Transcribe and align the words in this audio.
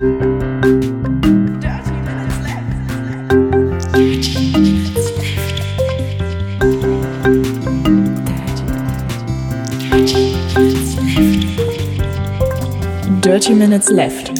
Dirty 0.00 0.14
Minutes 13.52 13.90
Left. 13.90 14.32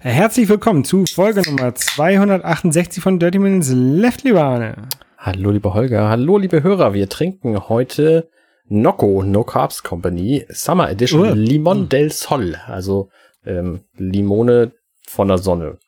Herzlich 0.00 0.48
willkommen 0.48 0.84
zu 0.86 1.04
Folge 1.04 1.42
Nummer 1.42 1.74
268 1.74 3.02
von 3.02 3.18
Dirty 3.18 3.38
Minutes 3.38 3.72
Left, 3.74 4.24
lieber 4.24 4.42
Arne. 4.42 4.76
Hallo, 5.18 5.50
lieber 5.50 5.74
Holger. 5.74 6.08
Hallo, 6.08 6.38
liebe 6.38 6.62
Hörer. 6.62 6.94
Wir 6.94 7.10
trinken 7.10 7.68
heute 7.68 8.30
Nocco, 8.68 9.22
No 9.22 9.44
Carbs 9.44 9.82
Company, 9.82 10.46
Summer 10.48 10.88
Edition 10.90 11.28
Oh. 11.28 11.34
Limon 11.34 11.90
del 11.90 12.10
Sol. 12.10 12.56
Also 12.66 13.10
ähm, 13.44 13.80
Limone 13.96 14.72
von 15.08 15.28
der 15.28 15.38
Sonne. 15.38 15.78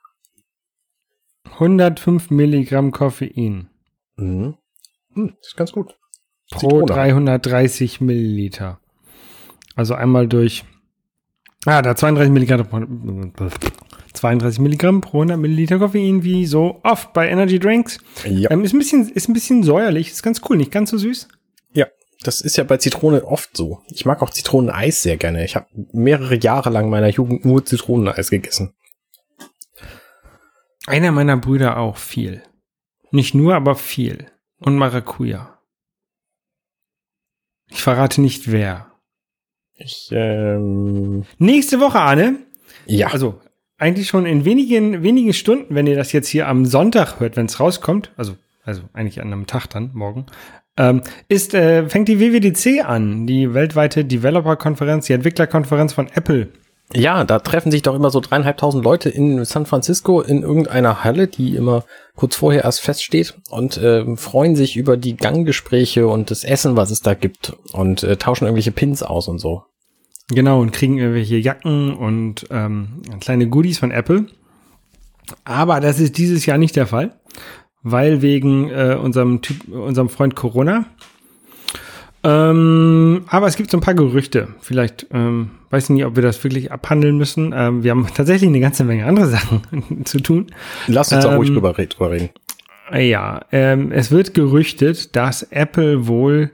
105 1.59 2.31
Milligramm 2.31 2.91
Koffein 2.91 3.69
Mhm. 4.17 4.55
Hm, 5.15 5.37
ist 5.41 5.57
ganz 5.57 5.73
gut. 5.73 5.97
pro 6.51 6.59
Zitrone. 6.61 6.87
330 6.87 8.01
Milliliter. 8.01 8.79
Also 9.77 9.95
einmal 9.95 10.29
durch, 10.29 10.65
ah, 11.67 11.83
da 11.83 11.97
32 11.97 12.33
Milligramm, 12.33 13.33
pro- 13.33 13.49
32 14.13 14.61
Milligramm 14.61 15.01
pro 15.01 15.19
100 15.19 15.39
Milliliter 15.39 15.79
Koffein, 15.81 16.23
wie 16.23 16.47
so 16.47 16.81
oft 16.85 17.13
bei 17.13 17.29
Energy 17.29 17.59
Drinks. 17.59 17.99
Ja. 18.29 18.51
Ähm, 18.53 18.63
ist, 18.63 18.73
ein 18.73 18.79
bisschen, 18.79 19.09
ist 19.09 19.29
ein 19.29 19.33
bisschen 19.33 19.63
säuerlich, 19.65 20.11
ist 20.11 20.23
ganz 20.23 20.41
cool, 20.49 20.57
nicht 20.57 20.71
ganz 20.71 20.91
so 20.91 20.99
süß. 20.99 21.27
Das 22.27 22.41
ist 22.41 22.57
ja 22.57 22.65
bei 22.65 22.79
Zitrone 22.79 23.25
oft 23.25 23.57
so. 23.57 23.83
Ich 23.89 24.05
mag 24.05 24.23
auch 24.23 24.31
Zitroneneis 24.31 25.03
sehr 25.03 25.17
gerne. 25.17 25.45
Ich 25.45 25.57
habe 25.57 25.67
mehrere 25.93 26.37
Jahre 26.37 26.71
lang 26.71 26.91
meiner 26.91 27.09
Jugend 27.09 27.45
nur 27.45 27.65
Zitroneneis 27.65 28.31
gegessen. 28.31 28.75
Einer 30.87 31.13
meiner 31.13 31.37
Brüder 31.37 31.79
auch 31.79 31.97
viel. 31.97 32.43
Nicht 33.11 33.35
nur, 33.35 33.55
aber 33.55 33.75
viel. 33.75 34.27
Und 34.59 34.77
Maracuja. 34.77 35.59
Ich 37.71 37.83
verrate 37.83 38.21
nicht 38.21 38.51
wer. 38.51 38.91
Ich, 39.77 40.09
ähm, 40.13 41.25
Nächste 41.39 41.81
Woche, 41.81 42.01
Arne, 42.01 42.39
ja. 42.87 43.09
also 43.09 43.41
eigentlich 43.77 44.09
schon 44.09 44.27
in 44.27 44.45
wenigen, 44.45 45.03
wenigen 45.03 45.33
Stunden, 45.33 45.75
wenn 45.75 45.87
ihr 45.87 45.97
das 45.97 46.13
jetzt 46.13 46.29
hier 46.29 46.49
am 46.49 46.65
Sonntag 46.65 47.19
hört, 47.19 47.37
wenn 47.37 47.47
es 47.47 47.59
rauskommt, 47.59 48.13
also, 48.17 48.37
also 48.63 48.83
eigentlich 48.93 49.21
an 49.21 49.33
einem 49.33 49.47
Tag 49.47 49.67
dann, 49.67 49.91
morgen, 49.95 50.27
ähm, 50.77 51.03
ist, 51.29 51.55
äh, 51.55 51.89
fängt 51.89 52.09
die 52.09 52.21
WWDC 52.21 52.85
an, 52.85 53.27
die 53.27 53.55
weltweite 53.55 54.05
Developer-Konferenz, 54.05 55.07
die 55.07 55.13
Entwicklerkonferenz 55.13 55.93
von 55.93 56.09
Apple. 56.09 56.49
Ja, 56.93 57.25
da 57.25 57.39
treffen 57.39 57.73
sich 57.73 57.83
doch 57.83 57.95
immer 57.95 58.11
so 58.11 58.21
dreieinhalbtausend 58.21 58.85
Leute 58.85 59.09
in 59.09 59.45
San 59.45 59.67
Francisco 59.67 60.21
in 60.21 60.43
irgendeiner 60.43 61.03
Halle, 61.03 61.29
die 61.29 61.57
immer 61.57 61.85
kurz 62.15 62.37
vorher 62.37 62.65
erst 62.65 62.81
feststeht 62.81 63.35
und 63.51 63.79
äh, 63.79 64.17
freuen 64.17 64.55
sich 64.55 64.77
über 64.77 64.97
die 64.97 65.17
Ganggespräche 65.17 66.07
und 66.07 66.31
das 66.31 66.45
Essen, 66.45 66.77
was 66.77 66.91
es 66.91 67.01
da 67.01 67.15
gibt 67.15 67.57
und 67.73 68.03
äh, 68.03 68.17
tauschen 68.17 68.45
irgendwelche 68.45 68.71
Pins 68.71 69.03
aus 69.03 69.29
und 69.29 69.39
so. 69.39 69.65
Genau, 70.29 70.61
und 70.61 70.73
kriegen 70.73 70.99
irgendwelche 70.99 71.37
Jacken 71.37 71.95
und 71.95 72.47
ähm, 72.51 73.03
kleine 73.21 73.49
Goodies 73.49 73.79
von 73.79 73.91
Apple. 73.91 74.27
Aber 75.45 75.81
das 75.81 76.01
ist 76.01 76.19
dieses 76.19 76.47
Jahr 76.47 76.59
nicht 76.59 76.77
der 76.77 76.87
Fall, 76.87 77.15
weil 77.85 78.21
wegen 78.23 78.69
äh, 78.71 78.99
unserem, 79.01 79.41
typ, 79.43 79.69
unserem 79.69 80.09
Freund 80.09 80.35
Corona. 80.35 80.87
Ähm, 82.23 83.25
aber 83.29 83.47
es 83.47 83.57
gibt 83.57 83.71
so 83.71 83.77
ein 83.77 83.83
paar 83.83 83.95
Gerüchte. 83.95 84.49
Vielleicht 84.61 85.07
ähm, 85.13 85.51
weiß 85.71 85.85
ich 85.85 85.91
nicht, 85.91 86.05
ob 86.07 86.17
wir 86.17 86.23
das 86.23 86.43
wirklich 86.43 86.73
abhandeln 86.73 87.19
müssen. 87.19 87.53
Ähm, 87.55 87.83
wir 87.85 87.91
haben 87.91 88.07
tatsächlich 88.15 88.49
eine 88.49 88.61
ganze 88.61 88.85
Menge 88.85 89.05
andere 89.07 89.27
Sachen 89.29 89.61
zu 90.05 90.21
tun. 90.21 90.47
Lass 90.87 91.13
uns 91.13 91.25
auch 91.27 91.33
Ähm, 91.33 91.37
ruhig 91.37 91.51
drüber, 91.51 91.77
red- 91.77 91.95
drüber 91.99 92.11
reden. 92.13 92.31
Ja, 92.95 93.43
ähm, 93.53 93.93
es 93.93 94.11
wird 94.11 94.35
gerüchtet, 94.35 95.17
dass 95.17 95.43
Apple 95.43 96.07
wohl 96.07 96.51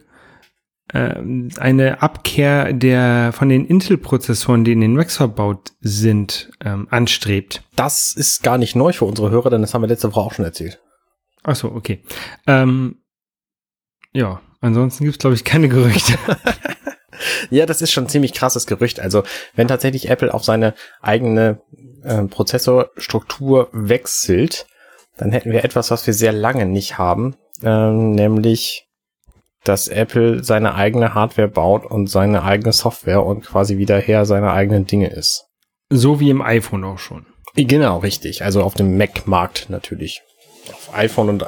ähm, 0.94 1.48
eine 1.58 2.02
Abkehr 2.02 2.72
der 2.72 3.32
von 3.32 3.48
den 3.48 3.66
Intel-Prozessoren, 3.66 4.64
die 4.64 4.72
in 4.72 4.80
den 4.80 4.94
Macs 4.94 5.16
verbaut 5.16 5.72
sind, 5.80 6.50
ähm, 6.64 6.86
anstrebt. 6.90 7.62
Das 7.76 8.14
ist 8.16 8.42
gar 8.42 8.58
nicht 8.58 8.74
neu 8.76 8.92
für 8.92 9.04
unsere 9.06 9.30
Hörer, 9.30 9.50
denn 9.50 9.60
das 9.60 9.74
haben 9.74 9.82
wir 9.82 9.88
letzte 9.88 10.08
Woche 10.14 10.20
auch 10.20 10.32
schon 10.34 10.44
erzählt. 10.44 10.80
Ach 11.42 11.56
so, 11.56 11.72
okay. 11.72 12.02
Ähm, 12.46 13.02
ja, 14.12 14.40
ansonsten 14.60 15.04
gibt's 15.04 15.18
glaube 15.18 15.34
ich, 15.34 15.44
keine 15.44 15.68
Gerüchte. 15.68 16.18
Ja, 17.50 17.66
das 17.66 17.82
ist 17.82 17.92
schon 17.92 18.04
ein 18.04 18.08
ziemlich 18.08 18.32
krasses 18.32 18.66
Gerücht. 18.66 19.00
Also, 19.00 19.22
wenn 19.54 19.68
tatsächlich 19.68 20.08
Apple 20.08 20.32
auf 20.32 20.44
seine 20.44 20.74
eigene 21.00 21.60
äh, 22.02 22.24
Prozessorstruktur 22.24 23.68
wechselt, 23.72 24.66
dann 25.16 25.32
hätten 25.32 25.52
wir 25.52 25.64
etwas, 25.64 25.90
was 25.90 26.06
wir 26.06 26.14
sehr 26.14 26.32
lange 26.32 26.66
nicht 26.66 26.98
haben, 26.98 27.36
ähm, 27.62 28.12
nämlich, 28.12 28.86
dass 29.64 29.88
Apple 29.88 30.42
seine 30.42 30.74
eigene 30.74 31.14
Hardware 31.14 31.48
baut 31.48 31.84
und 31.84 32.08
seine 32.08 32.42
eigene 32.42 32.72
Software 32.72 33.24
und 33.24 33.44
quasi 33.44 33.76
wieder 33.76 33.98
Herr 33.98 34.24
seiner 34.24 34.52
eigenen 34.52 34.86
Dinge 34.86 35.10
ist. 35.10 35.46
so 35.90 36.20
wie 36.20 36.30
im 36.30 36.40
iPhone 36.40 36.84
auch 36.84 36.98
schon. 36.98 37.26
Genau, 37.56 37.98
richtig. 37.98 38.44
Also 38.44 38.62
auf 38.62 38.74
dem 38.74 38.96
Mac-Markt 38.96 39.68
natürlich. 39.68 40.22
Auf 40.72 40.94
iPhone 40.94 41.28
und 41.28 41.44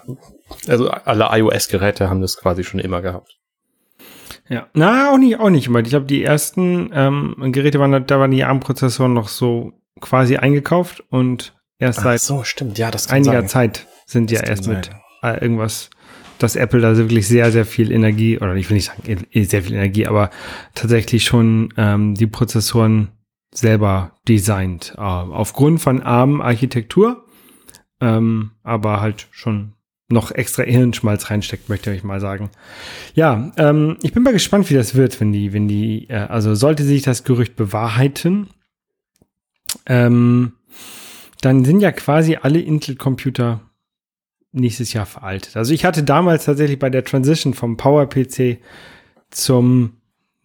also 0.68 0.90
alle 0.90 1.28
iOS-Geräte 1.30 2.08
haben 2.10 2.20
das 2.20 2.36
quasi 2.36 2.62
schon 2.64 2.80
immer 2.80 3.00
gehabt. 3.02 3.38
Ja, 4.48 4.66
na, 4.74 5.10
auch 5.12 5.18
nicht, 5.18 5.38
auch 5.38 5.50
nicht 5.50 5.66
immer. 5.68 5.80
Ich 5.80 5.88
glaube, 5.90 6.06
die 6.06 6.22
ersten 6.22 6.90
ähm, 6.92 7.36
Geräte 7.52 7.78
waren, 7.80 8.06
da- 8.06 8.18
waren 8.18 8.30
die 8.30 8.44
ARM-Prozessoren 8.44 9.14
noch 9.14 9.28
so 9.28 9.72
quasi 10.00 10.36
eingekauft 10.36 11.02
und 11.10 11.54
erst 11.78 12.00
Ach 12.00 12.04
seit 12.04 12.20
so, 12.20 12.42
stimmt. 12.44 12.76
Ja, 12.76 12.90
das 12.90 13.08
einiger 13.08 13.40
sein. 13.40 13.48
Zeit 13.48 13.86
sind 14.06 14.30
ja 14.30 14.40
Das 14.40 14.48
kann 14.48 14.56
erst 14.56 14.68
mit 14.68 14.84
sein. 15.22 15.34
äh, 15.36 15.40
irgendwas, 15.42 15.90
dass 16.38 16.56
Apple 16.56 16.80
da 16.80 16.96
wirklich 16.96 17.26
sehr, 17.28 17.52
sehr 17.52 17.64
viel 17.64 17.92
Energie, 17.92 18.36
oder 18.38 18.54
ich 18.56 18.68
will 18.68 18.74
nicht 18.76 18.86
sagen 18.86 19.02
eh- 19.30 19.44
sehr 19.44 19.62
viel 19.62 19.74
Energie, 19.74 20.06
aber 20.06 20.30
tatsächlich 20.74 21.24
schon 21.24 21.72
ähm, 21.78 22.14
die 22.14 22.26
Prozessoren 22.26 23.12
selber 23.54 24.12
designt. 24.28 24.94
Äh, 24.98 25.00
aufgrund 25.00 25.80
von 25.80 26.02
ARM-Architektur, 26.02 27.21
ähm, 28.02 28.50
aber 28.64 29.00
halt 29.00 29.28
schon 29.30 29.74
noch 30.08 30.32
extra 30.32 30.64
Hirnschmalz 30.64 31.30
reinsteckt, 31.30 31.68
möchte 31.68 31.94
ich 31.94 32.02
mal 32.02 32.20
sagen. 32.20 32.50
Ja, 33.14 33.52
ähm, 33.56 33.96
ich 34.02 34.12
bin 34.12 34.24
mal 34.24 34.32
gespannt, 34.32 34.68
wie 34.68 34.74
das 34.74 34.94
wird, 34.94 35.20
wenn 35.20 35.32
die, 35.32 35.52
wenn 35.52 35.68
die, 35.68 36.10
äh, 36.10 36.16
also 36.16 36.54
sollte 36.54 36.82
sich 36.82 37.02
das 37.02 37.24
Gerücht 37.24 37.56
bewahrheiten, 37.56 38.48
ähm, 39.86 40.52
dann 41.40 41.64
sind 41.64 41.80
ja 41.80 41.92
quasi 41.92 42.36
alle 42.36 42.60
Intel-Computer 42.60 43.60
nächstes 44.50 44.92
Jahr 44.92 45.06
veraltet. 45.06 45.56
Also 45.56 45.72
ich 45.72 45.84
hatte 45.84 46.02
damals 46.02 46.44
tatsächlich 46.44 46.78
bei 46.78 46.90
der 46.90 47.04
Transition 47.04 47.54
vom 47.54 47.76
PowerPC 47.76 48.58
zum, 49.30 49.96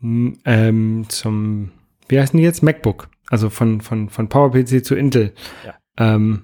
ähm, 0.02 1.06
zum, 1.10 1.72
wie 2.08 2.20
heißen 2.20 2.38
die 2.38 2.44
jetzt? 2.44 2.64
MacBook. 2.64 3.10
Also 3.30 3.50
von, 3.50 3.82
von, 3.82 4.10
von 4.10 4.30
PowerPC 4.30 4.86
zu 4.86 4.96
Intel. 4.96 5.34
Ja. 5.66 5.76
Ähm, 5.98 6.44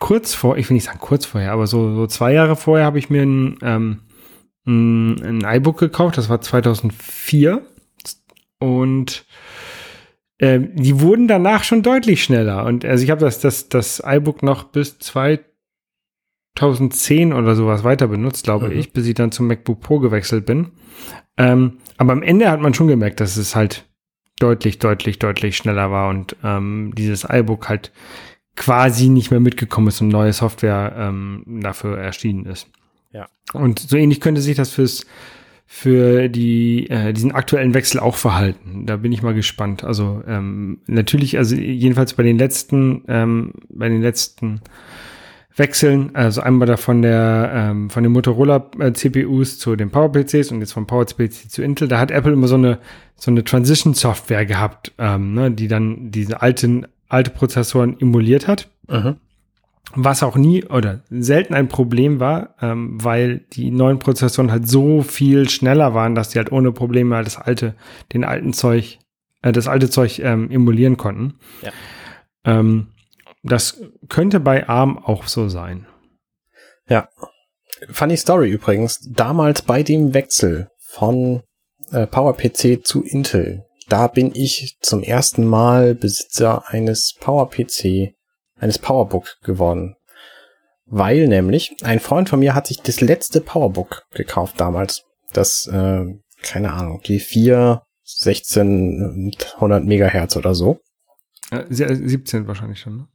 kurz 0.00 0.34
vor, 0.34 0.56
ich 0.56 0.68
will 0.68 0.74
nicht 0.74 0.84
sagen 0.84 0.98
kurz 1.00 1.26
vorher, 1.26 1.52
aber 1.52 1.66
so, 1.66 1.94
so 1.94 2.06
zwei 2.06 2.32
Jahre 2.32 2.56
vorher 2.56 2.86
habe 2.86 2.98
ich 2.98 3.10
mir 3.10 3.22
ein, 3.22 3.58
ähm, 3.62 4.00
ein, 4.66 5.22
ein 5.22 5.56
iBook 5.56 5.78
gekauft. 5.78 6.18
Das 6.18 6.28
war 6.28 6.40
2004. 6.40 7.62
Und 8.58 9.24
ähm, 10.38 10.70
die 10.76 11.00
wurden 11.00 11.26
danach 11.28 11.64
schon 11.64 11.82
deutlich 11.82 12.22
schneller. 12.22 12.64
Und 12.64 12.84
also 12.84 13.02
ich 13.02 13.10
habe 13.10 13.20
das, 13.20 13.40
das, 13.40 13.68
das 13.68 14.02
iBook 14.04 14.42
noch 14.42 14.64
bis 14.64 14.98
2010 14.98 17.32
oder 17.32 17.56
sowas 17.56 17.84
weiter 17.84 18.08
benutzt, 18.08 18.44
glaube 18.44 18.68
Mhm. 18.68 18.78
ich, 18.78 18.92
bis 18.92 19.06
ich 19.06 19.14
dann 19.14 19.32
zum 19.32 19.46
MacBook 19.48 19.80
Pro 19.80 19.98
gewechselt 19.98 20.46
bin. 20.46 20.72
Ähm, 21.36 21.78
aber 21.96 22.12
am 22.12 22.22
Ende 22.22 22.50
hat 22.50 22.60
man 22.60 22.74
schon 22.74 22.88
gemerkt, 22.88 23.20
dass 23.20 23.36
es 23.36 23.56
halt 23.56 23.86
deutlich, 24.38 24.78
deutlich, 24.78 25.18
deutlich 25.18 25.56
schneller 25.56 25.90
war 25.90 26.08
und 26.10 26.36
ähm, 26.44 26.92
dieses 26.96 27.24
iBook 27.28 27.68
halt 27.68 27.92
quasi 28.56 29.08
nicht 29.08 29.30
mehr 29.30 29.40
mitgekommen 29.40 29.88
ist 29.88 30.00
und 30.00 30.08
neue 30.08 30.32
Software 30.32 30.94
ähm, 30.96 31.44
dafür 31.62 31.98
erschienen 31.98 32.46
ist. 32.46 32.68
Ja. 33.12 33.28
Und 33.52 33.78
so 33.78 33.96
ähnlich 33.96 34.20
könnte 34.20 34.40
sich 34.40 34.56
das 34.56 34.70
fürs 34.70 35.06
für 35.74 36.28
die 36.28 36.90
äh, 36.90 37.14
diesen 37.14 37.32
aktuellen 37.32 37.72
Wechsel 37.72 37.98
auch 37.98 38.16
verhalten. 38.16 38.84
Da 38.84 38.98
bin 38.98 39.10
ich 39.10 39.22
mal 39.22 39.32
gespannt. 39.32 39.84
Also 39.84 40.22
ähm, 40.28 40.80
natürlich, 40.86 41.38
also 41.38 41.56
jedenfalls 41.56 42.12
bei 42.12 42.22
den 42.22 42.36
letzten 42.36 43.04
ähm, 43.08 43.54
bei 43.70 43.88
den 43.88 44.02
letzten 44.02 44.60
Wechseln, 45.56 46.14
also 46.14 46.42
einmal 46.42 46.66
da 46.68 46.76
von 46.76 47.00
der 47.00 47.50
ähm, 47.54 47.88
von 47.88 48.02
den 48.02 48.12
Motorola 48.12 48.70
äh, 48.80 48.92
CPUs 48.92 49.58
zu 49.58 49.74
den 49.74 49.90
Power 49.90 50.12
PCs 50.12 50.52
und 50.52 50.60
jetzt 50.60 50.72
vom 50.72 50.86
Power 50.86 51.06
PC 51.06 51.50
zu 51.50 51.62
Intel, 51.62 51.88
da 51.88 51.98
hat 51.98 52.10
Apple 52.10 52.34
immer 52.34 52.48
so 52.48 52.56
eine 52.56 52.78
so 53.16 53.30
eine 53.30 53.42
Transition 53.42 53.94
Software 53.94 54.44
gehabt, 54.44 54.92
ähm, 54.98 55.32
ne, 55.32 55.50
die 55.50 55.68
dann 55.68 56.10
diese 56.10 56.42
alten 56.42 56.86
alte 57.12 57.30
Prozessoren 57.30 57.98
emuliert 58.00 58.48
hat 58.48 58.68
Mhm. 58.88 59.16
was 59.94 60.22
auch 60.22 60.36
nie 60.36 60.64
oder 60.64 61.00
selten 61.10 61.54
ein 61.54 61.68
Problem 61.68 62.18
war, 62.20 62.54
ähm, 62.60 63.02
weil 63.02 63.38
die 63.52 63.70
neuen 63.70 63.98
Prozessoren 63.98 64.50
halt 64.50 64.66
so 64.68 65.02
viel 65.02 65.48
schneller 65.48 65.94
waren, 65.94 66.14
dass 66.14 66.30
die 66.30 66.38
halt 66.38 66.50
ohne 66.50 66.72
Probleme 66.72 67.14
halt 67.16 67.26
das 67.26 67.36
alte, 67.38 67.74
den 68.12 68.24
alten 68.24 68.52
Zeug, 68.52 68.98
äh, 69.42 69.52
das 69.52 69.68
alte 69.68 69.90
Zeug 69.90 70.18
ähm, 70.20 70.50
emulieren 70.50 70.96
konnten. 70.96 71.34
Ja. 71.62 71.72
Ähm, 72.44 72.88
das 73.42 73.80
könnte 74.08 74.40
bei 74.40 74.68
ARM 74.68 74.98
auch 74.98 75.26
so 75.26 75.48
sein. 75.48 75.86
Ja. 76.88 77.08
Funny 77.90 78.16
Story 78.16 78.50
übrigens. 78.50 79.00
Damals 79.10 79.62
bei 79.62 79.82
dem 79.82 80.14
Wechsel 80.14 80.68
von 80.78 81.42
äh, 81.90 82.06
PowerPC 82.06 82.84
zu 82.84 83.02
Intel, 83.02 83.64
da 83.92 84.06
bin 84.06 84.34
ich 84.34 84.78
zum 84.80 85.02
ersten 85.02 85.44
Mal 85.44 85.94
Besitzer 85.94 86.66
eines 86.66 87.14
PowerPC, 87.20 88.14
eines 88.58 88.78
Powerbook 88.78 89.36
geworden. 89.42 89.96
Weil 90.86 91.28
nämlich 91.28 91.76
ein 91.82 92.00
Freund 92.00 92.30
von 92.30 92.40
mir 92.40 92.54
hat 92.54 92.66
sich 92.66 92.80
das 92.80 93.02
letzte 93.02 93.42
Powerbook 93.42 94.06
gekauft 94.14 94.58
damals. 94.58 95.04
Das, 95.34 95.66
äh, 95.66 96.06
keine 96.42 96.72
Ahnung, 96.72 97.02
G4 97.02 97.82
1600 98.24 99.84
Megahertz 99.84 100.36
oder 100.38 100.54
so. 100.54 100.80
Äh, 101.50 101.64
17 101.68 102.46
wahrscheinlich 102.46 102.80
schon, 102.80 102.96
ne? 102.96 103.08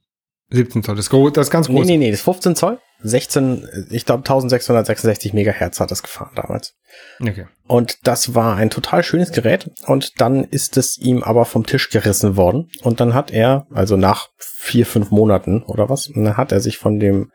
17 0.49 0.83
Zoll, 0.83 0.95
das, 0.95 1.09
das 1.09 1.49
ganz 1.49 1.67
große. 1.67 1.85
Nee, 1.85 1.97
nee, 1.97 2.05
nee, 2.05 2.11
das 2.11 2.21
15 2.21 2.55
Zoll. 2.55 2.79
16, 3.03 3.67
ich 3.91 4.05
glaube 4.05 4.21
1666 4.21 5.33
Megahertz 5.33 5.79
hat 5.79 5.91
das 5.91 6.01
gefahren 6.01 6.31
damals. 6.35 6.73
Okay. 7.21 7.45
Und 7.67 7.99
das 8.07 8.33
war 8.33 8.55
ein 8.55 8.69
total 8.69 9.03
schönes 9.03 9.31
Gerät. 9.31 9.69
Und 9.85 10.19
dann 10.19 10.44
ist 10.44 10.77
es 10.77 10.97
ihm 10.97 11.21
aber 11.21 11.45
vom 11.45 11.65
Tisch 11.65 11.89
gerissen 11.89 12.38
worden. 12.38 12.69
Und 12.81 12.99
dann 12.99 13.13
hat 13.13 13.31
er, 13.31 13.67
also 13.71 13.97
nach 13.97 14.29
vier, 14.38 14.85
fünf 14.85 15.11
Monaten 15.11 15.61
oder 15.63 15.89
was, 15.89 16.09
dann 16.13 16.38
hat 16.38 16.51
er 16.51 16.59
sich 16.59 16.77
von 16.77 17.00
dem 17.00 17.31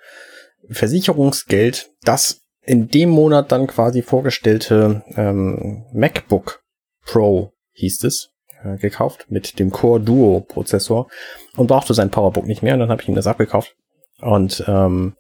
Versicherungsgeld, 0.69 1.91
das 2.03 2.41
in 2.62 2.88
dem 2.88 3.11
Monat 3.11 3.53
dann 3.53 3.67
quasi 3.67 4.03
vorgestellte 4.03 5.03
ähm, 5.17 5.85
MacBook 5.93 6.62
Pro 7.05 7.53
hieß 7.73 8.05
es, 8.05 8.31
äh, 8.64 8.76
gekauft 8.76 9.26
mit 9.29 9.59
dem 9.59 9.70
Core 9.70 10.00
Duo 10.00 10.41
Prozessor 10.41 11.09
und 11.56 11.67
brauchte 11.67 11.94
sein 11.94 12.11
Powerbook 12.11 12.47
nicht 12.47 12.62
mehr 12.62 12.75
und 12.75 12.81
dann 12.81 12.91
habe 12.91 13.03
ich 13.03 13.09
ihm 13.09 13.14
das 13.14 13.26
abgekauft. 13.26 13.75
Und 14.20 14.64
ähm, 14.67 15.14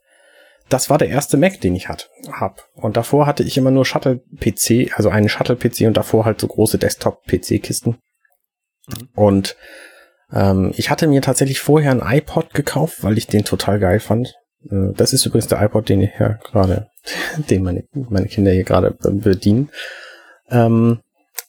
das 0.68 0.88
war 0.88 0.98
der 0.98 1.08
erste 1.08 1.36
Mac, 1.36 1.60
den 1.60 1.74
ich 1.74 1.88
hat, 1.88 2.08
hab. 2.30 2.68
Und 2.74 2.96
davor 2.96 3.26
hatte 3.26 3.42
ich 3.42 3.58
immer 3.58 3.70
nur 3.70 3.84
Shuttle-PC, 3.84 4.96
also 4.96 5.10
einen 5.10 5.28
Shuttle-PC 5.28 5.86
und 5.86 5.96
davor 5.96 6.24
halt 6.24 6.40
so 6.40 6.46
große 6.46 6.78
Desktop-PC-Kisten. 6.78 7.98
Mhm. 8.88 9.08
Und 9.14 9.56
ähm, 10.32 10.72
ich 10.76 10.90
hatte 10.90 11.06
mir 11.06 11.20
tatsächlich 11.20 11.60
vorher 11.60 11.90
ein 11.90 12.18
iPod 12.18 12.54
gekauft, 12.54 13.02
weil 13.02 13.18
ich 13.18 13.26
den 13.26 13.44
total 13.44 13.78
geil 13.78 14.00
fand. 14.00 14.34
Äh, 14.70 14.92
das 14.94 15.12
ist 15.12 15.26
übrigens 15.26 15.48
der 15.48 15.62
iPod, 15.62 15.88
den 15.88 16.00
ich 16.00 16.10
ja 16.18 16.38
gerade, 16.42 16.88
den 17.50 17.62
meine, 17.62 17.84
meine 17.92 18.26
Kinder 18.26 18.52
hier 18.52 18.64
gerade 18.64 18.92
bedienen. 18.92 19.70
Ähm, 20.50 21.00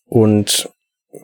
und 0.06 0.70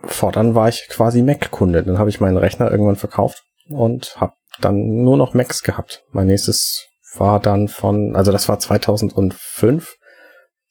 fortan 0.04 0.56
war 0.56 0.70
ich 0.70 0.88
quasi 0.90 1.22
Mac-Kunde. 1.22 1.84
Dann 1.84 1.98
habe 1.98 2.10
ich 2.10 2.20
meinen 2.20 2.38
Rechner 2.38 2.72
irgendwann 2.72 2.96
verkauft 2.96 3.44
und 3.70 4.20
habe 4.20 4.34
dann 4.62 5.04
nur 5.04 5.18
noch 5.18 5.34
Macs 5.34 5.64
gehabt. 5.64 6.04
Mein 6.12 6.28
nächstes 6.28 6.88
war 7.16 7.40
dann 7.40 7.68
von, 7.68 8.16
also 8.16 8.32
das 8.32 8.50
war 8.50 8.60
2005. 8.60 9.96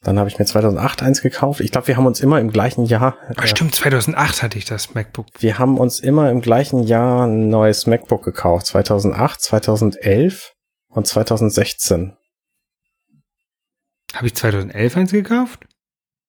Dann 0.03 0.19
habe 0.19 0.29
ich 0.29 0.39
mir 0.39 0.45
2008 0.45 1.03
eins 1.03 1.23
gekauft. 1.23 1.61
Ich 1.61 1.73
glaube, 1.73 1.89
wir 1.89 1.97
haben 1.97 2.07
uns 2.07 2.21
immer 2.21 2.39
im 2.39 2.53
gleichen 2.53 2.85
Jahr. 2.85 3.17
Ach, 3.37 3.45
äh, 3.45 3.49
stimmt, 3.49 3.75
2008 3.75 4.43
hatte 4.45 4.57
ich 4.57 4.65
das 4.65 4.95
MacBook. 4.95 5.27
Wir 5.41 5.59
haben 5.59 5.79
uns 5.79 5.99
immer 5.99 6.31
im 6.31 6.41
gleichen 6.41 6.85
Jahr 6.85 7.27
ein 7.27 7.49
neues 7.49 7.87
MacBook 7.87 8.25
gekauft. 8.25 8.67
2008, 8.67 9.41
2011 9.41 10.53
und 10.89 11.07
2016. 11.07 12.17
Habe 14.15 14.27
ich 14.27 14.35
2011 14.37 14.97
eins 14.97 15.13
gekauft? 15.13 15.68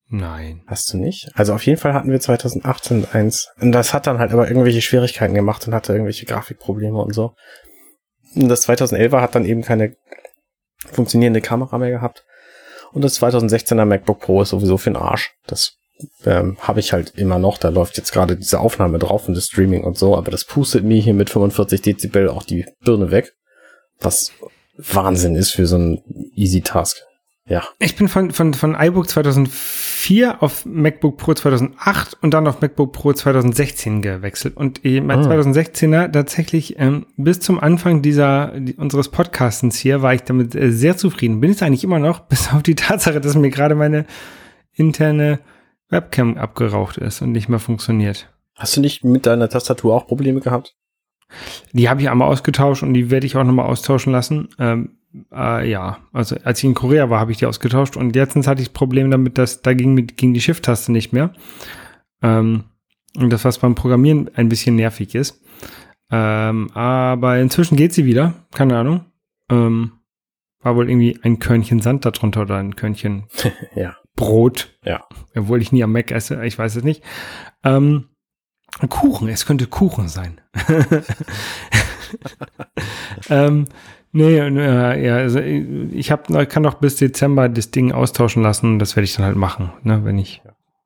Nein. 0.10 0.64
Hast 0.66 0.92
du 0.92 0.98
nicht? 0.98 1.30
Also 1.36 1.54
auf 1.54 1.66
jeden 1.66 1.80
Fall 1.80 1.94
hatten 1.94 2.12
wir 2.12 2.20
2018 2.20 3.08
eins. 3.14 3.50
Und 3.62 3.72
das 3.72 3.94
hat 3.94 4.08
dann 4.08 4.18
halt 4.18 4.32
aber 4.32 4.48
irgendwelche 4.48 4.82
Schwierigkeiten 4.82 5.36
gemacht 5.36 5.68
und 5.68 5.76
hatte 5.76 5.94
irgendwelche 5.94 6.26
Grafikprobleme 6.26 6.98
und 6.98 7.14
so. 7.14 7.36
Und 8.36 8.50
das 8.50 8.68
2011er 8.68 9.22
hat 9.22 9.36
dann 9.36 9.46
eben 9.46 9.62
keine 9.62 9.96
funktionierende 10.92 11.42
Kamera 11.42 11.78
mehr 11.78 11.92
gehabt. 11.92 12.26
Und 12.92 13.04
das 13.04 13.22
2016er 13.22 13.86
MacBook 13.86 14.20
Pro 14.20 14.42
ist 14.42 14.50
sowieso 14.50 14.78
für 14.78 14.90
den 14.90 14.98
Arsch. 14.98 15.36
Das 15.46 15.74
ähm, 16.26 16.58
habe 16.60 16.80
ich 16.80 16.92
halt 16.92 17.14
immer 17.16 17.38
noch. 17.38 17.60
Da 17.60 17.70
läuft 17.70 17.98
jetzt 17.98 18.12
gerade 18.12 18.36
diese 18.36 18.60
Aufnahme 18.60 18.98
drauf 18.98 19.28
und 19.28 19.36
das 19.36 19.46
Streaming 19.46 19.84
und 19.84 19.98
so. 19.98 20.18
Aber 20.18 20.32
das 20.32 20.44
pustet 20.44 20.84
mir 20.84 21.00
hier 21.00 21.14
mit 21.14 21.30
45 21.30 21.82
Dezibel 21.82 22.30
auch 22.30 22.44
die 22.44 22.66
Birne 22.84 23.12
weg. 23.12 23.34
Was 24.00 24.32
Wahnsinn 24.76 25.36
ist 25.36 25.52
für 25.52 25.68
so 25.68 25.78
ein 25.78 26.02
Easy 26.34 26.62
Task. 26.62 27.04
Ja. 27.50 27.64
Ich 27.80 27.96
bin 27.96 28.08
von, 28.08 28.30
von, 28.30 28.54
von 28.54 28.76
iBook 28.80 29.10
2004 29.10 30.42
auf 30.42 30.66
MacBook 30.68 31.18
Pro 31.18 31.34
2008 31.34 32.18
und 32.22 32.32
dann 32.32 32.48
auf 32.48 32.62
MacBook 32.62 32.94
Pro 32.94 33.12
2016 33.12 34.04
gewechselt. 34.04 34.56
Und 34.56 34.84
mein 34.84 35.26
ah. 35.26 35.28
2016er 35.28 36.12
tatsächlich 36.12 36.78
ähm, 36.78 37.08
bis 37.18 37.40
zum 37.40 37.60
Anfang 37.60 38.04
dieser 38.04 38.54
die, 38.60 38.76
unseres 38.76 39.10
Podcastens 39.10 39.78
hier 39.78 40.04
war 40.04 40.14
ich 40.14 40.22
damit 40.22 40.54
äh, 40.54 40.72
sehr 40.72 40.96
zufrieden. 40.96 41.40
Bin 41.40 41.50
es 41.50 41.64
eigentlich 41.64 41.84
immer 41.84 42.00
noch, 42.00 42.20
bis 42.28 42.54
auf 42.54 42.62
die 42.62 42.76
Tatsache, 42.76 43.20
dass 43.20 43.36
mir 43.36 43.50
gerade 43.50 43.74
meine 43.74 44.06
interne 44.74 45.40
Webcam 45.90 46.38
abgeraucht 46.38 46.98
ist 46.98 47.24
und 47.24 47.32
nicht 47.32 47.50
mehr 47.50 47.60
funktioniert. 47.60 48.32
Hast 48.56 48.78
du 48.78 48.82
nicht 48.82 49.04
mit 49.04 49.26
deiner 49.26 49.50
Tastatur 49.50 49.96
auch 49.96 50.06
Probleme 50.06 50.40
gehabt? 50.40 50.76
Die 51.74 51.90
habe 51.90 52.02
ich 52.02 52.10
einmal 52.10 52.28
ausgetauscht 52.28 52.84
und 52.84 52.94
die 52.94 53.10
werde 53.10 53.26
ich 53.26 53.36
auch 53.36 53.44
nochmal 53.44 53.66
austauschen 53.66 54.14
lassen. 54.14 54.50
Ähm, 54.60 54.99
äh, 55.32 55.70
ja, 55.70 56.00
also 56.14 56.36
als 56.44 56.60
ich 56.60 56.66
in 56.66 56.74
Korea 56.74 57.10
war, 57.10 57.20
habe 57.20 57.32
ich 57.32 57.38
die 57.38 57.46
ausgetauscht 57.46 57.98
und 57.98 58.16
jetzt 58.16 58.36
hatte 58.36 58.62
ich 58.62 58.68
das 58.68 58.74
Problem 58.74 59.12
damit, 59.12 59.38
dass 59.38 59.62
da 59.62 59.74
ging, 59.74 59.94
mit, 59.94 60.18
ging 60.18 60.34
die 60.34 60.42
Shift-Taste 60.42 60.92
nicht 60.92 61.14
mehr. 61.14 61.34
Ähm, 62.22 62.66
und 63.18 63.32
das, 63.32 63.46
was 63.46 63.60
beim 63.60 63.76
Programmieren 63.76 64.30
ein 64.36 64.50
bisschen 64.50 64.76
nervig 64.76 65.16
ist. 65.16 65.42
Ähm, 66.12 66.70
aber 66.74 67.40
inzwischen 67.40 67.76
geht 67.76 67.94
sie 67.94 68.06
wieder, 68.06 68.34
keine 68.54 68.78
Ahnung. 68.78 69.06
Ähm, 69.50 69.94
war 70.62 70.76
wohl 70.76 70.90
irgendwie 70.90 71.20
ein 71.24 71.40
Körnchen 71.40 71.82
Sand 71.82 72.06
darunter 72.06 72.42
oder 72.42 72.58
ein 72.58 72.76
Körnchen 72.76 73.28
ja. 73.76 73.96
Brot. 74.16 74.78
Ja. 74.84 75.06
Obwohl 75.36 75.62
ich 75.62 75.72
nie 75.72 75.84
am 75.84 75.92
Mac 75.92 76.12
esse, 76.12 76.46
ich 76.46 76.58
weiß 76.58 76.76
es 76.76 76.84
nicht. 76.84 77.04
Ähm, 77.64 78.10
Kuchen, 78.90 79.30
es 79.30 79.46
könnte 79.46 79.68
Kuchen 79.68 80.08
sein. 80.08 80.42
ähm, 83.30 83.66
Nee, 84.12 84.40
äh, 84.40 85.06
ja, 85.06 85.18
also 85.18 85.40
ich 85.40 86.12
hab, 86.12 86.28
kann 86.50 86.64
doch 86.64 86.76
bis 86.76 86.96
Dezember 86.96 87.48
das 87.48 87.72
Ding 87.72 87.92
austauschen 87.92 88.42
lassen. 88.42 88.80
Das 88.80 88.96
werde 88.96 89.06
ich 89.06 89.16
dann 89.16 89.26
halt 89.26 89.36
machen, 89.36 89.72
ne, 89.84 90.04
wenn 90.04 90.18
ich, 90.18 90.42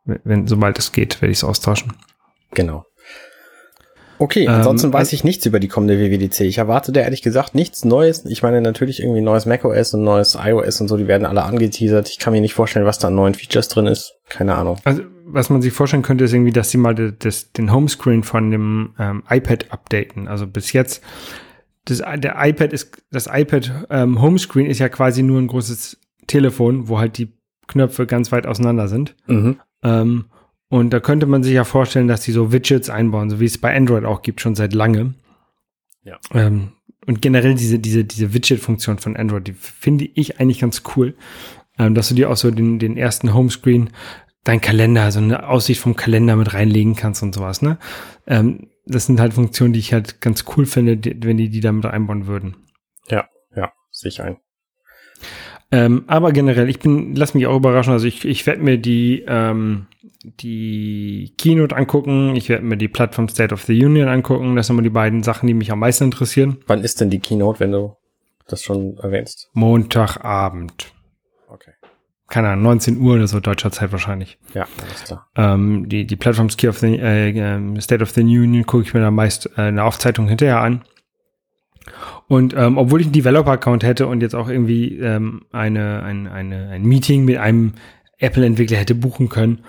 wenn, 0.05 0.47
sobald 0.47 0.77
es 0.77 0.91
geht, 0.91 1.21
werde 1.21 1.31
ich 1.31 1.37
es 1.37 1.43
austauschen. 1.43 1.93
Genau. 2.51 2.85
Okay, 4.19 4.43
ähm, 4.43 4.49
ansonsten 4.49 4.87
ähm, 4.87 4.93
weiß 4.93 5.11
ich 5.13 5.23
nichts 5.23 5.45
über 5.45 5.59
die 5.59 5.67
kommende 5.67 5.99
WWDC. 5.99 6.41
Ich 6.41 6.57
erwarte 6.57 6.91
da 6.91 7.01
ehrlich 7.01 7.21
gesagt 7.21 7.55
nichts 7.55 7.83
Neues. 7.83 8.25
Ich 8.25 8.43
meine 8.43 8.61
natürlich 8.61 9.01
irgendwie 9.01 9.21
neues 9.21 9.45
macOS 9.45 9.93
und 9.93 10.03
neues 10.03 10.37
iOS 10.41 10.81
und 10.81 10.87
so, 10.87 10.97
die 10.97 11.07
werden 11.07 11.25
alle 11.25 11.43
angeteasert. 11.43 12.09
Ich 12.09 12.19
kann 12.19 12.33
mir 12.33 12.41
nicht 12.41 12.53
vorstellen, 12.53 12.85
was 12.85 12.99
da 12.99 13.07
an 13.07 13.15
neuen 13.15 13.33
Features 13.33 13.69
drin 13.69 13.87
ist. 13.87 14.15
Keine 14.29 14.55
Ahnung. 14.55 14.77
Also, 14.83 15.01
was 15.25 15.49
man 15.49 15.61
sich 15.61 15.73
vorstellen 15.73 16.03
könnte, 16.03 16.25
ist 16.25 16.33
irgendwie, 16.33 16.51
dass 16.51 16.69
sie 16.69 16.77
mal 16.77 16.93
das, 16.93 17.51
den 17.53 17.73
Homescreen 17.73 18.23
von 18.23 18.51
dem 18.51 18.93
ähm, 18.99 19.23
iPad 19.29 19.71
updaten. 19.71 20.27
Also 20.27 20.45
bis 20.45 20.73
jetzt 20.73 21.01
das, 21.85 22.01
der 22.17 22.35
iPad 22.37 22.73
ist, 22.73 23.03
das 23.11 23.27
iPad 23.31 23.87
ähm, 23.89 24.21
Homescreen 24.21 24.67
ist 24.67 24.79
ja 24.79 24.89
quasi 24.89 25.23
nur 25.23 25.39
ein 25.39 25.47
großes 25.47 25.99
Telefon, 26.27 26.87
wo 26.87 26.99
halt 26.99 27.17
die 27.17 27.33
Knöpfe 27.67 28.05
ganz 28.05 28.31
weit 28.31 28.45
auseinander 28.47 28.87
sind. 28.87 29.15
Mhm. 29.27 29.59
Ähm, 29.83 30.25
und 30.69 30.91
da 30.91 30.99
könnte 30.99 31.25
man 31.25 31.43
sich 31.43 31.53
ja 31.53 31.65
vorstellen, 31.65 32.07
dass 32.07 32.21
die 32.21 32.31
so 32.31 32.51
Widgets 32.51 32.89
einbauen, 32.89 33.29
so 33.29 33.39
wie 33.39 33.45
es 33.45 33.57
bei 33.57 33.75
Android 33.75 34.05
auch 34.05 34.21
gibt, 34.21 34.41
schon 34.41 34.55
seit 34.55 34.73
langem. 34.73 35.15
Ja. 36.03 36.17
Ähm, 36.33 36.69
und 37.05 37.21
generell 37.21 37.55
diese, 37.55 37.79
diese, 37.79 38.05
diese 38.05 38.33
Widget-Funktion 38.33 38.97
von 38.97 39.15
Android, 39.15 39.47
die 39.47 39.53
finde 39.53 40.05
ich 40.13 40.39
eigentlich 40.39 40.59
ganz 40.59 40.83
cool. 40.95 41.15
Ähm, 41.77 41.95
dass 41.95 42.09
du 42.09 42.15
dir 42.15 42.29
auch 42.29 42.37
so 42.37 42.51
den, 42.51 42.79
den 42.79 42.97
ersten 42.97 43.33
Homescreen, 43.33 43.89
dein 44.43 44.61
Kalender, 44.61 45.03
also 45.03 45.19
eine 45.19 45.47
Aussicht 45.47 45.81
vom 45.81 45.95
Kalender 45.95 46.35
mit 46.35 46.53
reinlegen 46.53 46.95
kannst 46.95 47.23
und 47.23 47.33
sowas, 47.33 47.61
ne? 47.61 47.77
Ähm, 48.27 48.67
das 48.85 49.05
sind 49.05 49.19
halt 49.19 49.33
Funktionen, 49.33 49.73
die 49.73 49.79
ich 49.79 49.93
halt 49.93 50.21
ganz 50.21 50.45
cool 50.55 50.65
finde, 50.65 50.97
die, 50.97 51.15
wenn 51.23 51.37
die 51.37 51.49
die 51.49 51.61
damit 51.61 51.85
einbauen 51.85 52.27
würden. 52.27 52.55
Ja, 53.07 53.27
ja, 53.55 53.71
sicher 53.91 54.25
ein. 54.25 54.37
Ähm, 55.71 56.03
aber 56.07 56.31
generell, 56.33 56.69
ich 56.69 56.79
bin, 56.79 57.15
lass 57.15 57.33
mich 57.33 57.47
auch 57.47 57.55
überraschen, 57.55 57.93
also 57.93 58.05
ich, 58.05 58.25
ich 58.25 58.45
werde 58.45 58.61
mir 58.61 58.77
die, 58.77 59.23
ähm, 59.27 59.87
die 60.23 61.33
Keynote 61.37 61.75
angucken, 61.75 62.35
ich 62.35 62.47
werde 62.47 62.63
mir 62.63 62.77
die 62.77 62.87
Plattform 62.87 63.27
State 63.27 63.53
of 63.53 63.63
the 63.63 63.83
Union 63.83 64.07
angucken, 64.07 64.55
das 64.55 64.67
sind 64.67 64.75
immer 64.75 64.83
die 64.83 64.89
beiden 64.89 65.23
Sachen, 65.23 65.47
die 65.47 65.55
mich 65.55 65.71
am 65.71 65.79
meisten 65.79 66.03
interessieren. 66.03 66.57
Wann 66.67 66.83
ist 66.83 67.01
denn 67.01 67.09
die 67.09 67.19
Keynote, 67.19 67.59
wenn 67.59 67.71
du 67.71 67.95
das 68.47 68.61
schon 68.61 68.97
erwähnst? 68.99 69.49
Montagabend 69.53 70.92
keine 72.33 72.49
Ahnung, 72.49 72.63
19 72.63 72.99
Uhr 72.99 73.13
oder 73.13 73.27
so 73.27 73.39
deutscher 73.39 73.71
Zeit 73.71 73.91
wahrscheinlich. 73.91 74.39
Ja, 74.55 74.65
alles 74.81 75.03
klar. 75.03 75.29
Ähm, 75.35 75.87
die, 75.87 76.07
die 76.07 76.15
Plattform 76.15 76.49
Ski 76.49 76.67
of 76.67 76.79
the, 76.79 76.95
äh, 76.97 77.29
ähm, 77.29 77.79
State 77.79 78.01
of 78.01 78.09
the 78.09 78.21
Union 78.21 78.65
gucke 78.65 78.81
ich 78.81 78.93
mir 78.95 79.01
dann 79.01 79.13
meist 79.13 79.51
äh, 79.55 79.61
eine 79.61 79.83
Aufzeitung 79.83 80.27
hinterher 80.27 80.59
an. 80.59 80.83
Und 82.27 82.55
ähm, 82.57 82.79
obwohl 82.79 83.01
ich 83.01 83.05
einen 83.05 83.13
Developer-Account 83.13 83.83
hätte 83.83 84.07
und 84.07 84.21
jetzt 84.21 84.33
auch 84.33 84.49
irgendwie 84.49 84.97
ähm, 84.97 85.45
eine, 85.51 86.01
ein, 86.01 86.27
eine, 86.27 86.69
ein 86.69 86.81
Meeting 86.81 87.23
mit 87.23 87.37
einem 87.37 87.73
Apple-Entwickler 88.17 88.77
hätte 88.77 88.95
buchen 88.95 89.29
können, 89.29 89.63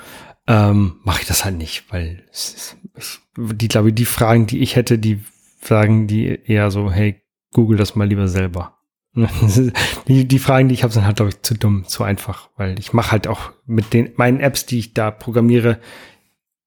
ähm, 0.47 1.01
mache 1.03 1.21
ich 1.21 1.29
das 1.29 1.45
halt 1.45 1.59
nicht, 1.59 1.93
weil 1.93 2.25
es 2.33 2.55
ist, 2.55 2.77
ich, 2.97 3.19
die, 3.37 3.69
glaube 3.69 3.91
ich, 3.91 3.95
die 3.95 4.07
Fragen, 4.07 4.47
die 4.47 4.61
ich 4.61 4.75
hätte, 4.75 4.99
die 4.99 5.21
sagen 5.61 6.07
die 6.07 6.41
eher 6.47 6.71
so, 6.71 6.91
hey, 6.91 7.21
google 7.53 7.77
das 7.77 7.95
mal 7.95 8.09
lieber 8.09 8.27
selber. 8.27 8.79
die, 10.09 10.27
die 10.27 10.39
Fragen, 10.39 10.69
die 10.69 10.75
ich 10.75 10.83
habe, 10.83 10.93
sind 10.93 11.07
halt, 11.07 11.17
glaube 11.17 11.31
ich, 11.31 11.43
zu 11.43 11.55
dumm, 11.55 11.87
zu 11.87 12.03
einfach, 12.03 12.51
weil 12.57 12.79
ich 12.79 12.93
mache 12.93 13.13
halt 13.13 13.29
auch 13.29 13.53
mit 13.65 13.93
den 13.93 14.13
meinen 14.17 14.41
Apps, 14.41 14.67
die 14.67 14.79
ich 14.79 14.95
da 14.95 15.11
programmiere, 15.11 15.79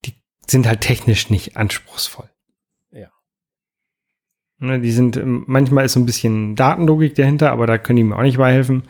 die 0.06 0.14
sind 0.46 0.66
halt 0.66 0.82
technisch 0.82 1.30
nicht 1.30 1.58
anspruchsvoll. 1.58 2.30
Ja. 2.92 3.10
Ne, 4.60 4.80
die 4.80 4.92
sind, 4.92 5.18
ähm, 5.18 5.44
manchmal 5.48 5.86
ist 5.86 5.94
so 5.94 6.00
ein 6.00 6.06
bisschen 6.06 6.56
Datenlogik 6.56 7.16
dahinter, 7.16 7.52
aber 7.52 7.68
da 7.68 7.78
können 7.78 7.98
die 7.98 8.04
mir 8.04 8.16
auch 8.16 8.24
nicht 8.24 8.38
beihelfen. 8.38 8.84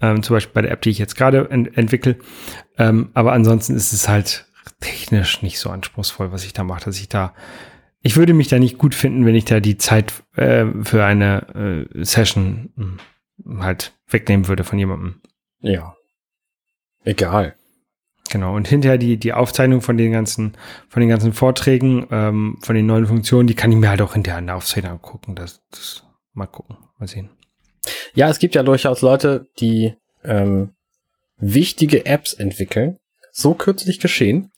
Ähm, 0.00 0.22
zum 0.22 0.34
Beispiel 0.36 0.54
bei 0.54 0.62
der 0.62 0.70
App, 0.70 0.82
die 0.82 0.90
ich 0.90 0.98
jetzt 0.98 1.16
gerade 1.16 1.50
ent 1.50 1.76
entwickle. 1.76 2.16
Ähm, 2.78 3.10
aber 3.12 3.32
ansonsten 3.32 3.74
ist 3.74 3.92
es 3.92 4.08
halt 4.08 4.46
technisch 4.80 5.42
nicht 5.42 5.58
so 5.58 5.70
anspruchsvoll, 5.70 6.32
was 6.32 6.44
ich 6.44 6.52
da 6.54 6.64
mache, 6.64 6.84
dass 6.84 6.98
ich 6.98 7.08
da 7.08 7.34
ich 8.06 8.16
würde 8.16 8.34
mich 8.34 8.46
da 8.46 8.60
nicht 8.60 8.78
gut 8.78 8.94
finden, 8.94 9.26
wenn 9.26 9.34
ich 9.34 9.46
da 9.46 9.58
die 9.58 9.78
Zeit 9.78 10.12
äh, 10.36 10.66
für 10.84 11.04
eine 11.04 11.86
äh, 11.92 12.04
Session 12.04 12.70
mh, 12.76 12.98
hm, 13.44 13.62
halt 13.64 13.94
wegnehmen 14.08 14.46
würde 14.46 14.62
von 14.62 14.78
jemandem. 14.78 15.20
Ja. 15.58 15.96
Egal. 17.04 17.56
Genau. 18.30 18.54
Und 18.54 18.68
hinterher 18.68 18.96
die, 18.96 19.16
die 19.16 19.32
Aufzeichnung 19.32 19.80
von 19.80 19.96
den 19.96 20.12
ganzen, 20.12 20.56
von 20.88 21.00
den 21.00 21.08
ganzen 21.08 21.32
Vorträgen, 21.32 22.06
ähm, 22.12 22.58
von 22.62 22.76
den 22.76 22.86
neuen 22.86 23.08
Funktionen, 23.08 23.48
die 23.48 23.54
kann 23.54 23.72
ich 23.72 23.78
mir 23.78 23.88
halt 23.88 24.02
auch 24.02 24.12
hinterher 24.12 24.38
in 24.38 24.46
der 24.46 24.54
Aufzeichnung 24.54 24.92
angucken. 24.92 25.34
Das, 25.34 25.62
das 25.72 26.04
mal 26.32 26.46
gucken, 26.46 26.76
mal 27.00 27.08
sehen. 27.08 27.30
Ja, 28.14 28.30
es 28.30 28.38
gibt 28.38 28.54
ja 28.54 28.62
durchaus 28.62 29.00
Leute, 29.02 29.48
die 29.58 29.94
ähm, 30.22 30.70
wichtige 31.38 32.06
Apps 32.06 32.34
entwickeln. 32.34 32.98
So 33.32 33.54
kürzlich 33.54 33.98
geschehen. 33.98 34.52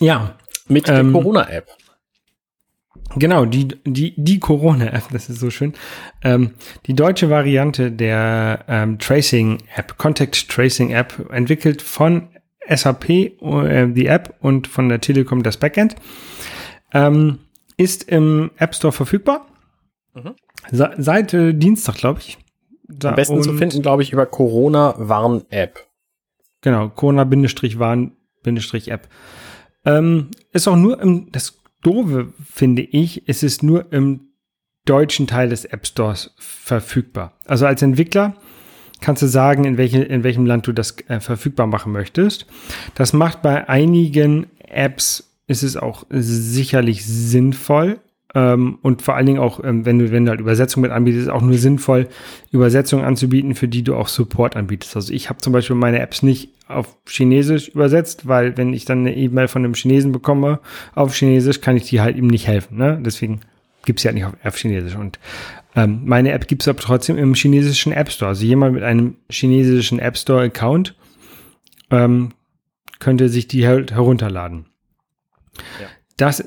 Ja. 0.00 0.36
Mit 0.68 0.88
der 0.88 0.98
ähm, 0.98 1.14
Corona-App. 1.14 1.66
Genau, 3.16 3.44
die, 3.44 3.68
die, 3.84 4.14
die 4.16 4.38
Corona-App, 4.38 5.08
das 5.12 5.28
ist 5.28 5.40
so 5.40 5.50
schön. 5.50 5.74
Ähm, 6.22 6.52
die 6.86 6.94
deutsche 6.94 7.28
Variante 7.30 7.90
der 7.92 8.64
ähm, 8.68 8.98
Tracing-App, 8.98 9.98
Contact 9.98 10.48
Tracing-App, 10.48 11.30
entwickelt 11.30 11.82
von 11.82 12.28
SAP 12.68 13.10
äh, 13.10 13.88
die 13.88 14.06
App 14.06 14.36
und 14.40 14.68
von 14.68 14.88
der 14.88 15.00
Telekom 15.00 15.42
das 15.42 15.56
Backend, 15.56 15.96
ähm, 16.92 17.40
ist 17.76 18.08
im 18.08 18.52
App 18.56 18.72
Store 18.74 18.92
verfügbar. 18.92 19.46
Mhm. 20.14 20.34
seit 20.70 21.32
äh, 21.32 21.54
Dienstag, 21.54 21.96
glaube 21.96 22.20
ich. 22.20 22.36
Da 22.86 23.08
Am 23.10 23.14
besten 23.14 23.42
zu 23.42 23.54
finden, 23.54 23.80
glaube 23.80 24.02
ich, 24.02 24.12
über 24.12 24.26
Corona-Warn-App. 24.26 25.86
Genau, 26.60 26.90
Corona-Warn-App. 26.90 29.08
Ähm, 29.84 30.30
ist 30.52 30.68
auch 30.68 30.76
nur 30.76 31.00
im, 31.00 31.32
das 31.32 31.61
Doofe 31.82 32.32
finde 32.44 32.82
ich, 32.82 33.24
es 33.26 33.42
ist 33.42 33.62
nur 33.62 33.92
im 33.92 34.28
deutschen 34.84 35.26
Teil 35.26 35.50
des 35.50 35.64
App 35.64 35.86
Stores 35.86 36.34
verfügbar. 36.38 37.34
Also 37.46 37.66
als 37.66 37.82
Entwickler 37.82 38.34
kannst 39.00 39.22
du 39.22 39.26
sagen, 39.26 39.64
in, 39.64 39.76
welche, 39.76 40.02
in 40.02 40.24
welchem 40.24 40.46
Land 40.46 40.66
du 40.66 40.72
das 40.72 40.96
äh, 41.08 41.20
verfügbar 41.20 41.66
machen 41.66 41.92
möchtest. 41.92 42.46
Das 42.94 43.12
macht 43.12 43.42
bei 43.42 43.68
einigen 43.68 44.46
Apps 44.58 45.28
ist 45.46 45.62
es 45.62 45.76
auch 45.76 46.06
sicherlich 46.08 47.04
sinnvoll, 47.04 48.00
ähm, 48.34 48.78
und 48.80 49.02
vor 49.02 49.14
allen 49.14 49.26
Dingen 49.26 49.38
auch, 49.38 49.62
ähm, 49.62 49.84
wenn 49.84 49.98
du, 49.98 50.10
wenn 50.10 50.24
du 50.24 50.30
halt 50.30 50.40
Übersetzung 50.40 50.82
mit 50.82 50.90
anbietest, 50.90 51.26
ist 51.26 51.32
auch 51.32 51.42
nur 51.42 51.58
sinnvoll, 51.58 52.08
Übersetzungen 52.50 53.04
anzubieten, 53.04 53.54
für 53.54 53.68
die 53.68 53.82
du 53.82 53.94
auch 53.94 54.08
Support 54.08 54.56
anbietest. 54.56 54.96
Also 54.96 55.12
ich 55.12 55.28
habe 55.28 55.40
zum 55.40 55.52
Beispiel 55.52 55.76
meine 55.76 56.00
Apps 56.00 56.22
nicht 56.22 56.50
auf 56.66 56.96
Chinesisch 57.06 57.68
übersetzt, 57.68 58.26
weil 58.26 58.56
wenn 58.56 58.72
ich 58.72 58.86
dann 58.86 59.00
eine 59.00 59.14
E-Mail 59.14 59.48
von 59.48 59.64
einem 59.64 59.74
Chinesen 59.74 60.12
bekomme 60.12 60.60
auf 60.94 61.14
Chinesisch, 61.14 61.60
kann 61.60 61.76
ich 61.76 61.84
die 61.84 62.00
halt 62.00 62.16
ihm 62.16 62.28
nicht 62.28 62.46
helfen. 62.46 62.78
Ne? 62.78 62.98
Deswegen 63.04 63.40
gibt's 63.84 64.02
ja 64.02 64.12
nicht 64.12 64.24
auf, 64.24 64.32
auf 64.42 64.56
Chinesisch. 64.56 64.96
Und 64.96 65.18
ähm, 65.76 66.00
meine 66.04 66.32
App 66.32 66.48
gibt's 66.48 66.68
aber 66.68 66.78
trotzdem 66.78 67.18
im 67.18 67.34
chinesischen 67.34 67.92
App 67.92 68.10
Store. 68.10 68.30
Also 68.30 68.46
jemand 68.46 68.74
mit 68.74 68.82
einem 68.82 69.16
chinesischen 69.30 69.98
App 69.98 70.16
Store-Account 70.16 70.94
ähm, 71.90 72.32
könnte 72.98 73.28
sich 73.28 73.46
die 73.46 73.66
halt 73.66 73.92
herunterladen. 73.92 74.66
Ja. 75.80 75.88
Das 76.16 76.44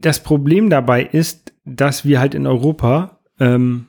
das 0.00 0.22
Problem 0.22 0.70
dabei 0.70 1.02
ist, 1.02 1.52
dass 1.64 2.04
wir 2.04 2.20
halt 2.20 2.34
in 2.34 2.46
Europa 2.46 3.18
ähm, 3.40 3.86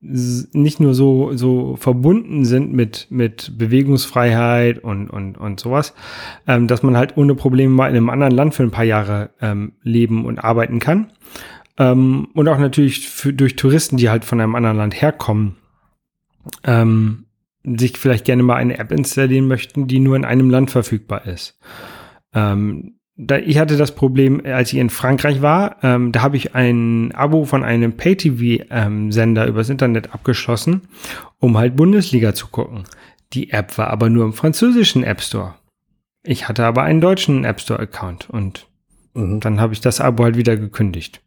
nicht 0.00 0.78
nur 0.78 0.94
so, 0.94 1.36
so 1.36 1.76
verbunden 1.76 2.44
sind 2.44 2.72
mit, 2.72 3.06
mit 3.10 3.58
Bewegungsfreiheit 3.58 4.78
und, 4.78 5.08
und, 5.08 5.38
und 5.38 5.58
sowas, 5.58 5.94
ähm, 6.46 6.68
dass 6.68 6.82
man 6.82 6.96
halt 6.96 7.16
ohne 7.16 7.34
Probleme 7.34 7.72
mal 7.72 7.88
in 7.88 7.96
einem 7.96 8.10
anderen 8.10 8.34
Land 8.34 8.54
für 8.54 8.62
ein 8.62 8.70
paar 8.70 8.84
Jahre 8.84 9.30
ähm, 9.40 9.72
leben 9.82 10.24
und 10.24 10.38
arbeiten 10.38 10.78
kann. 10.78 11.12
Ähm, 11.78 12.28
und 12.34 12.48
auch 12.48 12.58
natürlich 12.58 13.08
für, 13.08 13.32
durch 13.32 13.56
Touristen, 13.56 13.96
die 13.96 14.10
halt 14.10 14.24
von 14.24 14.40
einem 14.40 14.54
anderen 14.54 14.76
Land 14.76 15.00
herkommen, 15.00 15.56
ähm, 16.64 17.26
sich 17.64 17.96
vielleicht 17.96 18.24
gerne 18.24 18.42
mal 18.42 18.56
eine 18.56 18.78
App 18.78 18.92
installieren 18.92 19.48
möchten, 19.48 19.88
die 19.88 19.98
nur 19.98 20.14
in 20.14 20.24
einem 20.24 20.50
Land 20.50 20.70
verfügbar 20.70 21.26
ist. 21.26 21.58
Ähm, 22.32 22.95
da, 23.16 23.38
ich 23.38 23.58
hatte 23.58 23.76
das 23.76 23.94
Problem, 23.94 24.42
als 24.44 24.72
ich 24.72 24.78
in 24.78 24.90
Frankreich 24.90 25.40
war, 25.40 25.76
ähm, 25.82 26.12
da 26.12 26.22
habe 26.22 26.36
ich 26.36 26.54
ein 26.54 27.12
Abo 27.14 27.44
von 27.44 27.64
einem 27.64 27.96
Pay-TV-Sender 27.96 29.44
ähm, 29.44 29.48
übers 29.48 29.70
Internet 29.70 30.12
abgeschlossen, 30.12 30.82
um 31.38 31.56
halt 31.56 31.76
Bundesliga 31.76 32.34
zu 32.34 32.48
gucken. 32.48 32.84
Die 33.32 33.50
App 33.50 33.78
war 33.78 33.88
aber 33.88 34.10
nur 34.10 34.24
im 34.24 34.32
französischen 34.34 35.02
App 35.02 35.22
Store. 35.22 35.54
Ich 36.22 36.48
hatte 36.48 36.64
aber 36.64 36.82
einen 36.82 37.00
deutschen 37.00 37.44
App 37.44 37.60
Store-Account 37.60 38.28
und 38.28 38.68
mhm. 39.14 39.40
dann 39.40 39.60
habe 39.60 39.72
ich 39.72 39.80
das 39.80 40.00
Abo 40.00 40.24
halt 40.24 40.36
wieder 40.36 40.56
gekündigt. 40.56 41.22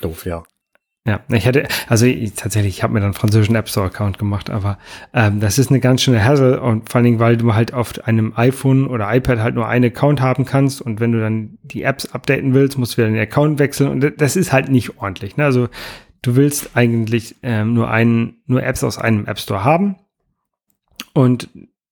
Doof, 0.00 0.26
ja. 0.26 0.44
Ja, 1.06 1.20
ich 1.28 1.46
hatte, 1.46 1.68
also 1.88 2.04
ich, 2.04 2.34
tatsächlich, 2.34 2.78
ich 2.78 2.82
habe 2.82 2.92
mir 2.92 2.98
dann 2.98 3.10
einen 3.10 3.14
französischen 3.14 3.54
App 3.54 3.68
Store 3.68 3.86
Account 3.86 4.18
gemacht, 4.18 4.50
aber 4.50 4.76
ähm, 5.14 5.38
das 5.38 5.56
ist 5.56 5.70
eine 5.70 5.78
ganz 5.78 6.02
schöne 6.02 6.24
Hassel 6.24 6.58
und 6.58 6.90
vor 6.90 6.96
allen 6.96 7.04
Dingen, 7.04 7.20
weil 7.20 7.36
du 7.36 7.54
halt 7.54 7.72
auf 7.72 8.04
einem 8.08 8.32
iPhone 8.34 8.88
oder 8.88 9.14
iPad 9.14 9.38
halt 9.38 9.54
nur 9.54 9.68
einen 9.68 9.84
Account 9.84 10.20
haben 10.20 10.44
kannst 10.44 10.82
und 10.82 10.98
wenn 10.98 11.12
du 11.12 11.20
dann 11.20 11.58
die 11.62 11.84
Apps 11.84 12.06
updaten 12.06 12.54
willst, 12.54 12.76
musst 12.76 12.94
du 12.94 12.96
wieder 12.98 13.08
den 13.08 13.20
Account 13.20 13.60
wechseln 13.60 13.88
und 13.90 14.20
das 14.20 14.34
ist 14.34 14.52
halt 14.52 14.68
nicht 14.68 14.98
ordentlich. 14.98 15.36
Ne? 15.36 15.44
Also 15.44 15.68
du 16.22 16.34
willst 16.34 16.70
eigentlich 16.74 17.36
ähm, 17.44 17.74
nur 17.74 17.88
einen, 17.88 18.38
nur 18.46 18.64
Apps 18.64 18.82
aus 18.82 18.98
einem 18.98 19.26
App 19.26 19.38
Store 19.38 19.62
haben 19.62 19.94
und 21.14 21.48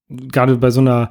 gerade 0.08 0.56
bei 0.56 0.70
so 0.70 0.80
einer 0.80 1.10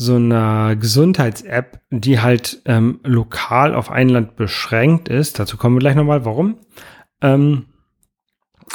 so 0.00 0.14
einer 0.14 0.76
Gesundheits-App, 0.76 1.80
die 1.90 2.20
halt 2.20 2.62
ähm, 2.66 3.00
lokal 3.02 3.74
auf 3.74 3.90
ein 3.90 4.08
Land 4.08 4.36
beschränkt 4.36 5.08
ist, 5.08 5.40
dazu 5.40 5.56
kommen 5.56 5.74
wir 5.74 5.80
gleich 5.80 5.96
nochmal, 5.96 6.24
warum, 6.24 6.54
ähm, 7.22 7.66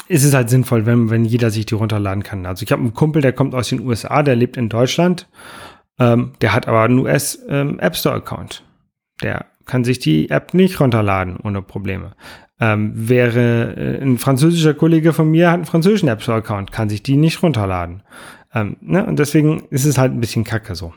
ist 0.08 0.24
es 0.24 0.34
halt 0.34 0.50
sinnvoll, 0.50 0.86
wenn, 0.86 1.10
wenn 1.10 1.24
jeder 1.24 1.50
sich 1.50 1.66
die 1.66 1.74
runterladen 1.74 2.22
kann. 2.22 2.46
Also 2.46 2.62
ich 2.64 2.72
habe 2.72 2.82
einen 2.82 2.94
Kumpel, 2.94 3.22
der 3.22 3.32
kommt 3.32 3.54
aus 3.54 3.68
den 3.68 3.80
USA, 3.80 4.22
der 4.22 4.36
lebt 4.36 4.56
in 4.56 4.68
Deutschland, 4.68 5.28
ähm, 5.98 6.32
der 6.40 6.52
hat 6.52 6.68
aber 6.68 6.82
einen 6.82 6.98
US 6.98 7.38
ähm, 7.48 7.78
App 7.78 7.96
Store 7.96 8.16
Account. 8.16 8.62
Der 9.22 9.46
kann 9.64 9.84
sich 9.84 9.98
die 9.98 10.30
App 10.30 10.52
nicht 10.54 10.80
runterladen 10.80 11.38
ohne 11.42 11.62
Probleme. 11.62 12.14
Ähm, 12.60 12.92
wäre 12.94 13.74
äh, 13.76 14.02
ein 14.02 14.18
französischer 14.18 14.74
Kollege 14.74 15.12
von 15.12 15.30
mir 15.30 15.48
hat 15.48 15.54
einen 15.54 15.64
französischen 15.64 16.08
App 16.08 16.22
Store 16.22 16.38
Account, 16.38 16.72
kann 16.72 16.88
sich 16.88 17.02
die 17.02 17.16
nicht 17.16 17.42
runterladen. 17.42 18.02
Ähm, 18.54 18.76
ne? 18.80 19.04
Und 19.04 19.18
deswegen 19.18 19.64
ist 19.70 19.84
es 19.84 19.98
halt 19.98 20.12
ein 20.12 20.20
bisschen 20.20 20.44
kacke 20.44 20.74
so. 20.74 20.92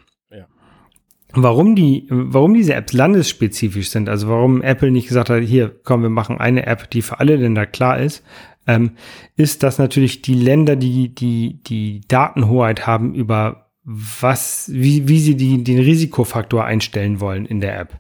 Warum 1.40 1.76
die, 1.76 2.08
warum 2.10 2.56
diese 2.56 2.74
Apps 2.74 2.94
landesspezifisch 2.94 3.90
sind, 3.90 4.10
also 4.10 4.28
warum 4.28 4.64
Apple 4.64 4.90
nicht 4.90 5.08
gesagt 5.08 5.30
hat, 5.30 5.44
hier, 5.44 5.70
komm, 5.84 6.02
wir 6.02 6.10
machen 6.10 6.40
eine 6.40 6.66
App, 6.66 6.90
die 6.90 7.04
für 7.04 7.20
alle 7.20 7.36
Länder 7.36 7.68
klar 7.68 8.00
ist, 8.00 8.24
ähm, 8.66 8.92
ist, 9.36 9.62
dass 9.62 9.78
natürlich 9.78 10.24
die 10.24 10.34
Länder, 10.34 10.76
die, 10.76 11.14
die, 11.14 11.62
die 11.62 12.02
Datenhoheit 12.08 12.88
haben 12.88 13.14
über 13.14 13.70
was, 13.84 14.70
wie, 14.74 15.08
wie 15.08 15.20
sie 15.20 15.38
die, 15.38 15.64
den 15.64 15.80
Risikofaktor 15.80 16.66
einstellen 16.66 17.20
wollen 17.20 17.46
in 17.46 17.62
der 17.62 17.80
App. 17.80 18.00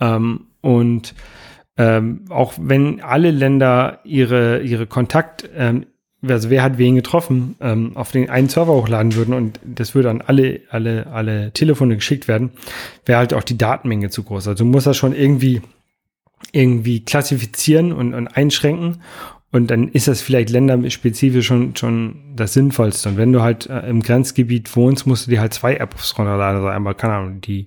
Ähm, 0.00 0.46
und 0.60 1.14
ähm, 1.76 2.24
auch 2.30 2.54
wenn 2.60 3.00
alle 3.00 3.30
Länder 3.30 4.00
ihre, 4.04 4.60
ihre 4.62 4.86
Kontakt, 4.86 5.48
ähm, 5.56 5.86
also 6.26 6.50
wer 6.50 6.62
hat 6.62 6.78
wen 6.78 6.96
getroffen, 6.96 7.56
ähm, 7.60 7.92
auf 7.96 8.12
den 8.12 8.28
einen 8.28 8.48
Server 8.48 8.72
hochladen 8.72 9.14
würden 9.14 9.34
und 9.34 9.58
das 9.64 9.94
würde 9.94 10.10
an 10.10 10.20
alle, 10.20 10.60
alle, 10.70 11.06
alle 11.06 11.52
Telefone 11.52 11.96
geschickt 11.96 12.28
werden, 12.28 12.50
wäre 13.06 13.18
halt 13.18 13.32
auch 13.34 13.44
die 13.44 13.56
Datenmenge 13.56 14.10
zu 14.10 14.22
groß. 14.22 14.48
Also 14.48 14.64
du 14.64 14.70
musst 14.70 14.86
das 14.86 14.96
schon 14.96 15.14
irgendwie, 15.14 15.62
irgendwie 16.52 17.04
klassifizieren 17.04 17.92
und, 17.92 18.14
und 18.14 18.28
einschränken. 18.28 19.02
Und 19.52 19.68
dann 19.68 19.88
ist 19.88 20.06
das 20.06 20.20
vielleicht 20.20 20.50
länderspezifisch 20.50 21.46
schon, 21.46 21.74
schon 21.74 22.36
das 22.36 22.52
Sinnvollste. 22.52 23.08
Und 23.08 23.16
wenn 23.16 23.32
du 23.32 23.42
halt 23.42 23.68
äh, 23.68 23.80
im 23.88 24.00
Grenzgebiet 24.00 24.76
wohnst, 24.76 25.08
musst 25.08 25.26
du 25.26 25.30
dir 25.32 25.40
halt 25.40 25.54
zwei 25.54 25.74
Apps 25.74 26.16
runterladen. 26.16 26.58
Also 26.58 26.68
einmal, 26.68 26.94
keine 26.94 27.14
Ahnung, 27.14 27.40
die 27.40 27.66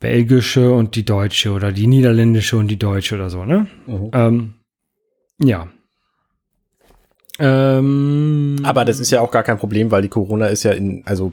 belgische 0.00 0.72
und 0.72 0.96
die 0.96 1.04
deutsche 1.04 1.52
oder 1.52 1.72
die 1.72 1.86
niederländische 1.86 2.58
und 2.58 2.68
die 2.68 2.78
deutsche 2.78 3.14
oder 3.14 3.30
so, 3.30 3.44
ne? 3.44 3.68
Mhm. 3.86 4.10
Ähm, 4.12 4.54
ja, 5.42 5.68
ähm, 7.40 8.60
Aber 8.62 8.84
das 8.84 9.00
ist 9.00 9.10
ja 9.10 9.20
auch 9.20 9.30
gar 9.30 9.42
kein 9.42 9.58
Problem, 9.58 9.90
weil 9.90 10.02
die 10.02 10.08
Corona 10.08 10.46
ist 10.46 10.62
ja 10.62 10.72
in, 10.72 11.02
also 11.06 11.32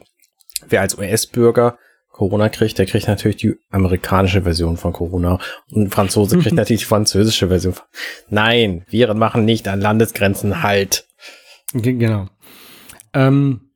wer 0.67 0.81
als 0.81 0.97
US-Bürger 0.97 1.77
Corona 2.17 2.49
kriegt, 2.49 2.79
der 2.79 2.87
kriegt 2.87 3.07
natürlich 3.07 3.37
die 3.37 3.53
amerikanische 3.69 4.41
Version 4.41 4.75
von 4.75 4.91
Corona 4.91 5.39
und 5.71 5.83
ein 5.83 5.91
Franzose 5.91 6.39
kriegt 6.39 6.55
natürlich 6.55 6.81
die 6.81 6.87
französische 6.87 7.49
Version. 7.49 7.75
Nein, 8.27 8.85
Viren 8.89 9.19
machen 9.19 9.45
nicht 9.45 9.67
an 9.67 9.79
Landesgrenzen 9.79 10.63
halt. 10.63 11.05
Genau. 11.73 12.27
Ähm, 13.13 13.69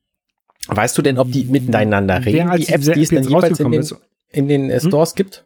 weißt 0.67 0.97
du 0.97 1.03
denn, 1.03 1.19
ob 1.19 1.31
die 1.31 1.45
miteinander 1.45 2.25
reden, 2.25 2.51
die 2.57 2.67
Apps, 2.67 2.89
die 2.89 3.01
es 3.03 3.09
dann 3.09 3.25
jeweils 3.25 3.59
in 3.59 3.71
den, 3.71 3.87
in 4.29 4.47
den 4.47 4.69
äh, 4.71 4.79
hm? 4.79 4.87
Stores 4.87 5.11
hm? 5.11 5.15
gibt? 5.17 5.45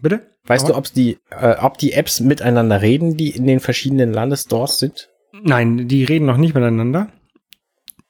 Bitte? 0.00 0.26
Weißt 0.44 0.64
Aber? 0.64 0.72
du, 0.72 0.78
ob's 0.78 0.92
die, 0.92 1.18
äh, 1.30 1.54
ob 1.60 1.78
die 1.78 1.92
Apps 1.92 2.18
miteinander 2.18 2.82
reden, 2.82 3.16
die 3.16 3.30
in 3.30 3.46
den 3.46 3.60
verschiedenen 3.60 4.12
Landesstores 4.12 4.80
sind? 4.80 5.08
Nein, 5.32 5.88
die 5.88 6.04
reden 6.04 6.26
noch 6.26 6.36
nicht 6.36 6.54
miteinander. 6.54 7.12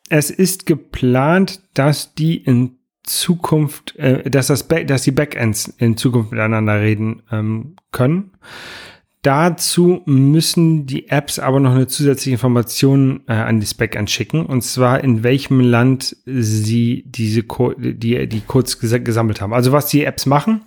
Es 0.09 0.31
ist 0.31 0.67
geplant, 0.67 1.61
dass 1.75 2.15
die 2.15 2.37
in 2.37 2.79
Zukunft, 3.03 3.97
äh, 3.97 4.31
dass, 4.31 4.49
das 4.49 4.67
dass 4.69 5.03
die 5.03 5.11
Backends 5.11 5.69
in 5.79 5.97
Zukunft 5.97 6.33
miteinander 6.33 6.81
reden 6.81 7.23
ähm, 7.31 7.77
können. 7.91 8.33
Dazu 9.23 10.03
müssen 10.07 10.87
die 10.87 11.09
Apps 11.09 11.39
aber 11.39 11.59
noch 11.59 11.73
eine 11.75 11.89
zusätzliche 11.89 12.35
Information 12.35 13.25
äh, 13.27 13.33
an 13.33 13.61
das 13.61 13.75
Backend 13.75 14.11
schicken, 14.11 14.47
und 14.47 14.63
zwar 14.63 15.03
in 15.03 15.25
welchem 15.25 15.61
Land 15.61 16.17
sie 16.25 17.05
diese 17.07 17.43
Co 17.43 17.75
die, 17.77 18.29
die 18.29 18.41
Codes 18.41 18.79
ges 18.79 18.95
gesammelt 19.03 19.41
haben. 19.41 19.53
Also 19.53 19.73
was 19.73 19.89
die 19.89 20.05
Apps 20.05 20.25
machen, 20.25 20.63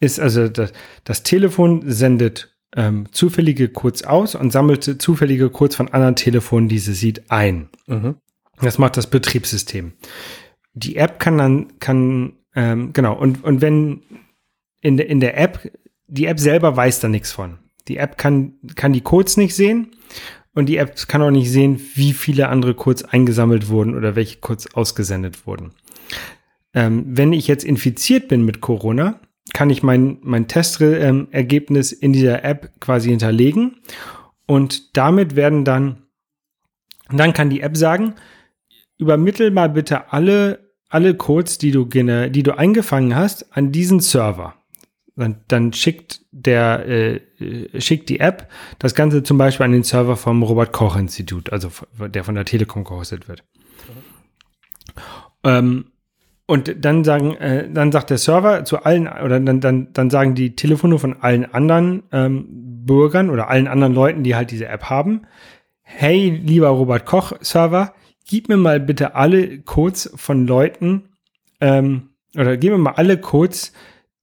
ist 0.00 0.18
also 0.18 0.48
das, 0.48 0.72
das 1.04 1.22
Telefon 1.22 1.82
sendet 1.86 2.55
ähm, 2.74 3.06
zufällige 3.12 3.68
Codes 3.68 4.04
aus 4.04 4.34
und 4.34 4.50
sammelt 4.50 5.00
zufällige 5.00 5.50
Codes 5.50 5.76
von 5.76 5.88
anderen 5.88 6.16
Telefonen, 6.16 6.68
die 6.68 6.78
sie 6.78 6.94
sieht, 6.94 7.30
ein. 7.30 7.68
Mhm. 7.86 8.16
Das 8.60 8.78
macht 8.78 8.96
das 8.96 9.08
Betriebssystem. 9.08 9.92
Die 10.74 10.96
App 10.96 11.18
kann 11.18 11.38
dann, 11.38 11.78
kann, 11.78 12.34
ähm, 12.54 12.92
genau, 12.92 13.14
und, 13.14 13.44
und 13.44 13.60
wenn 13.60 14.02
in, 14.80 14.98
in 14.98 15.20
der 15.20 15.38
App, 15.38 15.70
die 16.06 16.26
App 16.26 16.38
selber 16.38 16.76
weiß 16.76 17.00
da 17.00 17.08
nichts 17.08 17.32
von. 17.32 17.58
Die 17.88 17.96
App 17.98 18.18
kann, 18.18 18.54
kann 18.74 18.92
die 18.92 19.00
Codes 19.00 19.36
nicht 19.36 19.54
sehen 19.54 19.92
und 20.54 20.66
die 20.66 20.76
App 20.76 20.96
kann 21.08 21.22
auch 21.22 21.30
nicht 21.30 21.50
sehen, 21.50 21.80
wie 21.94 22.12
viele 22.12 22.48
andere 22.48 22.74
Codes 22.74 23.04
eingesammelt 23.04 23.68
wurden 23.68 23.94
oder 23.94 24.16
welche 24.16 24.38
Codes 24.38 24.74
ausgesendet 24.74 25.46
wurden. 25.46 25.72
Ähm, 26.74 27.04
wenn 27.06 27.32
ich 27.32 27.46
jetzt 27.46 27.64
infiziert 27.64 28.28
bin 28.28 28.44
mit 28.44 28.60
Corona, 28.60 29.20
kann 29.56 29.70
ich 29.70 29.82
mein, 29.82 30.18
mein 30.20 30.48
Testergebnis 30.48 31.90
in 31.90 32.12
dieser 32.12 32.44
App 32.44 32.78
quasi 32.78 33.08
hinterlegen 33.08 33.80
und 34.46 34.98
damit 34.98 35.34
werden 35.34 35.64
dann, 35.64 36.02
dann 37.08 37.32
kann 37.32 37.48
die 37.48 37.62
App 37.62 37.74
sagen, 37.74 38.16
übermittel 38.98 39.50
mal 39.50 39.70
bitte 39.70 40.12
alle, 40.12 40.74
alle 40.90 41.14
Codes, 41.14 41.56
die 41.56 41.70
du, 41.70 41.86
die 41.86 42.42
du 42.42 42.58
eingefangen 42.58 43.16
hast, 43.16 43.56
an 43.56 43.72
diesen 43.72 44.00
Server. 44.00 44.56
Dann, 45.14 45.40
dann 45.48 45.72
schickt 45.72 46.20
der, 46.32 46.86
äh, 46.86 47.80
schickt 47.80 48.10
die 48.10 48.20
App 48.20 48.50
das 48.78 48.94
Ganze 48.94 49.22
zum 49.22 49.38
Beispiel 49.38 49.64
an 49.64 49.72
den 49.72 49.84
Server 49.84 50.18
vom 50.18 50.42
Robert 50.42 50.74
Koch 50.74 50.96
Institut, 50.96 51.50
also 51.50 51.70
der 51.98 52.24
von 52.24 52.34
der 52.34 52.44
Telekom 52.44 52.84
gehostet 52.84 53.26
wird. 53.26 53.42
Mhm. 53.88 54.02
Ähm, 55.44 55.84
und 56.46 56.84
dann 56.84 57.04
sagen, 57.04 57.34
äh, 57.34 57.68
dann 57.70 57.92
sagt 57.92 58.10
der 58.10 58.18
Server 58.18 58.64
zu 58.64 58.84
allen, 58.84 59.08
oder 59.08 59.40
dann, 59.40 59.60
dann, 59.60 59.92
dann 59.92 60.10
sagen 60.10 60.34
die 60.34 60.54
Telefone 60.54 60.98
von 60.98 61.20
allen 61.20 61.52
anderen 61.52 62.04
ähm, 62.12 62.46
Bürgern 62.86 63.30
oder 63.30 63.48
allen 63.48 63.66
anderen 63.66 63.94
Leuten, 63.94 64.22
die 64.22 64.36
halt 64.36 64.52
diese 64.52 64.68
App 64.68 64.84
haben, 64.84 65.22
hey, 65.82 66.30
lieber 66.30 66.68
Robert 66.68 67.04
Koch 67.04 67.32
Server, 67.40 67.94
gib 68.28 68.48
mir 68.48 68.56
mal 68.56 68.78
bitte 68.78 69.14
alle 69.16 69.60
Codes 69.60 70.12
von 70.14 70.46
Leuten, 70.46 71.10
ähm, 71.60 72.10
oder 72.36 72.56
gib 72.56 72.70
mir 72.70 72.78
mal 72.78 72.92
alle 72.92 73.18
Codes, 73.18 73.72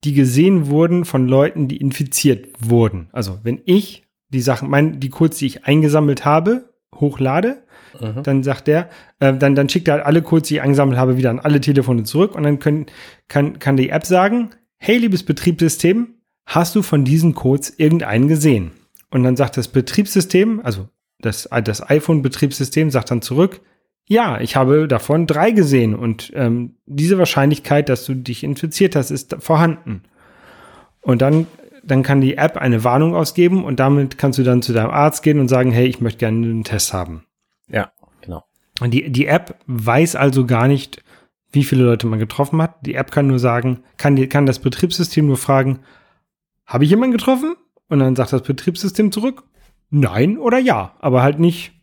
die 0.04 0.14
gesehen 0.14 0.68
wurden 0.68 1.06
von 1.06 1.28
Leuten, 1.28 1.68
die 1.68 1.78
infiziert 1.78 2.48
wurden. 2.60 3.10
Also 3.12 3.40
wenn 3.44 3.62
ich 3.66 4.04
die 4.30 4.42
Sachen, 4.42 4.70
mein, 4.70 5.00
die 5.00 5.10
Codes, 5.10 5.38
die 5.38 5.46
ich 5.46 5.66
eingesammelt 5.66 6.26
habe, 6.26 6.70
hochlade, 6.96 7.63
mhm. 8.00 8.24
dann 8.24 8.44
sagt 8.44 8.68
der, 8.68 8.90
äh, 9.20 9.34
dann, 9.34 9.56
dann 9.56 9.70
schickt 9.70 9.88
er 9.88 9.96
halt 9.96 10.06
alle 10.06 10.22
Codes, 10.22 10.48
die 10.48 10.56
ich 10.56 10.62
eingesammelt 10.62 10.98
habe, 10.98 11.18
wieder 11.18 11.30
an 11.30 11.40
alle 11.40 11.62
Telefone 11.62 12.04
zurück 12.04 12.36
und 12.36 12.44
dann 12.44 12.60
können, 12.60 12.86
kann, 13.28 13.60
kann 13.60 13.78
die 13.78 13.90
App 13.90 14.06
sagen, 14.06 14.52
hey, 14.78 14.98
liebes 14.98 15.24
Betriebssystem, 15.24 16.16
hast 16.46 16.76
du 16.76 16.82
von 16.82 17.06
diesen 17.06 17.34
Codes 17.36 17.74
irgendeinen 17.78 18.28
gesehen? 18.28 18.72
Und 19.12 19.24
dann 19.24 19.36
sagt 19.36 19.58
das 19.58 19.68
Betriebssystem, 19.68 20.62
also 20.64 20.90
das, 21.20 21.48
das 21.64 21.90
iPhone-Betriebssystem 21.90 22.90
sagt 22.90 23.12
dann 23.12 23.22
zurück, 23.22 23.62
ja, 24.06 24.42
ich 24.42 24.56
habe 24.56 24.88
davon 24.88 25.28
drei 25.28 25.52
gesehen 25.52 25.96
und 25.96 26.32
ähm, 26.36 26.76
diese 26.86 27.18
Wahrscheinlichkeit, 27.18 27.88
dass 27.88 28.06
du 28.06 28.16
dich 28.16 28.44
infiziert 28.44 28.96
hast, 28.96 29.12
ist 29.12 29.38
vorhanden. 29.40 30.04
Und 31.02 31.22
dann, 31.22 31.48
dann 31.84 32.04
kann 32.04 32.20
die 32.20 32.36
App 32.36 32.58
eine 32.58 32.84
Warnung 32.84 33.16
ausgeben 33.16 33.64
und 33.64 33.80
damit 33.80 34.18
kannst 34.18 34.40
du 34.40 34.44
dann 34.44 34.62
zu 34.62 34.74
deinem 34.74 34.90
Arzt 34.90 35.24
gehen 35.24 35.40
und 35.40 35.48
sagen, 35.48 35.72
hey, 35.72 35.88
ich 35.88 36.02
möchte 36.02 36.20
gerne 36.20 36.46
einen 36.46 36.64
Test 36.64 36.94
haben. 36.94 37.24
Ja, 37.68 37.92
genau. 38.22 38.44
Und 38.82 38.92
die, 38.92 39.12
die 39.12 39.28
App 39.28 39.60
weiß 39.68 40.16
also 40.16 40.46
gar 40.46 40.68
nicht, 40.68 41.04
wie 41.52 41.64
viele 41.64 41.84
Leute 41.84 42.08
man 42.08 42.20
getroffen 42.20 42.62
hat. 42.62 42.86
Die 42.86 42.96
App 42.96 43.12
kann 43.12 43.28
nur 43.28 43.40
sagen, 43.40 43.84
kann, 43.98 44.16
die, 44.16 44.28
kann 44.28 44.46
das 44.46 44.60
Betriebssystem 44.60 45.26
nur 45.26 45.38
fragen, 45.38 45.80
habe 46.66 46.84
ich 46.84 46.90
jemanden 46.90 47.16
getroffen? 47.16 47.56
Und 47.90 48.00
dann 48.00 48.16
sagt 48.16 48.34
das 48.34 48.42
Betriebssystem 48.42 49.12
zurück, 49.12 49.44
nein 49.90 50.38
oder 50.38 50.58
ja, 50.58 50.96
aber 51.00 51.22
halt 51.22 51.40
nicht, 51.40 51.74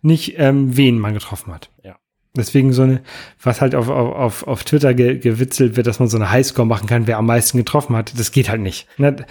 nicht 0.00 0.38
ähm, 0.38 0.76
wen 0.76 0.98
man 0.98 1.12
getroffen 1.14 1.52
hat. 1.52 1.70
Ja. 1.82 1.96
Deswegen 2.36 2.72
so 2.72 2.82
eine, 2.82 3.02
was 3.42 3.60
halt 3.60 3.74
auf, 3.74 3.88
auf, 3.88 4.46
auf 4.46 4.64
Twitter 4.64 4.94
ge, 4.94 5.18
gewitzelt 5.18 5.76
wird, 5.76 5.86
dass 5.86 5.98
man 5.98 6.08
so 6.08 6.16
eine 6.16 6.30
Highscore 6.30 6.66
machen 6.66 6.86
kann, 6.86 7.06
wer 7.06 7.18
am 7.18 7.26
meisten 7.26 7.58
getroffen 7.58 7.96
hat, 7.96 8.18
das 8.18 8.32
geht 8.32 8.48
halt 8.48 8.60
nicht. 8.60 8.86
Ne? 8.96 9.26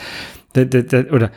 Oder 1.12 1.32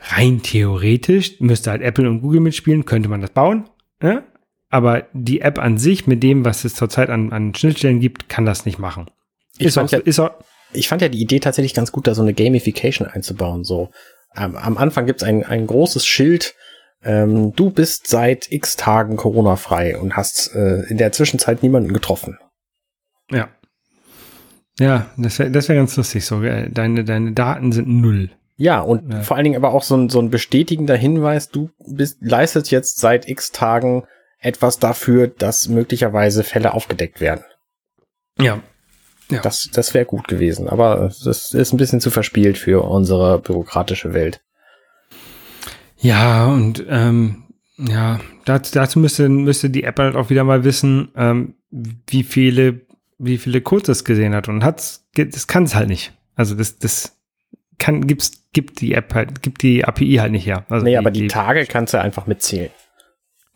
rein 0.00 0.42
theoretisch 0.42 1.40
müsste 1.40 1.70
halt 1.70 1.82
Apple 1.82 2.08
und 2.08 2.22
Google 2.22 2.40
mitspielen, 2.40 2.84
könnte 2.84 3.08
man 3.08 3.20
das 3.20 3.30
bauen. 3.30 3.68
Ne? 4.06 4.22
Aber 4.68 5.08
die 5.12 5.40
App 5.40 5.58
an 5.58 5.78
sich, 5.78 6.06
mit 6.06 6.22
dem, 6.22 6.44
was 6.44 6.64
es 6.64 6.76
zurzeit 6.76 7.10
an, 7.10 7.32
an 7.32 7.56
Schnittstellen 7.56 7.98
gibt, 7.98 8.28
kann 8.28 8.46
das 8.46 8.64
nicht 8.64 8.78
machen. 8.78 9.10
Ich, 9.58 9.72
fand 9.74 9.88
auch, 9.88 9.92
ja, 9.92 9.98
ist 9.98 10.20
auch, 10.20 10.30
ich 10.72 10.86
fand 10.86 11.02
ja 11.02 11.08
die 11.08 11.20
Idee 11.20 11.40
tatsächlich 11.40 11.74
ganz 11.74 11.90
gut, 11.90 12.06
da 12.06 12.14
so 12.14 12.22
eine 12.22 12.32
Gamification 12.32 13.08
einzubauen. 13.08 13.64
So 13.64 13.90
ähm, 14.36 14.54
am 14.54 14.78
Anfang 14.78 15.06
gibt's 15.06 15.24
ein, 15.24 15.42
ein 15.42 15.66
großes 15.66 16.06
Schild, 16.06 16.54
ähm, 17.02 17.52
du 17.56 17.70
bist 17.70 18.06
seit 18.06 18.52
x 18.52 18.76
Tagen 18.76 19.16
Corona-frei 19.16 19.98
und 19.98 20.16
hast 20.16 20.54
äh, 20.54 20.82
in 20.88 20.98
der 20.98 21.10
Zwischenzeit 21.10 21.64
niemanden 21.64 21.92
getroffen. 21.92 22.38
Ja. 23.30 23.48
Ja, 24.78 25.10
das 25.16 25.40
wäre 25.40 25.50
das 25.50 25.68
wär 25.68 25.74
ganz 25.74 25.96
lustig. 25.96 26.24
So, 26.24 26.42
deine, 26.42 27.02
deine 27.02 27.32
Daten 27.32 27.72
sind 27.72 27.88
null. 27.88 28.30
Ja, 28.56 28.80
und 28.80 29.12
ja. 29.12 29.20
vor 29.20 29.36
allen 29.36 29.44
Dingen 29.44 29.56
aber 29.56 29.74
auch 29.74 29.82
so 29.82 29.96
ein, 29.96 30.08
so 30.08 30.18
ein 30.18 30.30
bestätigender 30.30 30.96
Hinweis, 30.96 31.50
du 31.50 31.70
bist, 31.86 32.18
leistest 32.20 32.70
jetzt 32.70 32.98
seit 32.98 33.28
x 33.28 33.52
Tagen 33.52 34.04
etwas 34.38 34.78
dafür, 34.78 35.28
dass 35.28 35.68
möglicherweise 35.68 36.42
Fälle 36.42 36.72
aufgedeckt 36.72 37.20
werden. 37.20 37.44
Ja. 38.38 38.60
ja. 39.30 39.40
Das, 39.42 39.68
das 39.72 39.92
wäre 39.92 40.06
gut 40.06 40.28
gewesen, 40.28 40.68
aber 40.68 41.12
das 41.24 41.52
ist 41.52 41.72
ein 41.72 41.76
bisschen 41.76 42.00
zu 42.00 42.10
verspielt 42.10 42.56
für 42.56 42.82
unsere 42.82 43.38
bürokratische 43.38 44.14
Welt. 44.14 44.40
Ja, 45.98 46.46
und 46.46 46.84
ähm, 46.88 47.44
ja, 47.78 48.20
dazu, 48.44 48.72
dazu 48.72 48.98
müsste, 48.98 49.28
müsste 49.28 49.68
die 49.68 49.84
App 49.84 49.98
halt 49.98 50.16
auch 50.16 50.30
wieder 50.30 50.44
mal 50.44 50.64
wissen, 50.64 51.08
ähm, 51.16 51.54
wie 51.70 52.22
viele, 52.22 52.86
wie 53.18 53.38
viele 53.38 53.60
Codes 53.60 53.88
es 53.88 54.04
gesehen 54.04 54.34
hat. 54.34 54.48
Und 54.48 54.64
hat's, 54.64 55.06
das 55.14 55.46
kann 55.46 55.64
es 55.64 55.74
halt 55.74 55.88
nicht. 55.88 56.12
Also 56.34 56.54
das, 56.54 56.78
das 56.78 57.15
kann, 57.78 58.06
gibt's, 58.06 58.42
gibt 58.52 58.80
die 58.80 58.94
App 58.94 59.14
halt, 59.14 59.42
gibt 59.42 59.62
die 59.62 59.84
API 59.84 60.16
halt 60.16 60.32
nicht 60.32 60.46
her. 60.46 60.64
Also 60.68 60.84
nee, 60.84 60.92
die, 60.92 60.98
aber 60.98 61.10
die, 61.10 61.22
die 61.22 61.28
Tage 61.28 61.66
kannst 61.66 61.94
du 61.94 62.00
einfach 62.00 62.26
mitzählen. 62.26 62.70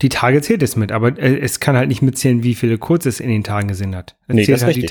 Die 0.02 0.08
Tage 0.08 0.40
zählt 0.40 0.62
es 0.62 0.76
mit, 0.76 0.92
aber 0.92 1.18
äh, 1.18 1.38
es 1.38 1.60
kann 1.60 1.76
halt 1.76 1.88
nicht 1.88 2.00
mitzählen, 2.00 2.42
wie 2.42 2.54
viele 2.54 2.78
Codes 2.78 3.06
es 3.06 3.20
in 3.20 3.28
den 3.28 3.44
Tagen 3.44 3.68
gesehen 3.68 3.94
hat. 3.94 4.16
Es 4.28 4.34
nee, 4.34 4.44
zählt, 4.44 4.62
halt 4.62 4.76
die 4.76 4.90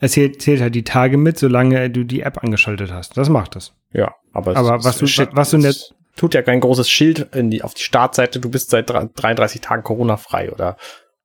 es 0.00 0.12
zählt, 0.12 0.40
zählt, 0.40 0.60
halt 0.60 0.74
die 0.74 0.84
Tage 0.84 1.16
mit, 1.16 1.38
solange 1.38 1.90
du 1.90 2.04
die 2.04 2.20
App 2.20 2.42
angeschaltet 2.42 2.92
hast. 2.92 3.16
Das 3.16 3.28
macht 3.28 3.56
es. 3.56 3.72
Ja, 3.92 4.14
aber, 4.32 4.56
aber 4.56 4.84
was, 4.84 4.98
du, 4.98 5.06
was 5.32 5.50
du 5.50 5.56
in 5.56 5.62
der 5.62 5.74
tut 6.18 6.34
ja 6.34 6.42
kein 6.42 6.60
großes 6.60 6.90
Schild 6.90 7.28
die, 7.34 7.62
auf 7.62 7.74
die 7.74 7.82
Startseite, 7.82 8.40
du 8.40 8.50
bist 8.50 8.70
seit 8.70 8.90
33 8.90 9.60
Tagen 9.60 9.82
Corona-frei, 9.82 10.52
oder? 10.52 10.76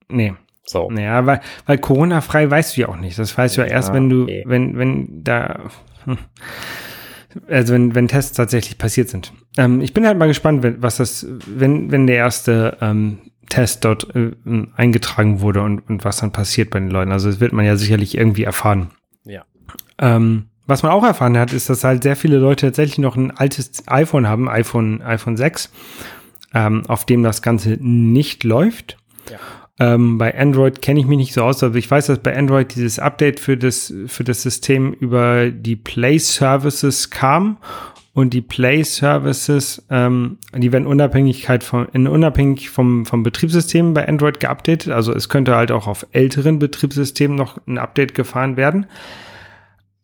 Nee. 0.08 0.36
So. 0.66 0.90
Naja, 0.90 1.26
weil, 1.26 1.42
weil 1.66 1.78
Corona-frei 1.78 2.50
weißt 2.50 2.78
du 2.78 2.82
ja 2.82 2.90
auch 2.90 2.96
nicht. 2.96 3.20
Das 3.20 3.38
weißt 3.38 3.58
du 3.58 3.62
ja 3.62 3.68
erst, 3.68 3.92
wenn 3.92 4.10
du, 4.10 4.24
okay. 4.24 4.44
wenn, 4.46 4.78
wenn 4.78 5.24
da, 5.24 5.70
hm, 6.06 6.18
also 7.48 7.74
wenn, 7.74 7.96
wenn 7.96 8.08
Tests 8.08 8.36
tatsächlich 8.36 8.78
passiert 8.78 9.10
sind. 9.10 9.34
Ähm, 9.58 9.82
ich 9.82 9.94
bin 9.94 10.06
halt 10.06 10.18
mal 10.18 10.28
gespannt, 10.28 10.64
wenn, 10.64 10.82
was 10.82 10.98
das, 10.98 11.26
wenn, 11.48 11.92
wenn 11.92 12.08
der 12.08 12.18
erste 12.18 12.78
ähm, 12.82 13.20
Test 13.50 13.86
dort 13.86 14.16
äh, 14.16 14.32
eingetragen 14.76 15.42
wurde 15.42 15.62
und, 15.62 15.88
und 15.90 16.06
was 16.06 16.18
dann 16.18 16.32
passiert 16.32 16.70
bei 16.70 16.80
den 16.80 16.90
Leuten. 16.90 17.12
Also 17.12 17.30
das 17.30 17.40
wird 17.40 17.54
man 17.54 17.66
ja 17.66 17.76
sicherlich 17.76 18.18
irgendwie 18.18 18.44
erfahren. 18.44 18.92
Ja. 19.26 19.44
Ähm, 20.00 20.46
was 20.66 20.82
man 20.82 20.92
auch 20.92 21.04
erfahren 21.04 21.38
hat, 21.38 21.52
ist, 21.52 21.70
dass 21.70 21.84
halt 21.84 22.04
sehr 22.04 22.16
viele 22.16 22.38
Leute 22.38 22.68
tatsächlich 22.68 23.00
noch 23.00 23.16
ein 23.16 23.32
altes 23.32 23.84
iPhone 23.88 24.28
haben, 24.28 24.48
iPhone, 24.48 25.02
iPhone 25.02 25.36
6, 25.36 25.70
ähm, 26.54 26.84
auf 26.88 27.06
dem 27.06 27.22
das 27.24 27.42
Ganze 27.42 27.78
nicht 27.82 28.44
läuft. 28.44 28.98
Ja. 29.30 29.40
Ähm, 29.80 30.20
bei 30.20 30.38
Android 30.38 30.82
kenne 30.82 31.00
ich 31.00 31.08
mich 31.08 31.18
nicht 31.18 31.34
so 31.34 31.44
aus, 31.44 31.64
aber 31.64 31.76
ich 31.76 31.90
weiß, 31.90 32.08
dass 32.08 32.20
bei 32.20 32.38
Android 32.38 32.76
dieses 32.76 33.00
Update 33.00 33.40
für 33.40 33.58
das, 33.58 33.92
für 34.06 34.24
das 34.24 34.44
System 34.44 34.94
über 34.94 35.50
die 35.50 35.76
Play 35.76 36.20
Services 36.20 37.10
kam 37.10 37.58
und 38.14 38.36
die 38.36 38.42
Play 38.42 38.84
Services, 38.84 39.84
ähm, 39.90 40.38
die 40.56 40.72
werden 40.72 40.86
Unabhängigkeit 40.86 41.64
von, 41.64 41.88
in 41.94 42.08
unabhängig 42.08 42.70
vom, 42.70 43.08
vom 43.08 43.24
Betriebssystem 43.24 43.96
bei 43.96 44.08
Android 44.08 44.40
geupdatet. 44.40 44.94
Also 44.94 45.12
es 45.12 45.30
könnte 45.30 45.56
halt 45.56 45.72
auch 45.72 45.88
auf 45.88 46.06
älteren 46.12 46.60
Betriebssystemen 46.60 47.36
noch 47.36 47.58
ein 47.66 47.80
Update 47.80 48.14
gefahren 48.14 48.56
werden. 48.56 48.86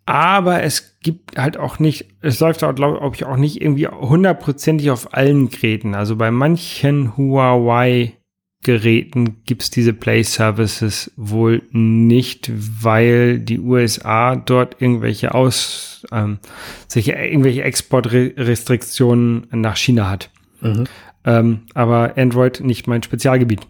Aber 0.08 0.64
es 0.64 0.98
gibt 1.02 1.38
halt 1.38 1.58
auch 1.58 1.78
nicht, 1.78 2.08
es 2.22 2.40
läuft 2.40 2.64
auch, 2.64 2.74
glaube 2.74 3.12
ich, 3.14 3.26
auch 3.26 3.38
nicht 3.38 3.62
irgendwie 3.62 3.88
hundertprozentig 3.88 4.90
auf 4.90 5.14
allen 5.14 5.52
Geräten. 5.52 5.94
Also 5.94 6.16
bei 6.16 6.32
manchen 6.32 7.16
Huawei 7.16 8.14
Geräten 8.62 9.44
gibt's 9.46 9.70
diese 9.70 9.94
Play 9.94 10.22
Services 10.22 11.12
wohl 11.16 11.62
nicht, 11.72 12.52
weil 12.54 13.40
die 13.40 13.60
USA 13.60 14.36
dort 14.36 14.82
irgendwelche 14.82 15.34
aus 15.34 16.06
ähm, 16.12 16.40
sich 16.88 17.08
irgendwelche 17.08 17.64
Exportrestriktionen 17.64 19.48
nach 19.52 19.78
China 19.78 20.10
hat. 20.10 20.30
Mhm. 20.60 20.88
Ähm, 21.24 21.62
aber 21.74 22.18
Android 22.18 22.60
nicht 22.60 22.86
mein 22.86 23.02
Spezialgebiet. 23.02 23.62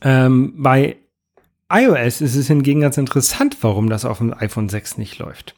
Ähm, 0.00 0.54
bei 0.56 0.96
iOS 1.68 2.20
ist 2.20 2.36
es 2.36 2.46
hingegen 2.46 2.82
ganz 2.82 2.98
interessant, 2.98 3.56
warum 3.62 3.88
das 3.88 4.04
auf 4.04 4.18
dem 4.18 4.32
iPhone 4.32 4.68
6 4.68 4.98
nicht 4.98 5.18
läuft. 5.18 5.56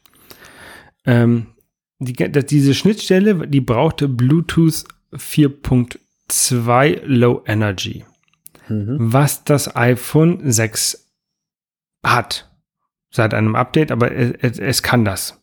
Ähm, 1.05 1.47
die, 1.99 2.13
diese 2.13 2.73
Schnittstelle, 2.73 3.47
die 3.47 3.61
brauchte 3.61 4.07
Bluetooth 4.07 4.85
4.2 5.13 7.01
Low 7.05 7.43
Energy 7.45 8.03
mhm. 8.67 8.97
was 8.99 9.43
das 9.43 9.75
iPhone 9.75 10.39
6 10.43 11.11
hat. 12.03 12.49
Seit 13.11 13.33
einem 13.33 13.55
Update, 13.55 13.91
aber 13.91 14.11
es, 14.11 14.59
es 14.59 14.83
kann 14.83 15.05
das. 15.05 15.41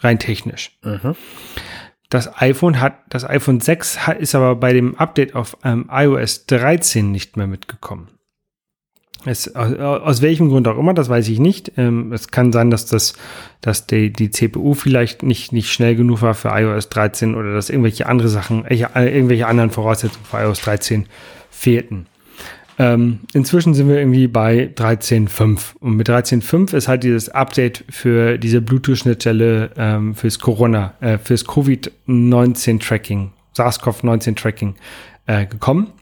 Rein 0.00 0.18
technisch. 0.18 0.78
Mhm. 0.82 1.14
Das 2.08 2.40
iPhone 2.40 2.80
hat, 2.80 2.94
das 3.08 3.24
iPhone 3.24 3.60
6 3.60 4.06
hat, 4.06 4.18
ist 4.18 4.34
aber 4.34 4.56
bei 4.56 4.72
dem 4.72 4.96
Update 4.96 5.34
auf 5.34 5.56
ähm, 5.64 5.88
iOS 5.90 6.46
13 6.46 7.10
nicht 7.10 7.36
mehr 7.36 7.46
mitgekommen. 7.46 8.08
Es, 9.24 9.54
aus, 9.54 9.74
aus, 9.76 10.20
welchem 10.20 10.48
Grund 10.48 10.66
auch 10.66 10.78
immer, 10.78 10.94
das 10.94 11.08
weiß 11.08 11.28
ich 11.28 11.38
nicht. 11.38 11.72
Ähm, 11.76 12.12
es 12.12 12.28
kann 12.28 12.52
sein, 12.52 12.70
dass 12.70 12.86
das, 12.86 13.14
dass 13.60 13.86
die, 13.86 14.12
die 14.12 14.30
CPU 14.30 14.74
vielleicht 14.74 15.22
nicht, 15.22 15.52
nicht 15.52 15.72
schnell 15.72 15.94
genug 15.94 16.22
war 16.22 16.34
für 16.34 16.48
iOS 16.48 16.88
13 16.88 17.34
oder 17.34 17.54
dass 17.54 17.70
irgendwelche 17.70 18.06
andere 18.06 18.28
Sachen, 18.28 18.66
irgendwelche 18.66 19.46
anderen 19.46 19.70
Voraussetzungen 19.70 20.24
für 20.24 20.38
iOS 20.38 20.60
13 20.62 21.06
fehlten. 21.50 22.08
Ähm, 22.78 23.20
inzwischen 23.34 23.74
sind 23.74 23.88
wir 23.88 23.98
irgendwie 23.98 24.26
bei 24.26 24.70
13.5 24.74 25.76
und 25.80 25.96
mit 25.96 26.08
13.5 26.08 26.74
ist 26.74 26.88
halt 26.88 27.02
dieses 27.02 27.28
Update 27.28 27.84
für 27.90 28.38
diese 28.38 28.62
Bluetooth-Schnittstelle 28.62 29.70
ähm, 29.76 30.14
fürs 30.14 30.38
Corona, 30.38 30.94
äh, 31.00 31.18
fürs 31.18 31.44
Covid-19-Tracking, 31.46 33.32
SARS-CoV-19-Tracking 33.56 34.74
äh, 35.26 35.46
gekommen. 35.46 35.92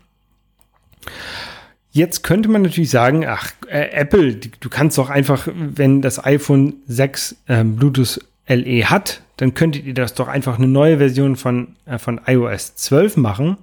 Jetzt 1.92 2.22
könnte 2.22 2.48
man 2.48 2.62
natürlich 2.62 2.90
sagen, 2.90 3.26
ach, 3.26 3.52
äh, 3.66 3.90
Apple, 3.90 4.36
du 4.36 4.68
kannst 4.68 4.96
doch 4.96 5.10
einfach, 5.10 5.48
wenn 5.52 6.02
das 6.02 6.24
iPhone 6.24 6.74
6 6.86 7.36
äh, 7.48 7.64
Bluetooth 7.64 8.20
LE 8.46 8.84
hat, 8.84 9.22
dann 9.38 9.54
könntet 9.54 9.86
ihr 9.86 9.94
das 9.94 10.14
doch 10.14 10.28
einfach 10.28 10.58
eine 10.58 10.68
neue 10.68 10.98
Version 10.98 11.34
von, 11.34 11.76
äh, 11.86 11.98
von 11.98 12.20
iOS 12.26 12.76
12 12.76 13.16
machen 13.16 13.56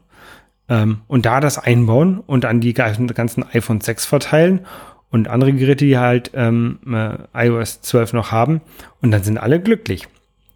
ähm, 0.69 1.01
und 1.07 1.25
da 1.25 1.39
das 1.39 1.57
einbauen 1.57 2.19
und 2.19 2.45
an 2.45 2.59
die 2.61 2.73
ganzen 2.73 3.45
iPhone 3.53 3.81
6 3.81 4.05
verteilen 4.05 4.65
und 5.09 5.27
andere 5.27 5.53
Geräte, 5.53 5.85
die 5.85 5.97
halt 5.97 6.31
ähm, 6.33 6.79
äh, 6.87 7.47
iOS 7.47 7.81
12 7.81 8.13
noch 8.13 8.31
haben. 8.31 8.61
Und 9.01 9.11
dann 9.11 9.23
sind 9.23 9.37
alle 9.37 9.61
glücklich. 9.61 10.07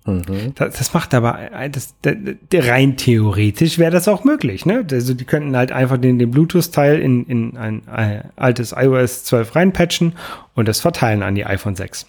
Mhm. 0.06 0.54
Das, 0.56 0.78
das, 0.78 0.94
macht 0.94 1.14
aber, 1.14 1.52
äh, 1.52 1.70
das, 1.70 1.96
der 2.04 2.68
rein 2.68 2.98
theoretisch 2.98 3.78
wäre 3.78 3.92
das 3.92 4.08
auch 4.08 4.24
möglich. 4.24 4.66
Ne? 4.66 4.86
Also 4.92 5.14
die 5.14 5.26
könnten 5.26 5.56
halt 5.56 5.72
einfach 5.72 5.98
den, 5.98 6.20
den 6.20 6.32
Bluetooth-Teil 6.32 7.00
in, 7.00 7.26
in 7.26 7.58
ein, 7.58 7.88
ein 7.88 8.32
altes 8.36 8.74
iOS 8.76 9.24
12 9.26 9.56
reinpatchen 9.56 10.14
und 10.56 10.68
das 10.68 10.82
verteilen 10.82 11.24
an 11.24 11.36
die 11.36 11.46
iPhone 11.46 11.76
6. 11.76 12.08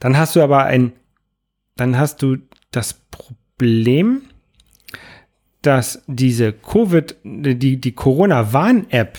Dann 0.00 0.16
hast 0.16 0.36
du 0.36 0.42
aber 0.42 0.64
ein, 0.64 0.92
dann 1.76 1.98
hast 1.98 2.22
du 2.22 2.36
das 2.70 2.94
Problem, 3.10 4.22
dass 5.62 6.02
diese 6.06 6.52
Covid, 6.52 7.16
die, 7.22 7.80
die 7.80 7.92
Corona-Warn-App, 7.92 9.18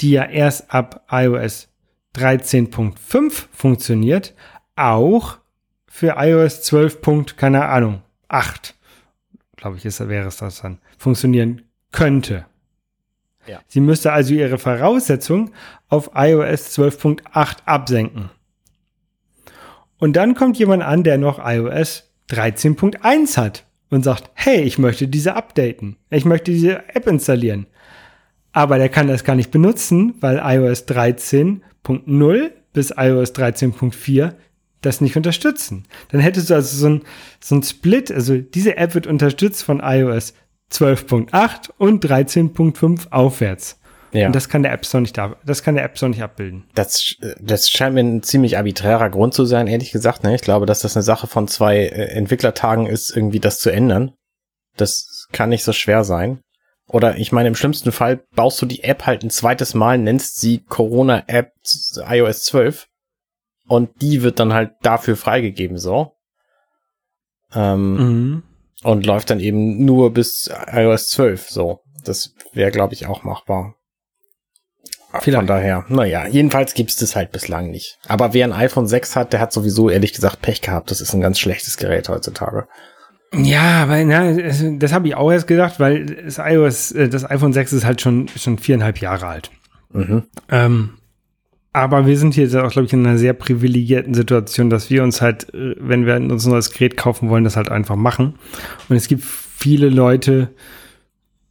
die 0.00 0.12
ja 0.12 0.24
erst 0.24 0.72
ab 0.72 1.06
iOS 1.10 1.68
13.5 2.16 3.46
funktioniert, 3.52 4.34
auch 4.76 5.38
für 5.86 6.14
iOS 6.16 6.62
12. 6.62 7.36
keine 7.36 7.66
Ahnung, 7.66 8.02
8, 8.28 8.74
glaube 9.56 9.76
ich, 9.76 9.84
ist, 9.84 10.00
wäre 10.08 10.28
es 10.28 10.38
das 10.38 10.62
dann, 10.62 10.78
funktionieren 10.96 11.62
könnte. 11.92 12.46
Ja. 13.46 13.60
Sie 13.66 13.80
müsste 13.80 14.12
also 14.12 14.32
ihre 14.34 14.58
Voraussetzung 14.58 15.52
auf 15.88 16.10
iOS 16.14 16.78
12.8 16.78 17.64
absenken. 17.64 18.30
Und 19.98 20.14
dann 20.14 20.34
kommt 20.34 20.58
jemand 20.58 20.82
an, 20.82 21.04
der 21.04 21.18
noch 21.18 21.38
iOS 21.44 22.10
13.1 22.30 23.36
hat 23.36 23.66
und 23.90 24.04
sagt, 24.04 24.30
hey, 24.34 24.62
ich 24.62 24.78
möchte 24.78 25.08
diese 25.08 25.34
updaten. 25.34 25.96
Ich 26.10 26.24
möchte 26.24 26.52
diese 26.52 26.88
App 26.94 27.06
installieren. 27.06 27.66
Aber 28.52 28.78
der 28.78 28.88
kann 28.88 29.08
das 29.08 29.24
gar 29.24 29.36
nicht 29.36 29.50
benutzen, 29.50 30.14
weil 30.20 30.40
iOS 30.42 30.86
13.0 30.88 32.50
bis 32.72 32.90
iOS 32.96 33.34
13.4 33.34 34.34
das 34.80 35.00
nicht 35.00 35.16
unterstützen. 35.16 35.84
Dann 36.08 36.20
hättest 36.20 36.50
du 36.50 36.54
also 36.54 36.76
so 36.76 36.88
ein, 36.88 37.02
so 37.40 37.56
ein 37.56 37.62
Split, 37.62 38.10
also 38.10 38.38
diese 38.38 38.76
App 38.76 38.94
wird 38.94 39.06
unterstützt 39.06 39.62
von 39.62 39.80
iOS 39.80 40.34
12.8 40.72 41.70
und 41.76 42.04
13.5 42.04 43.10
aufwärts. 43.10 43.79
Ja. 44.12 44.26
Und 44.26 44.34
das 44.34 44.48
kann 44.48 44.62
der 44.62 44.72
App 44.72 44.84
Store 44.84 45.00
nicht 45.00 45.16
da, 45.16 45.36
das 45.44 45.62
kann 45.62 45.76
der 45.76 45.84
App 45.84 45.96
Store 45.96 46.10
nicht 46.10 46.22
abbilden. 46.22 46.64
Das, 46.74 47.16
das 47.40 47.68
scheint 47.68 47.94
mir 47.94 48.00
ein 48.00 48.22
ziemlich 48.22 48.58
arbiträrer 48.58 49.08
Grund 49.08 49.34
zu 49.34 49.44
sein, 49.44 49.66
ehrlich 49.66 49.92
gesagt. 49.92 50.24
Ne? 50.24 50.34
Ich 50.34 50.40
glaube, 50.40 50.66
dass 50.66 50.80
das 50.80 50.96
eine 50.96 51.02
Sache 51.02 51.26
von 51.26 51.46
zwei 51.48 51.78
äh, 51.78 52.06
Entwicklertagen 52.12 52.86
ist, 52.86 53.14
irgendwie 53.14 53.40
das 53.40 53.60
zu 53.60 53.70
ändern. 53.70 54.12
Das 54.76 55.26
kann 55.32 55.50
nicht 55.50 55.64
so 55.64 55.72
schwer 55.72 56.04
sein. 56.04 56.40
Oder 56.88 57.18
ich 57.18 57.30
meine, 57.30 57.48
im 57.48 57.54
schlimmsten 57.54 57.92
Fall 57.92 58.24
baust 58.34 58.60
du 58.60 58.66
die 58.66 58.82
App 58.82 59.06
halt 59.06 59.22
ein 59.22 59.30
zweites 59.30 59.74
Mal, 59.74 59.96
nennst 59.96 60.40
sie 60.40 60.64
Corona 60.64 61.22
App 61.28 61.52
iOS 62.08 62.42
12 62.44 62.88
und 63.68 64.02
die 64.02 64.22
wird 64.22 64.40
dann 64.40 64.52
halt 64.52 64.72
dafür 64.82 65.16
freigegeben, 65.16 65.78
so. 65.78 66.16
Ähm, 67.54 67.94
mhm. 67.94 68.42
Und 68.82 69.06
läuft 69.06 69.30
dann 69.30 69.38
eben 69.38 69.84
nur 69.84 70.12
bis 70.12 70.50
iOS 70.72 71.10
12, 71.10 71.50
so. 71.50 71.80
Das 72.04 72.34
wäre, 72.52 72.72
glaube 72.72 72.94
ich, 72.94 73.06
auch 73.06 73.22
machbar. 73.22 73.76
Vielleicht. 75.18 75.38
Von 75.38 75.46
daher, 75.46 75.84
naja, 75.88 76.26
jedenfalls 76.26 76.74
gibt 76.74 76.90
es 76.90 76.96
das 76.96 77.16
halt 77.16 77.32
bislang 77.32 77.70
nicht. 77.70 77.98
Aber 78.06 78.32
wer 78.32 78.44
ein 78.44 78.52
iPhone 78.52 78.86
6 78.86 79.16
hat, 79.16 79.32
der 79.32 79.40
hat 79.40 79.52
sowieso 79.52 79.90
ehrlich 79.90 80.12
gesagt 80.12 80.40
Pech 80.40 80.60
gehabt. 80.60 80.90
Das 80.90 81.00
ist 81.00 81.12
ein 81.14 81.20
ganz 81.20 81.38
schlechtes 81.40 81.76
Gerät 81.76 82.08
heutzutage. 82.08 82.68
Ja, 83.34 83.88
weil 83.88 84.06
na, 84.06 84.32
das 84.78 84.92
habe 84.92 85.08
ich 85.08 85.14
auch 85.14 85.30
erst 85.30 85.46
gedacht, 85.46 85.78
weil 85.78 86.06
das 86.06 86.38
iOS, 86.38 86.92
äh, 86.92 87.08
das 87.08 87.28
iPhone 87.28 87.52
6 87.52 87.72
ist 87.72 87.84
halt 87.84 88.00
schon 88.00 88.28
schon 88.36 88.58
viereinhalb 88.58 88.98
Jahre 88.98 89.26
alt. 89.26 89.50
Mhm. 89.92 90.24
Ähm, 90.48 90.90
aber 91.72 92.06
wir 92.06 92.18
sind 92.18 92.34
hier 92.34 92.46
auch, 92.64 92.72
glaube 92.72 92.86
ich, 92.86 92.92
in 92.92 93.06
einer 93.06 93.18
sehr 93.18 93.32
privilegierten 93.32 94.14
Situation, 94.14 94.70
dass 94.70 94.90
wir 94.90 95.04
uns 95.04 95.20
halt, 95.20 95.54
äh, 95.54 95.76
wenn 95.78 96.06
wir 96.06 96.16
uns 96.16 96.44
ein 96.44 96.50
neues 96.50 96.72
Gerät 96.72 96.96
kaufen 96.96 97.28
wollen, 97.30 97.44
das 97.44 97.56
halt 97.56 97.68
einfach 97.68 97.96
machen. 97.96 98.34
Und 98.88 98.96
es 98.96 99.06
gibt 99.06 99.22
viele 99.22 99.88
Leute, 99.88 100.50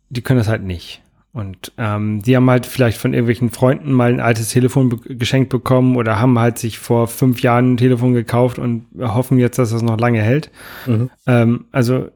die 0.10 0.22
können 0.22 0.40
das 0.40 0.50
halt 0.50 0.64
nicht. 0.64 1.02
Und 1.32 1.72
ähm, 1.78 2.24
die 2.24 2.36
haben 2.36 2.50
halt 2.50 2.66
vielleicht 2.66 2.98
von 2.98 3.14
irgendwelchen 3.14 3.52
Freunden 3.52 3.92
mal 3.92 4.12
ein 4.12 4.20
altes 4.20 4.50
Telefon 4.50 4.90
be 4.90 5.16
geschenkt 5.16 5.50
bekommen 5.50 5.96
oder 5.96 6.20
haben 6.20 6.40
halt 6.40 6.58
sich 6.58 6.80
vor 6.80 7.08
fünf 7.08 7.42
Jahren 7.42 7.74
ein 7.74 7.78
Telefon 7.78 8.14
gekauft 8.14 8.58
und 8.58 8.88
hoffen 9.00 9.38
jetzt, 9.38 9.60
dass 9.60 9.70
das 9.70 9.84
noch 9.84 10.00
lange 10.00 10.22
hält. 10.22 10.50
Mhm. 10.88 11.12
Ähm, 11.28 11.66
also 11.72 12.10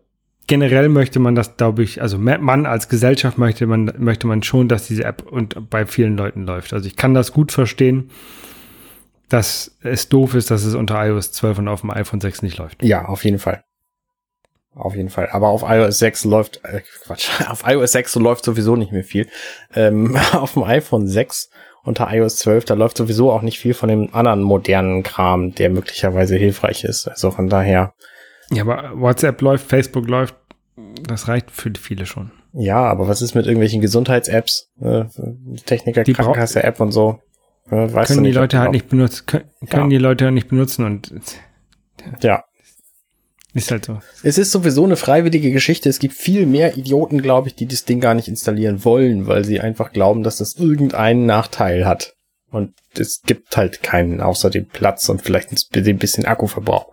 generell 0.47 0.89
möchte 0.89 1.19
man 1.19 1.35
das, 1.35 1.57
glaube 1.57 1.83
ich, 1.83 2.01
also 2.01 2.17
man 2.17 2.65
als 2.65 2.89
Gesellschaft 2.89 3.37
möchte 3.37 3.67
man, 3.67 3.93
möchte 3.97 4.25
man 4.25 4.41
schon, 4.41 4.67
dass 4.67 4.87
diese 4.87 5.03
App 5.03 5.23
und 5.31 5.69
bei 5.69 5.85
vielen 5.85 6.17
Leuten 6.17 6.45
läuft. 6.45 6.73
Also 6.73 6.87
ich 6.87 6.95
kann 6.95 7.13
das 7.13 7.31
gut 7.31 7.51
verstehen, 7.51 8.09
dass 9.29 9.77
es 9.81 10.09
doof 10.09 10.33
ist, 10.35 10.51
dass 10.51 10.63
es 10.63 10.75
unter 10.75 11.05
iOS 11.05 11.31
12 11.33 11.59
und 11.59 11.67
auf 11.67 11.81
dem 11.81 11.91
iPhone 11.91 12.19
6 12.19 12.41
nicht 12.41 12.57
läuft. 12.57 12.83
Ja, 12.83 13.05
auf 13.05 13.23
jeden 13.25 13.39
Fall. 13.39 13.63
Auf 14.75 14.95
jeden 14.95 15.09
Fall. 15.09 15.29
Aber 15.31 15.49
auf 15.49 15.63
iOS 15.67 15.99
6 15.99 16.25
läuft, 16.25 16.61
äh, 16.63 16.81
Quatsch, 17.03 17.29
auf 17.49 17.63
iOS 17.67 17.91
6 17.91 18.15
läuft 18.15 18.45
sowieso 18.45 18.75
nicht 18.75 18.91
mehr 18.91 19.03
viel. 19.03 19.27
Ähm, 19.75 20.17
auf 20.33 20.53
dem 20.53 20.63
iPhone 20.63 21.07
6 21.07 21.49
unter 21.83 22.11
iOS 22.11 22.37
12, 22.37 22.65
da 22.65 22.73
läuft 22.75 22.97
sowieso 22.97 23.31
auch 23.31 23.41
nicht 23.41 23.59
viel 23.59 23.73
von 23.73 23.89
dem 23.89 24.13
anderen 24.13 24.41
modernen 24.41 25.03
Kram, 25.03 25.53
der 25.53 25.69
möglicherweise 25.69 26.37
hilfreich 26.37 26.83
ist. 26.85 27.07
Also 27.07 27.31
von 27.31 27.49
daher. 27.49 27.93
Ja, 28.51 28.63
aber 28.63 28.91
WhatsApp 28.95 29.41
läuft, 29.41 29.67
Facebook 29.67 30.07
läuft, 30.07 30.35
das 31.07 31.27
reicht 31.27 31.51
für 31.51 31.71
viele 31.77 32.05
schon. 32.05 32.31
Ja, 32.53 32.83
aber 32.83 33.07
was 33.07 33.21
ist 33.21 33.35
mit 33.35 33.45
irgendwelchen 33.45 33.81
Gesundheits-Apps? 33.81 34.69
Äh, 34.79 35.05
Techniker, 35.65 36.03
Die 36.03 36.13
Krankenkasse-App 36.13 36.79
und 36.79 36.91
so? 36.91 37.19
Äh, 37.69 37.93
weißt 37.93 38.07
können 38.07 38.23
du 38.23 38.23
die 38.23 38.29
nicht, 38.29 38.37
ob 38.37 38.43
Leute 38.43 38.59
halt 38.59 38.71
nicht 38.71 38.89
benutzen, 38.89 39.25
können, 39.25 39.49
können 39.69 39.89
die 39.89 39.97
Leute 39.97 40.25
halt 40.25 40.33
nicht 40.33 40.49
benutzen 40.49 40.85
und 40.85 41.13
Ja. 42.21 42.43
Ist 43.53 43.71
halt 43.71 43.85
so. 43.85 43.99
Es 44.23 44.37
ist 44.37 44.51
sowieso 44.51 44.83
eine 44.83 44.95
freiwillige 44.95 45.51
Geschichte. 45.51 45.87
Es 45.87 45.99
gibt 45.99 46.15
viel 46.15 46.45
mehr 46.45 46.75
Idioten, 46.75 47.21
glaube 47.21 47.49
ich, 47.49 47.55
die 47.55 47.67
das 47.67 47.85
Ding 47.85 47.99
gar 47.99 48.15
nicht 48.15 48.27
installieren 48.27 48.83
wollen, 48.83 49.27
weil 49.27 49.45
sie 49.45 49.59
einfach 49.59 49.91
glauben, 49.91 50.23
dass 50.23 50.37
das 50.37 50.55
irgendeinen 50.55 51.25
Nachteil 51.25 51.85
hat. 51.85 52.15
Und 52.49 52.73
es 52.97 53.21
gibt 53.21 53.55
halt 53.57 53.83
keinen 53.83 54.21
außer 54.21 54.49
dem 54.49 54.67
Platz 54.67 55.09
und 55.09 55.21
vielleicht 55.21 55.51
ein 55.51 55.97
bisschen 55.97 56.25
Akkuverbrauch. 56.25 56.87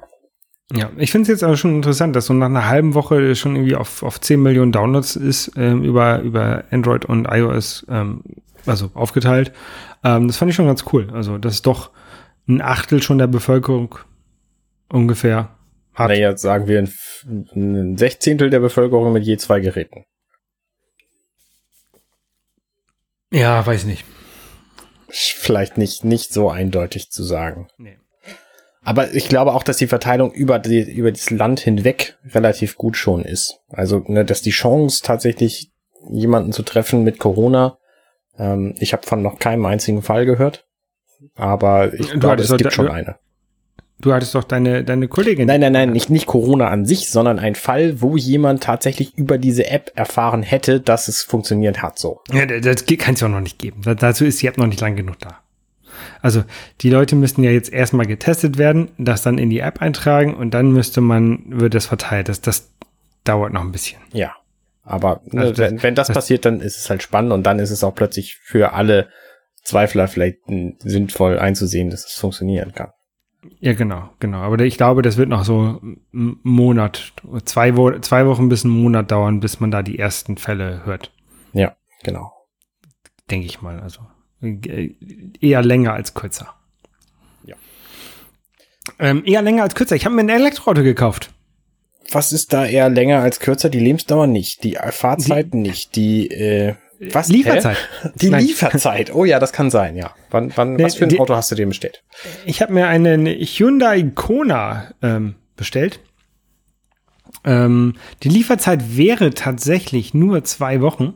Ja, 0.72 0.90
ich 0.96 1.10
finde 1.10 1.22
es 1.22 1.28
jetzt 1.28 1.42
aber 1.42 1.56
schon 1.56 1.74
interessant, 1.74 2.14
dass 2.14 2.26
so 2.26 2.34
nach 2.34 2.46
einer 2.46 2.68
halben 2.68 2.94
Woche 2.94 3.34
schon 3.34 3.56
irgendwie 3.56 3.74
auf, 3.74 4.02
auf 4.02 4.20
10 4.20 4.40
Millionen 4.40 4.70
Downloads 4.70 5.16
ist, 5.16 5.52
ähm, 5.56 5.82
über, 5.82 6.20
über 6.20 6.64
Android 6.70 7.04
und 7.04 7.26
iOS, 7.28 7.84
ähm, 7.90 8.22
also 8.66 8.90
aufgeteilt. 8.94 9.52
Ähm, 10.04 10.28
das 10.28 10.36
fand 10.36 10.50
ich 10.50 10.56
schon 10.56 10.66
ganz 10.66 10.84
cool. 10.92 11.08
Also, 11.12 11.38
das 11.38 11.54
ist 11.54 11.66
doch 11.66 11.90
ein 12.48 12.62
Achtel 12.62 13.02
schon 13.02 13.18
der 13.18 13.26
Bevölkerung 13.26 13.96
ungefähr 14.88 15.56
hat. 15.94 16.08
Naja, 16.08 16.36
sagen 16.36 16.66
wir 16.66 16.78
ein, 16.78 16.92
ein 17.54 17.96
Sechzehntel 17.96 18.50
der 18.50 18.60
Bevölkerung 18.60 19.12
mit 19.12 19.24
je 19.24 19.36
zwei 19.36 19.60
Geräten. 19.60 20.04
Ja, 23.32 23.64
weiß 23.64 23.84
nicht. 23.84 24.04
Vielleicht 25.08 25.78
nicht, 25.78 26.04
nicht 26.04 26.32
so 26.32 26.50
eindeutig 26.50 27.10
zu 27.10 27.22
sagen. 27.22 27.68
Nee. 27.78 27.98
Aber 28.82 29.12
ich 29.12 29.28
glaube 29.28 29.52
auch, 29.52 29.62
dass 29.62 29.76
die 29.76 29.86
Verteilung 29.88 30.32
über, 30.32 30.58
die, 30.58 30.80
über 30.90 31.10
das 31.12 31.30
Land 31.30 31.60
hinweg 31.60 32.16
relativ 32.24 32.76
gut 32.76 32.96
schon 32.96 33.24
ist. 33.24 33.60
Also, 33.68 34.02
ne, 34.06 34.24
dass 34.24 34.40
die 34.42 34.50
Chance 34.52 35.02
tatsächlich 35.04 35.70
jemanden 36.10 36.52
zu 36.52 36.62
treffen 36.62 37.04
mit 37.04 37.18
Corona, 37.18 37.76
ähm, 38.38 38.74
ich 38.78 38.92
habe 38.94 39.06
von 39.06 39.20
noch 39.20 39.38
keinem 39.38 39.66
einzigen 39.66 40.00
Fall 40.02 40.24
gehört, 40.24 40.66
aber 41.34 41.92
ich 41.92 42.08
Du 42.10 42.18
glaube, 42.20 42.42
es 42.42 42.48
gibt 42.50 42.64
da- 42.66 42.70
schon 42.70 42.88
eine. 42.88 43.18
Du 44.00 44.12
hattest 44.14 44.34
doch 44.34 44.44
deine, 44.44 44.82
deine 44.84 45.08
Kollegin. 45.08 45.46
Nein, 45.46 45.60
nein, 45.60 45.72
nein, 45.72 45.90
nicht, 45.92 46.08
nicht 46.10 46.26
Corona 46.26 46.68
an 46.68 46.86
sich, 46.86 47.10
sondern 47.10 47.38
ein 47.38 47.54
Fall, 47.54 48.00
wo 48.00 48.16
jemand 48.16 48.62
tatsächlich 48.62 49.16
über 49.18 49.36
diese 49.38 49.66
App 49.68 49.92
erfahren 49.94 50.42
hätte, 50.42 50.80
dass 50.80 51.08
es 51.08 51.22
funktioniert 51.22 51.82
hat 51.82 51.98
so. 51.98 52.20
Ja, 52.32 52.46
das 52.46 52.84
kann 52.86 53.14
es 53.14 53.20
ja 53.20 53.26
auch 53.26 53.32
noch 53.32 53.40
nicht 53.40 53.58
geben. 53.58 53.82
Da- 53.84 53.94
Dazu 53.94 54.24
ist 54.24 54.40
die 54.42 54.46
App 54.46 54.56
noch 54.58 54.66
nicht 54.66 54.80
lang 54.80 54.96
genug 54.96 55.18
da. 55.18 55.40
Also 56.22 56.44
die 56.80 56.88
Leute 56.90 57.14
müssten 57.14 57.42
ja 57.44 57.50
jetzt 57.50 57.72
erstmal 57.72 58.06
getestet 58.06 58.56
werden, 58.56 58.90
das 58.96 59.22
dann 59.22 59.36
in 59.38 59.50
die 59.50 59.60
App 59.60 59.82
eintragen 59.82 60.34
und 60.34 60.52
dann 60.54 60.72
müsste 60.72 61.00
man, 61.02 61.42
wird 61.48 61.74
das 61.74 61.86
verteilt. 61.86 62.28
Das, 62.30 62.40
das 62.40 62.70
dauert 63.24 63.52
noch 63.52 63.60
ein 63.62 63.72
bisschen. 63.72 64.00
Ja. 64.12 64.34
Aber 64.82 65.20
ne, 65.26 65.42
Also 65.42 65.52
das- 65.52 65.70
wenn, 65.72 65.82
wenn 65.82 65.94
das, 65.94 66.06
das- 66.06 66.14
passiert, 66.14 66.44
dann 66.46 66.60
ist 66.60 66.78
es 66.78 66.88
halt 66.88 67.02
spannend 67.02 67.32
und 67.32 67.42
dann 67.44 67.58
ist 67.58 67.70
es 67.70 67.84
auch 67.84 67.94
plötzlich 67.94 68.36
für 68.42 68.72
alle 68.72 69.08
Zweifler 69.62 70.08
vielleicht 70.08 70.38
sinnvoll 70.78 71.38
einzusehen, 71.38 71.90
dass 71.90 72.06
es 72.06 72.12
funktionieren 72.14 72.72
kann. 72.72 72.90
Ja, 73.60 73.72
genau, 73.72 74.10
genau. 74.18 74.38
Aber 74.38 74.58
ich 74.60 74.76
glaube, 74.76 75.02
das 75.02 75.16
wird 75.16 75.28
noch 75.28 75.44
so 75.44 75.80
einen 76.12 76.38
Monat, 76.42 77.12
zwei, 77.44 77.76
Wo 77.76 77.90
zwei 77.98 78.26
Wochen 78.26 78.48
bis 78.48 78.64
einen 78.64 78.74
Monat 78.74 79.10
dauern, 79.10 79.40
bis 79.40 79.60
man 79.60 79.70
da 79.70 79.82
die 79.82 79.98
ersten 79.98 80.36
Fälle 80.36 80.84
hört. 80.84 81.12
Ja, 81.52 81.74
genau. 82.02 82.32
Denke 83.30 83.46
ich 83.46 83.62
mal. 83.62 83.80
Also 83.80 84.00
äh, 84.42 84.94
eher 85.40 85.62
länger 85.62 85.94
als 85.94 86.14
kürzer. 86.14 86.54
Ja. 87.44 87.56
Ähm, 88.98 89.22
eher 89.24 89.42
länger 89.42 89.62
als 89.62 89.74
kürzer. 89.74 89.96
Ich 89.96 90.04
habe 90.04 90.14
mir 90.14 90.22
ein 90.22 90.28
Elektroauto 90.28 90.82
gekauft. 90.82 91.30
Was 92.12 92.32
ist 92.32 92.52
da 92.52 92.66
eher 92.66 92.90
länger 92.90 93.20
als 93.20 93.40
kürzer? 93.40 93.70
Die 93.70 93.80
Lebensdauer 93.80 94.26
nicht, 94.26 94.64
die 94.64 94.76
Fahrzeit 94.90 95.54
nicht, 95.54 95.96
die 95.96 96.28
äh, 96.28 96.74
was? 97.12 97.28
Lieferzeit. 97.28 97.76
Hä? 98.02 98.08
Die 98.16 98.30
Nein. 98.30 98.44
Lieferzeit. 98.46 99.14
Oh 99.14 99.24
ja, 99.24 99.38
das 99.38 99.52
kann 99.52 99.70
sein, 99.70 99.96
ja. 99.96 100.14
Wann, 100.30 100.52
wann, 100.56 100.74
Nee, 100.74 100.84
was 100.84 100.94
für 100.96 101.04
ein 101.04 101.08
die- 101.10 101.18
Auto 101.20 101.34
hast 101.34 101.50
du 101.50 101.54
dir 101.54 101.66
bestellt? 101.66 102.02
Ich 102.44 102.60
habe 102.62 102.72
mir 102.72 102.86
einen 102.88 103.26
Hyundai 103.26 104.02
Kona 104.14 104.90
ähm, 105.02 105.34
bestellt. 105.56 106.00
Ähm, 107.44 107.94
die 108.22 108.28
Lieferzeit 108.28 108.96
wäre 108.96 109.30
tatsächlich 109.30 110.12
nur 110.14 110.44
zwei 110.44 110.80
Wochen. 110.80 111.14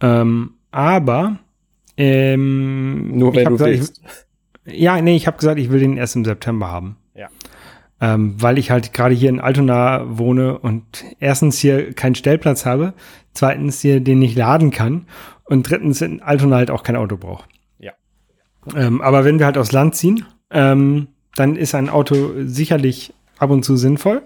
Ähm, 0.00 0.54
aber 0.70 1.38
ähm, 1.96 3.18
Nur 3.18 3.34
wenn 3.34 3.44
du 3.46 3.50
gesagt, 3.52 3.70
willst. 3.70 4.00
Ich, 4.64 4.80
ja, 4.80 5.00
nee, 5.00 5.16
ich 5.16 5.26
habe 5.26 5.38
gesagt, 5.38 5.58
ich 5.58 5.70
will 5.70 5.80
den 5.80 5.96
erst 5.96 6.14
im 6.16 6.24
September 6.24 6.68
haben. 6.68 6.96
Ähm, 8.02 8.34
weil 8.40 8.58
ich 8.58 8.70
halt 8.70 8.94
gerade 8.94 9.14
hier 9.14 9.28
in 9.28 9.40
Altona 9.40 10.04
wohne 10.08 10.58
und 10.58 11.04
erstens 11.18 11.58
hier 11.58 11.92
keinen 11.92 12.14
Stellplatz 12.14 12.64
habe, 12.64 12.94
zweitens 13.34 13.80
hier 13.80 14.00
den 14.00 14.20
nicht 14.20 14.36
laden 14.36 14.70
kann 14.70 15.06
und 15.44 15.68
drittens 15.68 16.00
in 16.00 16.22
Altona 16.22 16.56
halt 16.56 16.70
auch 16.70 16.82
kein 16.82 16.96
Auto 16.96 17.18
braucht. 17.18 17.48
Ja. 17.78 17.92
Ähm, 18.74 19.02
aber 19.02 19.24
wenn 19.24 19.38
wir 19.38 19.46
halt 19.46 19.58
aufs 19.58 19.72
Land 19.72 19.96
ziehen, 19.96 20.24
ähm, 20.50 21.08
dann 21.34 21.56
ist 21.56 21.74
ein 21.74 21.90
Auto 21.90 22.32
sicherlich 22.44 23.12
ab 23.38 23.50
und 23.50 23.64
zu 23.64 23.76
sinnvoll. 23.76 24.22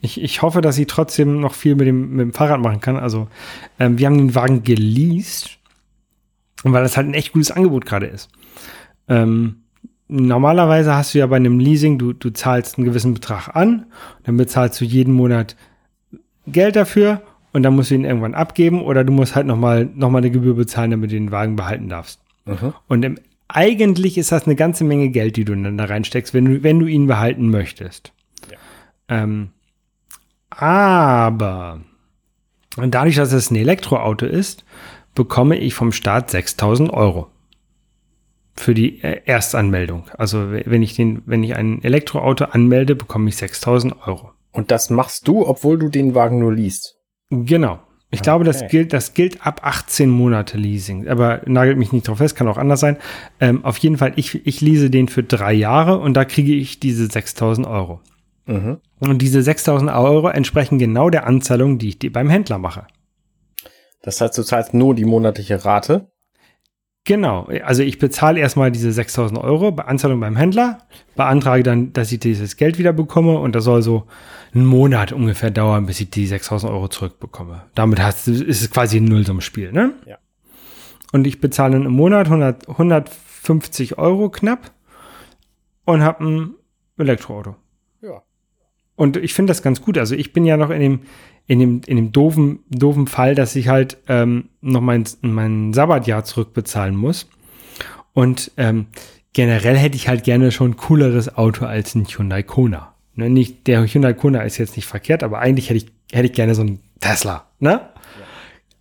Ich, 0.00 0.20
ich 0.20 0.42
hoffe, 0.42 0.60
dass 0.60 0.78
ich 0.78 0.86
trotzdem 0.86 1.40
noch 1.40 1.54
viel 1.54 1.74
mit 1.74 1.86
dem, 1.86 2.10
mit 2.10 2.20
dem 2.20 2.32
Fahrrad 2.32 2.60
machen 2.60 2.80
kann. 2.80 2.96
Also, 2.96 3.28
ähm, 3.78 3.98
wir 3.98 4.06
haben 4.06 4.18
den 4.18 4.34
Wagen 4.34 4.62
geleast, 4.62 5.58
weil 6.64 6.82
das 6.82 6.96
halt 6.96 7.08
ein 7.08 7.14
echt 7.14 7.32
gutes 7.32 7.50
Angebot 7.50 7.86
gerade 7.86 8.06
ist. 8.06 8.28
Ähm, 9.08 9.62
normalerweise 10.08 10.94
hast 10.94 11.14
du 11.14 11.18
ja 11.18 11.26
bei 11.26 11.36
einem 11.36 11.58
Leasing, 11.58 11.98
du, 11.98 12.12
du 12.12 12.30
zahlst 12.30 12.78
einen 12.78 12.86
gewissen 12.86 13.14
Betrag 13.14 13.54
an, 13.54 13.86
dann 14.24 14.36
bezahlst 14.36 14.80
du 14.80 14.84
jeden 14.84 15.14
Monat 15.14 15.56
Geld 16.46 16.76
dafür 16.76 17.22
und 17.52 17.62
dann 17.62 17.74
musst 17.74 17.90
du 17.90 17.94
ihn 17.94 18.04
irgendwann 18.04 18.34
abgeben 18.34 18.82
oder 18.82 19.04
du 19.04 19.12
musst 19.12 19.34
halt 19.34 19.46
nochmal 19.46 19.88
noch 19.94 20.10
mal 20.10 20.18
eine 20.18 20.30
Gebühr 20.30 20.54
bezahlen, 20.54 20.92
damit 20.92 21.10
du 21.10 21.16
den 21.16 21.32
Wagen 21.32 21.56
behalten 21.56 21.88
darfst. 21.88 22.20
Mhm. 22.44 22.74
Und 22.86 23.04
im, 23.04 23.18
eigentlich 23.48 24.18
ist 24.18 24.32
das 24.32 24.46
eine 24.46 24.56
ganze 24.56 24.84
Menge 24.84 25.08
Geld, 25.10 25.36
die 25.36 25.44
du 25.44 25.54
dann 25.54 25.78
da 25.78 25.84
reinsteckst, 25.84 26.34
wenn 26.34 26.44
du, 26.44 26.62
wenn 26.62 26.78
du 26.78 26.86
ihn 26.86 27.06
behalten 27.06 27.50
möchtest. 27.50 28.12
Ähm, 29.08 29.50
aber 30.50 31.80
dadurch, 32.76 33.16
dass 33.16 33.32
es 33.32 33.50
ein 33.50 33.56
Elektroauto 33.56 34.26
ist, 34.26 34.64
bekomme 35.14 35.58
ich 35.58 35.74
vom 35.74 35.92
Staat 35.92 36.30
6000 36.30 36.92
Euro 36.92 37.28
für 38.58 38.74
die 38.74 39.02
äh, 39.02 39.20
Erstanmeldung. 39.24 40.04
Also 40.16 40.50
wenn 40.50 40.82
ich 40.82 40.94
den, 40.94 41.22
wenn 41.26 41.42
ich 41.42 41.54
ein 41.56 41.82
Elektroauto 41.82 42.46
anmelde, 42.46 42.94
bekomme 42.94 43.28
ich 43.28 43.36
6000 43.36 44.06
Euro. 44.06 44.30
Und 44.52 44.70
das 44.70 44.90
machst 44.90 45.28
du, 45.28 45.46
obwohl 45.46 45.78
du 45.78 45.88
den 45.88 46.14
Wagen 46.14 46.38
nur 46.38 46.52
liest. 46.52 46.96
Genau. 47.30 47.80
Ich 48.10 48.22
glaube, 48.22 48.44
das 48.44 48.58
Okay. 48.58 48.68
gilt, 48.70 48.92
das 48.92 49.14
gilt 49.14 49.44
ab 49.44 49.60
18 49.64 50.08
Monate 50.08 50.56
Leasing. 50.56 51.08
Aber 51.08 51.42
nagelt 51.44 51.76
mich 51.76 51.92
nicht 51.92 52.08
drauf 52.08 52.18
fest, 52.18 52.36
kann 52.36 52.48
auch 52.48 52.56
anders 52.56 52.80
sein. 52.80 52.96
Ähm, 53.40 53.64
auf 53.64 53.76
jeden 53.78 53.98
Fall, 53.98 54.12
ich, 54.16 54.46
ich 54.46 54.60
lease 54.60 54.90
den 54.90 55.08
für 55.08 55.22
drei 55.22 55.52
Jahre 55.52 55.98
und 55.98 56.14
da 56.14 56.24
kriege 56.24 56.54
ich 56.54 56.78
diese 56.80 57.06
6000 57.06 57.66
Euro. 57.66 58.00
Mhm. 58.46 58.78
Und 59.00 59.20
diese 59.20 59.42
6000 59.42 59.90
Euro 59.90 60.28
entsprechen 60.28 60.78
genau 60.78 61.10
der 61.10 61.26
Anzahlung, 61.26 61.78
die 61.78 61.88
ich 61.88 61.98
dir 61.98 62.12
beim 62.12 62.30
Händler 62.30 62.58
mache. 62.58 62.86
Das 64.02 64.20
heißt, 64.20 64.38
du 64.38 64.44
zahlst 64.44 64.72
nur 64.72 64.94
die 64.94 65.04
monatliche 65.04 65.64
Rate. 65.64 66.08
Genau. 67.06 67.48
Also 67.64 67.82
ich 67.82 67.98
bezahle 67.98 68.40
erstmal 68.40 68.70
diese 68.72 68.90
6000 68.92 69.38
Euro 69.40 69.70
bei 69.72 69.84
Anzahlung 69.84 70.18
beim 70.20 70.36
Händler, 70.36 70.78
beantrage 71.14 71.62
dann, 71.62 71.92
dass 71.92 72.10
ich 72.12 72.18
dieses 72.20 72.56
Geld 72.56 72.78
wieder 72.78 72.92
bekomme 72.92 73.38
und 73.38 73.54
das 73.54 73.64
soll 73.64 73.80
so 73.82 74.06
einen 74.52 74.66
Monat 74.66 75.12
ungefähr 75.12 75.50
dauern, 75.50 75.86
bis 75.86 76.00
ich 76.00 76.10
die 76.10 76.26
6000 76.26 76.72
Euro 76.72 76.88
zurückbekomme. 76.88 77.62
Damit 77.76 78.00
hast, 78.02 78.26
du- 78.26 78.32
ist 78.32 78.60
es 78.60 78.70
quasi 78.70 78.98
ein 78.98 79.04
Nullsummspiel, 79.04 79.70
ne? 79.72 79.92
Ja. 80.06 80.18
Und 81.12 81.26
ich 81.28 81.40
bezahle 81.40 81.74
dann 81.74 81.86
im 81.86 81.92
Monat 81.92 82.26
100, 82.26 82.68
150 82.68 83.98
Euro 83.98 84.28
knapp 84.28 84.72
und 85.84 86.02
habe 86.02 86.24
ein 86.24 86.54
Elektroauto. 86.98 87.54
Ja. 88.96 89.02
Und 89.04 89.16
ich 89.16 89.34
finde 89.34 89.50
das 89.50 89.62
ganz 89.62 89.82
gut. 89.82 89.98
Also 89.98 90.14
ich 90.14 90.32
bin 90.32 90.44
ja 90.44 90.56
noch 90.56 90.70
in 90.70 90.80
dem, 90.80 91.00
in 91.46 91.58
dem, 91.58 91.80
in 91.86 91.96
dem 91.96 92.12
doofen, 92.12 92.60
doofen 92.70 93.06
Fall, 93.06 93.34
dass 93.34 93.54
ich 93.56 93.68
halt 93.68 93.98
ähm, 94.08 94.48
noch 94.60 94.80
mein, 94.80 95.04
mein 95.20 95.72
Sabbatjahr 95.72 96.24
zurückbezahlen 96.24 96.96
muss. 96.96 97.28
Und 98.12 98.50
ähm, 98.56 98.86
generell 99.32 99.76
hätte 99.76 99.96
ich 99.96 100.08
halt 100.08 100.24
gerne 100.24 100.50
schon 100.50 100.72
ein 100.72 100.76
cooleres 100.76 101.36
Auto 101.36 101.66
als 101.66 101.94
ein 101.94 102.06
Hyundai 102.06 102.42
Kona. 102.42 102.94
Ne, 103.14 103.30
nicht, 103.30 103.66
der 103.66 103.86
Hyundai 103.86 104.14
Kona 104.14 104.42
ist 104.42 104.58
jetzt 104.58 104.76
nicht 104.76 104.86
verkehrt, 104.86 105.22
aber 105.22 105.38
eigentlich 105.38 105.68
hätte 105.70 105.78
ich, 105.78 105.86
hätte 106.12 106.26
ich 106.26 106.32
gerne 106.32 106.54
so 106.54 106.62
einen 106.62 106.80
Tesla. 107.00 107.46
Ne? 107.60 107.80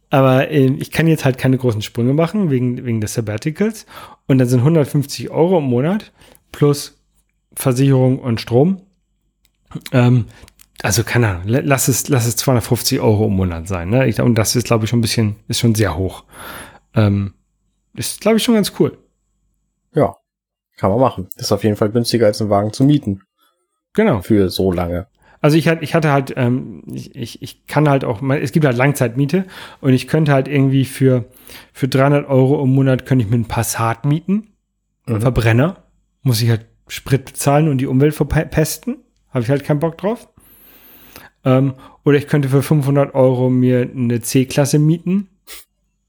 Aber 0.10 0.50
äh, 0.50 0.68
ich 0.80 0.92
kann 0.92 1.08
jetzt 1.08 1.26
halt 1.26 1.38
keine 1.38 1.58
großen 1.58 1.82
Sprünge 1.82 2.14
machen 2.14 2.50
wegen, 2.50 2.86
wegen 2.86 3.02
des 3.02 3.14
Sabbaticals. 3.14 3.86
Und 4.28 4.38
dann 4.38 4.48
sind 4.48 4.60
150 4.60 5.30
Euro 5.30 5.58
im 5.58 5.66
Monat 5.66 6.14
plus 6.52 7.02
Versicherung 7.54 8.20
und 8.20 8.40
Strom. 8.40 8.82
Ähm, 9.92 10.26
also 10.82 11.04
keine 11.04 11.30
Ahnung, 11.30 11.48
la- 11.48 11.62
lass 11.64 11.88
es, 11.88 12.10
lass 12.10 12.26
es 12.26 12.36
250 12.36 13.00
Euro 13.00 13.28
im 13.28 13.34
Monat 13.36 13.68
sein. 13.68 13.90
Ne? 13.90 14.08
Ich, 14.08 14.20
und 14.22 14.36
das 14.36 14.56
ist, 14.56 14.68
glaube 14.68 14.86
ich, 14.86 14.90
schon 14.90 15.00
ein 15.00 15.02
bisschen, 15.02 15.36
ist 15.48 15.60
schon 15.60 15.76
sehr 15.76 15.98
hoch. 15.98 16.24
Ähm, 16.94 17.34
ist, 17.94 18.22
glaube 18.22 18.38
ich, 18.38 18.44
schon 18.44 18.56
ganz 18.56 18.74
cool. 18.80 18.98
Ja. 19.94 20.16
Kann 20.78 20.92
man 20.92 21.00
machen. 21.00 21.30
Ist 21.38 21.52
auf 21.54 21.64
jeden 21.64 21.78
Fall 21.78 21.90
günstiger 21.90 22.26
als 22.28 22.42
einen 22.42 22.50
Wagen 22.50 22.74
zu 22.74 22.84
mieten. 22.84 23.22
Genau. 23.94 24.22
Für 24.22 24.50
so 24.50 24.72
lange. 24.72 25.08
Also 25.42 25.58
ich 25.58 25.68
hatte, 25.68 25.84
ich 25.84 25.94
hatte 25.94 26.12
halt, 26.12 26.34
ähm, 26.36 26.84
ich, 26.92 27.16
ich, 27.16 27.42
ich 27.42 27.68
kann 27.68 27.88
halt 27.88 28.04
auch, 28.04 28.22
es 28.24 28.52
gibt 28.52 28.66
halt 28.66 28.76
Langzeitmiete 28.78 29.46
und 29.80 29.94
ich 29.94 30.08
könnte 30.08 30.34
halt 30.34 30.48
irgendwie 30.48 30.86
für, 30.86 31.26
für 31.72 31.88
300 31.88 32.28
Euro 32.28 32.64
im 32.64 32.74
Monat 32.74 33.06
könnte 33.06 33.24
ich 33.24 33.30
mir 33.30 33.36
einen 33.36 33.48
Passat 33.48 34.06
mieten, 34.06 34.56
mhm. 35.06 35.22
Verbrenner, 35.22 35.84
muss 36.24 36.42
ich 36.42 36.50
halt 36.50 36.66
Sprit 36.88 37.26
bezahlen 37.26 37.70
und 37.70 37.78
die 37.78 37.86
Umwelt 37.86 38.16
verpesten, 38.16 38.98
habe 39.36 39.44
ich 39.44 39.50
halt 39.50 39.66
keinen 39.66 39.82
Bock 39.82 39.98
drauf. 39.98 40.30
Ähm, 41.44 41.74
oder 42.06 42.18
ich 42.18 42.28
könnte 42.28 42.48
für 42.48 42.64
500 42.64 43.14
Euro 43.14 43.50
mir 43.50 43.82
eine 43.82 44.22
C-Klasse 44.22 44.80
mieten. 44.80 45.28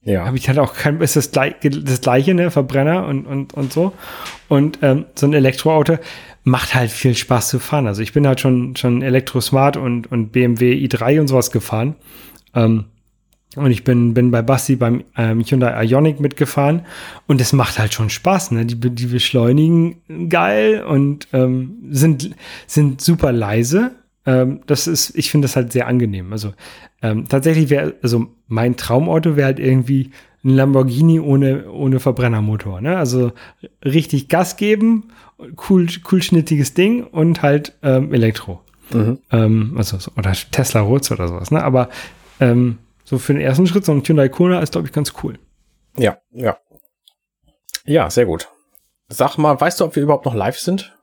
Ja. 0.03 0.25
Habe 0.25 0.37
ich 0.37 0.49
halt 0.49 0.61
auch 0.61 0.75
kein, 0.75 1.01
ist 1.01 1.17
das, 1.17 1.33
gleich, 1.33 1.57
das 1.61 2.01
gleiche, 2.01 2.35
ne, 2.35 2.53
Verbrenner 2.53 3.07
und, 3.07 3.27
und, 3.27 3.53
und 3.55 3.73
so. 3.73 3.93
Und 4.49 4.79
ähm, 4.83 5.07
so 5.17 5.27
ein 5.27 5.33
Elektroauto 5.33 5.99
macht 6.45 6.77
halt 6.77 6.93
viel 6.93 7.17
Spaß 7.17 7.49
zu 7.49 7.59
fahren. 7.59 7.89
Also 7.89 8.01
ich 8.01 8.13
bin 8.13 8.29
halt 8.29 8.39
schon, 8.39 8.77
schon 8.77 9.03
Elektrosmart 9.03 9.77
und, 9.77 10.11
und 10.13 10.31
BMW 10.31 10.75
i3 10.87 11.21
und 11.21 11.27
sowas 11.27 11.51
gefahren. 11.51 11.97
Ähm, 12.55 12.85
und 13.57 13.71
ich 13.71 13.85
bin, 13.85 14.15
bin 14.15 14.31
bei 14.31 14.43
Basti 14.43 14.77
beim 14.77 15.05
ähm, 15.17 15.43
Hyundai 15.43 15.85
Ionic 15.85 16.21
mitgefahren 16.21 16.83
und 17.27 17.41
es 17.41 17.53
macht 17.53 17.79
halt 17.79 17.93
schon 17.95 18.11
Spaß. 18.11 18.53
Ne? 18.53 18.67
Die, 18.67 18.79
die 18.79 19.07
beschleunigen 19.07 20.29
geil 20.29 20.85
und 20.85 21.29
ähm, 21.33 21.79
sind, 21.91 22.31
sind 22.67 23.01
super 23.01 23.33
leise. 23.33 23.93
Ähm, 24.25 24.61
das 24.67 24.87
ist, 24.87 25.17
ich 25.17 25.31
finde 25.31 25.47
das 25.47 25.57
halt 25.57 25.73
sehr 25.73 25.87
angenehm. 25.87 26.33
Also 26.33 26.53
ähm, 27.03 27.27
tatsächlich 27.29 27.71
wäre, 27.71 27.95
also 28.03 28.29
mein 28.47 28.77
Traumauto 28.77 29.37
wäre 29.37 29.47
halt 29.47 29.59
irgendwie 29.59 30.11
ein 30.45 30.51
Lamborghini 30.51 31.19
ohne, 31.19 31.71
ohne 31.71 31.99
Verbrennermotor. 31.99 32.81
Ne? 32.81 32.97
Also 32.97 33.33
richtig 33.85 34.29
Gas 34.29 34.57
geben 34.57 35.11
cool, 35.69 35.87
cool 36.11 36.23
schnittiges 36.23 36.75
Ding 36.75 37.05
und 37.05 37.43
halt 37.43 37.75
ähm, 37.83 38.13
Elektro. 38.13 38.61
Mhm. 38.93 39.19
Ähm, 39.33 39.75
also, 39.77 39.99
oder 40.17 40.33
Tesla 40.33 40.81
Rotz 40.81 41.11
oder 41.11 41.29
sowas, 41.29 41.51
ne? 41.51 41.63
Aber 41.63 41.89
ähm, 42.41 42.79
so 43.07 43.19
für 43.19 43.33
den 43.33 43.41
ersten 43.41 43.67
Schritt, 43.69 43.85
so 43.85 43.93
ein 43.93 44.03
Hyundai 44.03 44.29
Kona 44.29 44.61
ist, 44.61 44.73
glaube 44.73 44.89
ich, 44.89 44.93
ganz 44.93 45.15
cool. 45.23 45.39
Ja, 45.97 46.19
ja. 46.33 46.59
Ja, 47.85 48.11
sehr 48.11 48.27
gut. 48.27 48.49
Sag 49.09 49.39
mal, 49.39 49.59
weißt 49.59 49.79
du, 49.79 49.85
ob 49.85 49.95
wir 49.95 50.03
überhaupt 50.03 50.25
noch 50.27 50.35
live 50.35 50.59
sind? 50.59 50.99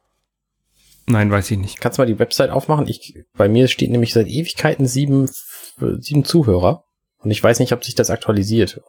Nein, 1.07 1.31
weiß 1.31 1.49
ich 1.51 1.57
nicht. 1.57 1.79
Kannst 1.79 1.97
du 1.97 2.01
mal 2.01 2.05
die 2.05 2.19
Website 2.19 2.49
aufmachen? 2.49 2.87
Ich, 2.87 3.23
bei 3.37 3.47
mir 3.47 3.69
steht 3.69 3.89
nämlich 3.89 4.11
seit 4.11 4.27
Ewigkeiten 4.27 4.85
sieben, 4.85 5.29
sieben 5.77 6.25
Zuhörer. 6.25 6.83
Und 7.19 7.31
ich 7.31 7.41
weiß 7.41 7.59
nicht, 7.59 7.71
ob 7.71 7.85
sich 7.85 7.95
das 7.95 8.09
aktualisiert. 8.09 8.81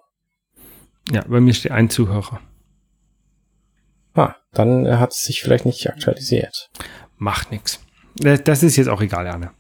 Ja, 1.13 1.23
bei 1.29 1.41
mir 1.41 1.55
steht 1.55 1.71
ein 1.71 1.91
Zuhörer. 1.91 2.41
Ah, 4.15 4.35
dann 4.53 4.99
hat 4.99 5.13
es 5.13 5.23
sich 5.23 5.41
vielleicht 5.41 5.67
nicht 5.67 5.89
aktualisiert. 5.89 6.69
Macht 7.17 7.53
nix. 7.53 7.81
Das 8.17 8.65
ist 8.65 8.77
jetzt 8.77 8.89
auch 8.89 9.01
egal, 9.01 9.29
Anne. 9.29 9.53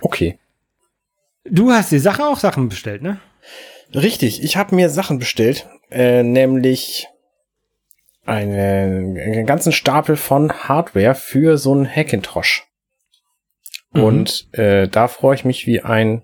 Okay. 0.00 0.40
Du 1.44 1.70
hast 1.70 1.90
die 1.90 1.98
Sache 1.98 2.24
auch 2.24 2.38
Sachen 2.38 2.68
bestellt, 2.68 3.02
ne? 3.02 3.20
Richtig, 3.94 4.42
ich 4.42 4.56
habe 4.56 4.74
mir 4.74 4.88
Sachen 4.88 5.18
bestellt, 5.18 5.68
äh, 5.90 6.22
nämlich 6.22 7.08
einen, 8.24 9.18
einen 9.18 9.46
ganzen 9.46 9.72
Stapel 9.72 10.16
von 10.16 10.52
Hardware 10.52 11.14
für 11.14 11.58
so 11.58 11.72
einen 11.72 11.88
Hackintosh. 11.88 12.66
Mhm. 13.92 14.02
Und 14.02 14.48
äh, 14.52 14.88
da 14.88 15.08
freue 15.08 15.34
ich 15.34 15.44
mich 15.44 15.66
wie 15.66 15.80
ein 15.80 16.22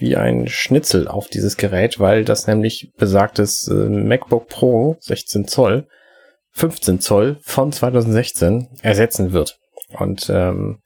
wie 0.00 0.16
ein 0.16 0.46
Schnitzel 0.46 1.08
auf 1.08 1.28
dieses 1.28 1.56
Gerät, 1.56 1.98
weil 1.98 2.24
das 2.24 2.46
nämlich 2.46 2.92
besagtes 2.96 3.66
äh, 3.66 3.74
MacBook 3.74 4.46
Pro 4.48 4.96
16 5.00 5.48
Zoll 5.48 5.88
15 6.52 7.00
Zoll 7.00 7.38
von 7.42 7.72
2016 7.72 8.68
ersetzen 8.82 9.32
wird. 9.32 9.58
Und 9.98 10.30
ähm, 10.30 10.80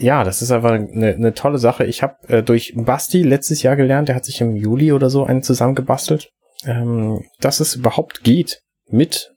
ja, 0.00 0.24
das 0.24 0.40
ist 0.40 0.50
einfach 0.50 0.72
eine, 0.72 1.14
eine 1.14 1.34
tolle 1.34 1.58
Sache. 1.58 1.84
Ich 1.84 2.02
habe 2.02 2.16
äh, 2.28 2.42
durch 2.42 2.72
Basti 2.74 3.22
letztes 3.22 3.62
Jahr 3.62 3.76
gelernt, 3.76 4.08
der 4.08 4.16
hat 4.16 4.24
sich 4.24 4.40
im 4.40 4.56
Juli 4.56 4.92
oder 4.92 5.10
so 5.10 5.24
einen 5.24 5.42
zusammengebastelt, 5.42 6.30
ähm, 6.64 7.24
dass 7.40 7.60
es 7.60 7.76
überhaupt 7.76 8.24
geht, 8.24 8.62
mit 8.88 9.34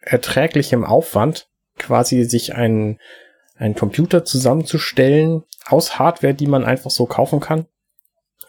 erträglichem 0.00 0.84
Aufwand 0.84 1.48
quasi 1.78 2.24
sich 2.24 2.54
einen, 2.54 2.98
einen 3.56 3.74
Computer 3.74 4.24
zusammenzustellen 4.24 5.44
aus 5.66 5.98
Hardware, 5.98 6.34
die 6.34 6.46
man 6.46 6.64
einfach 6.64 6.90
so 6.90 7.06
kaufen 7.06 7.40
kann. 7.40 7.66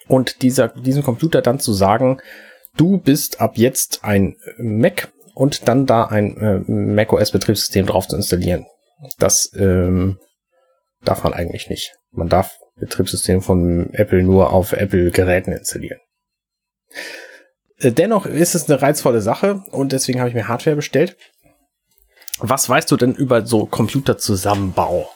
Und 0.07 0.41
dieser, 0.41 0.67
diesem 0.67 1.03
Computer 1.03 1.41
dann 1.41 1.59
zu 1.59 1.71
sagen, 1.71 2.19
du 2.75 2.97
bist 2.97 3.39
ab 3.39 3.53
jetzt 3.55 4.03
ein 4.03 4.35
Mac 4.57 5.11
und 5.33 5.67
dann 5.69 5.85
da 5.85 6.05
ein 6.05 6.37
äh, 6.37 6.59
macOS 6.69 7.31
Betriebssystem 7.31 7.85
drauf 7.85 8.07
zu 8.07 8.17
installieren. 8.17 8.65
Das 9.17 9.51
ähm, 9.55 10.19
darf 11.03 11.23
man 11.23 11.33
eigentlich 11.33 11.69
nicht. 11.69 11.93
Man 12.11 12.29
darf 12.29 12.57
Betriebssystem 12.75 13.41
von 13.41 13.93
Apple 13.93 14.23
nur 14.23 14.51
auf 14.51 14.73
Apple 14.73 15.11
Geräten 15.11 15.51
installieren. 15.51 15.99
Äh, 17.77 17.91
dennoch 17.91 18.25
ist 18.25 18.55
es 18.55 18.69
eine 18.69 18.81
reizvolle 18.81 19.21
Sache 19.21 19.63
und 19.71 19.91
deswegen 19.91 20.19
habe 20.19 20.29
ich 20.29 20.35
mir 20.35 20.47
Hardware 20.47 20.75
bestellt. 20.75 21.17
Was 22.39 22.67
weißt 22.67 22.89
du 22.91 22.97
denn 22.97 23.13
über 23.13 23.45
so 23.45 23.65
Computerzusammenbau? 23.65 25.09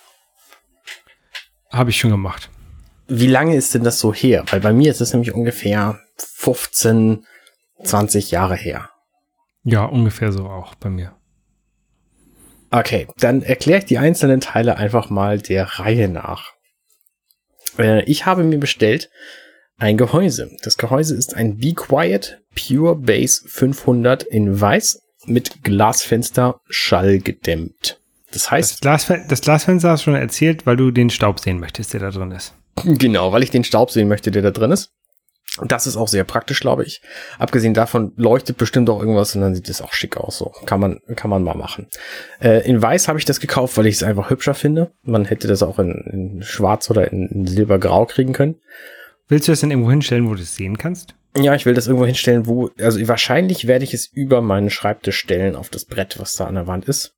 Habe 1.72 1.90
ich 1.90 1.98
schon 1.98 2.12
gemacht. 2.12 2.50
Wie 3.08 3.28
lange 3.28 3.56
ist 3.56 3.74
denn 3.74 3.84
das 3.84 4.00
so 4.00 4.14
her? 4.14 4.44
Weil 4.50 4.62
bei 4.62 4.74
mir 4.74 4.92
ist 4.92 5.02
es 5.02 5.14
nämlich 5.14 5.34
ungefähr 5.34 6.00
15, 6.18 7.26
20 7.84 8.32
Jahre 8.32 8.56
her. 8.56 8.90
Ja, 9.64 9.86
ungefähr 9.86 10.32
so 10.32 10.48
auch 10.48 10.76
bei 10.76 10.90
mir. 10.90 11.16
Okay, 12.76 13.08
dann 13.20 13.42
erkläre 13.42 13.80
ich 13.80 13.86
die 13.86 13.98
einzelnen 13.98 14.42
Teile 14.42 14.76
einfach 14.76 15.10
mal 15.10 15.40
der 15.40 15.80
Reihe 15.80 16.10
nach. 16.10 16.52
Äh, 17.80 18.04
ich 18.04 18.26
habe 18.26 18.44
mir 18.44 18.58
bestellt 18.58 19.10
ein 19.78 19.96
Gehäuse. 19.96 20.52
Das 20.62 20.76
Gehäuse 20.76 21.16
ist 21.16 21.38
ein 21.38 21.58
Be 21.58 21.74
Quiet 21.74 22.42
Pure 22.54 22.98
Base 22.98 23.48
500 23.48 24.24
in 24.24 24.60
weiß 24.60 25.00
mit 25.26 25.64
Glasfenster 25.64 26.60
schallgedämmt. 26.68 28.02
Das 28.34 28.52
heißt. 28.52 28.74
Das, 28.74 28.80
Glasfe 28.82 29.26
das 29.30 29.40
Glasfenster 29.40 29.92
hast 29.92 30.02
du 30.02 30.12
schon 30.12 30.16
erzählt, 30.16 30.66
weil 30.66 30.76
du 30.76 30.92
den 30.92 31.10
Staub 31.10 31.40
sehen 31.40 31.62
möchtest, 31.62 31.94
der 31.94 32.02
da 32.02 32.12
drin 32.12 32.32
ist. 32.32 32.54
Genau, 32.84 33.32
weil 33.32 33.44
ich 33.44 33.52
den 33.52 33.64
Staub 33.64 33.90
sehen 33.90 34.10
möchte, 34.10 34.32
der 34.32 34.42
da 34.42 34.52
drin 34.52 34.72
ist. 34.72 34.92
Das 35.64 35.88
ist 35.88 35.96
auch 35.96 36.10
sehr 36.10 36.26
praktisch, 36.26 36.60
glaube 36.60 36.84
ich. 36.84 37.02
Abgesehen 37.40 37.74
davon 37.74 38.12
leuchtet 38.18 38.58
bestimmt 38.58 38.90
auch 38.90 39.00
irgendwas 39.00 39.36
und 39.36 39.42
dann 39.42 39.56
sieht 39.56 39.70
es 39.70 39.82
auch 39.82 39.94
schick 39.94 40.18
aus. 40.18 40.38
So 40.38 40.52
kann 40.66 40.82
man 40.82 41.00
kann 41.16 41.30
man 41.30 41.44
mal 41.44 41.56
machen. 41.56 41.88
Äh, 42.42 42.68
in 42.68 42.82
Weiß 42.82 43.08
habe 43.08 43.20
ich 43.20 43.26
das 43.26 43.40
gekauft, 43.40 43.78
weil 43.78 43.88
ich 43.88 43.96
es 43.96 44.04
einfach 44.04 44.30
hübscher 44.30 44.54
finde. 44.54 44.92
Man 45.04 45.24
hätte 45.24 45.48
das 45.48 45.64
auch 45.64 45.80
in, 45.80 45.92
in 46.12 46.44
Schwarz 46.44 46.90
oder 46.90 47.12
in, 47.12 47.28
in 47.28 47.48
Silbergrau 47.48 48.06
kriegen 48.06 48.34
können. 48.34 48.56
Willst 49.28 49.48
du 49.48 49.54
das 49.54 49.62
denn 49.62 49.72
irgendwo 49.72 49.90
hinstellen, 49.90 50.30
wo 50.30 50.36
du 50.36 50.42
es 50.42 50.56
sehen 50.56 50.78
kannst? 50.78 51.16
Ja, 51.38 51.56
ich 51.56 51.66
will 51.66 51.74
das 51.74 51.88
irgendwo 51.88 52.06
hinstellen, 52.06 52.48
wo 52.48 52.70
also 52.80 53.06
wahrscheinlich 53.08 53.68
werde 53.68 53.86
ich 53.86 53.94
es 53.94 54.08
über 54.08 54.42
meinen 54.42 54.70
Schreibtisch 54.70 55.18
stellen 55.18 55.56
auf 55.56 55.70
das 55.70 55.86
Brett, 55.86 56.20
was 56.20 56.36
da 56.36 56.46
an 56.46 56.56
der 56.56 56.68
Wand 56.68 56.86
ist, 56.86 57.16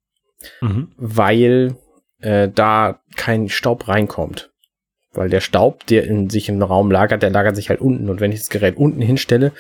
mhm. 0.62 0.92
weil 0.98 1.76
äh, 2.20 2.50
da 2.50 3.02
kein 3.16 3.50
Staub 3.50 3.88
reinkommt. 3.88 4.52
Weil 5.18 5.30
der 5.30 5.42
Staub, 5.42 5.86
der 5.88 6.06
in 6.06 6.30
sich 6.30 6.48
im 6.48 6.62
Raum 6.62 6.92
lagert, 6.92 7.24
der 7.24 7.32
lagert 7.32 7.56
sich 7.56 7.70
halt 7.70 7.82
unten. 7.82 8.10
Und 8.10 8.22
wenn 8.22 8.32
ich 8.32 8.40
das 8.40 8.50
Gerät 8.50 8.78
unten 8.78 9.02
hinstelle, 9.02 9.52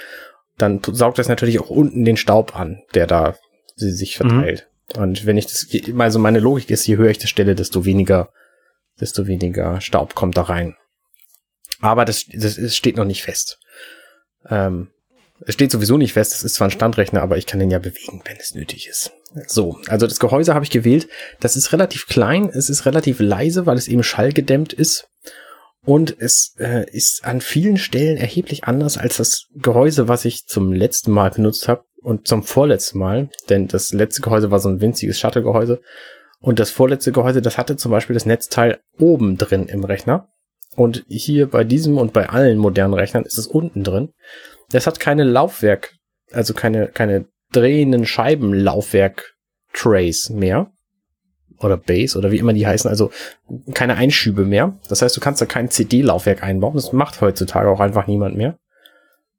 dann 0.57 0.81
saugt 0.83 1.17
das 1.17 1.27
natürlich 1.27 1.59
auch 1.59 1.69
unten 1.69 2.05
den 2.05 2.17
Staub 2.17 2.55
an, 2.55 2.83
der 2.93 3.07
da 3.07 3.35
sich 3.75 4.19
mhm. 4.19 4.29
verteilt. 4.29 4.67
Mhm. 4.95 5.01
Und 5.01 5.25
wenn 5.25 5.37
ich 5.37 5.47
das, 5.47 5.67
also 5.97 6.19
meine 6.19 6.39
Logik 6.39 6.69
ist, 6.69 6.87
je 6.87 6.97
höher 6.97 7.09
ich 7.09 7.17
das 7.17 7.29
stelle, 7.29 7.55
desto 7.55 7.85
weniger, 7.85 8.29
desto 9.01 9.27
weniger 9.27 9.81
Staub 9.81 10.15
kommt 10.15 10.37
da 10.37 10.43
rein. 10.43 10.75
Aber 11.81 12.05
das, 12.05 12.25
das, 12.31 12.55
das 12.55 12.75
steht 12.75 12.95
noch 12.95 13.05
nicht 13.05 13.23
fest. 13.23 13.59
Ähm, 14.49 14.89
es 15.45 15.53
steht 15.53 15.71
sowieso 15.71 15.97
nicht 15.97 16.13
fest, 16.13 16.33
es 16.33 16.43
ist 16.43 16.55
zwar 16.55 16.67
ein 16.67 16.71
Standrechner, 16.71 17.21
aber 17.21 17.37
ich 17.37 17.45
kann 17.45 17.59
den 17.59 17.69
ja 17.69 17.79
bewegen, 17.79 18.21
wenn 18.25 18.37
es 18.37 18.55
nötig 18.55 18.87
ist. 18.87 19.11
So, 19.45 19.79
also 19.87 20.07
das 20.07 20.19
Gehäuse 20.19 20.53
habe 20.55 20.65
ich 20.65 20.71
gewählt. 20.71 21.07
Das 21.39 21.55
ist 21.55 21.73
relativ 21.73 22.07
klein, 22.07 22.49
es 22.49 22.69
ist 22.69 22.85
relativ 22.85 23.19
leise, 23.19 23.65
weil 23.65 23.77
es 23.77 23.87
eben 23.87 24.03
schallgedämmt 24.03 24.73
ist. 24.73 25.09
Und 25.87 26.15
es 26.19 26.53
äh, 26.59 26.85
ist 26.91 27.23
an 27.23 27.39
vielen 27.39 27.77
Stellen 27.77 28.17
erheblich 28.17 28.65
anders 28.65 28.97
als 28.97 29.15
das 29.15 29.45
Gehäuse, 29.55 30.09
was 30.09 30.25
ich 30.25 30.45
zum 30.45 30.73
letzten 30.73 31.11
Mal 31.11 31.31
benutzt 31.31 31.69
habe 31.69 31.85
und 32.01 32.27
zum 32.27 32.43
vorletzten 32.43 32.99
Mal. 32.99 33.29
Denn 33.47 33.69
das 33.69 33.93
letzte 33.93 34.21
Gehäuse 34.21 34.51
war 34.51 34.59
so 34.59 34.67
ein 34.67 34.81
winziges 34.81 35.17
Shuttle-Gehäuse. 35.17 35.79
Und 36.41 36.59
das 36.59 36.71
vorletzte 36.71 37.13
Gehäuse, 37.13 37.41
das 37.41 37.57
hatte 37.57 37.77
zum 37.77 37.91
Beispiel 37.91 38.15
das 38.15 38.25
Netzteil 38.25 38.81
oben 38.99 39.37
drin 39.37 39.69
im 39.69 39.85
Rechner. 39.85 40.27
Und 40.75 41.05
hier 41.07 41.49
bei 41.49 41.63
diesem 41.63 41.97
und 41.97 42.11
bei 42.11 42.27
allen 42.27 42.57
modernen 42.57 42.93
Rechnern 42.93 43.23
ist 43.23 43.37
es 43.37 43.47
unten 43.47 43.85
drin. 43.85 44.09
Das 44.71 44.87
hat 44.87 44.99
keine 44.99 45.23
Laufwerk, 45.23 45.93
also 46.33 46.53
keine, 46.53 46.89
keine 46.89 47.29
drehenden 47.53 48.05
Scheibenlaufwerk-Trays 48.05 50.31
mehr 50.31 50.69
oder 51.59 51.77
Base 51.77 52.17
oder 52.17 52.31
wie 52.31 52.37
immer 52.37 52.53
die 52.53 52.67
heißen, 52.67 52.89
also 52.89 53.11
keine 53.73 53.95
Einschübe 53.95 54.45
mehr. 54.45 54.77
Das 54.89 55.01
heißt, 55.01 55.15
du 55.15 55.21
kannst 55.21 55.41
da 55.41 55.45
kein 55.45 55.69
CD-Laufwerk 55.69 56.43
einbauen. 56.43 56.75
Das 56.75 56.93
macht 56.93 57.21
heutzutage 57.21 57.69
auch 57.69 57.79
einfach 57.79 58.07
niemand 58.07 58.35
mehr. 58.35 58.57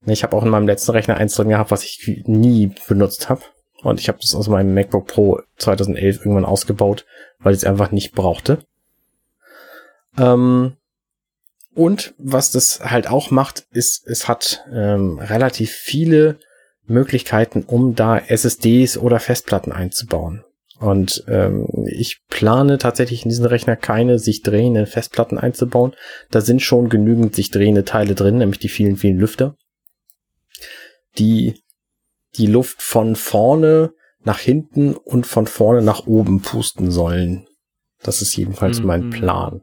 Ich 0.07 0.23
habe 0.23 0.37
auch 0.37 0.43
in 0.43 0.51
meinem 0.51 0.67
letzten 0.67 0.93
Rechner 0.93 1.17
eins 1.17 1.35
drin 1.35 1.49
gehabt, 1.49 1.71
was 1.71 1.85
ich 1.85 2.23
nie 2.27 2.73
benutzt 2.89 3.29
habe. 3.29 3.43
Und 3.83 4.01
ich 4.01 4.09
habe 4.09 4.19
das 4.21 4.35
aus 4.35 4.49
meinem 4.49 4.75
MacBook 4.75 5.07
Pro 5.07 5.41
2011 5.57 6.19
irgendwann 6.19 6.45
ausgebaut, 6.45 7.05
weil 7.39 7.53
ich 7.53 7.59
es 7.59 7.65
einfach 7.65 7.91
nicht 7.91 8.13
brauchte. 8.13 8.59
Ähm, 10.19 10.77
und 11.75 12.15
was 12.19 12.51
das 12.51 12.81
halt 12.83 13.09
auch 13.09 13.31
macht, 13.31 13.67
ist, 13.71 14.07
es 14.09 14.27
hat 14.27 14.65
ähm, 14.73 15.19
relativ 15.21 15.71
viele 15.71 16.39
Möglichkeiten, 16.87 17.63
um 17.63 17.95
da 17.95 18.19
SSDs 18.19 18.99
oder 18.99 19.21
Festplatten 19.21 19.73
einzubauen. 19.73 20.45
Und 20.79 21.25
ähm, 21.27 21.67
ich 21.87 22.21
plane 22.29 22.79
tatsächlich 22.79 23.25
in 23.25 23.31
diesen 23.31 23.47
Rechner 23.47 23.75
keine 23.77 24.19
sich 24.19 24.43
drehenden 24.43 24.87
Festplatten 24.87 25.37
einzubauen. 25.37 25.95
Da 26.31 26.41
sind 26.41 26.63
schon 26.63 26.89
genügend 26.89 27.35
sich 27.35 27.51
drehende 27.51 27.85
Teile 27.85 28.15
drin, 28.15 28.39
nämlich 28.39 28.61
die 28.61 28.69
vielen, 28.69 28.97
vielen 28.97 29.19
Lüfter, 29.19 29.57
die 31.19 31.61
die 32.37 32.47
Luft 32.47 32.81
von 32.81 33.17
vorne 33.17 33.93
nach 34.23 34.39
hinten 34.39 34.95
und 34.95 35.27
von 35.27 35.47
vorne 35.47 35.83
nach 35.83 36.07
oben 36.07 36.43
pusten 36.43 36.91
sollen. 36.91 37.49
Das 38.03 38.23
ist 38.23 38.37
jedenfalls 38.37 38.81
mhm. 38.81 38.87
mein 38.87 39.11
Plan. 39.11 39.63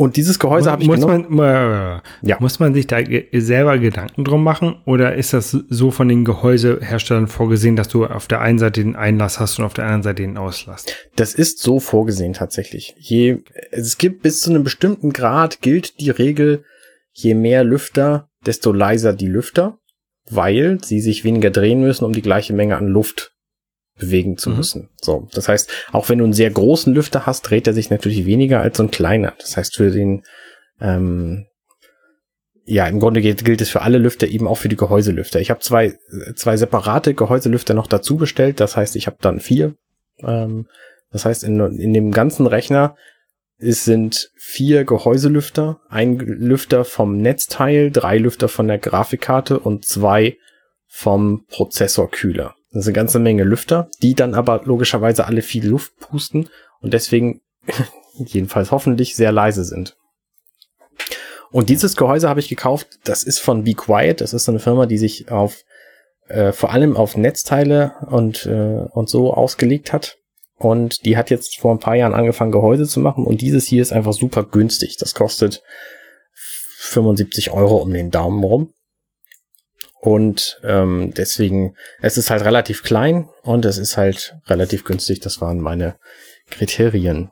Und 0.00 0.16
dieses 0.16 0.38
Gehäuse 0.38 0.70
habe 0.70 0.80
ich 0.80 0.88
muss 0.88 1.00
genommen. 1.00 1.26
Man, 1.28 2.00
ja. 2.22 2.38
Muss 2.40 2.58
man 2.58 2.72
sich 2.72 2.86
da 2.86 3.00
selber 3.34 3.76
Gedanken 3.76 4.24
drum 4.24 4.42
machen? 4.42 4.80
Oder 4.86 5.14
ist 5.14 5.34
das 5.34 5.50
so 5.50 5.90
von 5.90 6.08
den 6.08 6.24
Gehäuseherstellern 6.24 7.26
vorgesehen, 7.26 7.76
dass 7.76 7.88
du 7.88 8.06
auf 8.06 8.26
der 8.26 8.40
einen 8.40 8.58
Seite 8.58 8.82
den 8.82 8.96
Einlass 8.96 9.38
hast 9.38 9.58
und 9.58 9.66
auf 9.66 9.74
der 9.74 9.84
anderen 9.84 10.02
Seite 10.02 10.22
den 10.22 10.38
Auslass? 10.38 10.86
Das 11.16 11.34
ist 11.34 11.58
so 11.58 11.80
vorgesehen 11.80 12.32
tatsächlich. 12.32 12.94
Je, 12.96 13.42
es 13.72 13.98
gibt 13.98 14.22
bis 14.22 14.40
zu 14.40 14.48
einem 14.48 14.64
bestimmten 14.64 15.12
Grad 15.12 15.60
gilt 15.60 16.00
die 16.00 16.08
Regel, 16.08 16.64
je 17.12 17.34
mehr 17.34 17.62
Lüfter, 17.62 18.30
desto 18.46 18.72
leiser 18.72 19.12
die 19.12 19.28
Lüfter, 19.28 19.80
weil 20.30 20.78
sie 20.82 21.02
sich 21.02 21.24
weniger 21.24 21.50
drehen 21.50 21.82
müssen, 21.82 22.06
um 22.06 22.14
die 22.14 22.22
gleiche 22.22 22.54
Menge 22.54 22.78
an 22.78 22.86
Luft 22.86 23.34
bewegen 24.00 24.36
zu 24.36 24.50
mhm. 24.50 24.56
müssen. 24.56 24.88
So, 25.00 25.28
das 25.32 25.48
heißt, 25.48 25.70
auch 25.92 26.08
wenn 26.08 26.18
du 26.18 26.24
einen 26.24 26.32
sehr 26.32 26.50
großen 26.50 26.92
Lüfter 26.92 27.26
hast, 27.26 27.42
dreht 27.42 27.66
er 27.66 27.74
sich 27.74 27.90
natürlich 27.90 28.26
weniger 28.26 28.60
als 28.60 28.76
so 28.76 28.82
ein 28.82 28.90
kleiner. 28.90 29.34
Das 29.38 29.56
heißt, 29.56 29.76
für 29.76 29.90
den, 29.90 30.24
ähm, 30.80 31.46
ja, 32.64 32.86
im 32.86 33.00
Grunde 33.00 33.20
gilt, 33.20 33.44
gilt 33.44 33.60
es 33.60 33.70
für 33.70 33.82
alle 33.82 33.98
Lüfter, 33.98 34.26
eben 34.26 34.48
auch 34.48 34.56
für 34.56 34.68
die 34.68 34.76
Gehäuselüfter. 34.76 35.40
Ich 35.40 35.50
habe 35.50 35.60
zwei, 35.60 35.94
zwei 36.34 36.56
separate 36.56 37.14
Gehäuselüfter 37.14 37.74
noch 37.74 37.86
dazu 37.86 38.16
bestellt. 38.16 38.60
Das 38.60 38.76
heißt, 38.76 38.96
ich 38.96 39.06
habe 39.06 39.16
dann 39.20 39.40
vier. 39.40 39.74
Ähm, 40.22 40.66
das 41.12 41.24
heißt, 41.24 41.44
in, 41.44 41.60
in 41.78 41.92
dem 41.92 42.12
ganzen 42.12 42.46
Rechner 42.46 42.96
es 43.62 43.84
sind 43.84 44.30
vier 44.36 44.84
Gehäuselüfter, 44.84 45.80
ein 45.90 46.18
Lüfter 46.18 46.86
vom 46.86 47.18
Netzteil, 47.18 47.90
drei 47.90 48.16
Lüfter 48.16 48.48
von 48.48 48.66
der 48.66 48.78
Grafikkarte 48.78 49.58
und 49.58 49.84
zwei 49.84 50.38
vom 50.88 51.44
Prozessorkühler. 51.46 52.54
Das 52.72 52.82
ist 52.82 52.88
eine 52.88 52.94
ganze 52.94 53.18
Menge 53.18 53.44
Lüfter, 53.44 53.88
die 54.02 54.14
dann 54.14 54.34
aber 54.34 54.62
logischerweise 54.64 55.26
alle 55.26 55.42
viel 55.42 55.66
Luft 55.66 55.96
pusten 55.98 56.48
und 56.80 56.94
deswegen 56.94 57.40
jedenfalls 58.14 58.70
hoffentlich 58.70 59.16
sehr 59.16 59.32
leise 59.32 59.64
sind. 59.64 59.96
Und 61.50 61.68
dieses 61.68 61.96
Gehäuse 61.96 62.28
habe 62.28 62.38
ich 62.38 62.48
gekauft, 62.48 63.00
das 63.04 63.24
ist 63.24 63.40
von 63.40 63.64
Be 63.64 63.72
Quiet, 63.72 64.20
das 64.20 64.32
ist 64.32 64.48
eine 64.48 64.60
Firma, 64.60 64.86
die 64.86 64.98
sich 64.98 65.30
auf 65.30 65.64
äh, 66.30 66.52
vor 66.52 66.70
allem 66.70 66.96
auf 66.96 67.16
Netzteile 67.16 67.92
und, 68.06 68.46
äh, 68.46 68.86
und 68.92 69.08
so 69.08 69.34
ausgelegt 69.34 69.92
hat. 69.92 70.16
Und 70.56 71.04
die 71.04 71.16
hat 71.16 71.30
jetzt 71.30 71.58
vor 71.58 71.74
ein 71.74 71.80
paar 71.80 71.96
Jahren 71.96 72.14
angefangen, 72.14 72.52
Gehäuse 72.52 72.86
zu 72.86 73.00
machen. 73.00 73.26
Und 73.26 73.40
dieses 73.40 73.66
hier 73.66 73.82
ist 73.82 73.92
einfach 73.92 74.12
super 74.12 74.44
günstig. 74.44 74.96
Das 74.98 75.14
kostet 75.14 75.62
75 76.78 77.50
Euro 77.50 77.78
um 77.78 77.92
den 77.92 78.10
Daumen 78.10 78.44
rum. 78.44 78.72
Und 80.00 80.58
ähm, 80.64 81.12
deswegen, 81.14 81.74
es 82.00 82.16
ist 82.16 82.30
halt 82.30 82.44
relativ 82.44 82.82
klein 82.82 83.28
und 83.42 83.66
es 83.66 83.76
ist 83.76 83.98
halt 83.98 84.36
relativ 84.46 84.84
günstig. 84.84 85.20
Das 85.20 85.40
waren 85.42 85.60
meine 85.60 85.96
Kriterien. 86.48 87.30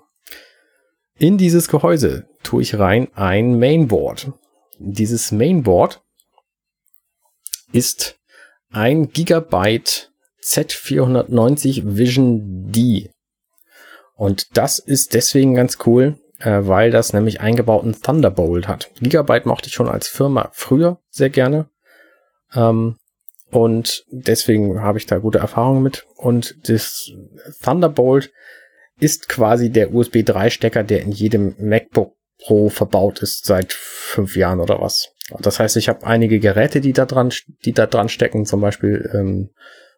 In 1.16 1.38
dieses 1.38 1.68
Gehäuse 1.68 2.28
tue 2.42 2.62
ich 2.62 2.78
rein 2.78 3.08
ein 3.14 3.58
Mainboard. 3.58 4.32
Dieses 4.78 5.32
Mainboard 5.32 6.02
ist 7.72 8.18
ein 8.70 9.08
Gigabyte 9.08 10.12
Z490 10.42 11.96
Vision 11.96 12.70
D. 12.70 13.10
Und 14.14 14.56
das 14.56 14.78
ist 14.78 15.14
deswegen 15.14 15.54
ganz 15.54 15.78
cool, 15.86 16.18
äh, 16.38 16.60
weil 16.62 16.90
das 16.90 17.12
nämlich 17.12 17.40
eingebauten 17.40 18.00
Thunderbolt 18.00 18.68
hat. 18.68 18.90
Gigabyte 19.00 19.46
mochte 19.46 19.68
ich 19.68 19.74
schon 19.74 19.88
als 19.88 20.06
Firma 20.08 20.50
früher 20.52 21.00
sehr 21.10 21.30
gerne. 21.30 21.70
Ähm, 22.54 22.96
und 23.50 24.04
deswegen 24.10 24.80
habe 24.82 24.98
ich 24.98 25.06
da 25.06 25.18
gute 25.18 25.38
Erfahrungen 25.38 25.82
mit. 25.82 26.06
Und 26.16 26.68
das 26.68 27.10
Thunderbolt 27.62 28.30
ist 29.00 29.28
quasi 29.28 29.70
der 29.70 29.94
USB 29.94 30.24
3 30.24 30.50
Stecker, 30.50 30.84
der 30.84 31.02
in 31.02 31.12
jedem 31.12 31.54
MacBook 31.58 32.14
Pro 32.40 32.68
verbaut 32.68 33.20
ist 33.20 33.46
seit 33.46 33.72
fünf 33.72 34.36
Jahren 34.36 34.60
oder 34.60 34.80
was. 34.80 35.10
Das 35.40 35.58
heißt, 35.58 35.76
ich 35.76 35.88
habe 35.88 36.06
einige 36.06 36.38
Geräte, 36.38 36.80
die 36.80 36.92
da 36.92 37.04
dran, 37.04 37.32
die 37.64 37.72
da 37.72 37.86
dran 37.86 38.08
stecken, 38.08 38.46
zum 38.46 38.60
Beispiel 38.60 39.10
ähm, 39.12 39.50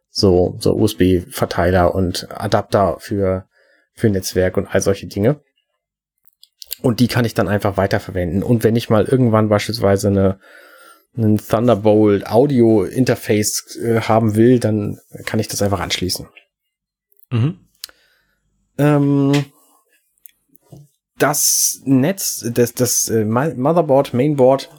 so, 0.08 0.56
so 0.58 0.74
USB-Verteiler 0.74 1.94
und 1.94 2.28
Adapter 2.30 2.96
für, 2.98 3.46
für 3.92 4.08
Netzwerk 4.08 4.56
und 4.56 4.66
all 4.74 4.80
solche 4.80 5.06
Dinge. 5.06 5.40
Und 6.82 7.00
die 7.00 7.08
kann 7.08 7.26
ich 7.26 7.34
dann 7.34 7.46
einfach 7.46 7.76
weiterverwenden. 7.76 8.42
Und 8.42 8.64
wenn 8.64 8.74
ich 8.74 8.88
mal 8.88 9.04
irgendwann 9.04 9.50
beispielsweise 9.50 10.08
eine 10.08 10.40
ein 11.16 11.38
Thunderbolt 11.38 12.26
Audio 12.26 12.84
Interface 12.84 13.76
äh, 13.82 14.00
haben 14.00 14.36
will, 14.36 14.58
dann 14.58 15.00
kann 15.26 15.40
ich 15.40 15.48
das 15.48 15.62
einfach 15.62 15.80
anschließen. 15.80 16.28
Mhm. 17.30 17.58
Ähm, 18.78 19.44
das 21.18 21.82
Netz, 21.84 22.48
das, 22.52 22.74
das 22.74 23.08
äh, 23.08 23.24
Motherboard, 23.24 24.14
Mainboard 24.14 24.70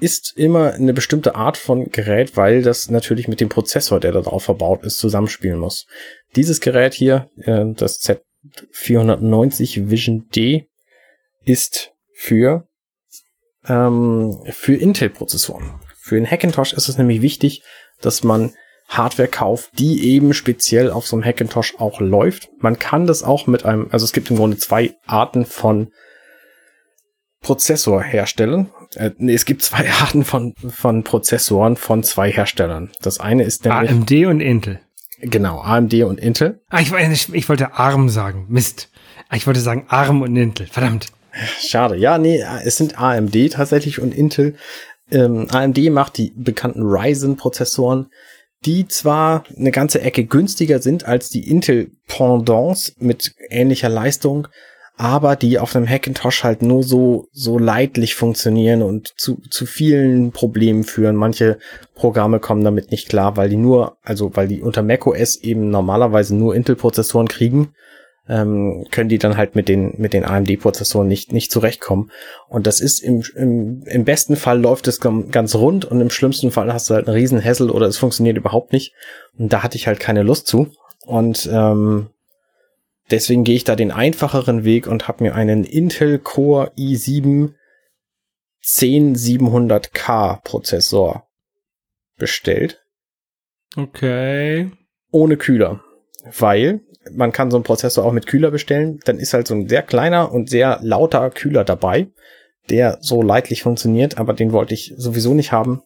ist 0.00 0.36
immer 0.36 0.72
eine 0.72 0.92
bestimmte 0.92 1.36
Art 1.36 1.56
von 1.56 1.90
Gerät, 1.90 2.36
weil 2.36 2.62
das 2.62 2.90
natürlich 2.90 3.28
mit 3.28 3.40
dem 3.40 3.48
Prozessor, 3.48 4.00
der 4.00 4.12
da 4.12 4.20
drauf 4.20 4.44
verbaut 4.44 4.84
ist, 4.84 4.98
zusammenspielen 4.98 5.58
muss. 5.58 5.86
Dieses 6.34 6.60
Gerät 6.60 6.92
hier, 6.92 7.30
äh, 7.36 7.64
das 7.74 8.00
Z490 8.02 9.90
Vision 9.90 10.28
D, 10.34 10.68
ist 11.44 11.92
für 12.12 12.66
ähm, 13.68 14.38
für 14.50 14.74
Intel-Prozessoren. 14.74 15.80
Für 15.98 16.16
den 16.16 16.28
Hackintosh 16.28 16.72
ist 16.72 16.88
es 16.88 16.98
nämlich 16.98 17.22
wichtig, 17.22 17.62
dass 18.00 18.24
man 18.24 18.52
Hardware 18.88 19.28
kauft, 19.28 19.78
die 19.78 20.04
eben 20.10 20.34
speziell 20.34 20.90
auf 20.90 21.06
so 21.06 21.16
einem 21.16 21.24
Hackintosh 21.24 21.76
auch 21.78 22.00
läuft. 22.00 22.50
Man 22.58 22.78
kann 22.78 23.06
das 23.06 23.22
auch 23.22 23.46
mit 23.46 23.64
einem, 23.64 23.88
also 23.90 24.04
es 24.04 24.12
gibt 24.12 24.30
im 24.30 24.36
Grunde 24.36 24.58
zwei 24.58 24.94
Arten 25.06 25.46
von 25.46 25.92
Prozessorherstellern. 27.40 28.70
Äh, 28.94 29.10
nee, 29.18 29.34
es 29.34 29.44
gibt 29.44 29.62
zwei 29.62 29.90
Arten 30.00 30.24
von, 30.24 30.54
von 30.68 31.04
Prozessoren 31.04 31.76
von 31.76 32.02
zwei 32.02 32.30
Herstellern. 32.30 32.90
Das 33.00 33.20
eine 33.20 33.44
ist 33.44 33.64
nämlich 33.64 33.90
AMD 33.90 34.12
und 34.26 34.40
Intel. 34.40 34.80
Genau, 35.20 35.60
AMD 35.60 35.94
und 36.02 36.18
Intel. 36.18 36.60
Ah, 36.68 36.80
ich, 36.80 36.92
ich, 36.92 37.32
ich 37.32 37.48
wollte 37.48 37.74
ARM 37.74 38.08
sagen. 38.08 38.46
Mist. 38.48 38.90
Ah, 39.28 39.36
ich 39.36 39.46
wollte 39.46 39.60
sagen 39.60 39.86
ARM 39.88 40.22
und 40.22 40.36
Intel. 40.36 40.66
Verdammt. 40.66 41.12
Schade. 41.32 41.96
Ja, 41.96 42.18
nee, 42.18 42.44
es 42.64 42.76
sind 42.76 42.98
AMD 42.98 43.52
tatsächlich 43.52 44.00
und 44.00 44.14
Intel. 44.14 44.54
Ähm, 45.10 45.48
AMD 45.50 45.78
macht 45.90 46.18
die 46.18 46.32
bekannten 46.36 46.82
Ryzen-Prozessoren, 46.82 48.08
die 48.64 48.86
zwar 48.86 49.44
eine 49.56 49.70
ganze 49.70 50.00
Ecke 50.00 50.24
günstiger 50.24 50.80
sind 50.80 51.04
als 51.04 51.30
die 51.30 51.48
Intel-Pendants 51.48 52.96
mit 52.98 53.34
ähnlicher 53.50 53.88
Leistung, 53.88 54.48
aber 54.96 55.36
die 55.36 55.58
auf 55.58 55.74
einem 55.74 55.88
Hackintosh 55.88 56.44
halt 56.44 56.62
nur 56.62 56.82
so, 56.82 57.26
so 57.32 57.58
leidlich 57.58 58.14
funktionieren 58.14 58.82
und 58.82 59.12
zu, 59.16 59.40
zu 59.50 59.66
vielen 59.66 60.32
Problemen 60.32 60.84
führen. 60.84 61.16
Manche 61.16 61.58
Programme 61.94 62.40
kommen 62.40 62.62
damit 62.62 62.90
nicht 62.90 63.08
klar, 63.08 63.36
weil 63.36 63.48
die 63.48 63.56
nur, 63.56 63.96
also 64.02 64.30
weil 64.34 64.48
die 64.48 64.62
unter 64.62 64.82
macOS 64.82 65.36
eben 65.36 65.70
normalerweise 65.70 66.36
nur 66.36 66.54
Intel-Prozessoren 66.54 67.28
kriegen 67.28 67.74
ähm, 68.28 68.86
können 68.90 69.08
die 69.08 69.18
dann 69.18 69.36
halt 69.36 69.56
mit 69.56 69.68
den, 69.68 69.94
mit 69.98 70.12
den 70.12 70.24
AMD-Prozessoren 70.24 71.08
nicht, 71.08 71.32
nicht 71.32 71.50
zurechtkommen. 71.50 72.10
Und 72.48 72.66
das 72.66 72.80
ist 72.80 73.00
im, 73.00 73.22
im, 73.34 73.82
im 73.84 74.04
besten 74.04 74.36
Fall 74.36 74.60
läuft 74.60 74.86
es 74.88 75.00
ganz 75.00 75.54
rund 75.54 75.84
und 75.84 76.00
im 76.00 76.10
schlimmsten 76.10 76.50
Fall 76.50 76.72
hast 76.72 76.88
du 76.88 76.94
halt 76.94 77.08
einen 77.08 77.16
riesen 77.16 77.42
Hassel 77.42 77.70
oder 77.70 77.86
es 77.86 77.98
funktioniert 77.98 78.36
überhaupt 78.36 78.72
nicht. 78.72 78.94
Und 79.36 79.52
da 79.52 79.62
hatte 79.62 79.76
ich 79.76 79.86
halt 79.86 79.98
keine 79.98 80.22
Lust 80.22 80.46
zu. 80.46 80.68
Und 81.04 81.48
ähm, 81.52 82.10
deswegen 83.10 83.42
gehe 83.44 83.56
ich 83.56 83.64
da 83.64 83.74
den 83.74 83.90
einfacheren 83.90 84.64
Weg 84.64 84.86
und 84.86 85.08
habe 85.08 85.24
mir 85.24 85.34
einen 85.34 85.64
Intel 85.64 86.18
Core 86.18 86.72
i7 86.78 87.54
10700K 88.64 90.42
Prozessor 90.42 91.28
bestellt. 92.16 92.84
Okay. 93.76 94.70
Ohne 95.10 95.36
Kühler. 95.36 95.82
Weil 96.38 96.82
man 97.10 97.32
kann 97.32 97.50
so 97.50 97.56
einen 97.56 97.64
Prozessor 97.64 98.04
auch 98.04 98.12
mit 98.12 98.26
Kühler 98.26 98.50
bestellen. 98.50 99.00
Dann 99.04 99.18
ist 99.18 99.34
halt 99.34 99.46
so 99.46 99.54
ein 99.54 99.68
sehr 99.68 99.82
kleiner 99.82 100.32
und 100.32 100.48
sehr 100.48 100.78
lauter 100.82 101.30
Kühler 101.30 101.64
dabei, 101.64 102.08
der 102.70 102.98
so 103.00 103.22
leidlich 103.22 103.62
funktioniert, 103.62 104.18
aber 104.18 104.32
den 104.32 104.52
wollte 104.52 104.74
ich 104.74 104.94
sowieso 104.96 105.34
nicht 105.34 105.52
haben. 105.52 105.82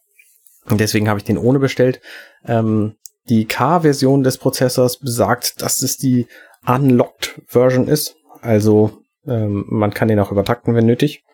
Und 0.69 0.81
deswegen 0.81 1.09
habe 1.09 1.19
ich 1.19 1.25
den 1.25 1.39
ohne 1.39 1.59
bestellt. 1.59 2.01
Ähm, 2.47 2.97
die 3.29 3.47
K-Version 3.47 4.23
des 4.23 4.39
Prozessors 4.39 4.99
besagt, 4.99 5.63
dass 5.63 5.83
es 5.83 5.97
die 5.97 6.27
Unlocked 6.67 7.41
Version 7.47 7.89
ist. 7.89 8.17
Also 8.41 9.03
Ähm, 9.29 9.65
man 9.69 9.93
kann 9.93 10.07
den 10.07 10.21
auch 10.21 10.31
übertakten, 10.31 10.77
wenn 10.77 10.87
nötig. 10.87 11.25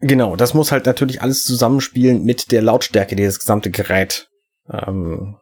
Genau, 0.00 0.36
das 0.36 0.54
muss 0.54 0.72
halt 0.72 0.86
natürlich 0.86 1.20
alles 1.20 1.44
zusammenspielen 1.44 2.24
mit 2.24 2.50
der 2.50 2.62
Lautstärke, 2.62 3.16
die 3.16 3.24
das 3.24 3.38
gesamte 3.38 3.70
Gerät, 3.70 4.29
ähm, 4.72 5.36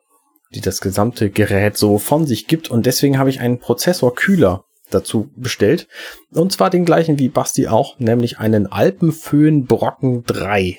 die 0.54 0.60
das 0.60 0.80
gesamte 0.80 1.30
Gerät 1.30 1.76
so 1.76 1.98
von 1.98 2.26
sich 2.26 2.46
gibt. 2.46 2.70
Und 2.70 2.86
deswegen 2.86 3.18
habe 3.18 3.30
ich 3.30 3.40
einen 3.40 3.58
Prozessorkühler 3.58 4.64
dazu 4.90 5.30
bestellt. 5.36 5.88
Und 6.30 6.52
zwar 6.52 6.70
den 6.70 6.84
gleichen 6.84 7.18
wie 7.18 7.28
Basti 7.28 7.68
auch, 7.68 7.98
nämlich 7.98 8.38
einen 8.38 8.66
Alpenföhn 8.66 9.66
Brocken 9.66 10.24
3. 10.24 10.78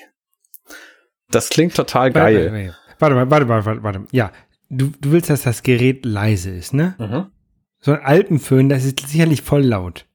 Das 1.30 1.48
klingt 1.48 1.74
total 1.74 2.10
geil. 2.10 2.74
Warte, 2.98 3.14
warte, 3.14 3.30
warte, 3.30 3.48
warte, 3.48 3.66
warte, 3.66 3.82
warte. 3.82 4.06
Ja, 4.10 4.32
du, 4.68 4.92
du 5.00 5.12
willst, 5.12 5.30
dass 5.30 5.42
das 5.42 5.62
Gerät 5.62 6.04
leise 6.04 6.50
ist, 6.50 6.74
ne? 6.74 6.96
Mhm. 6.98 7.26
So 7.80 7.92
ein 7.92 8.02
Alpenföhn, 8.02 8.68
das 8.68 8.84
ist 8.84 9.00
sicherlich 9.08 9.42
voll 9.42 9.62
laut. 9.62 10.06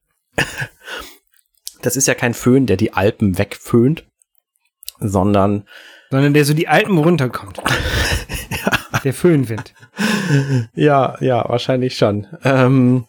das 1.82 1.96
ist 1.96 2.06
ja 2.06 2.14
kein 2.14 2.34
Föhn, 2.34 2.66
der 2.66 2.76
die 2.76 2.92
Alpen 2.92 3.38
wegföhnt, 3.38 4.06
sondern 5.00 5.64
sondern 6.10 6.34
der 6.34 6.44
so 6.44 6.54
die 6.54 6.68
Alpen 6.68 6.98
runterkommt. 6.98 7.60
Der 9.06 9.14
Föhnwind. 9.14 9.72
Ja, 10.74 11.16
ja, 11.20 11.48
wahrscheinlich 11.48 11.96
schon. 11.96 12.26
Ähm, 12.42 13.04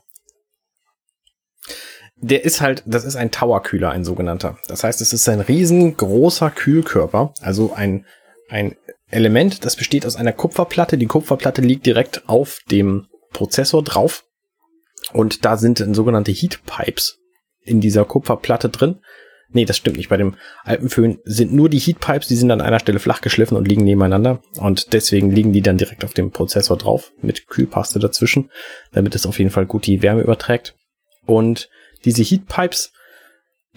der 2.18 2.46
ist 2.46 2.62
halt, 2.62 2.84
das 2.86 3.04
ist 3.04 3.16
ein 3.16 3.32
Towerkühler, 3.32 3.90
ein 3.90 4.06
sogenannter. 4.06 4.60
Das 4.68 4.84
heißt, 4.84 5.02
es 5.02 5.12
ist 5.12 5.28
ein 5.28 5.42
riesengroßer 5.42 6.52
Kühlkörper, 6.52 7.34
also 7.42 7.74
ein, 7.74 8.06
ein 8.48 8.76
Element, 9.10 9.66
das 9.66 9.76
besteht 9.76 10.06
aus 10.06 10.16
einer 10.16 10.34
Kupferplatte. 10.34 11.00
Die 11.00 11.08
Kupferplatte 11.08 11.64
liegt 11.64 11.88
direkt 11.88 12.30
auf 12.30 12.60
dem 12.70 13.08
Prozessor 13.32 13.84
drauf. 13.84 14.24
Und 15.14 15.46
da 15.46 15.58
sind 15.58 15.84
sogenannte 15.96 16.32
Heat 16.32 16.60
Pipes 16.68 17.18
in 17.62 17.82
dieser 17.82 18.06
Kupferplatte 18.06 18.70
drin. 18.70 19.00
Nee, 19.50 19.66
das 19.66 19.78
stimmt 19.78 19.98
nicht. 19.98 20.10
Bei 20.10 20.18
dem 20.18 20.36
Alpenföhn 20.66 21.20
sind 21.24 21.54
nur 21.54 21.70
die 21.70 21.80
Heatpipes, 21.80 22.28
die 22.28 22.36
sind 22.36 22.52
an 22.52 22.62
einer 22.62 22.80
Stelle 22.80 23.00
flach 23.00 23.22
geschliffen 23.22 23.56
und 23.56 23.68
liegen 23.68 23.84
nebeneinander. 23.84 24.42
Und 24.58 24.94
deswegen 24.94 25.32
liegen 25.32 25.54
die 25.54 25.62
dann 25.62 25.78
direkt 25.78 26.04
auf 26.04 26.14
dem 26.14 26.32
Prozessor 26.32 26.78
drauf, 26.78 27.12
mit 27.22 27.48
Kühlpaste 27.48 28.00
dazwischen, 28.00 28.52
damit 28.92 29.16
es 29.16 29.26
auf 29.26 29.40
jeden 29.40 29.52
Fall 29.52 29.66
gut 29.66 29.86
die 29.86 30.02
Wärme 30.02 30.22
überträgt. 30.22 30.76
Und 31.26 31.70
diese 32.04 32.24
Heatpipes, 32.24 32.92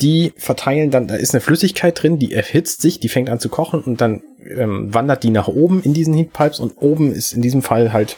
die 0.00 0.32
verteilen 0.36 0.90
dann, 0.90 1.06
da 1.06 1.14
ist 1.14 1.34
eine 1.34 1.40
Flüssigkeit 1.40 2.02
drin, 2.02 2.18
die 2.18 2.32
erhitzt 2.32 2.82
sich, 2.82 3.00
die 3.00 3.08
fängt 3.08 3.30
an 3.30 3.40
zu 3.40 3.48
kochen 3.48 3.82
und 3.82 4.00
dann 4.00 4.22
ähm, 4.44 4.92
wandert 4.92 5.22
die 5.22 5.30
nach 5.30 5.48
oben 5.48 5.82
in 5.82 5.94
diesen 5.94 6.14
Heatpipes 6.14 6.58
und 6.58 6.72
oben 6.78 7.12
ist 7.12 7.32
in 7.32 7.42
diesem 7.42 7.62
Fall 7.62 7.92
halt 7.92 8.16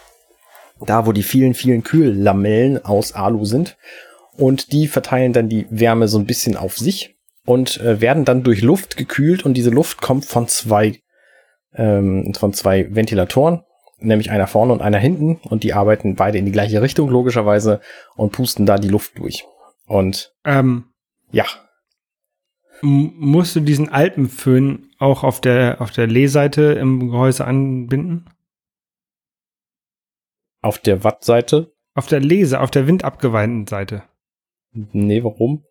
da, 0.87 1.07
wo 1.07 1.13
die 1.13 1.23
vielen, 1.23 1.55
vielen 1.55 1.83
Kühllamellen 1.83 2.85
aus 2.85 3.13
Alu 3.13 3.45
sind 3.45 3.77
und 4.37 4.73
die 4.73 4.89
verteilen 4.89 5.33
dann 5.33 5.49
die 5.49 5.67
Wärme 5.71 6.09
so 6.09 6.19
ein 6.19 6.27
bisschen 6.27 6.57
auf 6.57 6.77
sich 6.77 7.12
und 7.45 7.81
äh, 7.81 8.01
werden 8.01 8.25
dann 8.25 8.43
durch 8.43 8.63
Luft 8.63 8.97
gekühlt 8.97 9.45
und 9.45 9.55
diese 9.55 9.71
Luft 9.71 10.01
kommt 10.01 10.25
von 10.25 10.49
zwei 10.49 11.01
ähm, 11.75 12.33
von 12.35 12.53
zwei 12.53 12.95
Ventilatoren, 12.95 13.63
nämlich 13.99 14.31
einer 14.31 14.47
vorne 14.47 14.73
und 14.73 14.83
einer 14.83 14.99
hinten 14.99 15.37
und 15.37 15.63
die 15.65 15.73
arbeiten 15.73 16.17
beide 16.17 16.39
in 16.39 16.47
die 16.47 16.53
gleiche 16.53 16.83
Richtung 16.83 17.09
logischerweise 17.09 17.81
und 18.15 18.33
pusten 18.33 18.67
da 18.67 18.79
die 18.79 18.89
Luft 18.89 19.19
durch. 19.19 19.45
Und 19.87 20.35
ähm, 20.45 20.93
ja. 21.31 21.45
Musst 22.85 23.55
du 23.55 23.61
diesen 23.61 23.91
Alpenföhn 23.91 24.91
auch 24.99 25.23
auf 25.23 25.41
der 25.41 25.81
auf 25.81 25.93
der 25.93 26.09
Lehseite 26.09 26.73
im 26.73 27.11
Gehäuse 27.11 27.45
anbinden? 27.45 28.27
Auf 30.61 30.79
der 30.79 31.05
Wattseite? 31.05 31.73
Auf 31.95 32.07
der 32.07 32.21
Lese, 32.21 32.61
auf 32.61 32.71
der 32.71 32.87
windabgewandten 32.87 33.67
Seite. 33.67 34.05
Nee, 34.73 35.23
warum? 35.23 35.65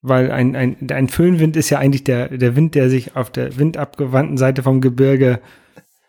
Weil 0.00 0.30
ein, 0.30 0.54
ein, 0.54 0.76
ein 0.90 1.08
Föhnwind 1.08 1.56
ist 1.56 1.70
ja 1.70 1.78
eigentlich 1.78 2.04
der, 2.04 2.28
der 2.28 2.54
Wind, 2.54 2.74
der 2.74 2.88
sich 2.88 3.16
auf 3.16 3.30
der 3.30 3.58
windabgewandten 3.58 4.38
Seite 4.38 4.62
vom 4.62 4.80
Gebirge 4.80 5.40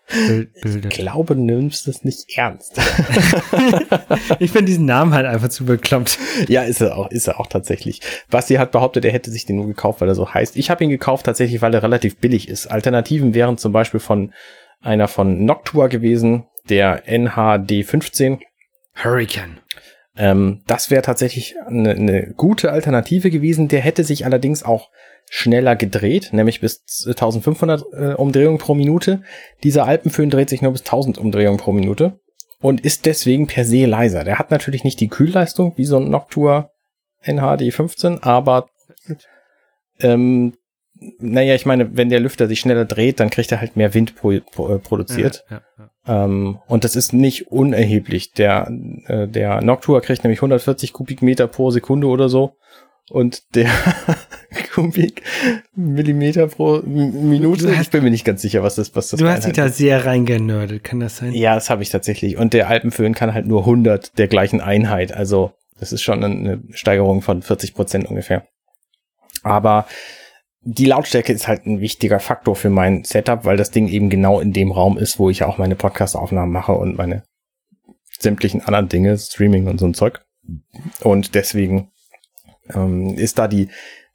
bildet. 0.10 0.86
Ich 0.86 0.90
glaube, 1.00 1.36
du 1.36 1.42
nimmst 1.42 1.88
das 1.88 2.04
nicht 2.04 2.26
ernst. 2.36 2.78
ich 4.40 4.52
finde 4.52 4.66
diesen 4.66 4.86
Namen 4.86 5.14
halt 5.14 5.26
einfach 5.26 5.50
zu 5.50 5.66
bekloppt. 5.66 6.18
Ja, 6.48 6.64
ist 6.64 6.82
er 6.82 6.98
auch, 6.98 7.12
ist 7.12 7.28
er 7.28 7.40
auch 7.40 7.48
tatsächlich. 7.48 8.02
Basti 8.30 8.56
hat 8.56 8.72
behauptet, 8.72 9.06
er 9.06 9.12
hätte 9.12 9.32
sich 9.32 9.46
den 9.46 9.58
nur 9.58 9.68
gekauft, 9.68 10.02
weil 10.02 10.08
er 10.08 10.16
so 10.16 10.34
heißt. 10.34 10.58
Ich 10.58 10.70
habe 10.70 10.84
ihn 10.84 10.90
gekauft 10.90 11.26
tatsächlich, 11.26 11.62
weil 11.62 11.74
er 11.74 11.84
relativ 11.84 12.18
billig 12.18 12.50
ist. 12.50 12.68
Alternativen 12.68 13.34
wären 13.34 13.58
zum 13.58 13.72
Beispiel 13.72 14.00
von 14.00 14.34
einer 14.82 15.08
von 15.08 15.46
Noctua 15.46 15.88
gewesen, 15.88 16.46
der 16.70 17.04
NHD 17.08 17.86
15. 17.86 18.40
Hurricane. 18.96 19.60
Ähm, 20.20 20.62
das 20.68 20.92
wäre 20.92 21.02
tatsächlich 21.02 21.56
eine, 21.66 21.92
eine 21.92 22.34
gute 22.36 22.74
Alternative 22.74 23.32
gewesen. 23.32 23.70
Der 23.70 23.80
hätte 23.80 24.04
sich 24.04 24.26
allerdings 24.26 24.64
auch 24.64 24.90
schneller 25.30 25.78
gedreht, 25.78 26.30
nämlich 26.34 26.60
bis 26.60 26.84
1500 27.08 27.86
äh, 27.94 28.14
Umdrehungen 28.16 28.58
pro 28.58 28.76
Minute. 28.76 29.22
Dieser 29.64 29.86
Alpenföhn 29.86 30.30
dreht 30.30 30.50
sich 30.50 30.62
nur 30.62 30.74
bis 30.74 30.82
1000 30.82 31.18
Umdrehungen 31.18 31.58
pro 31.58 31.72
Minute 31.72 32.20
und 32.60 32.82
ist 32.82 33.06
deswegen 33.06 33.48
per 33.48 33.64
se 33.64 33.86
leiser. 33.86 34.26
Der 34.26 34.40
hat 34.40 34.52
natürlich 34.52 34.84
nicht 34.84 35.00
die 35.00 35.08
Kühlleistung 35.08 35.74
wie 35.78 35.86
so 35.86 35.98
ein 35.98 36.10
Noctua 36.10 36.72
NHD 37.22 37.74
15, 37.74 38.22
aber 38.22 38.68
ähm, 40.02 40.54
naja, 41.20 41.56
ich 41.56 41.66
meine, 41.66 41.96
wenn 41.96 42.10
der 42.10 42.20
Lüfter 42.20 42.48
sich 42.48 42.60
schneller 42.60 42.84
dreht, 42.84 43.22
dann 43.22 43.30
kriegt 43.30 43.54
er 43.54 43.62
halt 43.62 43.78
mehr 43.78 43.94
Wind 43.94 44.18
pro, 44.18 44.38
pro, 44.52 44.76
äh, 44.76 44.80
produziert. 44.80 45.46
Ja, 45.50 45.58
ja, 45.58 45.64
ja. 45.78 45.92
Ähm, 46.10 46.58
und 46.66 46.84
das 46.84 46.96
ist 46.96 47.14
nicht 47.14 47.52
unerheblich. 47.52 48.34
Der, 48.34 48.68
äh, 49.06 49.28
der 49.28 49.62
Noctua 49.62 50.02
kriegt 50.02 50.24
nämlich 50.24 50.40
140 50.40 50.92
Kubikmeter 50.92 51.48
pro 51.48 51.70
Sekunde 51.70 52.08
oder 52.08 52.30
so. 52.30 52.56
Und 53.12 53.56
der 53.56 53.70
Kubikmillimeter 54.74 56.48
pro 56.48 56.82
Minute, 56.84 57.76
hast, 57.76 57.82
ich 57.82 57.90
bin 57.92 58.04
mir 58.04 58.12
nicht 58.12 58.26
ganz 58.26 58.42
sicher, 58.42 58.64
was 58.64 58.76
das, 58.76 58.96
was 58.96 59.10
das 59.10 59.20
Du 59.20 59.28
hast 59.28 59.46
dich 59.46 59.54
da 59.54 59.70
sehr 59.70 60.06
reingenördet, 60.06 60.84
kann 60.84 61.00
das 61.00 61.18
sein? 61.18 61.34
Ja, 61.34 61.54
das 61.56 61.70
habe 61.70 61.84
ich 61.84 61.90
tatsächlich. 61.90 62.38
Und 62.38 62.54
der 62.54 62.70
Alpenföhn 62.70 63.14
kann 63.14 63.34
halt 63.34 63.46
nur 63.46 63.62
100 63.62 64.18
der 64.18 64.28
gleichen 64.28 64.62
Einheit. 64.62 65.12
Also, 65.12 65.52
das 65.80 65.92
ist 65.92 66.02
schon 66.02 66.24
eine 66.24 66.64
Steigerung 66.72 67.22
von 67.22 67.44
40 67.44 67.76
Prozent 67.76 68.08
ungefähr. 68.08 68.48
Aber 69.44 69.86
die 70.62 70.86
Lautstärke 70.86 71.32
ist 71.32 71.48
halt 71.48 71.66
ein 71.66 71.80
wichtiger 71.80 72.20
Faktor 72.20 72.56
für 72.56 72.70
mein 72.70 73.04
Setup, 73.04 73.46
weil 73.46 73.58
das 73.58 73.72
Ding 73.72 73.88
eben 73.88 74.10
genau 74.10 74.40
in 74.40 74.54
dem 74.54 74.72
Raum 74.72 74.98
ist, 74.98 75.20
wo 75.20 75.30
ich 75.30 75.44
auch 75.44 75.58
meine 75.58 75.76
Podcast-Aufnahmen 75.76 76.52
mache 76.52 76.74
und 76.74 76.98
meine 76.98 77.24
sämtlichen 78.20 78.62
anderen 78.62 78.90
Dinge, 78.90 79.18
Streaming 79.18 79.68
und 79.68 79.80
so 79.80 79.86
ein 79.86 79.94
Zeug. 79.94 80.22
Und 81.02 81.36
deswegen 81.36 81.92
ähm, 82.74 83.16
ist 83.16 83.40
da 83.40 83.48
die, 83.48 83.70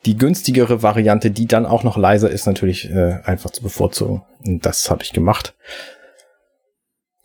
die 0.05 0.19
günstigere 0.19 0.83
Variante, 0.83 1.31
die 1.31 1.47
dann 1.47 1.65
auch 1.65 1.83
noch 1.83 1.97
leiser 1.97 2.31
ist, 2.31 2.47
natürlich 2.47 2.91
äh, 2.91 3.21
einfach 3.25 3.51
zu 3.51 3.63
bevorzugen. 3.63 4.23
Und 4.45 4.67
das 4.67 4.91
habe 4.91 5.03
ich 5.03 5.13
gemacht. 5.13 5.55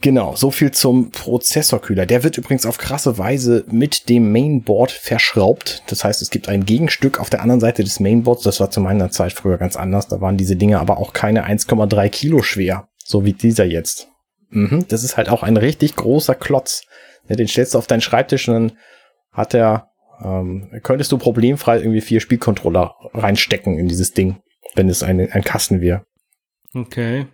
Genau, 0.01 0.33
so 0.35 0.49
viel 0.49 0.71
zum 0.71 1.11
Prozessorkühler. 1.11 2.05
Der 2.05 2.23
wird 2.23 2.37
übrigens 2.37 2.65
auf 2.65 2.77
krasse 2.77 3.17
Weise 3.17 3.65
mit 3.69 4.07
dem 4.07 4.31
Mainboard 4.31 4.91
verschraubt. 4.91 5.83
Das 5.87 6.05
heißt, 6.05 6.21
es 6.21 6.29
gibt 6.29 6.47
ein 6.47 6.65
Gegenstück 6.65 7.19
auf 7.19 7.29
der 7.29 7.41
anderen 7.41 7.59
Seite 7.59 7.83
des 7.83 7.99
Mainboards. 7.99 8.43
Das 8.43 8.61
war 8.61 8.71
zu 8.71 8.79
meiner 8.79 9.11
Zeit 9.11 9.33
früher 9.33 9.57
ganz 9.57 9.75
anders. 9.75 10.07
Da 10.07 10.21
waren 10.21 10.37
diese 10.37 10.55
Dinge 10.55 10.79
aber 10.79 10.99
auch 10.99 11.11
keine 11.11 11.45
1,3 11.45 12.07
Kilo 12.09 12.41
schwer. 12.41 12.87
So 13.03 13.25
wie 13.25 13.33
dieser 13.33 13.65
jetzt. 13.65 14.07
Mhm, 14.51 14.85
das 14.87 15.03
ist 15.03 15.17
halt 15.17 15.27
auch 15.27 15.43
ein 15.43 15.57
richtig 15.57 15.97
großer 15.97 16.35
Klotz. 16.35 16.83
Den 17.27 17.47
stellst 17.47 17.73
du 17.73 17.77
auf 17.77 17.87
deinen 17.87 18.01
Schreibtisch 18.01 18.47
und 18.47 18.53
dann 18.53 18.77
hat 19.31 19.53
er, 19.53 19.89
ähm, 20.23 20.69
könntest 20.81 21.11
du 21.11 21.17
problemfrei 21.17 21.77
irgendwie 21.77 22.01
vier 22.01 22.21
Spielcontroller 22.21 22.95
reinstecken 23.13 23.77
in 23.77 23.87
dieses 23.87 24.13
Ding, 24.13 24.37
wenn 24.75 24.87
es 24.87 25.03
ein, 25.03 25.19
ein 25.31 25.43
Kasten 25.43 25.81
wäre. 25.81 26.05
Okay. 26.73 27.27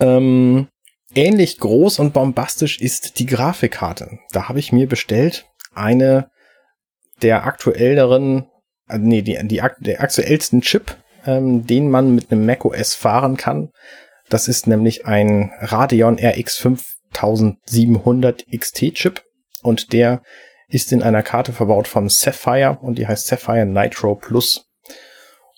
Ähm, 0.00 0.68
Ähnlich 1.14 1.58
groß 1.58 1.98
und 1.98 2.12
bombastisch 2.12 2.80
ist 2.80 3.18
die 3.18 3.26
Grafikkarte. 3.26 4.18
Da 4.30 4.48
habe 4.48 4.60
ich 4.60 4.72
mir 4.72 4.86
bestellt 4.86 5.46
eine 5.74 6.30
der 7.22 7.44
aktuelleren, 7.44 8.46
äh, 8.88 8.98
nee, 8.98 9.22
die, 9.22 9.38
die, 9.42 9.62
der 9.80 10.00
aktuellsten 10.00 10.60
Chip, 10.62 10.96
ähm, 11.26 11.66
den 11.66 11.90
man 11.90 12.14
mit 12.14 12.30
einem 12.30 12.46
macOS 12.46 12.94
fahren 12.94 13.36
kann. 13.36 13.70
Das 14.28 14.46
ist 14.46 14.66
nämlich 14.66 15.06
ein 15.06 15.50
Radeon 15.58 16.18
RX 16.18 16.58
5700 16.58 18.46
XT 18.56 18.94
Chip 18.94 19.24
und 19.62 19.92
der 19.92 20.22
ist 20.68 20.92
in 20.92 21.02
einer 21.02 21.24
Karte 21.24 21.52
verbaut 21.52 21.88
von 21.88 22.08
Sapphire 22.08 22.78
und 22.80 22.96
die 22.98 23.08
heißt 23.08 23.26
Sapphire 23.26 23.66
Nitro 23.66 24.14
Plus. 24.14 24.66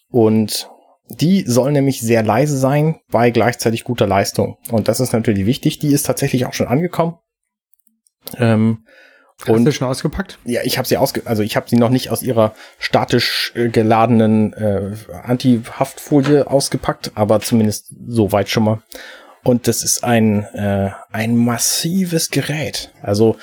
Und 0.09 0.70
die 1.09 1.44
soll 1.46 1.72
nämlich 1.72 2.00
sehr 2.00 2.22
leise 2.22 2.57
sein 2.57 3.00
bei 3.11 3.30
gleichzeitig 3.30 3.84
guter 3.84 4.07
Leistung. 4.07 4.57
Und 4.70 4.88
das 4.88 5.00
ist 5.00 5.12
natürlich 5.12 5.46
wichtig. 5.46 5.78
Die 5.78 5.92
ist 5.92 6.05
tatsächlich 6.05 6.46
auch 6.46 6.55
schon 6.55 6.68
angekommen. 6.68 7.18
Ähm, 8.38 8.84
Hast 9.40 9.48
und, 9.48 9.64
du 9.64 9.72
schon 9.72 9.88
ausgepackt? 9.88 10.38
Ja, 10.44 10.61
ich 10.64 10.78
habe 10.78 10.86
sie 10.86 10.96
ausge, 10.96 11.22
also 11.24 11.42
ich 11.42 11.57
habe 11.57 11.68
sie 11.68 11.76
noch 11.76 11.90
nicht 11.90 12.11
aus 12.11 12.22
ihrer 12.22 12.55
statisch 12.78 13.53
äh, 13.57 13.68
geladenen 13.68 14.53
äh, 14.53 14.92
Anti-Haftfolie 15.24 16.48
ausgepackt, 16.48 17.12
aber 17.14 17.40
zumindest 17.40 17.92
so 18.07 18.30
weit 18.30 18.48
schon 18.48 18.64
mal. 18.64 18.82
Und 19.42 19.66
das 19.66 19.82
ist 19.82 20.05
ein 20.05 20.44
äh, 20.55 20.90
ein 21.11 21.36
massives 21.36 22.30
Gerät. 22.30 22.92
Also 23.03 23.36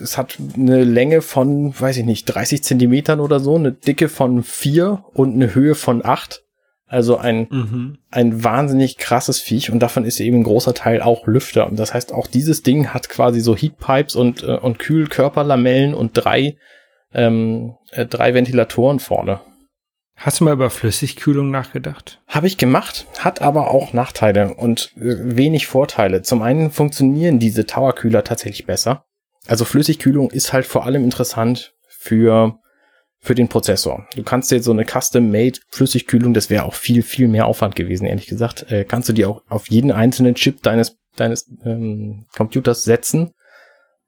es 0.00 0.18
hat 0.18 0.38
eine 0.54 0.82
Länge 0.82 1.22
von, 1.22 1.78
weiß 1.78 1.98
ich 1.98 2.04
nicht, 2.04 2.24
30 2.24 2.64
Zentimetern 2.64 3.20
oder 3.20 3.38
so, 3.38 3.56
eine 3.56 3.72
Dicke 3.72 4.08
von 4.08 4.42
vier 4.42 5.04
und 5.14 5.34
eine 5.34 5.54
Höhe 5.54 5.74
von 5.74 6.04
acht. 6.04 6.42
Also 6.88 7.18
ein, 7.18 7.46
mhm. 7.50 7.98
ein 8.10 8.42
wahnsinnig 8.42 8.96
krasses 8.96 9.40
Viech 9.40 9.70
und 9.70 9.80
davon 9.80 10.04
ist 10.04 10.18
eben 10.20 10.38
ein 10.38 10.44
großer 10.44 10.72
Teil 10.72 11.02
auch 11.02 11.26
Lüfter. 11.26 11.66
Und 11.66 11.78
das 11.78 11.92
heißt, 11.92 12.12
auch 12.12 12.26
dieses 12.26 12.62
Ding 12.62 12.88
hat 12.88 13.10
quasi 13.10 13.40
so 13.40 13.54
Heatpipes 13.54 14.16
und, 14.16 14.42
äh, 14.42 14.56
und 14.56 14.78
Kühlkörperlamellen 14.78 15.92
und 15.92 16.12
drei, 16.14 16.56
ähm, 17.12 17.74
äh, 17.90 18.06
drei 18.06 18.32
Ventilatoren 18.32 19.00
vorne. 19.00 19.40
Hast 20.16 20.40
du 20.40 20.44
mal 20.44 20.54
über 20.54 20.70
Flüssigkühlung 20.70 21.50
nachgedacht? 21.50 22.20
Habe 22.26 22.46
ich 22.48 22.56
gemacht, 22.56 23.06
hat 23.18 23.42
aber 23.42 23.70
auch 23.70 23.92
Nachteile 23.92 24.54
und 24.54 24.92
äh, 24.96 25.36
wenig 25.36 25.66
Vorteile. 25.66 26.22
Zum 26.22 26.40
einen 26.40 26.70
funktionieren 26.70 27.38
diese 27.38 27.66
Towerkühler 27.66 28.24
tatsächlich 28.24 28.66
besser. 28.66 29.04
Also 29.46 29.66
Flüssigkühlung 29.66 30.30
ist 30.30 30.54
halt 30.54 30.64
vor 30.64 30.86
allem 30.86 31.04
interessant 31.04 31.74
für 31.86 32.58
für 33.20 33.34
den 33.34 33.48
Prozessor. 33.48 34.06
Du 34.14 34.22
kannst 34.22 34.50
dir 34.50 34.62
so 34.62 34.70
eine 34.70 34.84
Custom-Made 34.84 35.60
Flüssigkühlung, 35.68 36.34
das 36.34 36.50
wäre 36.50 36.64
auch 36.64 36.74
viel, 36.74 37.02
viel 37.02 37.28
mehr 37.28 37.46
Aufwand 37.46 37.76
gewesen, 37.76 38.06
ehrlich 38.06 38.26
gesagt, 38.26 38.70
äh, 38.70 38.84
kannst 38.84 39.08
du 39.08 39.12
dir 39.12 39.28
auch 39.28 39.42
auf 39.48 39.68
jeden 39.70 39.90
einzelnen 39.90 40.34
Chip 40.34 40.62
deines, 40.62 40.96
deines 41.16 41.50
ähm, 41.64 42.26
Computers 42.36 42.82
setzen. 42.82 43.32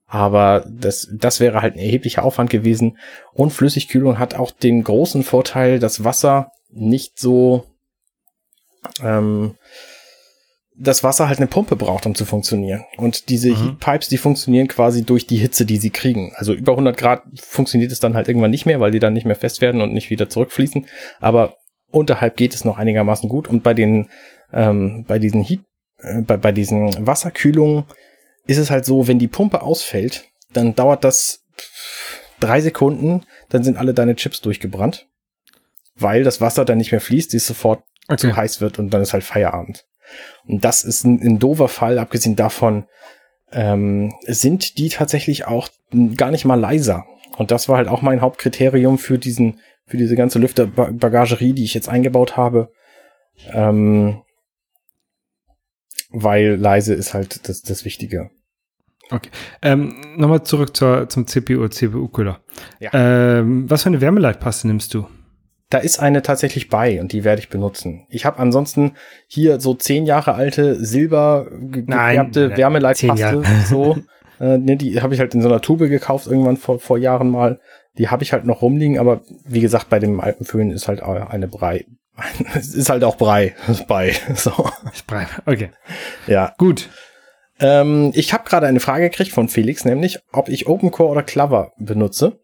Aber 0.06 0.64
das, 0.68 1.08
das 1.12 1.38
wäre 1.38 1.62
halt 1.62 1.74
ein 1.74 1.80
erheblicher 1.80 2.24
Aufwand 2.24 2.50
gewesen. 2.50 2.98
Und 3.32 3.52
Flüssigkühlung 3.52 4.18
hat 4.18 4.34
auch 4.34 4.50
den 4.50 4.82
großen 4.82 5.22
Vorteil, 5.22 5.78
dass 5.78 6.02
Wasser 6.02 6.50
nicht 6.68 7.18
so 7.18 7.64
ähm, 9.02 9.54
das 10.83 11.05
Wasser 11.05 11.28
halt 11.28 11.39
eine 11.39 11.47
Pumpe 11.47 11.76
braucht, 11.76 12.07
um 12.07 12.14
zu 12.14 12.24
funktionieren. 12.24 12.87
Und 12.97 13.28
diese 13.28 13.51
mhm. 13.51 13.76
Heatpipes, 13.81 14.09
die 14.09 14.16
funktionieren 14.16 14.66
quasi 14.66 15.05
durch 15.05 15.26
die 15.26 15.37
Hitze, 15.37 15.66
die 15.66 15.76
sie 15.76 15.91
kriegen. 15.91 16.33
Also 16.37 16.55
über 16.55 16.72
100 16.72 16.97
Grad 16.97 17.22
funktioniert 17.39 17.93
es 17.93 18.01
dann 18.01 18.14
halt 18.14 18.28
irgendwann 18.28 18.51
nicht 18.51 18.64
mehr, 18.64 18.81
weil 18.81 18.91
die 18.91 18.99
dann 18.99 19.12
nicht 19.12 19.26
mehr 19.26 19.37
fest 19.37 19.61
werden 19.61 19.83
und 19.83 19.93
nicht 19.93 20.09
wieder 20.09 20.31
zurückfließen. 20.31 20.87
Aber 21.20 21.57
unterhalb 21.91 22.39
geht 22.39 22.55
es 22.55 22.64
noch 22.64 22.78
einigermaßen 22.78 23.28
gut. 23.28 23.47
Und 23.47 23.62
bei 23.62 23.74
den, 23.74 24.09
ähm, 24.55 25.05
bei 25.07 25.18
diesen 25.18 25.43
Heat, 25.43 25.61
äh, 25.99 26.22
bei, 26.22 26.39
bei 26.39 26.51
diesen 26.51 27.07
Wasserkühlungen 27.07 27.85
ist 28.47 28.59
es 28.59 28.70
halt 28.70 28.87
so, 28.87 29.07
wenn 29.07 29.18
die 29.18 29.28
Pumpe 29.28 29.61
ausfällt, 29.61 30.28
dann 30.55 30.74
dauert 30.74 31.05
das 31.05 31.45
drei 32.41 32.62
Sekunden, 32.62 33.26
dann 33.51 33.62
sind 33.62 33.76
alle 33.76 33.93
deine 33.93 34.16
Chips 34.16 34.41
durchgebrannt, 34.41 35.09
weil 35.95 36.24
das 36.24 36.41
Wasser 36.41 36.64
dann 36.64 36.78
nicht 36.78 36.91
mehr 36.91 37.03
fließt, 37.03 37.35
die 37.35 37.39
sofort 37.39 37.85
okay. 38.09 38.16
zu 38.16 38.37
heiß 38.37 38.62
wird 38.62 38.78
und 38.78 38.89
dann 38.95 39.03
ist 39.03 39.12
halt 39.12 39.24
Feierabend. 39.24 39.85
Und 40.46 40.64
das 40.64 40.84
ist 40.84 41.04
ein, 41.04 41.20
ein 41.22 41.38
doofer 41.38 41.68
Fall, 41.68 41.98
abgesehen 41.98 42.36
davon, 42.36 42.84
ähm, 43.52 44.12
sind 44.26 44.78
die 44.78 44.88
tatsächlich 44.88 45.46
auch 45.46 45.68
gar 46.16 46.30
nicht 46.30 46.44
mal 46.44 46.58
leiser. 46.58 47.04
Und 47.36 47.50
das 47.50 47.68
war 47.68 47.76
halt 47.76 47.88
auch 47.88 48.02
mein 48.02 48.20
Hauptkriterium 48.20 48.98
für 48.98 49.18
diesen, 49.18 49.61
für 49.86 49.96
diese 49.96 50.16
ganze 50.16 50.38
Lüfterbagagerie, 50.38 51.52
die 51.52 51.64
ich 51.64 51.74
jetzt 51.74 51.88
eingebaut 51.88 52.36
habe. 52.36 52.72
Ähm, 53.52 54.22
weil 56.11 56.56
leise 56.56 56.94
ist 56.94 57.14
halt 57.14 57.48
das, 57.48 57.62
das 57.62 57.84
Wichtige. 57.84 58.30
Okay. 59.11 59.30
Ähm, 59.62 60.14
Nochmal 60.16 60.44
zurück 60.44 60.76
zur, 60.76 61.08
zum 61.08 61.26
CPU, 61.26 61.68
CPU-Kühler. 61.68 62.40
Ja. 62.78 62.90
Ähm, 62.92 63.68
was 63.68 63.82
für 63.82 63.88
eine 63.88 64.00
Wärmeleitpaste 64.00 64.66
nimmst 64.66 64.94
du? 64.94 65.06
Da 65.70 65.78
ist 65.78 66.00
eine 66.00 66.22
tatsächlich 66.22 66.68
bei 66.68 67.00
und 67.00 67.12
die 67.12 67.22
werde 67.22 67.40
ich 67.40 67.48
benutzen. 67.48 68.06
Ich 68.10 68.24
habe 68.26 68.40
ansonsten 68.40 68.96
hier 69.28 69.60
so 69.60 69.74
zehn 69.74 70.04
Jahre 70.04 70.34
alte 70.34 70.84
silber 70.84 71.46
gefärbte 71.50 72.56
Wärmeleitpaste. 72.56 73.42
so, 73.68 73.96
äh, 74.40 74.58
ne, 74.58 74.76
die 74.76 75.00
habe 75.00 75.14
ich 75.14 75.20
halt 75.20 75.32
in 75.34 75.42
so 75.42 75.48
einer 75.48 75.60
Tube 75.60 75.88
gekauft 75.88 76.26
irgendwann 76.26 76.56
vor, 76.56 76.80
vor 76.80 76.98
Jahren 76.98 77.30
mal. 77.30 77.60
Die 77.98 78.08
habe 78.08 78.24
ich 78.24 78.32
halt 78.32 78.44
noch 78.46 78.62
rumliegen, 78.62 78.98
aber 78.98 79.20
wie 79.44 79.60
gesagt, 79.60 79.90
bei 79.90 80.00
dem 80.00 80.20
Alpenföhn 80.20 80.70
ist 80.70 80.88
halt 80.88 81.02
eine 81.02 81.46
Brei. 81.46 81.84
es 82.54 82.74
ist 82.74 82.90
halt 82.90 83.04
auch 83.04 83.16
Brei. 83.16 83.54
bei. 83.88 84.14
So. 84.34 84.52
Brei. 85.06 85.26
Okay. 85.46 85.70
Ja. 86.26 86.54
Gut. 86.58 86.88
Ähm, 87.60 88.10
ich 88.14 88.32
habe 88.32 88.48
gerade 88.48 88.66
eine 88.66 88.80
Frage 88.80 89.10
gekriegt 89.10 89.32
von 89.32 89.48
Felix, 89.48 89.84
nämlich 89.84 90.18
ob 90.32 90.48
ich 90.48 90.66
OpenCore 90.66 91.10
oder 91.10 91.22
Clover 91.22 91.72
benutze. 91.78 92.40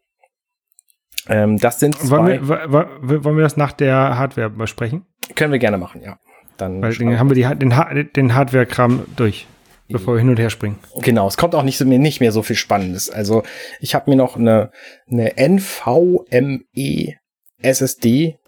Ähm, 1.28 1.58
das 1.58 1.80
sind 1.80 1.96
zwei. 1.98 2.40
Wollen 2.40 2.48
wir, 2.48 3.24
wollen 3.24 3.36
wir 3.36 3.42
das 3.42 3.56
nach 3.56 3.72
der 3.72 4.18
Hardware 4.18 4.50
besprechen? 4.50 5.06
Können 5.34 5.52
wir 5.52 5.58
gerne 5.58 5.78
machen, 5.78 6.02
ja. 6.02 6.18
Dann, 6.56 6.80
dann 6.80 7.18
haben 7.18 7.30
wir 7.30 7.34
die, 7.34 7.58
den, 7.58 7.74
den 8.14 8.34
Hardware-Kram 8.34 9.04
durch, 9.16 9.46
bevor 9.88 10.14
wir 10.14 10.20
hin 10.20 10.30
und 10.30 10.38
her 10.38 10.50
springen. 10.50 10.78
Genau, 11.02 11.28
es 11.28 11.36
kommt 11.36 11.54
auch 11.54 11.62
nicht, 11.62 11.84
mehr, 11.84 11.98
nicht 11.98 12.20
mehr 12.20 12.32
so 12.32 12.42
viel 12.42 12.56
Spannendes. 12.56 13.10
Also 13.10 13.42
ich 13.80 13.94
habe 13.94 14.08
mir 14.10 14.16
noch 14.16 14.36
eine, 14.36 14.70
eine 15.10 15.36
NVMe 15.36 17.14
SSD 17.60 18.38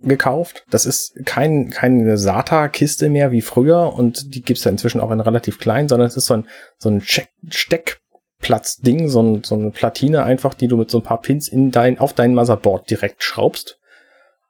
gekauft. 0.00 0.64
Das 0.70 0.86
ist 0.86 1.26
kein, 1.26 1.70
keine 1.70 2.16
SATA-Kiste 2.16 3.10
mehr 3.10 3.32
wie 3.32 3.42
früher 3.42 3.92
und 3.92 4.34
die 4.34 4.42
gibt's 4.42 4.64
ja 4.64 4.70
inzwischen 4.70 5.00
auch 5.00 5.10
in 5.10 5.20
relativ 5.20 5.58
klein, 5.58 5.88
sondern 5.88 6.06
es 6.06 6.16
ist 6.16 6.26
so 6.26 6.34
ein, 6.34 6.46
so 6.78 6.88
ein 6.88 7.02
Steck 7.02 8.00
Platzding, 8.40 9.08
so, 9.08 9.20
ein, 9.20 9.44
so 9.44 9.54
eine 9.54 9.70
Platine 9.70 10.22
einfach, 10.22 10.54
die 10.54 10.68
du 10.68 10.76
mit 10.76 10.90
so 10.90 10.98
ein 10.98 11.04
paar 11.04 11.20
Pins 11.20 11.48
in 11.48 11.70
dein, 11.70 11.98
auf 11.98 12.12
dein 12.12 12.34
Motherboard 12.34 12.88
direkt 12.90 13.22
schraubst. 13.22 13.78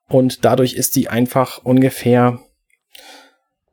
Und 0.09 0.45
dadurch 0.45 0.75
ist 0.75 0.97
die 0.97 1.09
einfach 1.09 1.65
ungefähr, 1.65 2.39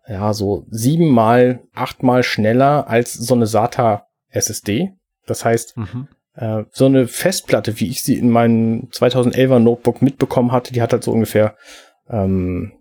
ja, 0.07 0.33
so 0.33 0.65
siebenmal, 0.69 1.61
achtmal 1.73 2.23
schneller 2.23 2.87
als 2.87 3.13
so 3.13 3.33
eine 3.33 3.47
SATA 3.47 4.07
SSD. 4.29 4.93
Das 5.25 5.43
heißt, 5.43 5.77
mhm. 5.77 6.07
äh, 6.35 6.63
so 6.71 6.85
eine 6.85 7.07
Festplatte, 7.07 7.79
wie 7.79 7.89
ich 7.89 8.01
sie 8.03 8.17
in 8.17 8.29
meinem 8.29 8.89
2011er 8.91 9.59
Notebook 9.59 10.01
mitbekommen 10.01 10.51
hatte, 10.51 10.73
die 10.73 10.81
hat 10.81 10.93
halt 10.93 11.03
so 11.03 11.11
ungefähr 11.11 11.55
ähm, 12.09 12.73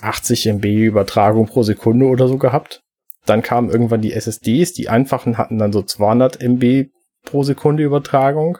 80 0.00 0.46
MB 0.46 0.64
Übertragung 0.64 1.46
pro 1.46 1.62
Sekunde 1.62 2.06
oder 2.06 2.28
so 2.28 2.38
gehabt. 2.38 2.82
Dann 3.28 3.42
kamen 3.42 3.70
irgendwann 3.70 4.00
die 4.00 4.12
SSDs, 4.12 4.72
die 4.72 4.88
einfachen 4.88 5.38
hatten 5.38 5.58
dann 5.58 5.72
so 5.72 5.82
200 5.82 6.40
MB 6.42 6.90
pro 7.24 7.42
Sekunde 7.42 7.82
Übertragung. 7.82 8.58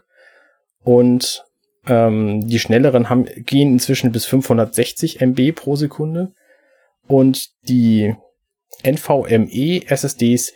Und 0.83 1.45
ähm, 1.87 2.47
die 2.47 2.59
schnelleren 2.59 3.09
haben, 3.09 3.25
gehen 3.25 3.73
inzwischen 3.73 4.13
bis 4.13 4.27
560 4.27 5.21
MB 5.21 5.53
pro 5.55 5.77
Sekunde. 5.77 6.33
Und 7.07 7.49
die 7.63 8.15
NVMe 8.83 9.83
SSDs, 9.87 10.53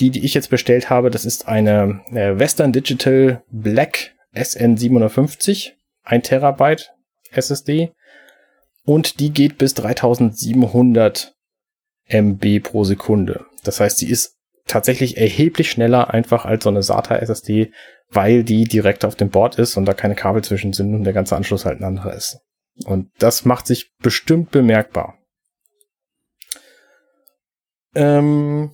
die, 0.00 0.10
die 0.10 0.24
ich 0.24 0.34
jetzt 0.34 0.50
bestellt 0.50 0.90
habe, 0.90 1.10
das 1.10 1.24
ist 1.24 1.46
eine 1.46 2.00
äh, 2.12 2.38
Western 2.38 2.72
Digital 2.72 3.42
Black 3.50 4.14
SN750, 4.34 5.72
ein 6.02 6.22
Terabyte 6.22 6.90
SSD 7.30 7.92
und 8.84 9.20
die 9.20 9.30
geht 9.30 9.58
bis 9.58 9.74
3700 9.74 11.34
MB 12.06 12.62
pro 12.62 12.84
Sekunde. 12.84 13.46
Das 13.62 13.80
heißt, 13.80 13.98
sie 13.98 14.08
ist 14.08 14.36
tatsächlich 14.66 15.16
erheblich 15.16 15.70
schneller 15.70 16.12
einfach 16.12 16.44
als 16.44 16.64
so 16.64 16.70
eine 16.70 16.82
SATA 16.82 17.16
SSD, 17.16 17.72
weil 18.10 18.44
die 18.44 18.64
direkt 18.64 19.04
auf 19.04 19.14
dem 19.14 19.30
Board 19.30 19.58
ist 19.58 19.76
und 19.76 19.84
da 19.86 19.94
keine 19.94 20.14
Kabel 20.14 20.42
zwischen 20.42 20.72
sind 20.72 20.94
und 20.94 21.04
der 21.04 21.12
ganze 21.12 21.36
Anschluss 21.36 21.64
halt 21.64 21.80
ein 21.80 21.84
anderer 21.84 22.14
ist. 22.14 22.38
Und 22.86 23.10
das 23.18 23.44
macht 23.44 23.66
sich 23.66 23.92
bestimmt 23.98 24.50
bemerkbar. 24.50 25.18
Ähm, 27.94 28.72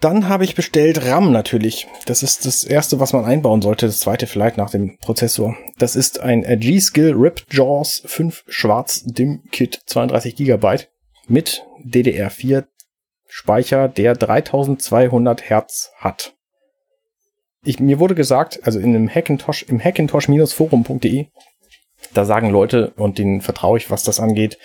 dann 0.00 0.28
habe 0.28 0.44
ich 0.44 0.54
bestellt 0.54 1.04
RAM 1.06 1.30
natürlich. 1.30 1.86
Das 2.06 2.22
ist 2.22 2.44
das 2.44 2.64
erste, 2.64 2.98
was 2.98 3.12
man 3.12 3.24
einbauen 3.24 3.62
sollte. 3.62 3.86
Das 3.86 4.00
zweite 4.00 4.26
vielleicht 4.26 4.56
nach 4.56 4.70
dem 4.70 4.96
Prozessor. 4.98 5.56
Das 5.78 5.94
ist 5.94 6.18
ein 6.18 6.42
G-Skill 6.42 7.12
Rip 7.12 7.44
Jaws 7.50 8.02
5 8.06 8.44
Schwarz 8.48 9.04
DIM 9.04 9.44
Kit 9.52 9.80
32 9.86 10.34
Gigabyte 10.34 10.88
mit 11.28 11.64
DDR4 11.84 12.64
Speicher, 13.28 13.88
der 13.88 14.14
3200 14.14 15.48
Hertz 15.48 15.90
hat. 15.96 16.34
Ich, 17.64 17.80
mir 17.80 17.98
wurde 17.98 18.14
gesagt, 18.14 18.60
also 18.64 18.78
in 18.78 18.94
einem 18.94 19.08
Hackintosh, 19.08 19.62
im 19.62 19.82
hackintosh-forum.de, 19.82 21.28
da 22.12 22.24
sagen 22.24 22.50
Leute, 22.50 22.92
und 22.96 23.18
denen 23.18 23.40
vertraue 23.40 23.78
ich, 23.78 23.90
was 23.90 24.02
das 24.02 24.20
angeht, 24.20 24.58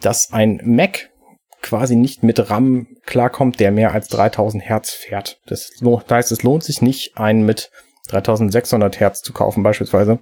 dass 0.00 0.32
ein 0.32 0.60
Mac 0.64 1.10
quasi 1.62 1.96
nicht 1.96 2.22
mit 2.22 2.50
RAM 2.50 2.86
klarkommt, 3.04 3.60
der 3.60 3.70
mehr 3.70 3.92
als 3.92 4.08
3000 4.08 4.62
Hertz 4.64 4.90
fährt. 4.90 5.40
Das 5.46 5.70
heißt, 6.10 6.32
es 6.32 6.42
lohnt 6.42 6.64
sich 6.64 6.82
nicht, 6.82 7.16
einen 7.16 7.44
mit 7.44 7.70
3600 8.08 8.98
Hertz 9.00 9.22
zu 9.22 9.32
kaufen 9.32 9.62
beispielsweise, 9.62 10.20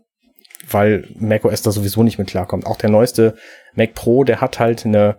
weil 0.70 1.08
macOS 1.14 1.62
da 1.62 1.70
sowieso 1.70 2.02
nicht 2.02 2.18
mit 2.18 2.28
klarkommt. 2.28 2.66
Auch 2.66 2.76
der 2.76 2.90
neueste 2.90 3.36
Mac 3.74 3.94
Pro, 3.94 4.24
der 4.24 4.40
hat 4.40 4.58
halt 4.58 4.84
eine 4.84 5.18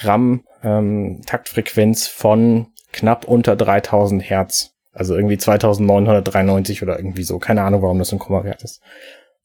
RAM-Taktfrequenz 0.00 2.06
ähm, 2.06 2.12
von 2.14 2.66
knapp 2.92 3.26
unter 3.26 3.56
3000 3.56 4.22
Hertz. 4.22 4.74
Also 4.92 5.14
irgendwie 5.14 5.38
2993 5.38 6.82
oder 6.82 6.98
irgendwie 6.98 7.22
so. 7.22 7.38
Keine 7.38 7.62
Ahnung, 7.62 7.82
warum 7.82 7.98
das 7.98 8.12
ein 8.12 8.18
Kommawert 8.18 8.62
ist. 8.62 8.80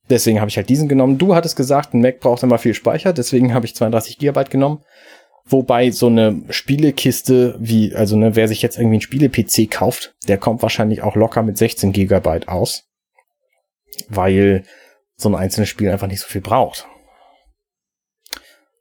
Deswegen 0.09 0.39
habe 0.39 0.49
ich 0.49 0.57
halt 0.57 0.69
diesen 0.69 0.87
genommen. 0.87 1.17
Du 1.17 1.35
hattest 1.35 1.55
gesagt, 1.55 1.93
ein 1.93 2.01
Mac 2.01 2.19
braucht 2.19 2.43
immer 2.43 2.57
viel 2.57 2.73
Speicher, 2.73 3.13
deswegen 3.13 3.53
habe 3.53 3.65
ich 3.65 3.75
32 3.75 4.17
Gigabyte 4.17 4.49
genommen. 4.49 4.83
Wobei 5.47 5.91
so 5.91 6.07
eine 6.07 6.41
Spielekiste 6.49 7.55
wie, 7.59 7.93
also 7.93 8.17
ne, 8.17 8.35
wer 8.35 8.47
sich 8.47 8.63
jetzt 8.63 8.77
irgendwie 8.77 8.97
ein 8.97 9.01
Spiele-PC 9.01 9.69
kauft, 9.69 10.15
der 10.27 10.39
kommt 10.39 10.63
wahrscheinlich 10.63 11.03
auch 11.03 11.15
locker 11.15 11.43
mit 11.43 11.57
16 11.57 11.91
Gigabyte 11.91 12.47
aus. 12.47 12.85
Weil 14.09 14.63
so 15.15 15.29
ein 15.29 15.35
einzelnes 15.35 15.69
Spiel 15.69 15.89
einfach 15.89 16.07
nicht 16.07 16.21
so 16.21 16.27
viel 16.27 16.41
braucht. 16.41 16.87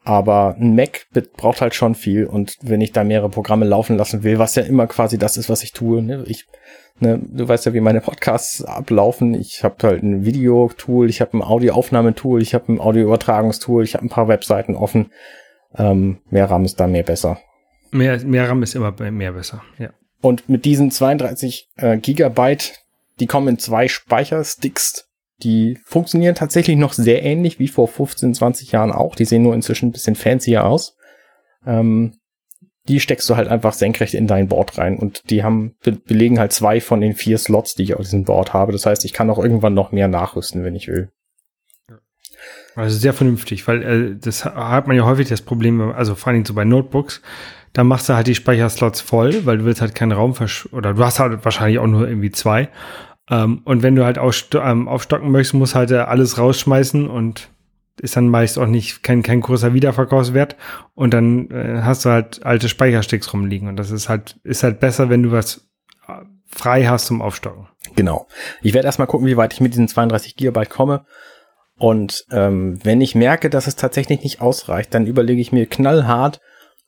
Aber 0.04 0.56
ein 0.60 0.76
Mac 0.76 1.06
braucht 1.36 1.62
halt 1.62 1.74
schon 1.74 1.94
viel 1.94 2.26
und 2.26 2.58
wenn 2.60 2.82
ich 2.82 2.92
da 2.92 3.04
mehrere 3.04 3.30
Programme 3.30 3.64
laufen 3.64 3.96
lassen 3.96 4.22
will, 4.22 4.38
was 4.38 4.54
ja 4.54 4.62
immer 4.62 4.86
quasi 4.86 5.16
das 5.16 5.38
ist, 5.38 5.48
was 5.48 5.62
ich 5.62 5.72
tue, 5.72 6.02
ne? 6.02 6.24
ich, 6.26 6.46
ne, 7.00 7.18
du 7.22 7.48
weißt 7.48 7.64
ja, 7.64 7.72
wie 7.72 7.80
meine 7.80 8.02
Podcasts 8.02 8.62
ablaufen. 8.62 9.32
Ich 9.32 9.64
habe 9.64 9.76
halt 9.82 10.02
ein 10.02 10.26
Videotool, 10.26 11.08
ich 11.08 11.22
habe 11.22 11.38
ein 11.38 11.42
Audioaufnahmetool, 11.42 12.42
ich 12.42 12.52
habe 12.52 12.70
ein 12.70 12.80
Audioübertragungstool, 12.80 13.82
ich 13.82 13.94
habe 13.94 14.04
ein 14.04 14.10
paar 14.10 14.28
Webseiten 14.28 14.74
offen. 14.74 15.10
Ähm, 15.74 16.20
mehr 16.28 16.50
RAM 16.50 16.66
ist 16.66 16.78
da 16.78 16.86
mehr 16.86 17.02
besser. 17.02 17.38
Mehr, 17.90 18.22
mehr 18.24 18.48
RAM 18.48 18.62
ist 18.62 18.74
immer 18.74 18.92
mehr 19.10 19.32
besser, 19.32 19.62
ja. 19.78 19.88
Und 20.20 20.48
mit 20.48 20.64
diesen 20.64 20.90
32 20.90 21.70
äh, 21.76 21.96
Gigabyte, 21.98 22.74
die 23.20 23.26
kommen 23.26 23.48
in 23.48 23.58
zwei 23.58 23.88
Speichersticks 23.88 25.08
die 25.42 25.78
funktionieren 25.84 26.34
tatsächlich 26.34 26.76
noch 26.76 26.92
sehr 26.92 27.22
ähnlich 27.22 27.58
wie 27.58 27.68
vor 27.68 27.88
15, 27.88 28.34
20 28.34 28.72
Jahren 28.72 28.92
auch. 28.92 29.16
Die 29.16 29.24
sehen 29.24 29.42
nur 29.42 29.54
inzwischen 29.54 29.88
ein 29.88 29.92
bisschen 29.92 30.14
fancier 30.14 30.64
aus. 30.64 30.96
Ähm, 31.66 32.14
die 32.86 33.00
steckst 33.00 33.28
du 33.30 33.36
halt 33.36 33.48
einfach 33.48 33.72
senkrecht 33.72 34.14
in 34.14 34.26
dein 34.26 34.48
Board 34.48 34.76
rein 34.76 34.98
und 34.98 35.30
die 35.30 35.42
haben 35.42 35.74
be 35.82 35.92
belegen 35.92 36.38
halt 36.38 36.52
zwei 36.52 36.80
von 36.80 37.00
den 37.00 37.14
vier 37.14 37.38
Slots, 37.38 37.74
die 37.74 37.82
ich 37.82 37.94
auf 37.94 38.02
diesem 38.02 38.24
Board 38.24 38.52
habe. 38.52 38.72
Das 38.72 38.84
heißt, 38.84 39.04
ich 39.04 39.14
kann 39.14 39.30
auch 39.30 39.38
irgendwann 39.38 39.74
noch 39.74 39.90
mehr 39.90 40.08
nachrüsten, 40.08 40.64
wenn 40.64 40.74
ich 40.74 40.88
will. 40.88 41.10
Also 42.76 42.98
sehr 42.98 43.14
vernünftig, 43.14 43.66
weil 43.68 43.82
äh, 43.82 44.16
das 44.18 44.44
hat 44.44 44.86
man 44.86 44.96
ja 44.96 45.04
häufig 45.04 45.28
das 45.28 45.42
Problem, 45.42 45.80
also 45.80 46.14
vor 46.14 46.32
allem 46.32 46.44
so 46.44 46.54
bei 46.54 46.64
Notebooks, 46.64 47.22
da 47.72 47.84
machst 47.84 48.08
du 48.08 48.14
halt 48.14 48.26
die 48.26 48.34
Speicherslots 48.34 49.00
voll, 49.00 49.46
weil 49.46 49.58
du 49.58 49.64
willst 49.64 49.80
halt 49.80 49.94
keinen 49.94 50.12
Raum 50.12 50.34
versch 50.34 50.68
oder 50.72 50.92
du 50.92 51.04
hast 51.04 51.20
halt 51.20 51.44
wahrscheinlich 51.44 51.78
auch 51.78 51.86
nur 51.86 52.06
irgendwie 52.06 52.32
zwei 52.32 52.68
ähm, 53.30 53.62
und 53.64 53.82
wenn 53.82 53.94
du 53.94 54.04
halt 54.04 54.18
ähm, 54.54 54.88
aufstocken 54.88 55.30
möchtest, 55.30 55.54
musst 55.54 55.74
halt 55.74 55.92
alles 55.92 56.38
rausschmeißen 56.38 57.08
und 57.08 57.48
ist 58.00 58.16
dann 58.16 58.28
meist 58.28 58.58
auch 58.58 58.66
nicht 58.66 59.02
kein, 59.02 59.22
kein 59.22 59.40
großer 59.40 59.72
Wiederverkaufswert. 59.72 60.56
Und 60.94 61.14
dann 61.14 61.50
äh, 61.50 61.82
hast 61.82 62.04
du 62.04 62.10
halt 62.10 62.44
alte 62.44 62.68
Speichersticks 62.68 63.32
rumliegen. 63.32 63.68
Und 63.68 63.76
das 63.76 63.90
ist 63.90 64.08
halt, 64.08 64.36
ist 64.42 64.62
halt 64.62 64.80
besser, 64.80 65.10
wenn 65.10 65.22
du 65.22 65.32
was 65.32 65.68
äh, 66.08 66.24
frei 66.46 66.86
hast 66.86 67.06
zum 67.06 67.22
Aufstocken. 67.22 67.68
Genau. 67.94 68.26
Ich 68.62 68.74
werde 68.74 68.86
erstmal 68.86 69.06
gucken, 69.06 69.26
wie 69.26 69.36
weit 69.36 69.52
ich 69.52 69.60
mit 69.60 69.72
diesen 69.72 69.88
32 69.88 70.36
Gigabyte 70.36 70.70
komme. 70.70 71.06
Und 71.76 72.24
ähm, 72.30 72.78
wenn 72.84 73.00
ich 73.00 73.14
merke, 73.14 73.48
dass 73.48 73.66
es 73.66 73.76
tatsächlich 73.76 74.22
nicht 74.22 74.40
ausreicht, 74.40 74.92
dann 74.92 75.06
überlege 75.06 75.40
ich 75.40 75.52
mir 75.52 75.66
knallhart, 75.66 76.40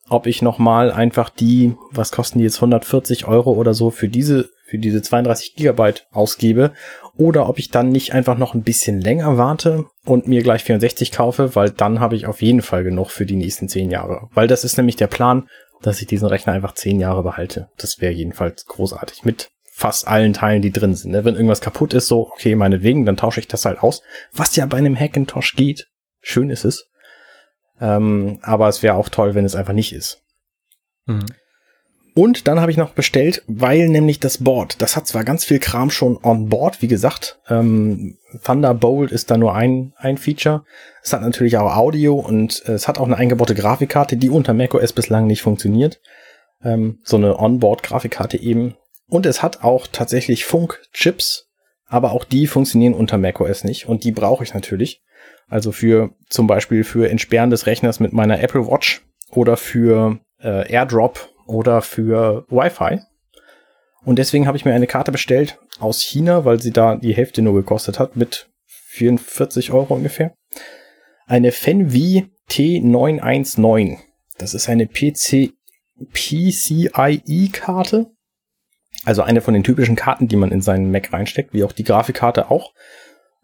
ob 0.09 0.27
ich 0.27 0.41
nochmal 0.41 0.91
einfach 0.91 1.29
die, 1.29 1.75
was 1.91 2.11
kosten 2.11 2.39
die 2.39 2.45
jetzt 2.45 2.57
140 2.57 3.27
Euro 3.27 3.51
oder 3.53 3.73
so 3.73 3.91
für 3.91 4.07
diese 4.07 4.49
für 4.67 4.77
diese 4.77 5.01
32 5.01 5.55
Gigabyte 5.55 6.07
ausgebe 6.11 6.73
oder 7.15 7.47
ob 7.47 7.57
ich 7.57 7.71
dann 7.71 7.89
nicht 7.89 8.13
einfach 8.13 8.37
noch 8.37 8.53
ein 8.53 8.63
bisschen 8.63 8.99
länger 8.99 9.37
warte 9.37 9.85
und 10.03 10.27
mir 10.27 10.43
gleich 10.43 10.65
64 10.65 11.11
kaufe, 11.13 11.55
weil 11.55 11.69
dann 11.69 12.01
habe 12.01 12.17
ich 12.17 12.27
auf 12.27 12.41
jeden 12.41 12.61
Fall 12.61 12.83
genug 12.83 13.09
für 13.09 13.25
die 13.25 13.37
nächsten 13.37 13.69
10 13.69 13.89
Jahre. 13.89 14.27
Weil 14.33 14.47
das 14.47 14.65
ist 14.65 14.75
nämlich 14.75 14.97
der 14.97 15.07
Plan, 15.07 15.47
dass 15.81 16.01
ich 16.01 16.07
diesen 16.07 16.27
Rechner 16.27 16.51
einfach 16.51 16.73
10 16.73 16.99
Jahre 16.99 17.23
behalte. 17.23 17.69
Das 17.77 18.01
wäre 18.01 18.11
jedenfalls 18.11 18.65
großartig 18.65 19.23
mit 19.23 19.49
fast 19.71 20.07
allen 20.07 20.33
Teilen, 20.33 20.61
die 20.61 20.71
drin 20.71 20.95
sind. 20.95 21.11
Ne? 21.11 21.23
Wenn 21.23 21.35
irgendwas 21.35 21.61
kaputt 21.61 21.93
ist, 21.93 22.07
so, 22.07 22.27
okay, 22.31 22.55
meinetwegen, 22.55 23.05
dann 23.05 23.15
tausche 23.15 23.39
ich 23.39 23.47
das 23.47 23.63
halt 23.63 23.79
aus. 23.79 24.01
Was 24.33 24.55
ja 24.55 24.65
bei 24.65 24.77
einem 24.77 24.99
Hackintosh 24.99 25.55
geht. 25.55 25.87
Schön 26.19 26.49
ist 26.49 26.65
es. 26.65 26.89
Ähm, 27.79 28.39
aber 28.41 28.67
es 28.67 28.83
wäre 28.83 28.95
auch 28.95 29.07
toll, 29.07 29.33
wenn 29.33 29.45
es 29.45 29.55
einfach 29.55 29.73
nicht 29.73 29.93
ist. 29.93 30.23
Mhm. 31.05 31.25
Und 32.17 32.47
dann 32.47 32.59
habe 32.59 32.71
ich 32.71 32.77
noch 32.77 32.93
bestellt, 32.93 33.43
weil 33.45 33.87
nämlich 33.89 34.19
das 34.19 34.39
Board, 34.39 34.81
das 34.81 34.95
hat 34.95 35.05
zwar 35.05 35.23
ganz 35.23 35.45
viel 35.45 35.59
Kram 35.59 35.91
schon 35.91 36.17
on 36.23 36.49
board, 36.49 36.81
wie 36.81 36.87
gesagt, 36.87 37.39
ähm, 37.47 38.17
Thunderbolt 38.43 39.11
ist 39.11 39.29
da 39.29 39.37
nur 39.37 39.53
ein, 39.53 39.93
ein 39.97 40.17
Feature. 40.17 40.63
Es 41.03 41.13
hat 41.13 41.21
natürlich 41.21 41.57
auch 41.57 41.75
Audio 41.75 42.15
und 42.15 42.63
äh, 42.65 42.71
es 42.71 42.87
hat 42.87 42.97
auch 42.97 43.05
eine 43.05 43.17
eingebaute 43.17 43.53
Grafikkarte, 43.53 44.17
die 44.17 44.31
unter 44.31 44.55
macOS 44.55 44.93
bislang 44.93 45.27
nicht 45.27 45.43
funktioniert. 45.43 46.01
Ähm, 46.63 46.97
so 47.03 47.17
eine 47.17 47.37
Onboard-Grafikkarte 47.37 48.41
eben. 48.41 48.73
Und 49.07 49.27
es 49.27 49.43
hat 49.43 49.63
auch 49.63 49.85
tatsächlich 49.85 50.43
Funk-Chips, 50.43 51.51
aber 51.85 52.13
auch 52.13 52.23
die 52.23 52.47
funktionieren 52.47 52.95
unter 52.95 53.19
macOS 53.19 53.63
nicht 53.63 53.87
und 53.87 54.03
die 54.03 54.11
brauche 54.11 54.43
ich 54.43 54.55
natürlich. 54.55 55.03
Also 55.49 55.71
für 55.71 56.15
zum 56.29 56.47
Beispiel 56.47 56.83
für 56.83 57.11
Entsperren 57.11 57.51
des 57.51 57.67
Rechners 57.67 57.99
mit 57.99 58.11
meiner 58.11 58.41
Apple 58.41 58.65
Watch 58.65 59.05
oder 59.29 59.55
für 59.55 60.19
äh, 60.41 60.67
AirDrop 60.73 61.36
oder 61.47 61.81
für 61.81 62.45
Wi-Fi. 62.49 63.01
Und 64.05 64.19
deswegen 64.19 64.47
habe 64.47 64.57
ich 64.57 64.65
mir 64.65 64.73
eine 64.73 64.87
Karte 64.87 65.11
bestellt 65.11 65.59
aus 65.79 66.01
China, 66.01 66.45
weil 66.45 66.61
sie 66.61 66.71
da 66.71 66.95
die 66.95 67.15
Hälfte 67.15 67.41
nur 67.41 67.53
gekostet 67.55 67.99
hat, 67.99 68.15
mit 68.15 68.49
44 68.65 69.71
Euro 69.71 69.95
ungefähr. 69.95 70.33
Eine 71.25 71.51
Fenvi 71.51 72.29
T919. 72.49 73.97
Das 74.37 74.53
ist 74.53 74.69
eine 74.69 74.87
PC 74.87 75.51
PCIe-Karte. 76.13 78.05
Also 79.05 79.21
eine 79.23 79.41
von 79.41 79.53
den 79.53 79.63
typischen 79.63 79.95
Karten, 79.95 80.27
die 80.27 80.35
man 80.35 80.51
in 80.51 80.61
seinen 80.61 80.91
Mac 80.91 81.11
reinsteckt, 81.13 81.53
wie 81.53 81.63
auch 81.63 81.71
die 81.71 81.83
Grafikkarte 81.83 82.51
auch. 82.51 82.73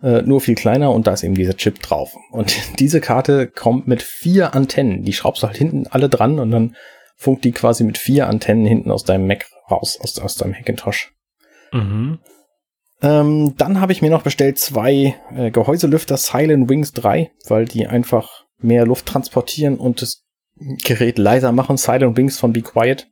Äh, 0.02 0.24
nur 0.24 0.42
viel 0.42 0.56
kleiner 0.56 0.92
und 0.92 1.08
da 1.08 1.14
ist 1.14 1.24
eben 1.24 1.36
dieser 1.36 1.56
Chip 1.56 1.82
drauf. 1.82 2.16
Und 2.32 2.56
diese 2.80 3.02
Karte 3.02 3.48
kommt 3.48 3.88
mit 3.88 4.02
vier 4.02 4.54
Antennen. 4.54 5.04
Die 5.04 5.14
schraubst 5.14 5.44
du 5.44 5.48
halt 5.48 5.58
hinten 5.58 5.88
alle 5.88 6.10
dran 6.10 6.40
und 6.40 6.52
dann 6.52 6.76
funkt 7.16 7.44
die 7.46 7.52
quasi 7.52 7.84
mit 7.84 7.98
vier 7.98 8.28
Antennen 8.28 8.66
hinten 8.66 8.92
aus 8.92 9.04
deinem 9.04 9.28
Mac 9.28 9.48
raus, 9.70 10.00
aus, 10.02 10.20
aus 10.20 10.36
deinem 10.36 10.54
Hackintosh. 10.54 11.14
Mhm. 11.72 12.20
Ähm, 13.02 13.56
dann 13.58 13.82
habe 13.82 13.92
ich 13.92 14.02
mir 14.02 14.10
noch 14.10 14.24
bestellt 14.24 14.58
zwei 14.58 15.16
äh, 15.36 15.52
Gehäuselüfter 15.52 16.18
Silent 16.18 16.70
Wings 16.70 16.94
3, 16.94 17.32
weil 17.48 17.66
die 17.66 17.88
einfach 17.88 18.46
mehr 18.60 18.86
Luft 18.86 19.06
transportieren 19.06 19.78
und 19.78 20.02
das 20.02 20.24
Gerät 20.56 21.18
leiser 21.18 21.52
machen. 21.52 21.78
Silent 21.78 22.16
Wings 22.16 22.40
von 22.40 22.54
Be 22.54 22.62
Quiet 22.62 23.08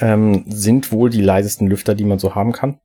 ähm, 0.00 0.44
sind 0.46 0.92
wohl 0.92 1.10
die 1.10 1.22
leisesten 1.22 1.66
Lüfter, 1.66 1.94
die 1.94 2.04
man 2.04 2.18
so 2.18 2.34
haben 2.34 2.52
kann. 2.52 2.78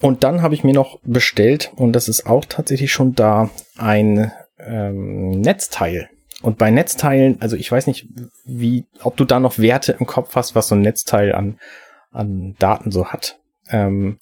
Und 0.00 0.22
dann 0.22 0.42
habe 0.42 0.54
ich 0.54 0.64
mir 0.64 0.74
noch 0.74 1.00
bestellt, 1.02 1.72
und 1.76 1.92
das 1.92 2.08
ist 2.08 2.26
auch 2.26 2.44
tatsächlich 2.44 2.92
schon 2.92 3.14
da, 3.14 3.50
ein 3.76 4.32
ähm, 4.58 5.40
Netzteil 5.40 6.10
und 6.44 6.58
bei 6.58 6.70
Netzteilen, 6.70 7.40
also 7.40 7.56
ich 7.56 7.72
weiß 7.72 7.86
nicht, 7.86 8.06
wie, 8.44 8.84
ob 9.02 9.16
du 9.16 9.24
da 9.24 9.40
noch 9.40 9.58
Werte 9.58 9.92
im 9.98 10.04
Kopf 10.04 10.36
hast, 10.36 10.54
was 10.54 10.68
so 10.68 10.74
ein 10.74 10.82
Netzteil 10.82 11.34
an, 11.34 11.58
an 12.10 12.54
Daten 12.58 12.92
so 12.92 13.06
hat. 13.06 13.38
Ähm, 13.70 14.18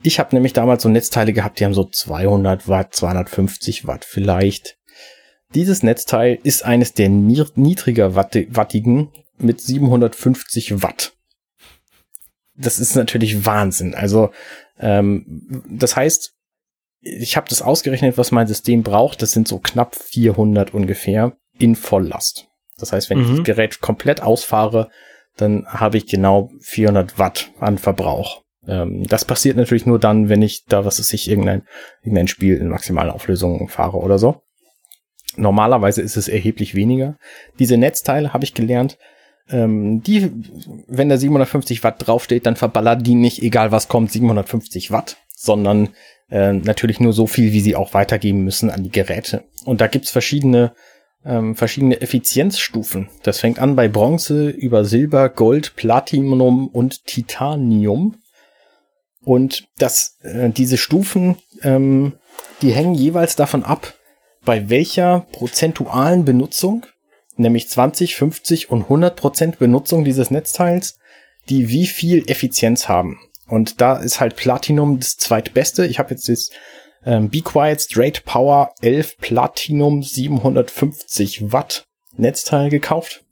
ich 0.00 0.20
habe 0.20 0.32
nämlich 0.32 0.52
damals 0.52 0.84
so 0.84 0.88
Netzteile 0.88 1.32
gehabt, 1.32 1.58
die 1.58 1.64
haben 1.64 1.74
so 1.74 1.82
200 1.82 2.68
Watt, 2.68 2.94
250 2.94 3.88
Watt 3.88 4.04
vielleicht. 4.04 4.78
Dieses 5.52 5.82
Netzteil 5.82 6.38
ist 6.44 6.64
eines 6.64 6.94
der 6.94 7.08
niedriger 7.08 8.14
wattigen 8.14 9.10
mit 9.38 9.60
750 9.60 10.84
Watt. 10.84 11.14
Das 12.54 12.78
ist 12.78 12.94
natürlich 12.94 13.44
Wahnsinn. 13.44 13.96
Also 13.96 14.30
ähm, 14.78 15.64
das 15.68 15.96
heißt, 15.96 16.32
ich 17.00 17.36
habe 17.36 17.48
das 17.48 17.60
ausgerechnet, 17.60 18.18
was 18.18 18.30
mein 18.30 18.46
System 18.46 18.84
braucht. 18.84 19.20
Das 19.20 19.32
sind 19.32 19.48
so 19.48 19.58
knapp 19.58 19.96
400 19.96 20.72
ungefähr 20.72 21.36
in 21.60 21.76
Volllast. 21.76 22.48
Das 22.78 22.92
heißt, 22.92 23.10
wenn 23.10 23.18
mhm. 23.18 23.24
ich 23.24 23.30
das 23.36 23.44
Gerät 23.44 23.80
komplett 23.80 24.22
ausfahre, 24.22 24.90
dann 25.36 25.66
habe 25.66 25.96
ich 25.96 26.06
genau 26.06 26.50
400 26.60 27.18
Watt 27.18 27.50
an 27.60 27.78
Verbrauch. 27.78 28.42
Ähm, 28.66 29.06
das 29.06 29.24
passiert 29.24 29.56
natürlich 29.56 29.86
nur 29.86 29.98
dann, 29.98 30.28
wenn 30.28 30.42
ich 30.42 30.64
da, 30.66 30.84
was 30.84 30.98
ist 30.98 31.12
ich, 31.12 31.28
irgendein, 31.28 31.62
irgendein 32.02 32.28
Spiel 32.28 32.56
in 32.56 32.68
maximaler 32.68 33.14
Auflösung 33.14 33.68
fahre 33.68 33.98
oder 33.98 34.18
so. 34.18 34.42
Normalerweise 35.36 36.02
ist 36.02 36.16
es 36.16 36.28
erheblich 36.28 36.74
weniger. 36.74 37.16
Diese 37.58 37.76
Netzteile 37.76 38.32
habe 38.32 38.44
ich 38.44 38.54
gelernt, 38.54 38.98
ähm, 39.48 40.02
die, 40.02 40.30
wenn 40.86 41.08
da 41.08 41.16
750 41.16 41.84
Watt 41.84 42.06
draufsteht, 42.06 42.46
dann 42.46 42.56
verballert 42.56 43.06
die 43.06 43.14
nicht, 43.14 43.42
egal 43.42 43.72
was 43.72 43.88
kommt, 43.88 44.12
750 44.12 44.90
Watt, 44.90 45.16
sondern 45.34 45.90
äh, 46.30 46.52
natürlich 46.52 47.00
nur 47.00 47.12
so 47.12 47.26
viel, 47.26 47.52
wie 47.52 47.60
sie 47.60 47.76
auch 47.76 47.94
weitergeben 47.94 48.44
müssen 48.44 48.70
an 48.70 48.82
die 48.82 48.90
Geräte. 48.90 49.44
Und 49.64 49.80
da 49.80 49.86
gibt's 49.86 50.10
verschiedene 50.10 50.72
ähm, 51.24 51.54
verschiedene 51.54 52.00
Effizienzstufen. 52.00 53.08
Das 53.22 53.40
fängt 53.40 53.58
an 53.58 53.76
bei 53.76 53.88
Bronze 53.88 54.48
über 54.48 54.84
Silber, 54.84 55.28
Gold, 55.28 55.76
Platinum 55.76 56.68
und 56.68 57.06
Titanium. 57.06 58.16
Und 59.22 59.68
das, 59.78 60.16
äh, 60.22 60.50
diese 60.50 60.78
Stufen, 60.78 61.36
ähm, 61.62 62.14
die 62.62 62.72
hängen 62.72 62.94
jeweils 62.94 63.36
davon 63.36 63.64
ab, 63.64 63.94
bei 64.44 64.70
welcher 64.70 65.26
prozentualen 65.32 66.24
Benutzung, 66.24 66.86
nämlich 67.36 67.68
20, 67.68 68.16
50 68.16 68.70
und 68.70 68.84
100 68.84 69.16
Prozent 69.16 69.58
Benutzung 69.58 70.04
dieses 70.04 70.30
Netzteils, 70.30 70.98
die 71.48 71.68
wie 71.68 71.86
viel 71.86 72.24
Effizienz 72.30 72.88
haben. 72.88 73.18
Und 73.46 73.80
da 73.80 73.96
ist 73.96 74.20
halt 74.20 74.36
Platinum 74.36 75.00
das 75.00 75.16
zweitbeste. 75.16 75.84
Ich 75.84 75.98
habe 75.98 76.10
jetzt 76.10 76.28
das 76.28 76.50
ähm, 77.04 77.30
Be 77.30 77.40
Quiet 77.40 77.80
Straight 77.80 78.24
Power 78.24 78.72
11 78.80 79.18
Platinum 79.18 80.02
750 80.02 81.52
Watt 81.52 81.86
Netzteil 82.16 82.70
gekauft. 82.70 83.24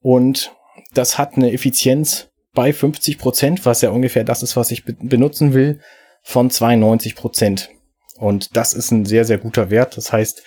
Und 0.00 0.52
das 0.94 1.18
hat 1.18 1.36
eine 1.36 1.52
Effizienz 1.52 2.28
bei 2.52 2.72
50 2.72 3.18
Prozent, 3.18 3.66
was 3.66 3.80
ja 3.80 3.90
ungefähr 3.90 4.24
das 4.24 4.42
ist, 4.42 4.56
was 4.56 4.70
ich 4.70 4.84
be 4.84 4.96
benutzen 5.00 5.52
will, 5.52 5.80
von 6.22 6.50
92 6.50 7.14
Prozent. 7.14 7.70
Und 8.18 8.56
das 8.56 8.74
ist 8.74 8.90
ein 8.90 9.04
sehr, 9.04 9.24
sehr 9.24 9.38
guter 9.38 9.70
Wert. 9.70 9.96
Das 9.96 10.12
heißt, 10.12 10.42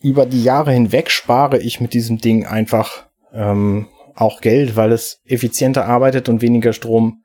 über 0.00 0.26
die 0.26 0.42
Jahre 0.42 0.72
hinweg 0.72 1.10
spare 1.10 1.58
ich 1.58 1.80
mit 1.80 1.94
diesem 1.94 2.18
Ding 2.18 2.46
einfach 2.46 3.06
ähm, 3.32 3.88
auch 4.14 4.40
Geld, 4.40 4.76
weil 4.76 4.92
es 4.92 5.20
effizienter 5.24 5.86
arbeitet 5.86 6.28
und 6.28 6.42
weniger 6.42 6.72
Strom 6.72 7.22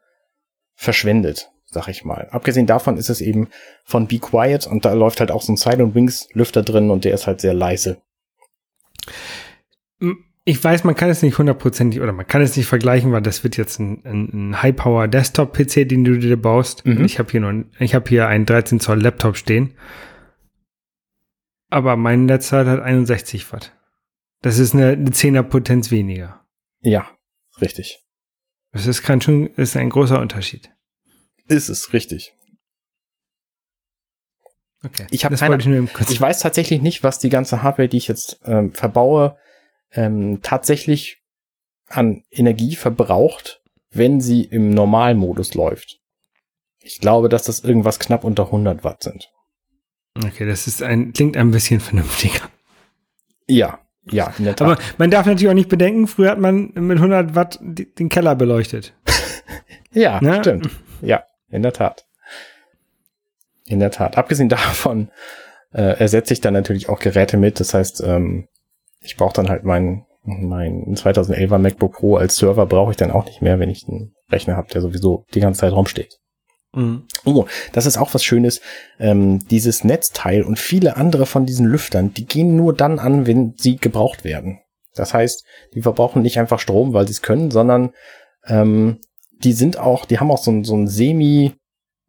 verschwendet, 0.76 1.49
sag 1.70 1.88
ich 1.88 2.05
mal. 2.05 2.28
Abgesehen 2.32 2.65
davon 2.65 2.97
ist 2.97 3.09
es 3.09 3.22
eben 3.22 3.49
von 3.84 4.07
Be 4.07 4.20
Quiet 4.20 4.68
und 4.68 4.86
da 4.86 4.93
läuft 4.93 5.20
halt 5.20 5.32
auch 5.32 5.41
so 5.41 5.53
ein 5.53 5.57
Side 5.57 5.93
Wings 5.93 6.28
Lüfter 6.34 6.63
drin 6.63 6.89
und 6.89 7.05
der 7.05 7.13
ist 7.13 7.28
halt 7.28 7.41
sehr 7.41 7.53
leise. 7.53 8.01
Ich 10.45 10.63
weiß, 10.63 10.86
man 10.86 10.95
kann 10.95 11.09
es 11.09 11.22
nicht 11.22 11.38
hundertprozentig 11.38 11.99
oder 11.99 12.13
man 12.13 12.26
kann 12.26 12.41
es 12.41 12.55
nicht 12.55 12.68
vergleichen, 12.68 13.11
weil 13.11 13.22
das 13.22 13.43
wird 13.43 13.57
jetzt 13.57 13.80
ein, 13.80 14.01
ein, 14.05 14.30
ein 14.34 14.61
High-Power 14.61 15.09
Desktop-PC, 15.09 15.89
den 15.89 16.05
du 16.05 16.18
dir 16.18 16.41
baust. 16.41 16.86
Mhm. 16.86 17.03
Ich 17.03 17.20
habe 17.20 17.30
hier 17.30 17.41
noch, 17.41 17.65
ich 17.80 17.93
habe 17.93 18.07
hier 18.07 18.28
einen 18.28 18.45
13 18.45 18.80
Zoll 18.80 19.01
Laptop 19.01 19.36
stehen. 19.36 19.74
Aber 21.70 21.97
mein 21.97 22.26
Netzteil 22.26 22.65
hat 22.65 22.80
61 22.80 23.51
Watt. 23.51 23.76
Das 24.41 24.57
ist 24.57 24.74
eine, 24.74 24.91
eine 24.91 25.09
10er 25.09 25.43
Potenz 25.43 25.91
weniger. 25.91 26.45
Ja, 26.80 27.09
richtig. 27.59 28.05
Das 28.72 28.88
ist, 28.88 29.03
kann 29.03 29.20
schon, 29.20 29.47
ist 29.47 29.76
ein 29.76 29.89
großer 29.89 30.22
Unterschied. 30.22 30.72
Ist 31.48 31.70
es, 31.70 31.93
richtig. 31.93 32.34
Okay. 34.84 35.08
Ich, 35.10 35.22
keine, 35.22 35.58
ich, 35.58 36.10
ich 36.10 36.22
weiß 36.22 36.39
tatsächlich 36.39 36.82
nicht, 36.82 37.04
was 37.04 37.20
die 37.20 37.30
ganze 37.30 37.64
Hardware, 37.64 37.89
die 37.89 37.98
ich 37.98 38.08
jetzt 38.08 38.39
ähm, 38.45 38.74
verbaue, 38.74 39.38
ähm, 39.91 40.39
tatsächlich 40.41 41.24
an 41.88 42.24
Energie 42.30 42.76
verbraucht, 42.76 43.62
wenn 43.91 44.22
sie 44.22 44.43
im 44.43 44.70
Normalmodus 44.70 45.56
läuft. 45.56 46.00
Ich 46.80 47.00
glaube, 47.00 47.28
dass 47.28 47.43
das 47.43 47.62
irgendwas 47.62 48.00
knapp 48.00 48.24
unter 48.24 48.45
100 48.45 48.84
Watt 48.84 49.04
sind. 49.04 49.32
Okay, 50.24 50.45
das 50.45 50.68
ist 50.68 50.84
ein, 50.84 51.14
klingt 51.14 51.38
ein 51.38 51.52
bisschen 51.52 51.80
vernünftiger. 51.80 52.50
Ja, 53.48 53.80
ja, 54.10 54.34
in 54.38 54.45
der 54.45 54.56
Tat. 54.56 54.68
Aber 54.68 54.82
man 54.98 55.12
darf 55.12 55.26
natürlich 55.26 55.50
auch 55.50 55.54
nicht 55.54 55.70
bedenken, 55.70 56.08
früher 56.08 56.32
hat 56.32 56.39
man 56.39 56.72
mit 56.76 56.98
100 56.98 57.36
Watt 57.36 57.60
den 57.62 58.10
Keller 58.10 58.36
beleuchtet. 58.36 58.93
ja, 59.91 60.22
ne? 60.22 60.39
stimmt. 60.39 60.70
Ja, 61.02 61.24
in 61.50 61.64
der 61.64 61.74
Tat. 61.74 62.06
In 63.66 63.80
der 63.80 63.91
Tat. 63.91 64.18
Abgesehen 64.18 64.50
davon 64.50 65.12
äh, 65.74 66.00
ersetze 66.00 66.34
ich 66.34 66.41
dann 66.41 66.54
natürlich 66.54 66.89
auch 66.89 67.00
Geräte 67.00 67.38
mit. 67.38 67.60
Das 67.60 67.74
heißt, 67.74 68.02
ähm, 68.02 68.48
ich 69.02 69.18
brauche 69.18 69.34
dann 69.34 69.50
halt 69.50 69.64
meinen 69.64 70.06
mein 70.28 70.95
2011er 70.95 71.58
MacBook 71.58 71.93
Pro 71.93 72.18
als 72.18 72.36
Server 72.36 72.66
brauche 72.66 72.91
ich 72.91 72.98
dann 72.98 73.12
auch 73.12 73.26
nicht 73.26 73.41
mehr, 73.41 73.60
wenn 73.60 73.70
ich 73.70 73.88
einen 73.88 74.14
Rechner 74.30 74.58
habe, 74.58 74.68
der 74.68 74.82
sowieso 74.82 75.26
die 75.34 75.39
ganze 75.39 75.62
Zeit 75.62 75.72
rumsteht. 75.72 76.20
Mhm. 76.74 77.04
Oh, 77.24 77.45
das 77.72 77.86
ist 77.86 77.98
auch 77.98 78.14
was 78.14 78.24
Schönes. 78.24 78.62
Ähm, 79.00 79.39
dieses 79.48 79.84
Netzteil 79.84 80.43
und 80.43 80.60
viele 80.60 80.98
andere 80.98 81.26
von 81.26 81.45
diesen 81.45 81.66
Lüftern, 81.66 82.14
die 82.14 82.26
gehen 82.26 82.58
nur 82.58 82.74
dann 82.74 83.00
an, 83.00 83.26
wenn 83.26 83.54
sie 83.58 83.78
gebraucht 83.78 84.26
werden. 84.26 84.60
Das 84.95 85.14
heißt, 85.14 85.45
die 85.74 85.82
verbrauchen 85.82 86.22
nicht 86.22 86.39
einfach 86.39 86.60
Strom, 86.60 86.93
weil 86.93 87.08
sie 87.08 87.14
es 87.14 87.22
können, 87.22 87.50
sondern 87.52 87.93
ähm, 88.48 89.00
die 89.43 89.53
sind 89.53 89.77
auch, 89.77 90.05
die 90.05 90.19
haben 90.19 90.31
auch 90.31 90.38
so, 90.38 90.63
so 90.63 90.73
einen 90.73 90.88
semi 90.88 91.53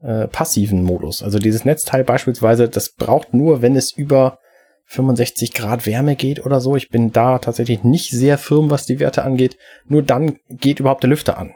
äh, 0.01 0.29
passiven 0.29 0.83
Modus. 0.83 1.23
Also 1.23 1.39
dieses 1.39 1.65
Netzteil 1.65 2.05
beispielsweise, 2.05 2.69
das 2.69 2.93
braucht 2.93 3.35
nur, 3.35 3.63
wenn 3.63 3.77
es 3.77 3.93
über 3.93 4.39
65 4.87 5.53
Grad 5.53 5.87
Wärme 5.87 6.17
geht 6.17 6.45
oder 6.45 6.61
so. 6.61 6.75
Ich 6.75 6.89
bin 6.89 7.13
da 7.13 7.39
tatsächlich 7.39 7.85
nicht 7.85 8.11
sehr 8.11 8.39
firm, 8.39 8.71
was 8.71 8.87
die 8.87 9.01
Werte 9.01 9.23
angeht. 9.23 9.59
Nur 9.87 10.03
dann 10.03 10.39
geht 10.49 10.81
überhaupt 10.81 11.03
der 11.03 11.11
Lüfter 11.11 11.37
an. 11.37 11.53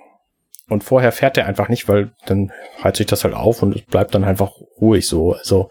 Und 0.69 0.85
vorher 0.85 1.13
fährt 1.13 1.39
er 1.39 1.47
einfach 1.47 1.69
nicht, 1.69 1.89
weil 1.89 2.13
dann 2.27 2.53
heizt 2.83 2.99
sich 2.99 3.07
das 3.07 3.25
halt 3.25 3.35
auf 3.35 3.63
und 3.63 3.75
es 3.75 3.83
bleibt 3.83 4.15
dann 4.15 4.25
einfach 4.25 4.53
ruhig 4.81 5.07
so. 5.09 5.33
Also 5.33 5.71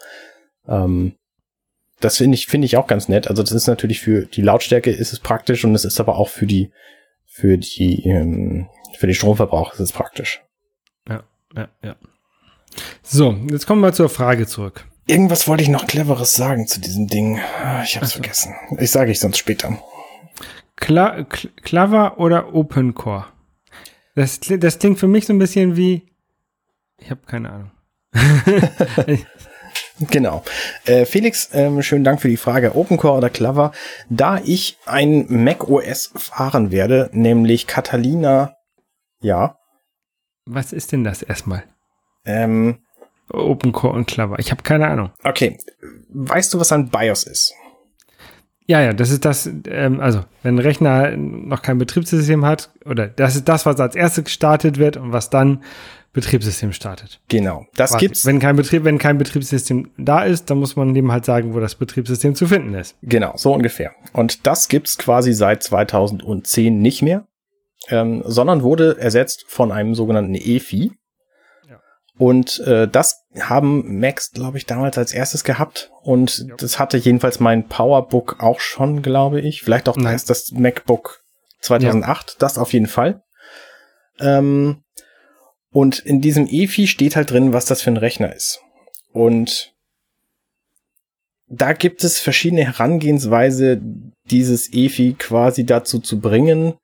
ähm, 0.67 1.13
das 1.99 2.17
finde 2.17 2.35
ich 2.35 2.47
finde 2.47 2.65
ich 2.65 2.77
auch 2.77 2.87
ganz 2.87 3.07
nett. 3.07 3.27
Also 3.27 3.43
das 3.43 3.51
ist 3.51 3.67
natürlich 3.67 3.99
für 3.99 4.25
die 4.25 4.41
Lautstärke 4.41 4.91
ist 4.91 5.13
es 5.13 5.19
praktisch 5.19 5.63
und 5.63 5.75
es 5.75 5.85
ist 5.85 5.99
aber 5.99 6.17
auch 6.17 6.29
für 6.29 6.47
die 6.47 6.71
für 7.25 7.57
die 7.57 8.07
ähm, 8.07 8.67
für 8.97 9.07
den 9.07 9.15
Stromverbrauch 9.15 9.73
ist 9.73 9.79
es 9.79 9.91
praktisch. 9.91 10.41
Ja, 11.07 11.23
ja, 11.55 11.69
ja. 11.83 11.95
So, 13.03 13.35
jetzt 13.49 13.67
kommen 13.67 13.81
wir 13.81 13.93
zur 13.93 14.09
Frage 14.09 14.47
zurück. 14.47 14.85
Irgendwas 15.07 15.47
wollte 15.47 15.63
ich 15.63 15.69
noch 15.69 15.87
cleveres 15.87 16.35
sagen 16.35 16.67
zu 16.67 16.79
diesem 16.79 17.07
Ding. 17.07 17.39
Ah, 17.63 17.83
ich 17.83 17.95
habe 17.95 18.05
es 18.05 18.13
vergessen. 18.13 18.55
Ich 18.79 18.91
sage 18.91 19.11
ich 19.11 19.19
sonst 19.19 19.37
später. 19.37 19.77
Cla 20.77 21.25
Clever 21.63 22.19
oder 22.19 22.53
Open 22.53 22.93
Core? 22.93 23.25
Das, 24.15 24.39
das 24.39 24.79
klingt 24.79 24.99
für 24.99 25.07
mich 25.07 25.25
so 25.25 25.33
ein 25.33 25.39
bisschen 25.39 25.75
wie. 25.75 26.07
Ich 26.97 27.09
habe 27.09 27.21
keine 27.25 27.51
Ahnung. 27.51 27.71
genau. 30.09 30.43
Äh, 30.85 31.05
Felix, 31.05 31.49
ähm, 31.53 31.81
schönen 31.81 32.03
Dank 32.03 32.21
für 32.21 32.27
die 32.27 32.37
Frage. 32.37 32.75
OpenCore 32.75 33.17
oder 33.17 33.29
Clever? 33.29 33.71
Da 34.09 34.39
ich 34.43 34.77
ein 34.85 35.25
Mac 35.29 35.67
OS 35.69 36.11
fahren 36.15 36.71
werde, 36.71 37.09
nämlich 37.13 37.67
Catalina, 37.67 38.55
ja. 39.22 39.57
Was 40.45 40.74
ist 40.74 40.91
denn 40.91 41.03
das 41.03 41.22
erstmal? 41.22 41.63
Ähm, 42.26 42.80
OpenCore 43.32 43.93
und 43.93 44.07
Clever. 44.07 44.39
Ich 44.39 44.51
habe 44.51 44.63
keine 44.63 44.88
Ahnung. 44.88 45.11
Okay. 45.24 45.57
Weißt 46.09 46.53
du, 46.53 46.59
was 46.59 46.72
ein 46.72 46.89
BIOS 46.89 47.24
ist? 47.24 47.53
Ja, 48.67 48.82
ja, 48.82 48.93
das 48.93 49.09
ist 49.09 49.26
das, 49.26 49.49
ähm, 49.67 49.99
also 49.99 50.24
wenn 50.43 50.55
ein 50.55 50.59
Rechner 50.59 51.17
noch 51.17 51.61
kein 51.61 51.78
Betriebssystem 51.78 52.45
hat, 52.45 52.72
oder 52.86 53.07
das 53.07 53.36
ist 53.36 53.49
das, 53.49 53.65
was 53.65 53.80
als 53.80 53.95
erstes 53.95 54.26
gestartet 54.26 54.78
wird 54.78 54.97
und 54.97 55.11
was 55.11 55.30
dann 55.30 55.63
Betriebssystem 56.13 56.74
startet. 56.74 57.22
Genau. 57.30 57.65
Das 57.76 57.91
Warte, 57.91 58.05
gibt's. 58.05 58.26
Wenn 58.26 58.39
kein 58.39 58.55
Betrieb, 58.57 58.84
wenn 58.84 58.97
kein 58.97 59.17
Betriebssystem 59.17 59.91
da 59.97 60.24
ist, 60.24 60.49
dann 60.49 60.59
muss 60.59 60.76
man 60.76 60.93
dem 60.93 61.11
halt 61.11 61.26
sagen, 61.26 61.53
wo 61.53 61.59
das 61.59 61.76
Betriebssystem 61.76 62.36
zu 62.36 62.47
finden 62.47 62.74
ist. 62.74 62.97
Genau, 63.01 63.34
so 63.36 63.53
ungefähr. 63.53 63.91
Und 64.11 64.45
das 64.45 64.67
gibt's 64.67 64.97
quasi 64.97 65.34
seit 65.34 65.63
2010 65.63 66.80
nicht 66.80 67.01
mehr, 67.01 67.26
ähm, 67.89 68.23
sondern 68.25 68.63
wurde 68.63 68.97
ersetzt 68.99 69.45
von 69.47 69.71
einem 69.71 69.95
sogenannten 69.95 70.36
EFI. 70.36 70.91
Und 72.21 72.59
äh, 72.67 72.88
das 72.88 73.23
haben 73.39 73.99
Macs, 73.99 74.29
glaube 74.29 74.59
ich, 74.59 74.67
damals 74.67 74.95
als 74.99 75.11
erstes 75.11 75.43
gehabt. 75.43 75.89
Und 76.03 76.45
ja. 76.47 76.55
das 76.55 76.77
hatte 76.77 76.97
jedenfalls 76.97 77.39
mein 77.39 77.67
Powerbook 77.67 78.39
auch 78.39 78.59
schon, 78.59 79.01
glaube 79.01 79.41
ich. 79.41 79.63
Vielleicht 79.63 79.89
auch 79.89 79.97
erst 79.97 80.29
das 80.29 80.51
MacBook 80.51 81.23
2008, 81.61 82.29
ja. 82.29 82.36
das 82.38 82.59
auf 82.59 82.73
jeden 82.73 82.86
Fall. 82.86 83.23
Ähm, 84.19 84.84
und 85.71 85.97
in 85.97 86.21
diesem 86.21 86.47
EFI 86.47 86.86
steht 86.86 87.15
halt 87.15 87.32
drin, 87.32 87.53
was 87.53 87.65
das 87.65 87.82
für 87.82 87.89
ein 87.89 87.97
Rechner 87.97 88.36
ist. 88.36 88.61
Und 89.13 89.73
da 91.47 91.73
gibt 91.73 92.03
es 92.03 92.19
verschiedene 92.19 92.65
Herangehensweise, 92.65 93.82
dieses 94.25 94.71
EFI 94.71 95.15
quasi 95.17 95.65
dazu 95.65 95.99
zu 95.99 96.19
bringen, 96.19 96.75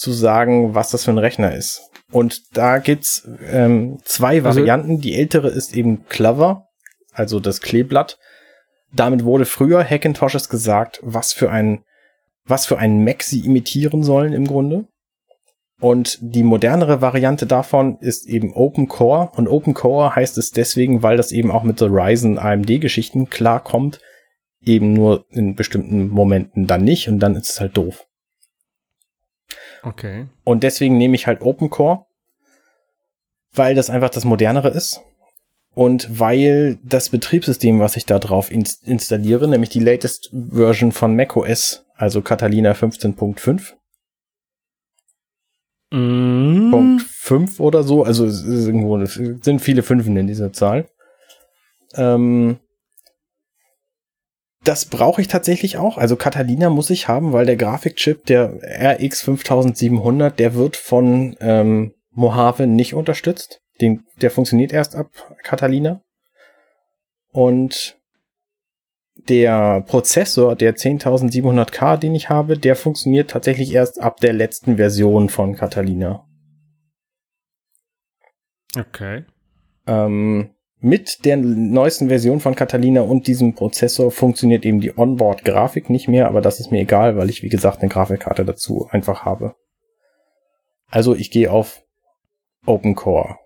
zu 0.00 0.12
sagen, 0.12 0.74
was 0.74 0.90
das 0.90 1.04
für 1.04 1.10
ein 1.10 1.18
Rechner 1.18 1.54
ist. 1.54 1.90
Und 2.10 2.56
da 2.56 2.78
gibt's 2.78 3.28
ähm, 3.52 3.98
zwei 4.02 4.36
also 4.36 4.44
Varianten. 4.44 4.92
Also, 4.92 5.02
die 5.02 5.14
ältere 5.14 5.48
ist 5.48 5.76
eben 5.76 6.06
Clever, 6.08 6.68
also 7.12 7.38
das 7.38 7.60
Kleeblatt. 7.60 8.18
Damit 8.92 9.24
wurde 9.24 9.44
früher 9.44 9.84
Hackintoshes 9.84 10.48
gesagt, 10.48 11.00
was 11.02 11.34
für 11.34 11.50
ein, 11.50 11.84
was 12.46 12.64
für 12.64 12.78
ein 12.78 13.04
Mac 13.04 13.22
sie 13.22 13.44
imitieren 13.44 14.02
sollen 14.02 14.32
im 14.32 14.46
Grunde. 14.46 14.86
Und 15.80 16.18
die 16.22 16.44
modernere 16.44 17.02
Variante 17.02 17.46
davon 17.46 17.98
ist 18.00 18.26
eben 18.26 18.54
Open 18.54 18.88
Core. 18.88 19.30
Und 19.36 19.48
Open 19.48 19.74
Core 19.74 20.16
heißt 20.16 20.38
es 20.38 20.50
deswegen, 20.50 21.02
weil 21.02 21.18
das 21.18 21.30
eben 21.30 21.50
auch 21.50 21.62
mit 21.62 21.78
der 21.80 21.88
Ryzen 21.90 22.38
AMD 22.38 22.80
Geschichten 22.80 23.28
klarkommt. 23.28 24.00
Eben 24.62 24.94
nur 24.94 25.26
in 25.28 25.54
bestimmten 25.56 26.08
Momenten 26.08 26.66
dann 26.66 26.84
nicht 26.84 27.08
und 27.08 27.18
dann 27.18 27.36
ist 27.36 27.50
es 27.50 27.60
halt 27.60 27.76
doof. 27.76 28.06
Okay. 29.82 30.26
Und 30.44 30.62
deswegen 30.62 30.98
nehme 30.98 31.14
ich 31.14 31.26
halt 31.26 31.42
Open 31.42 31.70
Core, 31.70 32.06
weil 33.52 33.74
das 33.74 33.90
einfach 33.90 34.10
das 34.10 34.24
modernere 34.24 34.68
ist. 34.68 35.00
Und 35.72 36.18
weil 36.18 36.78
das 36.82 37.10
Betriebssystem, 37.10 37.78
was 37.78 37.96
ich 37.96 38.04
da 38.04 38.18
drauf 38.18 38.50
in 38.50 38.64
installiere, 38.84 39.48
nämlich 39.48 39.70
die 39.70 39.80
latest 39.80 40.30
Version 40.50 40.90
von 40.90 41.14
macOS, 41.14 41.86
also 41.94 42.22
Catalina 42.22 42.72
15.5, 42.72 43.74
mm. 45.92 46.70
Punkt 46.70 47.02
5 47.02 47.60
oder 47.60 47.84
so, 47.84 48.02
also 48.02 48.26
es 48.26 48.42
ist 48.42 48.66
irgendwo, 48.66 48.98
es 48.98 49.14
sind 49.14 49.60
viele 49.60 49.84
Fünfen 49.84 50.16
in 50.16 50.26
dieser 50.26 50.52
Zahl. 50.52 50.88
Ähm, 51.94 52.58
das 54.64 54.84
brauche 54.84 55.22
ich 55.22 55.28
tatsächlich 55.28 55.78
auch. 55.78 55.96
Also 55.96 56.16
Catalina 56.16 56.68
muss 56.68 56.90
ich 56.90 57.08
haben, 57.08 57.32
weil 57.32 57.46
der 57.46 57.56
Grafikchip, 57.56 58.26
der 58.26 58.58
RX 58.62 59.22
5700, 59.22 60.38
der 60.38 60.54
wird 60.54 60.76
von 60.76 61.36
ähm, 61.40 61.94
Mojave 62.10 62.66
nicht 62.66 62.94
unterstützt. 62.94 63.62
Den, 63.80 64.04
der 64.20 64.30
funktioniert 64.30 64.72
erst 64.72 64.94
ab 64.94 65.10
Catalina. 65.42 66.02
Und 67.32 67.98
der 69.28 69.82
Prozessor, 69.82 70.56
der 70.56 70.76
10700K, 70.76 71.96
den 71.96 72.14
ich 72.14 72.28
habe, 72.28 72.58
der 72.58 72.76
funktioniert 72.76 73.30
tatsächlich 73.30 73.72
erst 73.72 74.00
ab 74.00 74.20
der 74.20 74.32
letzten 74.32 74.76
Version 74.76 75.28
von 75.28 75.54
Catalina. 75.54 76.26
Okay. 78.76 79.24
Ähm, 79.86 80.50
mit 80.80 81.24
der 81.24 81.36
neuesten 81.36 82.08
Version 82.08 82.40
von 82.40 82.54
Catalina 82.54 83.02
und 83.02 83.26
diesem 83.26 83.54
Prozessor 83.54 84.10
funktioniert 84.10 84.64
eben 84.64 84.80
die 84.80 84.96
Onboard-Grafik 84.96 85.90
nicht 85.90 86.08
mehr, 86.08 86.26
aber 86.26 86.40
das 86.40 86.58
ist 86.58 86.70
mir 86.70 86.80
egal, 86.80 87.16
weil 87.16 87.28
ich, 87.28 87.42
wie 87.42 87.48
gesagt, 87.48 87.80
eine 87.80 87.90
Grafikkarte 87.90 88.44
dazu 88.44 88.88
einfach 88.90 89.24
habe. 89.24 89.54
Also 90.88 91.14
ich 91.14 91.30
gehe 91.30 91.50
auf 91.50 91.82
OpenCore. 92.66 93.36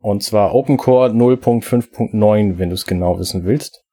Und 0.00 0.22
zwar 0.22 0.54
OpenCore 0.54 1.10
0.5.9, 1.10 2.58
wenn 2.58 2.70
du 2.70 2.74
es 2.74 2.86
genau 2.86 3.18
wissen 3.18 3.44
willst. 3.44 3.84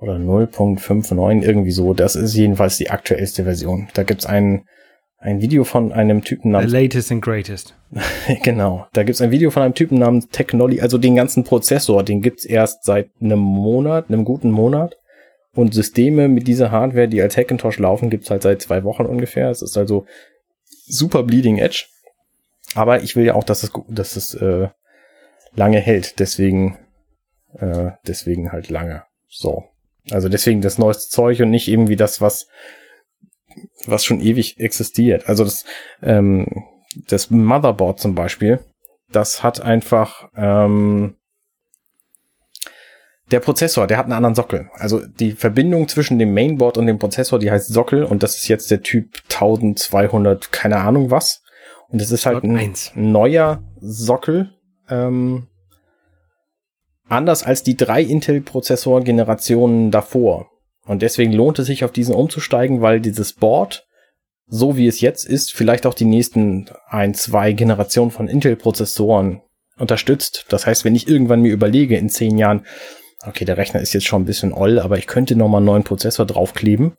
Oder 0.00 0.14
0.59, 0.14 1.42
irgendwie 1.42 1.72
so. 1.72 1.92
Das 1.92 2.14
ist 2.14 2.34
jedenfalls 2.34 2.76
die 2.76 2.90
aktuellste 2.90 3.42
Version. 3.44 3.88
Da 3.94 4.04
gibt's 4.04 4.26
ein, 4.26 4.64
ein 5.18 5.40
Video 5.40 5.64
von 5.64 5.92
einem 5.92 6.22
Typen 6.22 6.52
namens... 6.52 6.70
The 6.70 6.76
latest 6.76 7.10
and 7.10 7.22
greatest. 7.22 7.74
genau. 8.44 8.86
Da 8.92 9.02
gibt's 9.02 9.20
ein 9.20 9.32
Video 9.32 9.50
von 9.50 9.62
einem 9.62 9.74
Typen 9.74 9.98
namens 9.98 10.28
Technology, 10.28 10.80
also 10.80 10.96
den 10.96 11.16
ganzen 11.16 11.44
Prozessor, 11.44 12.04
den 12.04 12.22
gibt's 12.22 12.44
erst 12.44 12.84
seit 12.84 13.10
einem 13.20 13.40
Monat, 13.40 14.08
einem 14.08 14.24
guten 14.24 14.50
Monat. 14.50 14.96
Und 15.54 15.74
Systeme 15.74 16.28
mit 16.28 16.46
dieser 16.46 16.70
Hardware, 16.70 17.08
die 17.08 17.20
als 17.20 17.36
Hackintosh 17.36 17.78
laufen, 17.78 18.10
gibt's 18.10 18.30
halt 18.30 18.42
seit 18.42 18.62
zwei 18.62 18.84
Wochen 18.84 19.06
ungefähr. 19.06 19.50
Es 19.50 19.60
ist 19.60 19.76
also 19.76 20.06
super 20.86 21.24
Bleeding 21.24 21.58
Edge. 21.58 21.86
Aber 22.74 23.02
ich 23.02 23.16
will 23.16 23.24
ja 23.24 23.34
auch, 23.34 23.44
dass 23.44 23.64
es, 23.64 23.72
dass 23.88 24.14
es 24.14 24.34
äh, 24.34 24.68
lange 25.54 25.80
hält. 25.80 26.20
Deswegen, 26.20 26.78
äh, 27.54 27.90
deswegen 28.06 28.52
halt 28.52 28.70
lange. 28.70 29.02
So. 29.26 29.64
Also 30.10 30.28
deswegen 30.28 30.60
das 30.60 30.78
neueste 30.78 31.10
Zeug 31.10 31.40
und 31.40 31.50
nicht 31.50 31.66
irgendwie 31.66 31.96
das, 31.96 32.20
was, 32.20 32.46
was 33.86 34.04
schon 34.04 34.20
ewig 34.20 34.58
existiert. 34.60 35.28
Also 35.28 35.44
das, 35.44 35.64
ähm, 36.02 36.46
das 37.08 37.30
Motherboard 37.30 38.00
zum 38.00 38.14
Beispiel, 38.14 38.60
das 39.10 39.42
hat 39.42 39.60
einfach 39.60 40.28
ähm, 40.36 41.14
der 43.30 43.40
Prozessor, 43.40 43.86
der 43.86 43.98
hat 43.98 44.06
einen 44.06 44.14
anderen 44.14 44.34
Sockel. 44.34 44.70
Also 44.74 45.04
die 45.06 45.32
Verbindung 45.32 45.88
zwischen 45.88 46.18
dem 46.18 46.32
Mainboard 46.32 46.78
und 46.78 46.86
dem 46.86 46.98
Prozessor, 46.98 47.38
die 47.38 47.50
heißt 47.50 47.68
Sockel 47.68 48.04
und 48.04 48.22
das 48.22 48.36
ist 48.36 48.48
jetzt 48.48 48.70
der 48.70 48.82
Typ 48.82 49.18
1200, 49.30 50.50
keine 50.50 50.78
Ahnung 50.78 51.10
was. 51.10 51.42
Und 51.88 52.00
das 52.00 52.10
ist 52.10 52.26
halt 52.26 52.44
ein 52.44 52.56
1. 52.56 52.92
neuer 52.96 53.62
Sockel. 53.80 54.50
Ähm, 54.90 55.48
anders 57.08 57.42
als 57.42 57.62
die 57.62 57.76
drei 57.76 58.02
Intel-Prozessor-Generationen 58.02 59.90
davor. 59.90 60.50
Und 60.88 61.02
deswegen 61.02 61.32
lohnt 61.34 61.58
es 61.58 61.66
sich, 61.66 61.84
auf 61.84 61.92
diesen 61.92 62.14
umzusteigen, 62.14 62.80
weil 62.80 63.00
dieses 63.00 63.34
Board, 63.34 63.86
so 64.46 64.78
wie 64.78 64.86
es 64.86 65.02
jetzt 65.02 65.26
ist, 65.26 65.52
vielleicht 65.52 65.84
auch 65.84 65.92
die 65.92 66.06
nächsten 66.06 66.70
ein, 66.88 67.12
zwei 67.12 67.52
Generationen 67.52 68.10
von 68.10 68.26
Intel-Prozessoren 68.26 69.42
unterstützt. 69.76 70.46
Das 70.48 70.66
heißt, 70.66 70.86
wenn 70.86 70.94
ich 70.94 71.06
irgendwann 71.06 71.42
mir 71.42 71.52
überlege, 71.52 71.98
in 71.98 72.08
zehn 72.08 72.38
Jahren, 72.38 72.64
okay, 73.26 73.44
der 73.44 73.58
Rechner 73.58 73.80
ist 73.80 73.92
jetzt 73.92 74.06
schon 74.06 74.22
ein 74.22 74.24
bisschen 74.26 74.54
oll, 74.54 74.78
aber 74.78 74.96
ich 74.96 75.06
könnte 75.06 75.36
nochmal 75.36 75.58
einen 75.58 75.66
neuen 75.66 75.84
Prozessor 75.84 76.24
draufkleben, 76.24 76.96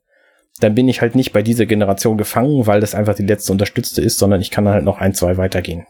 dann 0.60 0.76
bin 0.76 0.88
ich 0.88 1.02
halt 1.02 1.16
nicht 1.16 1.34
bei 1.34 1.42
dieser 1.42 1.66
Generation 1.66 2.20
gefangen, 2.20 2.68
weil 2.68 2.82
das 2.82 2.94
einfach 2.94 3.16
die 3.16 3.26
letzte 3.26 3.52
unterstützte 3.52 4.04
ist, 4.04 4.20
sondern 4.20 4.40
ich 4.40 4.52
kann 4.52 4.68
halt 4.68 4.86
noch 4.86 5.00
ein, 5.00 5.16
zwei 5.16 5.38
weitergehen. 5.38 5.88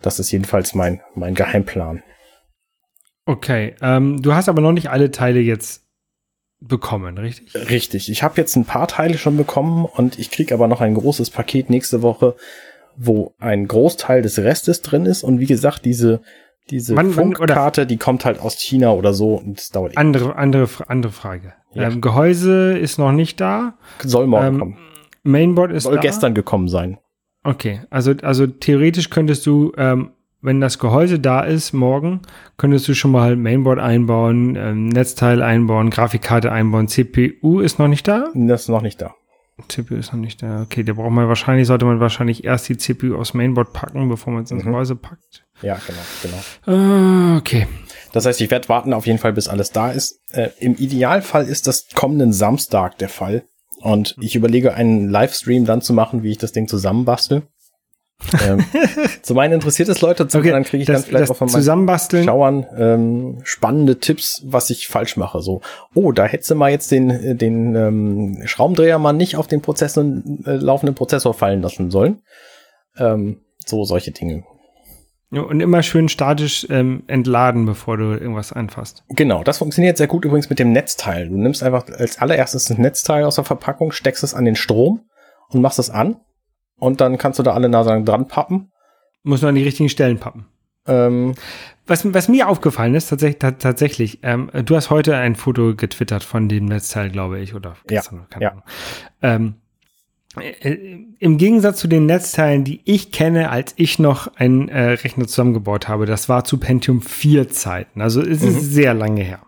Das 0.00 0.20
ist 0.20 0.30
jedenfalls 0.30 0.76
mein, 0.76 1.00
mein 1.16 1.34
Geheimplan. 1.34 2.04
Okay, 3.26 3.74
ähm, 3.82 4.22
du 4.22 4.32
hast 4.32 4.48
aber 4.48 4.60
noch 4.60 4.72
nicht 4.72 4.90
alle 4.90 5.10
Teile 5.10 5.40
jetzt 5.40 5.83
bekommen, 6.66 7.18
richtig? 7.18 7.54
Richtig. 7.70 8.10
Ich 8.10 8.22
habe 8.22 8.40
jetzt 8.40 8.56
ein 8.56 8.64
paar 8.64 8.88
Teile 8.88 9.18
schon 9.18 9.36
bekommen 9.36 9.84
und 9.84 10.18
ich 10.18 10.30
krieg 10.30 10.52
aber 10.52 10.68
noch 10.68 10.80
ein 10.80 10.94
großes 10.94 11.30
Paket 11.30 11.70
nächste 11.70 12.02
Woche, 12.02 12.36
wo 12.96 13.34
ein 13.38 13.68
Großteil 13.68 14.22
des 14.22 14.38
Restes 14.38 14.82
drin 14.82 15.06
ist. 15.06 15.22
Und 15.22 15.40
wie 15.40 15.46
gesagt, 15.46 15.84
diese, 15.84 16.22
diese 16.70 16.96
wann, 16.96 17.12
Funkkarte, 17.12 17.82
wann, 17.82 17.88
die 17.88 17.96
kommt 17.96 18.24
halt 18.24 18.40
aus 18.40 18.58
China 18.58 18.92
oder 18.92 19.12
so 19.12 19.34
und 19.34 19.58
das 19.58 19.70
dauert 19.70 19.96
andere, 19.96 20.36
andere, 20.36 20.68
andere 20.88 21.12
Frage. 21.12 21.52
Ja. 21.72 21.88
Ähm, 21.88 22.00
Gehäuse 22.00 22.78
ist 22.78 22.98
noch 22.98 23.12
nicht 23.12 23.40
da. 23.40 23.76
Soll 24.02 24.26
morgen 24.26 24.46
ähm, 24.46 24.58
kommen. 24.58 24.78
Mainboard 25.22 25.72
ist 25.72 25.84
Soll 25.84 25.96
da. 25.96 26.00
gestern 26.00 26.34
gekommen 26.34 26.68
sein. 26.68 26.98
Okay, 27.42 27.82
also, 27.90 28.12
also 28.22 28.46
theoretisch 28.46 29.10
könntest 29.10 29.44
du 29.44 29.72
ähm, 29.76 30.12
wenn 30.44 30.60
das 30.60 30.78
Gehäuse 30.78 31.18
da 31.18 31.40
ist, 31.40 31.72
morgen, 31.72 32.20
könntest 32.58 32.86
du 32.86 32.94
schon 32.94 33.10
mal 33.10 33.34
Mainboard 33.34 33.78
einbauen, 33.78 34.56
ähm, 34.56 34.88
Netzteil 34.88 35.42
einbauen, 35.42 35.88
Grafikkarte 35.88 36.52
einbauen. 36.52 36.86
CPU 36.86 37.60
ist 37.60 37.78
noch 37.78 37.88
nicht 37.88 38.06
da? 38.06 38.28
Das 38.34 38.62
ist 38.62 38.68
noch 38.68 38.82
nicht 38.82 39.00
da. 39.00 39.14
CPU 39.68 39.94
ist 39.94 40.12
noch 40.12 40.20
nicht 40.20 40.42
da. 40.42 40.62
Okay, 40.62 40.82
da 40.82 40.92
braucht 40.92 41.12
man 41.12 41.28
wahrscheinlich, 41.28 41.66
sollte 41.66 41.86
man 41.86 41.98
wahrscheinlich 41.98 42.44
erst 42.44 42.68
die 42.68 42.76
CPU 42.76 43.16
aufs 43.16 43.32
Mainboard 43.32 43.72
packen, 43.72 44.08
bevor 44.08 44.34
man 44.34 44.42
es 44.42 44.50
ins 44.50 44.64
mhm. 44.64 44.72
Gehäuse 44.72 44.96
packt. 44.96 45.46
Ja, 45.62 45.78
genau, 45.86 46.36
genau. 46.66 47.34
Äh, 47.34 47.38
okay. 47.38 47.66
Das 48.12 48.26
heißt, 48.26 48.40
ich 48.42 48.50
werde 48.50 48.68
warten 48.68 48.92
auf 48.92 49.06
jeden 49.06 49.18
Fall, 49.18 49.32
bis 49.32 49.48
alles 49.48 49.70
da 49.70 49.90
ist. 49.90 50.20
Äh, 50.32 50.50
Im 50.60 50.76
Idealfall 50.76 51.46
ist 51.46 51.66
das 51.66 51.88
kommenden 51.94 52.34
Samstag 52.34 52.98
der 52.98 53.08
Fall. 53.08 53.44
Und 53.80 54.14
ich 54.20 54.36
überlege, 54.36 54.74
einen 54.74 55.08
Livestream 55.08 55.64
dann 55.64 55.80
zu 55.80 55.94
machen, 55.94 56.22
wie 56.22 56.32
ich 56.32 56.38
das 56.38 56.52
Ding 56.52 56.68
zusammenbastel 56.68 57.42
ähm, 58.42 58.64
zum 59.22 59.38
einen 59.38 59.54
interessiert 59.54 59.88
es 59.88 60.00
Leute, 60.00 60.26
zum 60.28 60.40
okay, 60.40 60.50
anderen 60.50 60.64
kriege 60.64 60.82
ich 60.82 60.86
das, 60.86 61.02
dann 61.02 61.08
vielleicht 61.08 61.30
auch 61.30 61.36
von 61.36 61.50
meinen 61.50 62.24
Schauern 62.24 62.66
ähm, 62.76 63.40
spannende 63.44 63.98
Tipps, 63.98 64.42
was 64.46 64.70
ich 64.70 64.88
falsch 64.88 65.16
mache. 65.16 65.40
So, 65.40 65.60
oh, 65.94 66.12
da 66.12 66.24
hättest 66.24 66.50
du 66.50 66.54
mal 66.54 66.70
jetzt 66.70 66.90
den, 66.90 67.38
den 67.38 67.74
ähm, 67.74 68.42
Schraubendreher 68.46 68.98
mal 68.98 69.12
nicht 69.12 69.36
auf 69.36 69.46
den 69.46 69.62
Prozessor, 69.62 70.04
äh, 70.04 70.56
laufenden 70.56 70.94
Prozessor 70.94 71.34
fallen 71.34 71.62
lassen 71.62 71.90
sollen. 71.90 72.22
Ähm, 72.96 73.40
so 73.66 73.84
solche 73.84 74.12
Dinge. 74.12 74.44
Ja, 75.30 75.42
und 75.42 75.60
immer 75.60 75.82
schön 75.82 76.08
statisch 76.08 76.66
ähm, 76.70 77.02
entladen, 77.08 77.66
bevor 77.66 77.96
du 77.96 78.12
irgendwas 78.12 78.52
anfasst. 78.52 79.02
Genau, 79.08 79.42
das 79.42 79.58
funktioniert 79.58 79.96
sehr 79.96 80.06
gut 80.06 80.24
übrigens 80.24 80.48
mit 80.48 80.60
dem 80.60 80.70
Netzteil. 80.70 81.28
Du 81.28 81.36
nimmst 81.36 81.62
einfach 81.62 81.86
als 81.88 82.18
allererstes 82.18 82.66
das 82.66 82.78
Netzteil 82.78 83.24
aus 83.24 83.34
der 83.34 83.44
Verpackung, 83.44 83.90
steckst 83.90 84.22
es 84.22 84.34
an 84.34 84.44
den 84.44 84.54
Strom 84.54 85.00
und 85.48 85.60
machst 85.60 85.80
es 85.80 85.90
an 85.90 86.16
und 86.84 87.00
dann 87.00 87.16
kannst 87.16 87.38
du 87.38 87.42
da 87.42 87.54
alle 87.54 87.68
Nasen 87.68 88.04
dran 88.04 88.28
pappen. 88.28 88.70
Muss 89.22 89.40
nur 89.40 89.48
an 89.48 89.54
die 89.54 89.62
richtigen 89.62 89.88
Stellen 89.88 90.18
pappen. 90.18 90.46
Ähm, 90.86 91.34
was, 91.86 92.12
was 92.12 92.28
mir 92.28 92.48
aufgefallen 92.48 92.94
ist, 92.94 93.08
tatsächlich, 93.08 93.38
tatsächlich 93.58 94.18
ähm, 94.22 94.50
du 94.52 94.76
hast 94.76 94.90
heute 94.90 95.16
ein 95.16 95.34
Foto 95.34 95.74
getwittert 95.74 96.22
von 96.22 96.48
dem 96.48 96.66
Netzteil, 96.66 97.10
glaube 97.10 97.40
ich, 97.40 97.54
oder 97.54 97.76
gestern, 97.86 98.26
ja, 98.34 98.40
ja. 98.40 98.62
Ähm, 99.22 99.54
äh, 100.38 100.76
Im 101.18 101.38
Gegensatz 101.38 101.78
zu 101.78 101.88
den 101.88 102.04
Netzteilen, 102.04 102.64
die 102.64 102.82
ich 102.84 103.12
kenne, 103.12 103.48
als 103.48 103.72
ich 103.76 103.98
noch 103.98 104.36
einen 104.36 104.68
äh, 104.68 104.90
Rechner 104.90 105.26
zusammengebaut 105.26 105.88
habe, 105.88 106.04
das 106.04 106.28
war 106.28 106.44
zu 106.44 106.58
Pentium 106.58 107.00
4 107.00 107.48
Zeiten, 107.48 108.02
also 108.02 108.20
es 108.20 108.42
ist 108.42 108.56
mhm. 108.56 108.60
sehr 108.60 108.92
lange 108.92 109.22
her. 109.22 109.40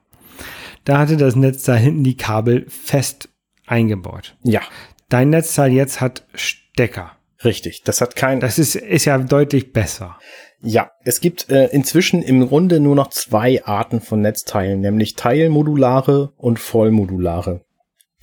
Da 0.84 0.99
hatte 0.99 1.18
das 1.18 1.37
Netzteil 1.37 1.78
hinten 1.78 2.05
die 2.05 2.16
Kabel 2.16 2.64
fest 2.70 3.28
eingebaut. 3.66 4.37
Ja. 4.43 4.62
Dein 5.11 5.30
Netzteil 5.30 5.72
jetzt 5.72 6.01
hat 6.01 6.26
Stecker. 6.34 7.16
Richtig, 7.45 7.82
das 7.82 8.01
hat 8.01 8.16
kein. 8.16 8.41
Das 8.41 8.59
ist, 8.59 8.74
ist 8.74 9.05
ja 9.05 9.18
deutlich 9.18 9.72
besser. 9.72 10.18
Ja, 10.62 10.91
es 11.05 11.20
gibt 11.20 11.51
äh, 11.51 11.66
inzwischen 11.66 12.22
im 12.22 12.49
Grunde 12.49 12.80
nur 12.80 12.95
noch 12.95 13.11
zwei 13.11 13.62
Arten 13.64 14.01
von 14.01 14.22
Netzteilen, 14.22 14.80
nämlich 14.80 15.14
teilmodulare 15.14 16.32
und 16.37 16.59
vollmodulare. 16.59 17.61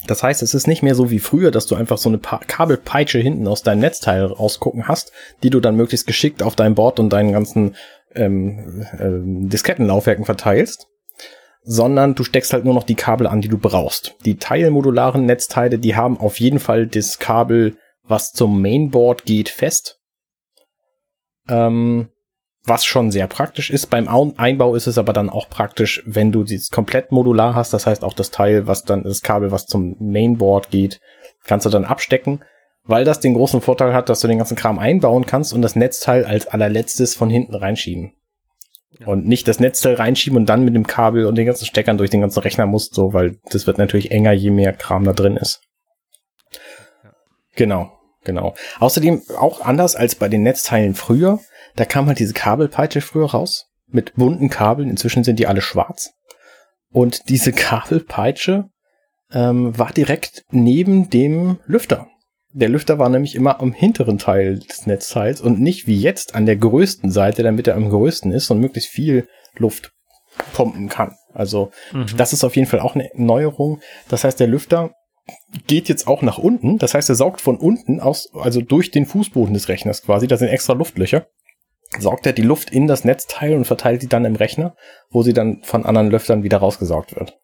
Das 0.06 0.22
heißt, 0.22 0.42
es 0.42 0.52
ist 0.52 0.66
nicht 0.66 0.82
mehr 0.82 0.94
so 0.94 1.10
wie 1.10 1.20
früher, 1.20 1.50
dass 1.50 1.66
du 1.66 1.76
einfach 1.76 1.96
so 1.96 2.08
eine 2.08 2.18
pa 2.18 2.40
Kabelpeitsche 2.46 3.18
hinten 3.18 3.46
aus 3.46 3.62
deinem 3.62 3.80
Netzteil 3.80 4.24
rausgucken 4.24 4.88
hast, 4.88 5.12
die 5.42 5.50
du 5.50 5.60
dann 5.60 5.76
möglichst 5.76 6.06
geschickt 6.06 6.42
auf 6.42 6.56
dein 6.56 6.74
Board 6.74 7.00
und 7.00 7.10
deinen 7.10 7.32
ganzen 7.32 7.76
ähm, 8.14 8.84
äh, 8.98 9.48
Diskettenlaufwerken 9.48 10.24
verteilst, 10.24 10.88
sondern 11.62 12.14
du 12.14 12.24
steckst 12.24 12.52
halt 12.52 12.64
nur 12.64 12.74
noch 12.74 12.82
die 12.82 12.96
Kabel 12.96 13.26
an, 13.26 13.40
die 13.40 13.48
du 13.48 13.56
brauchst. 13.56 14.16
Die 14.24 14.36
teilmodularen 14.36 15.24
Netzteile, 15.24 15.78
die 15.78 15.96
haben 15.96 16.18
auf 16.18 16.38
jeden 16.38 16.58
Fall 16.58 16.86
das 16.86 17.18
Kabel 17.18 17.76
was 18.06 18.32
zum 18.32 18.60
Mainboard 18.60 19.24
geht, 19.24 19.48
fest. 19.48 19.98
Ähm, 21.48 22.08
was 22.64 22.84
schon 22.84 23.10
sehr 23.10 23.26
praktisch 23.26 23.70
ist. 23.70 23.90
Beim 23.90 24.08
Einbau 24.08 24.74
ist 24.74 24.86
es 24.86 24.96
aber 24.96 25.12
dann 25.12 25.28
auch 25.28 25.50
praktisch, 25.50 26.02
wenn 26.06 26.32
du 26.32 26.44
dieses 26.44 26.70
komplett 26.70 27.12
modular 27.12 27.54
hast. 27.54 27.74
Das 27.74 27.86
heißt 27.86 28.02
auch 28.02 28.14
das 28.14 28.30
Teil, 28.30 28.66
was 28.66 28.84
dann, 28.84 29.04
das 29.04 29.22
Kabel, 29.22 29.50
was 29.50 29.66
zum 29.66 29.96
Mainboard 30.00 30.70
geht, 30.70 31.00
kannst 31.44 31.66
du 31.66 31.70
dann 31.70 31.84
abstecken, 31.84 32.42
weil 32.84 33.04
das 33.04 33.20
den 33.20 33.34
großen 33.34 33.60
Vorteil 33.60 33.92
hat, 33.92 34.08
dass 34.08 34.20
du 34.20 34.28
den 34.28 34.38
ganzen 34.38 34.56
Kram 34.56 34.78
einbauen 34.78 35.26
kannst 35.26 35.52
und 35.52 35.60
das 35.60 35.76
Netzteil 35.76 36.24
als 36.24 36.46
allerletztes 36.46 37.14
von 37.14 37.28
hinten 37.28 37.54
reinschieben. 37.54 38.14
Ja. 38.98 39.08
Und 39.08 39.26
nicht 39.26 39.46
das 39.46 39.60
Netzteil 39.60 39.94
reinschieben 39.94 40.38
und 40.38 40.46
dann 40.46 40.64
mit 40.64 40.74
dem 40.74 40.86
Kabel 40.86 41.26
und 41.26 41.34
den 41.36 41.46
ganzen 41.46 41.66
Steckern 41.66 41.98
durch 41.98 42.10
den 42.10 42.20
ganzen 42.20 42.40
Rechner 42.40 42.64
musst, 42.64 42.94
so, 42.94 43.12
weil 43.12 43.38
das 43.50 43.66
wird 43.66 43.76
natürlich 43.76 44.10
enger, 44.10 44.32
je 44.32 44.50
mehr 44.50 44.72
Kram 44.72 45.04
da 45.04 45.12
drin 45.12 45.36
ist. 45.36 45.60
Genau, 47.56 47.93
genau. 48.24 48.54
Außerdem 48.80 49.22
auch 49.38 49.60
anders 49.60 49.96
als 49.96 50.14
bei 50.14 50.28
den 50.28 50.42
Netzteilen 50.42 50.94
früher. 50.94 51.40
Da 51.76 51.84
kam 51.84 52.06
halt 52.06 52.18
diese 52.18 52.34
Kabelpeitsche 52.34 53.00
früher 53.00 53.30
raus 53.30 53.66
mit 53.86 54.14
bunten 54.14 54.50
Kabeln. 54.50 54.90
Inzwischen 54.90 55.24
sind 55.24 55.38
die 55.38 55.46
alle 55.46 55.60
schwarz. 55.60 56.12
Und 56.90 57.28
diese 57.28 57.52
Kabelpeitsche 57.52 58.68
ähm, 59.32 59.76
war 59.78 59.92
direkt 59.92 60.44
neben 60.50 61.10
dem 61.10 61.58
Lüfter. 61.66 62.06
Der 62.52 62.68
Lüfter 62.68 63.00
war 63.00 63.08
nämlich 63.08 63.34
immer 63.34 63.60
am 63.60 63.72
hinteren 63.72 64.18
Teil 64.18 64.60
des 64.60 64.86
Netzteils 64.86 65.40
und 65.40 65.60
nicht 65.60 65.88
wie 65.88 66.00
jetzt 66.00 66.36
an 66.36 66.46
der 66.46 66.56
größten 66.56 67.10
Seite, 67.10 67.42
damit 67.42 67.66
er 67.66 67.74
am 67.74 67.90
größten 67.90 68.30
ist 68.30 68.48
und 68.50 68.60
möglichst 68.60 68.90
viel 68.90 69.26
Luft 69.56 69.90
pumpen 70.52 70.88
kann. 70.88 71.16
Also 71.32 71.72
mhm. 71.92 72.06
das 72.16 72.32
ist 72.32 72.44
auf 72.44 72.54
jeden 72.54 72.68
Fall 72.68 72.78
auch 72.78 72.94
eine 72.94 73.10
Neuerung. 73.14 73.80
Das 74.08 74.22
heißt, 74.22 74.38
der 74.38 74.46
Lüfter 74.46 74.92
geht 75.66 75.88
jetzt 75.88 76.06
auch 76.06 76.22
nach 76.22 76.38
unten. 76.38 76.78
Das 76.78 76.94
heißt, 76.94 77.08
er 77.08 77.14
saugt 77.14 77.40
von 77.40 77.56
unten 77.56 78.00
aus, 78.00 78.30
also 78.34 78.60
durch 78.60 78.90
den 78.90 79.06
Fußboden 79.06 79.54
des 79.54 79.68
Rechners 79.68 80.02
quasi. 80.02 80.26
Da 80.26 80.36
sind 80.36 80.48
extra 80.48 80.74
Luftlöcher. 80.74 81.26
Saugt 81.98 82.26
er 82.26 82.32
die 82.32 82.42
Luft 82.42 82.70
in 82.70 82.86
das 82.86 83.04
Netzteil 83.04 83.54
und 83.54 83.66
verteilt 83.66 84.02
die 84.02 84.08
dann 84.08 84.24
im 84.24 84.36
Rechner, 84.36 84.74
wo 85.10 85.22
sie 85.22 85.32
dann 85.32 85.62
von 85.62 85.86
anderen 85.86 86.10
Lüftern 86.10 86.42
wieder 86.42 86.58
rausgesaugt 86.58 87.14
wird. 87.14 87.38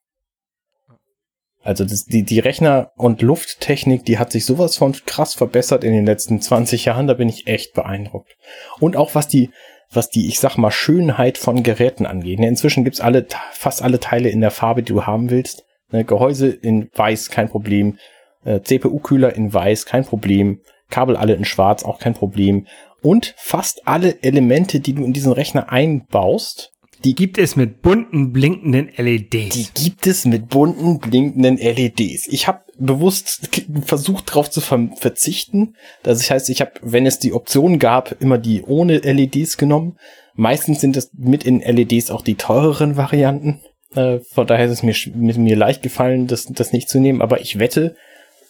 Also 1.63 1.85
das, 1.85 2.07
die, 2.07 2.25
die 2.25 2.41
Rechner- 2.41 2.91
und 2.97 3.23
Lufttechnik, 3.23 4.05
die 4.05 4.19
hat 4.19 4.33
sich 4.33 4.47
sowas 4.47 4.77
von 4.77 4.93
krass 5.07 5.35
verbessert 5.35 5.85
in 5.85 5.93
den 5.93 6.07
letzten 6.07 6.41
20 6.41 6.87
Jahren. 6.87 7.07
Da 7.07 7.15
bin 7.15 7.29
ich 7.29 7.47
echt 7.47 7.75
beeindruckt. 7.75 8.37
Und 8.81 8.97
auch 8.97 9.15
was 9.15 9.29
die, 9.29 9.51
was 9.91 10.09
die, 10.09 10.27
ich 10.27 10.41
sag 10.41 10.57
mal, 10.57 10.71
Schönheit 10.71 11.37
von 11.37 11.63
Geräten 11.63 12.07
angeht. 12.07 12.41
Inzwischen 12.41 12.85
gibt's 12.85 13.01
alle, 13.01 13.27
fast 13.53 13.83
alle 13.83 14.01
Teile 14.01 14.31
in 14.31 14.41
der 14.41 14.51
Farbe, 14.51 14.83
die 14.83 14.93
du 14.93 15.05
haben 15.07 15.31
willst. 15.31 15.65
Ne, 15.93 16.05
Gehäuse 16.05 16.49
in 16.49 16.89
weiß, 16.95 17.31
kein 17.31 17.49
Problem. 17.49 17.99
Äh, 18.45 18.61
CPU-Kühler 18.61 19.35
in 19.35 19.53
weiß, 19.53 19.87
kein 19.87 20.05
Problem. 20.05 20.61
Kabel 20.89 21.17
alle 21.17 21.35
in 21.35 21.45
schwarz, 21.45 21.85
auch 21.85 21.99
kein 21.99 22.15
Problem. 22.15 22.67
Und 23.03 23.35
fast 23.37 23.87
alle 23.87 24.23
Elemente, 24.23 24.81
die 24.81 24.93
du 24.93 25.05
in 25.05 25.13
diesen 25.13 25.33
Rechner 25.33 25.71
einbaust, 25.71 26.73
die 27.05 27.15
gibt 27.15 27.39
es 27.39 27.57
mit 27.57 27.81
bunten 27.81 28.33
blinkenden 28.33 28.91
LEDs. 28.95 29.55
Die 29.55 29.85
gibt 29.85 30.07
es 30.07 30.27
mit 30.27 30.51
bunten 30.51 30.99
blinkenden 30.99 31.57
LEDs. 31.57 32.29
Ich 32.29 32.47
habe 32.47 32.61
bewusst 32.79 33.49
versucht 33.87 34.31
darauf 34.31 34.51
zu 34.51 34.61
ver 34.61 34.91
verzichten. 34.97 35.77
Das 36.03 36.31
heißt, 36.31 36.51
ich 36.51 36.61
habe, 36.61 36.73
wenn 36.83 37.07
es 37.07 37.19
die 37.19 37.33
Option 37.33 37.79
gab, 37.79 38.21
immer 38.21 38.37
die 38.37 38.63
ohne 38.63 38.99
LEDs 38.99 39.57
genommen. 39.57 39.97
Meistens 40.35 40.81
sind 40.81 40.97
es 40.97 41.11
mit 41.17 41.45
in 41.45 41.61
LEDs 41.61 42.11
auch 42.11 42.23
die 42.23 42.35
teureren 42.35 42.99
Varianten. 42.99 43.61
Äh, 43.95 44.21
von 44.21 44.47
daher 44.47 44.67
ist 44.67 44.83
es 44.83 44.83
mir, 44.83 45.39
mir 45.39 45.57
leicht 45.57 45.83
gefallen, 45.83 46.27
das, 46.27 46.47
das 46.47 46.73
nicht 46.73 46.89
zu 46.89 47.01
nehmen. 47.01 47.23
Aber 47.23 47.41
ich 47.41 47.59
wette, 47.59 47.97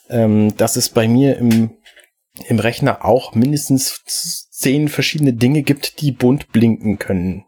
ähm, 0.09 0.55
dass 0.57 0.75
es 0.75 0.89
bei 0.89 1.07
mir 1.07 1.37
im, 1.37 1.71
im 2.47 2.59
Rechner 2.59 3.05
auch 3.05 3.33
mindestens 3.33 4.47
zehn 4.51 4.87
verschiedene 4.87 5.33
Dinge 5.33 5.63
gibt, 5.63 6.01
die 6.01 6.11
bunt 6.11 6.51
blinken 6.51 6.99
können. 6.99 7.45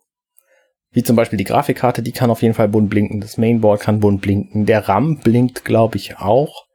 Wie 0.91 1.03
zum 1.03 1.15
Beispiel 1.15 1.37
die 1.37 1.43
Grafikkarte, 1.43 2.03
die 2.03 2.11
kann 2.11 2.29
auf 2.29 2.41
jeden 2.41 2.53
Fall 2.53 2.67
bunt 2.67 2.89
blinken. 2.89 3.19
Das 3.19 3.37
Mainboard 3.37 3.81
kann 3.81 3.99
bunt 3.99 4.21
blinken. 4.21 4.65
Der 4.65 4.87
RAM 4.87 5.19
blinkt, 5.19 5.65
glaube 5.65 5.97
ich, 5.97 6.17
auch. 6.17 6.65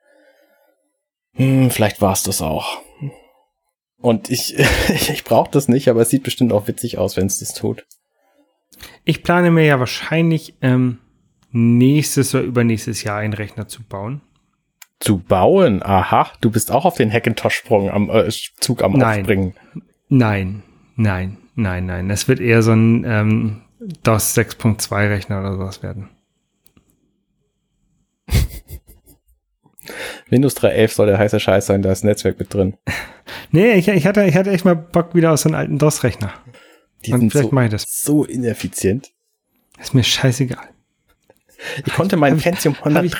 Hm, 1.34 1.70
vielleicht 1.70 2.00
war 2.00 2.12
es 2.12 2.24
das 2.24 2.42
auch. 2.42 2.82
Und 4.00 4.30
ich, 4.30 4.56
ich 4.88 5.24
brauche 5.24 5.50
das 5.50 5.68
nicht, 5.68 5.88
aber 5.88 6.02
es 6.02 6.10
sieht 6.10 6.24
bestimmt 6.24 6.52
auch 6.52 6.66
witzig 6.66 6.98
aus, 6.98 7.16
wenn 7.16 7.26
es 7.26 7.38
das 7.38 7.54
tut. 7.54 7.86
Ich 9.04 9.22
plane 9.22 9.50
mir 9.50 9.64
ja 9.64 9.78
wahrscheinlich 9.78 10.54
ähm, 10.62 10.98
nächstes 11.50 12.34
oder 12.34 12.44
übernächstes 12.44 13.02
Jahr 13.02 13.18
einen 13.18 13.32
Rechner 13.32 13.68
zu 13.68 13.82
bauen. 13.82 14.20
Zu 15.00 15.18
bauen? 15.18 15.82
Aha, 15.82 16.30
du 16.40 16.50
bist 16.50 16.72
auch 16.72 16.84
auf 16.84 16.96
den 16.96 17.12
Hackintosh-Sprung 17.12 17.90
am 17.90 18.10
äh, 18.10 18.28
Zug 18.28 18.82
am 18.82 18.92
nein. 18.92 19.20
Aufspringen. 19.20 19.54
Nein, 20.08 20.62
nein, 20.96 21.36
nein, 21.54 21.86
nein. 21.86 22.08
Das 22.08 22.26
wird 22.26 22.40
eher 22.40 22.62
so 22.62 22.72
ein 22.72 23.04
ähm, 23.04 23.62
DOS 24.02 24.36
6.2 24.36 25.08
Rechner 25.08 25.40
oder 25.40 25.52
sowas 25.52 25.82
werden. 25.82 26.08
Windows 30.28 30.56
3.11 30.56 30.88
soll 30.94 31.06
der 31.06 31.18
heiße 31.18 31.38
Scheiß 31.40 31.66
sein, 31.66 31.82
da 31.82 31.92
ist 31.92 32.04
Netzwerk 32.04 32.38
mit 32.38 32.52
drin. 32.52 32.76
nee, 33.52 33.74
ich, 33.74 33.88
ich, 33.88 34.06
hatte, 34.06 34.24
ich 34.24 34.34
hatte 34.36 34.50
echt 34.50 34.64
mal 34.64 34.74
Bock 34.74 35.14
wieder 35.14 35.32
aus 35.32 35.42
so 35.42 35.48
einem 35.48 35.56
alten 35.56 35.78
DOS-Rechner. 35.78 36.32
Die 37.06 37.12
Und 37.12 37.20
sind 37.20 37.30
vielleicht 37.30 37.50
so, 37.50 37.54
mache 37.54 37.66
ich 37.66 37.70
das. 37.70 38.02
so 38.02 38.24
ineffizient. 38.24 39.12
Ist 39.80 39.94
mir 39.94 40.02
scheißegal. 40.02 40.68
Ich 41.84 41.92
konnte 41.92 42.16
mein 42.16 42.38
Pentium 42.38 42.74
100. 42.76 43.04
Ich, 43.04 43.14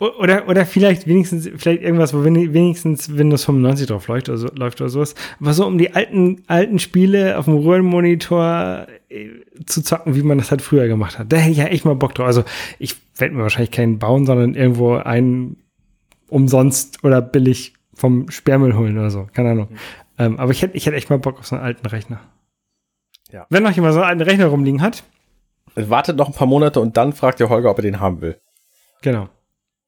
oder, 0.00 0.48
oder 0.48 0.66
vielleicht 0.66 1.06
wenigstens, 1.06 1.48
vielleicht 1.56 1.82
irgendwas, 1.82 2.14
wo 2.14 2.24
wenigstens 2.24 3.16
Windows 3.16 3.44
95 3.44 3.86
drauf 3.86 4.08
läuft 4.08 4.28
oder, 4.28 4.38
so, 4.38 4.48
läuft 4.54 4.80
oder 4.80 4.90
sowas. 4.90 5.14
Aber 5.40 5.52
so 5.52 5.66
um 5.66 5.78
die 5.78 5.94
alten, 5.94 6.42
alten 6.46 6.78
Spiele 6.78 7.38
auf 7.38 7.46
dem 7.46 7.56
Röhrenmonitor 7.56 8.86
äh, 9.08 9.28
zu 9.64 9.82
zocken, 9.82 10.14
wie 10.14 10.22
man 10.22 10.38
das 10.38 10.50
halt 10.50 10.62
früher 10.62 10.86
gemacht 10.88 11.18
hat. 11.18 11.32
Da 11.32 11.36
hätte 11.36 11.52
ich 11.52 11.58
ja 11.58 11.66
echt 11.66 11.84
mal 11.84 11.96
Bock 11.96 12.14
drauf. 12.14 12.26
Also 12.26 12.44
ich 12.78 12.96
werde 13.16 13.34
mir 13.34 13.42
wahrscheinlich 13.42 13.70
keinen 13.70 13.98
bauen, 13.98 14.26
sondern 14.26 14.54
irgendwo 14.54 14.96
einen 14.96 15.56
umsonst 16.28 17.02
oder 17.04 17.22
billig 17.22 17.74
vom 17.94 18.30
Sperrmüll 18.30 18.76
holen 18.76 18.98
oder 18.98 19.10
so. 19.10 19.26
Keine 19.32 19.50
Ahnung. 19.50 19.68
Mhm. 19.70 19.76
Ähm, 20.18 20.38
aber 20.38 20.52
ich 20.52 20.62
hätte, 20.62 20.76
ich 20.76 20.86
hätte 20.86 20.96
echt 20.96 21.10
mal 21.10 21.18
Bock 21.18 21.38
auf 21.38 21.46
so 21.46 21.56
einen 21.56 21.64
alten 21.64 21.86
Rechner. 21.86 22.20
Ja. 23.32 23.46
Wenn 23.50 23.62
noch 23.62 23.72
jemand 23.72 23.94
so 23.94 24.00
einen 24.00 24.08
alten 24.08 24.22
Rechner 24.22 24.46
rumliegen 24.46 24.82
hat. 24.82 25.04
Wartet 25.74 26.16
noch 26.16 26.28
ein 26.28 26.34
paar 26.34 26.46
Monate 26.46 26.80
und 26.80 26.96
dann 26.96 27.12
fragt 27.12 27.40
der 27.40 27.48
Holger, 27.48 27.70
ob 27.70 27.78
er 27.78 27.82
den 27.82 28.00
haben 28.00 28.20
will. 28.20 28.40
Genau. 29.02 29.28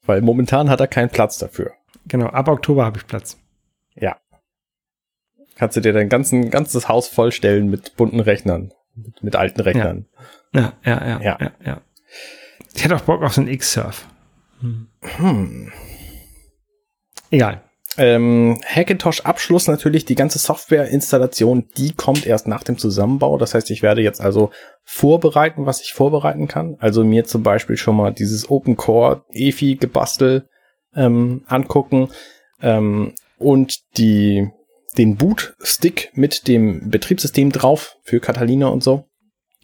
Weil 0.04 0.20
momentan 0.22 0.68
hat 0.70 0.80
er 0.80 0.86
keinen 0.86 1.10
Platz 1.10 1.38
dafür. 1.38 1.72
Genau, 2.06 2.26
ab 2.26 2.48
Oktober 2.48 2.84
habe 2.84 2.98
ich 2.98 3.06
Platz. 3.06 3.38
Ja. 3.94 4.16
Kannst 5.56 5.76
du 5.76 5.80
dir 5.80 5.92
dein 5.92 6.08
ganzen, 6.08 6.50
ganzes 6.50 6.88
Haus 6.88 7.08
vollstellen 7.08 7.68
mit 7.68 7.96
bunten 7.96 8.20
Rechnern. 8.20 8.72
Mit, 8.94 9.22
mit 9.22 9.36
alten 9.36 9.60
Rechnern. 9.60 10.06
Ja. 10.52 10.60
Ja, 10.60 10.72
ja, 10.84 11.06
ja, 11.06 11.20
ja, 11.20 11.38
ja. 11.40 11.52
ja. 11.64 11.80
Ich 12.74 12.84
hätte 12.84 12.96
auch 12.96 13.02
Bock 13.02 13.22
auf 13.22 13.34
so 13.34 13.40
einen 13.40 13.50
X-Surf. 13.50 14.06
Hm. 14.60 14.88
hm. 15.02 15.72
Egal. 17.30 17.62
Ähm, 17.98 18.60
Hackintosh-Abschluss 18.64 19.66
natürlich, 19.66 20.04
die 20.04 20.14
ganze 20.14 20.38
Software-Installation, 20.38 21.66
die 21.76 21.92
kommt 21.92 22.26
erst 22.26 22.46
nach 22.46 22.62
dem 22.62 22.78
Zusammenbau. 22.78 23.36
Das 23.38 23.54
heißt, 23.54 23.70
ich 23.72 23.82
werde 23.82 24.02
jetzt 24.02 24.20
also 24.20 24.50
vorbereiten, 24.84 25.66
was 25.66 25.82
ich 25.82 25.92
vorbereiten 25.92 26.46
kann. 26.46 26.76
Also 26.78 27.02
mir 27.02 27.24
zum 27.24 27.42
Beispiel 27.42 27.76
schon 27.76 27.96
mal 27.96 28.12
dieses 28.12 28.48
Open 28.50 28.76
Core 28.76 29.24
EFI 29.32 29.74
gebastel 29.74 30.48
ähm, 30.94 31.42
angucken 31.48 32.10
ähm, 32.62 33.14
und 33.36 33.80
die 33.98 34.48
den 34.96 35.16
Boot-Stick 35.16 36.10
mit 36.14 36.46
dem 36.46 36.90
Betriebssystem 36.90 37.50
drauf 37.50 37.96
für 38.02 38.20
Catalina 38.20 38.68
und 38.68 38.82
so. 38.84 39.07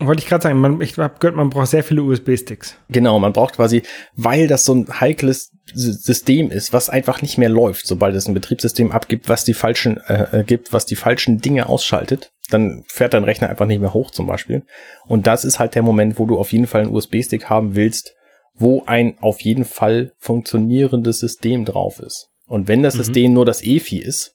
Wollte 0.01 0.23
ich 0.23 0.29
gerade 0.29 0.43
sagen, 0.43 0.59
man, 0.59 0.81
ich 0.81 0.99
habe 0.99 1.19
gehört, 1.21 1.37
man 1.37 1.51
braucht 1.51 1.69
sehr 1.69 1.85
viele 1.85 2.03
USB-Sticks. 2.03 2.77
Genau, 2.89 3.19
man 3.21 3.33
braucht 3.33 3.55
quasi, 3.55 3.83
weil 4.17 4.49
das 4.49 4.65
so 4.65 4.75
ein 4.75 5.01
heikles 5.01 5.53
System 5.73 6.51
ist, 6.51 6.73
was 6.73 6.91
einfach 6.91 7.23
nicht 7.23 7.39
mehr 7.39 7.49
läuft, 7.49 7.87
sobald 7.87 8.15
es 8.17 8.27
ein 8.27 8.35
Betriebssystem 8.35 8.91
abgibt, 8.91 9.29
was 9.29 9.45
die 9.45 9.55
falschen 9.55 9.99
äh, 10.09 10.41
äh, 10.41 10.45
gibt, 10.45 10.73
was 10.73 10.85
die 10.85 10.97
falschen 10.97 11.41
Dinge 11.41 11.69
ausschaltet, 11.69 12.33
dann 12.51 12.83
fährt 12.89 13.15
dein 13.15 13.25
Rechner 13.25 13.49
einfach 13.49 13.67
nicht 13.67 13.81
mehr 13.81 13.95
hoch 13.95 14.11
zum 14.11 14.27
Beispiel. 14.27 14.65
Und 15.07 15.29
das 15.29 15.45
ist 15.45 15.61
halt 15.61 15.77
der 15.77 15.83
Moment, 15.83 16.19
wo 16.19 16.27
du 16.27 16.39
auf 16.39 16.53
jeden 16.53 16.67
Fall 16.67 16.83
einen 16.83 16.95
USB-Stick 16.95 17.49
haben 17.49 17.77
willst, 17.77 18.15
wo 18.55 18.83
ein 18.87 19.17
auf 19.21 19.41
jeden 19.41 19.65
Fall 19.65 20.13
funktionierendes 20.19 21.21
System 21.21 21.65
drauf 21.65 22.01
ist. 22.01 22.31
Und 22.47 22.69
wenn 22.69 22.83
das 22.83 22.95
mhm. 22.95 22.99
System 22.99 23.33
nur 23.33 23.47
das 23.47 23.63
EFI 23.63 23.99
ist, 23.99 24.34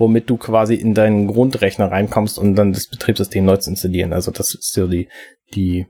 womit 0.00 0.28
du 0.30 0.38
quasi 0.38 0.74
in 0.74 0.94
deinen 0.94 1.26
Grundrechner 1.26 1.92
reinkommst 1.92 2.38
und 2.38 2.56
dann 2.56 2.72
das 2.72 2.88
Betriebssystem 2.88 3.44
neu 3.44 3.58
zu 3.58 3.70
installieren. 3.70 4.12
Also 4.12 4.30
das 4.30 4.54
ist 4.54 4.72
so 4.72 4.88
die, 4.88 5.08
die 5.54 5.86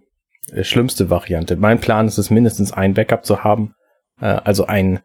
äh, 0.52 0.64
schlimmste 0.64 1.08
Variante. 1.08 1.56
Mein 1.56 1.80
Plan 1.80 2.08
ist 2.08 2.18
es, 2.18 2.28
mindestens 2.28 2.72
ein 2.72 2.94
Backup 2.94 3.24
zu 3.24 3.44
haben, 3.44 3.74
äh, 4.20 4.26
also 4.26 4.66
ein, 4.66 5.00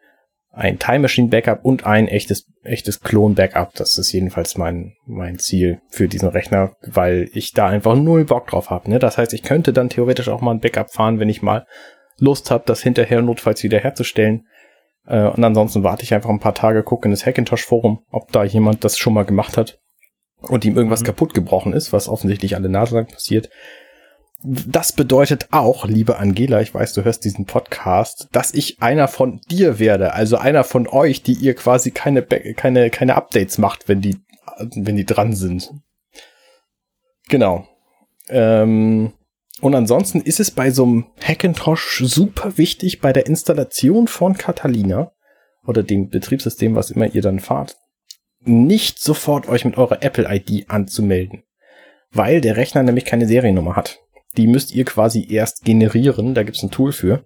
ein 0.52 0.80
Time 0.80 0.99
Machine 0.99 1.27
Backup 1.27 1.64
und 1.64 1.86
ein 1.86 2.07
echtes, 2.07 2.48
echtes 2.64 3.02
Klon 3.02 3.36
Backup. 3.36 3.76
Das 3.76 3.98
ist 3.99 4.11
jedenfalls 4.11 4.57
mein, 4.57 4.94
mein 5.06 5.38
Ziel 5.38 5.82
für 5.90 6.07
diesen 6.07 6.30
Rechner, 6.30 6.73
weil 6.82 7.30
ich 7.34 7.53
da 7.53 7.68
einfach 7.68 7.95
null 7.95 8.26
Bock 8.26 8.48
drauf 8.48 8.72
habe. 8.72 8.90
Ne? 8.90 8.98
Das 8.98 9.19
heißt, 9.19 9.34
ich 9.34 9.44
könnte 9.44 9.72
dann 9.72 9.90
theoretisch 9.90 10.30
auch 10.30 10.41
mal 10.41 10.52
ein 10.52 10.61
Backup 10.61 10.91
fahren, 10.91 11.19
wenn 11.19 11.30
ich 11.30 11.44
mal 11.44 11.68
Lust 12.18 12.49
habe, 12.49 12.64
das 12.65 12.82
hinterher 12.82 13.22
notfalls 13.22 13.61
wieder 13.61 13.80
herzustellen. 13.80 14.48
Äh, 15.07 15.27
und 15.27 15.44
ansonsten 15.44 15.84
warte 15.84 16.03
ich 16.03 16.14
einfach 16.14 16.30
ein 16.30 16.40
paar 16.40 16.56
Tage, 16.56 16.84
gucke 16.84 17.06
in 17.06 17.11
das 17.11 17.26
Hackintosh-Forum, 17.26 18.03
ob 18.11 18.32
da 18.32 18.44
jemand 18.44 18.84
das 18.84 18.98
schon 18.98 19.14
mal 19.14 19.26
gemacht 19.26 19.57
hat 19.57 19.80
und 20.41 20.65
ihm 20.65 20.76
irgendwas 20.76 21.02
mhm. 21.02 21.06
kaputt 21.06 21.34
gebrochen 21.34 21.73
ist, 21.73 21.94
was 21.94 22.10
offensichtlich 22.10 22.56
alle 22.56 22.69
Nase 22.69 22.95
lang 22.95 23.07
passiert. 23.07 23.49
Das 24.44 24.91
bedeutet 24.94 25.48
auch, 25.52 25.86
liebe 25.86 26.18
Angela, 26.18 26.61
ich 26.61 26.73
weiß, 26.73 26.94
du 26.94 27.03
hörst 27.03 27.26
diesen 27.26 27.45
Podcast, 27.45 28.27
dass 28.32 28.53
ich 28.53 28.82
einer 28.82 29.07
von 29.07 29.41
dir 29.49 29.80
werde, 29.80 30.14
also 30.14 30.38
einer 30.38 30.64
von 30.64 30.88
euch, 30.88 31.23
die 31.23 31.34
ihr 31.34 31.56
quasi 31.56 31.91
keine, 31.91 32.22
keine, 32.22 32.90
keine 32.91 33.15
Updates 33.15 33.57
macht, 33.57 33.88
wenn 33.88 34.02
die, 34.02 34.18
wenn 34.76 34.98
die 34.98 35.06
dran 35.06 35.34
sind. 35.34 35.72
Genau. 37.27 37.68
Ähm, 38.30 39.14
und 39.66 39.74
ansonsten 39.74 40.22
ist 40.22 40.40
es 40.40 40.52
bei 40.52 40.70
so 40.70 40.84
einem 40.84 41.06
Hackintosh 41.20 42.04
super 42.06 42.60
wichtig 42.60 43.02
bei 43.02 43.12
der 43.12 43.26
Installation 43.26 44.08
von 44.08 44.38
Catalina 44.38 45.12
oder 45.66 45.82
dem 45.82 46.10
Betriebssystem, 46.10 46.76
was 46.76 46.92
immer 46.92 47.08
ihr 47.16 47.24
dann 47.24 47.40
fahrt, 47.40 47.76
nicht 48.44 49.00
sofort 49.00 49.50
euch 49.50 49.66
mit 49.66 49.76
eurer 49.76 50.04
Apple-ID 50.04 50.70
anzumelden, 50.70 51.42
weil 52.12 52.42
der 52.42 52.58
Rechner 52.58 52.84
nämlich 52.84 53.06
keine 53.06 53.26
Seriennummer 53.26 53.76
hat. 53.76 53.98
Die 54.38 54.46
müsst 54.46 54.72
ihr 54.72 54.86
quasi 54.86 55.26
erst 55.28 55.66
generieren, 55.66 56.36
da 56.36 56.44
gibt's 56.44 56.62
ein 56.62 56.70
Tool 56.70 56.92
für. 56.92 57.24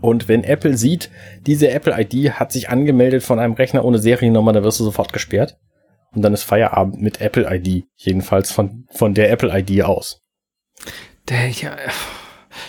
Und 0.00 0.28
wenn 0.28 0.44
Apple 0.44 0.78
sieht, 0.78 1.10
diese 1.46 1.68
Apple-ID 1.68 2.40
hat 2.40 2.52
sich 2.52 2.70
angemeldet 2.70 3.22
von 3.22 3.38
einem 3.38 3.52
Rechner 3.52 3.84
ohne 3.84 3.98
Seriennummer, 3.98 4.54
dann 4.54 4.64
wirst 4.64 4.80
du 4.80 4.84
sofort 4.84 5.12
gesperrt. 5.12 5.58
Und 6.14 6.22
dann 6.22 6.32
ist 6.32 6.44
Feierabend 6.44 7.02
mit 7.02 7.20
Apple-ID. 7.20 7.84
Jedenfalls 7.96 8.50
von, 8.50 8.86
von 8.94 9.12
der 9.12 9.30
Apple-ID 9.30 9.82
aus. 9.82 10.22
Der, 11.28 11.48
ja, 11.48 11.76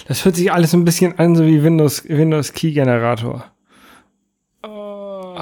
das 0.07 0.25
hört 0.25 0.35
sich 0.35 0.51
alles 0.51 0.73
ein 0.73 0.85
bisschen 0.85 1.17
an, 1.17 1.35
so 1.35 1.45
wie 1.45 1.63
Windows, 1.63 2.03
Windows 2.07 2.53
Key 2.53 2.71
Generator. 2.71 3.45
Oh. 4.63 5.37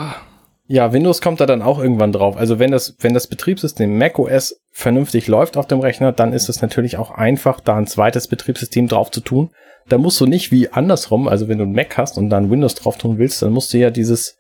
Ja, 0.68 0.92
Windows 0.92 1.22
kommt 1.22 1.40
da 1.40 1.46
dann 1.46 1.62
auch 1.62 1.80
irgendwann 1.80 2.12
drauf. 2.12 2.38
Also 2.38 2.60
wenn 2.60 2.72
das, 2.72 2.96
wenn 3.00 3.14
das 3.14 3.28
Betriebssystem 3.28 3.98
macOS 3.98 4.60
vernünftig 4.72 5.28
läuft 5.28 5.58
auf 5.58 5.66
dem 5.66 5.80
Rechner, 5.80 6.12
dann 6.12 6.34
ist 6.34 6.50
es 6.50 6.62
natürlich 6.62 6.98
auch 6.98 7.12
einfach, 7.12 7.62
da 7.62 7.78
ein 7.78 7.88
zweites 7.88 8.28
Betriebssystem 8.28 8.88
drauf 8.88 9.10
zu 9.10 9.22
tun. 9.22 9.50
Da 9.88 9.98
musst 9.98 10.20
du 10.20 10.26
nicht 10.26 10.52
wie 10.52 10.70
andersrum, 10.70 11.28
also 11.28 11.48
wenn 11.48 11.58
du 11.58 11.64
ein 11.64 11.72
Mac 11.72 11.98
hast 11.98 12.18
und 12.18 12.30
dann 12.30 12.52
Windows 12.52 12.76
drauf 12.76 12.98
tun 12.98 13.18
willst, 13.18 13.42
dann 13.42 13.54
musst 13.54 13.74
du 13.74 13.78
ja 13.78 13.90
dieses, 13.90 14.38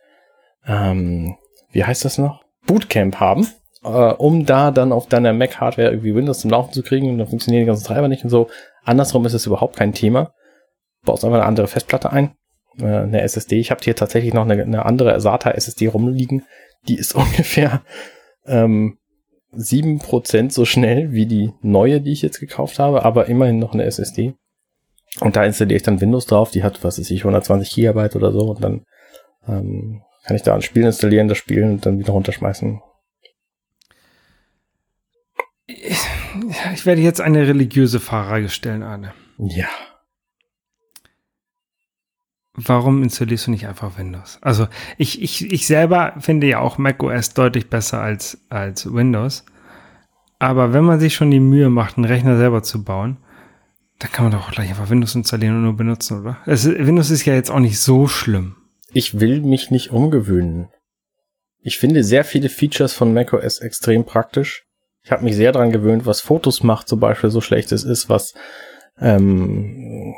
ähm, 0.67 1.37
wie 1.71 1.85
heißt 1.85 2.03
das 2.03 2.17
noch? 2.17 2.43
Bootcamp 2.65 3.21
haben, 3.21 3.47
äh, 3.87 4.13
um 4.15 4.45
da 4.45 4.71
dann 4.71 4.91
auf 4.91 5.07
deiner 5.07 5.33
Mac-Hardware 5.33 5.89
irgendwie 5.89 6.15
Windows 6.15 6.39
zum 6.39 6.51
Laufen 6.51 6.73
zu 6.73 6.83
kriegen 6.83 7.09
und 7.09 7.17
dann 7.17 7.27
funktionieren 7.27 7.63
die 7.63 7.67
ganzen 7.67 7.85
Treiber 7.85 8.07
nicht 8.07 8.23
und 8.23 8.29
so. 8.29 8.49
Andersrum 8.83 9.25
ist 9.25 9.33
es 9.33 9.45
überhaupt 9.45 9.77
kein 9.77 9.93
Thema. 9.93 10.33
Baust 11.05 11.23
einfach 11.23 11.37
eine 11.37 11.47
andere 11.47 11.67
Festplatte 11.67 12.11
ein, 12.11 12.35
äh, 12.79 12.85
eine 12.85 13.21
SSD. 13.21 13.59
Ich 13.59 13.71
habe 13.71 13.81
hier 13.83 13.95
tatsächlich 13.95 14.33
noch 14.33 14.43
eine, 14.43 14.61
eine 14.61 14.85
andere 14.85 15.19
SATA 15.19 15.51
SSD 15.51 15.87
rumliegen. 15.87 16.43
Die 16.87 16.97
ist 16.97 17.15
ungefähr 17.15 17.81
ähm, 18.45 18.97
7% 19.53 20.51
so 20.51 20.65
schnell 20.65 21.13
wie 21.13 21.25
die 21.25 21.53
neue, 21.61 22.01
die 22.01 22.11
ich 22.11 22.21
jetzt 22.21 22.39
gekauft 22.39 22.79
habe, 22.79 23.05
aber 23.05 23.27
immerhin 23.27 23.59
noch 23.59 23.73
eine 23.73 23.85
SSD. 23.85 24.33
Und 25.21 25.35
da 25.35 25.43
installiere 25.45 25.77
ich 25.77 25.83
dann 25.83 26.01
Windows 26.01 26.25
drauf, 26.25 26.51
die 26.51 26.63
hat, 26.63 26.83
was 26.83 26.99
weiß 26.99 27.09
ich, 27.09 27.21
120 27.21 27.73
Gigabyte 27.73 28.15
oder 28.15 28.31
so 28.31 28.51
und 28.51 28.63
dann 28.63 28.85
ähm, 29.47 30.01
kann 30.25 30.35
ich 30.35 30.43
da 30.43 30.53
ein 30.53 30.61
Spiel 30.61 30.83
installieren, 30.83 31.27
das 31.27 31.37
Spiel 31.37 31.63
und 31.63 31.85
dann 31.85 31.97
wieder 31.97 32.11
runterschmeißen. 32.11 32.81
Ich 35.67 36.85
werde 36.85 37.01
jetzt 37.01 37.21
eine 37.21 37.47
religiöse 37.47 37.99
Frage 37.99 38.49
stellen, 38.49 38.83
Arne. 38.83 39.13
Ja. 39.37 39.67
Warum 42.53 43.03
installierst 43.03 43.47
du 43.47 43.51
nicht 43.51 43.67
einfach 43.67 43.97
Windows? 43.99 44.39
Also 44.41 44.67
ich, 44.97 45.21
ich, 45.21 45.51
ich 45.51 45.67
selber 45.67 46.15
finde 46.19 46.47
ja 46.47 46.59
auch 46.59 46.77
macOS 46.77 47.33
deutlich 47.33 47.69
besser 47.69 48.01
als, 48.01 48.39
als 48.49 48.91
Windows. 48.91 49.45
Aber 50.39 50.73
wenn 50.73 50.83
man 50.83 50.99
sich 50.99 51.13
schon 51.15 51.31
die 51.31 51.39
Mühe 51.39 51.69
macht, 51.69 51.97
einen 51.97 52.05
Rechner 52.05 52.37
selber 52.37 52.63
zu 52.63 52.83
bauen, 52.83 53.17
dann 53.99 54.11
kann 54.11 54.25
man 54.25 54.31
doch 54.31 54.47
auch 54.47 54.51
gleich 54.51 54.69
einfach 54.69 54.89
Windows 54.89 55.15
installieren 55.15 55.57
und 55.57 55.63
nur 55.63 55.75
benutzen, 55.75 56.21
oder? 56.21 56.37
Es, 56.45 56.65
Windows 56.65 57.09
ist 57.09 57.25
ja 57.25 57.33
jetzt 57.33 57.51
auch 57.51 57.59
nicht 57.59 57.79
so 57.79 58.07
schlimm. 58.07 58.55
Ich 58.93 59.19
will 59.19 59.41
mich 59.41 59.69
nicht 59.69 59.91
umgewöhnen. 59.91 60.69
Ich 61.59 61.77
finde 61.77 62.03
sehr 62.03 62.23
viele 62.23 62.49
Features 62.49 62.93
von 62.93 63.13
macOS 63.13 63.59
extrem 63.59 64.05
praktisch. 64.05 64.66
Ich 65.07 65.11
habe 65.13 65.23
mich 65.23 65.37
sehr 65.37 65.53
dran 65.53 65.71
gewöhnt, 65.71 66.05
was 66.05 66.19
Fotos 66.19 66.63
macht 66.63 66.89
zum 66.89 66.99
Beispiel 66.99 67.29
so 67.29 67.39
schlecht 67.39 67.71
es 67.71 67.85
ist, 67.85 68.09
was 68.09 68.33
ähm, 68.99 70.13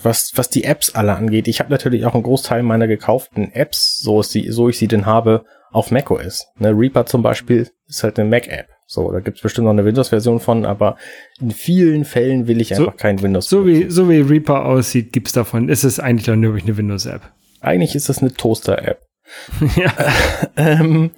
was 0.00 0.30
was 0.36 0.48
die 0.48 0.62
Apps 0.62 0.94
alle 0.94 1.16
angeht. 1.16 1.48
Ich 1.48 1.58
habe 1.58 1.72
natürlich 1.72 2.06
auch 2.06 2.14
einen 2.14 2.22
Großteil 2.22 2.62
meiner 2.62 2.86
gekauften 2.86 3.50
Apps, 3.50 3.98
so, 3.98 4.22
sie, 4.22 4.52
so 4.52 4.68
ich 4.68 4.78
sie 4.78 4.86
denn 4.86 5.06
habe, 5.06 5.44
auf 5.72 5.90
macOS. 5.90 6.46
Ne, 6.56 6.70
Reaper 6.70 7.04
zum 7.04 7.20
Beispiel 7.20 7.68
ist 7.88 8.04
halt 8.04 8.16
eine 8.16 8.28
Mac-App. 8.28 8.68
So, 8.86 9.10
da 9.10 9.18
gibt's 9.18 9.40
bestimmt 9.40 9.64
noch 9.64 9.72
eine 9.72 9.84
Windows-Version 9.84 10.38
von, 10.38 10.64
aber 10.64 10.98
in 11.40 11.50
vielen 11.50 12.04
Fällen 12.04 12.46
will 12.46 12.60
ich 12.60 12.70
einfach 12.70 12.92
so, 12.92 12.96
kein 12.96 13.20
Windows. 13.20 13.48
So 13.48 13.66
wie, 13.66 13.90
so 13.90 14.08
wie 14.08 14.20
Reaper 14.20 14.66
aussieht, 14.66 15.12
gibt's 15.12 15.32
davon. 15.32 15.68
Ist 15.68 15.82
es 15.82 15.98
eigentlich 15.98 16.26
dann 16.26 16.38
nur 16.38 16.54
eine 16.54 16.76
Windows-App? 16.76 17.22
Eigentlich 17.60 17.96
ist 17.96 18.08
das 18.08 18.20
eine 18.20 18.32
Toaster-App. 18.32 19.02
ja. 19.74 19.92
ähm, 20.56 21.10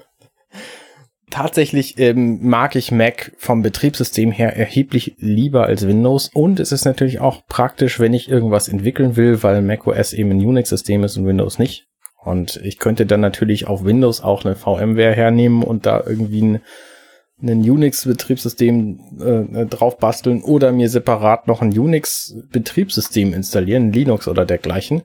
tatsächlich 1.31 1.98
ähm, 1.98 2.39
mag 2.43 2.77
ich 2.77 2.93
Mac 2.93 3.32
vom 3.39 3.62
Betriebssystem 3.62 4.32
her 4.32 4.57
erheblich 4.57 5.16
lieber 5.19 5.66
als 5.66 5.86
Windows 5.86 6.31
und 6.32 6.61
es 6.61 6.73
ist 6.73 6.85
natürlich 6.85 7.20
auch 7.20 7.47
praktisch, 7.47 8.01
wenn 8.01 8.15
ich 8.15 8.28
irgendwas 8.28 8.69
entwickeln 8.69 9.16
will, 9.16 9.43
weil 9.43 9.62
macOS 9.62 10.12
eben 10.12 10.31
ein 10.31 10.44
Unix-System 10.44 11.05
ist 11.05 11.16
und 11.16 11.27
Windows 11.27 11.59
nicht. 11.59 11.86
Und 12.23 12.61
ich 12.62 12.78
könnte 12.78 13.07
dann 13.07 13.20
natürlich 13.20 13.66
auf 13.66 13.85
Windows 13.85 14.20
auch 14.20 14.44
eine 14.44 14.55
VMware 14.55 15.15
hernehmen 15.15 15.62
und 15.62 15.86
da 15.86 16.02
irgendwie 16.07 16.43
ein 16.43 16.61
ein 17.43 17.61
Unix-Betriebssystem 17.61 19.01
äh, 19.55 19.66
drauf 19.66 19.98
basteln 19.98 20.43
oder 20.43 20.73
mir 20.73 20.89
separat 20.89 21.47
noch 21.47 21.62
ein 21.62 21.77
Unix-Betriebssystem 21.77 23.32
installieren, 23.32 23.93
Linux 23.93 24.28
oder 24.28 24.44
dergleichen. 24.44 25.02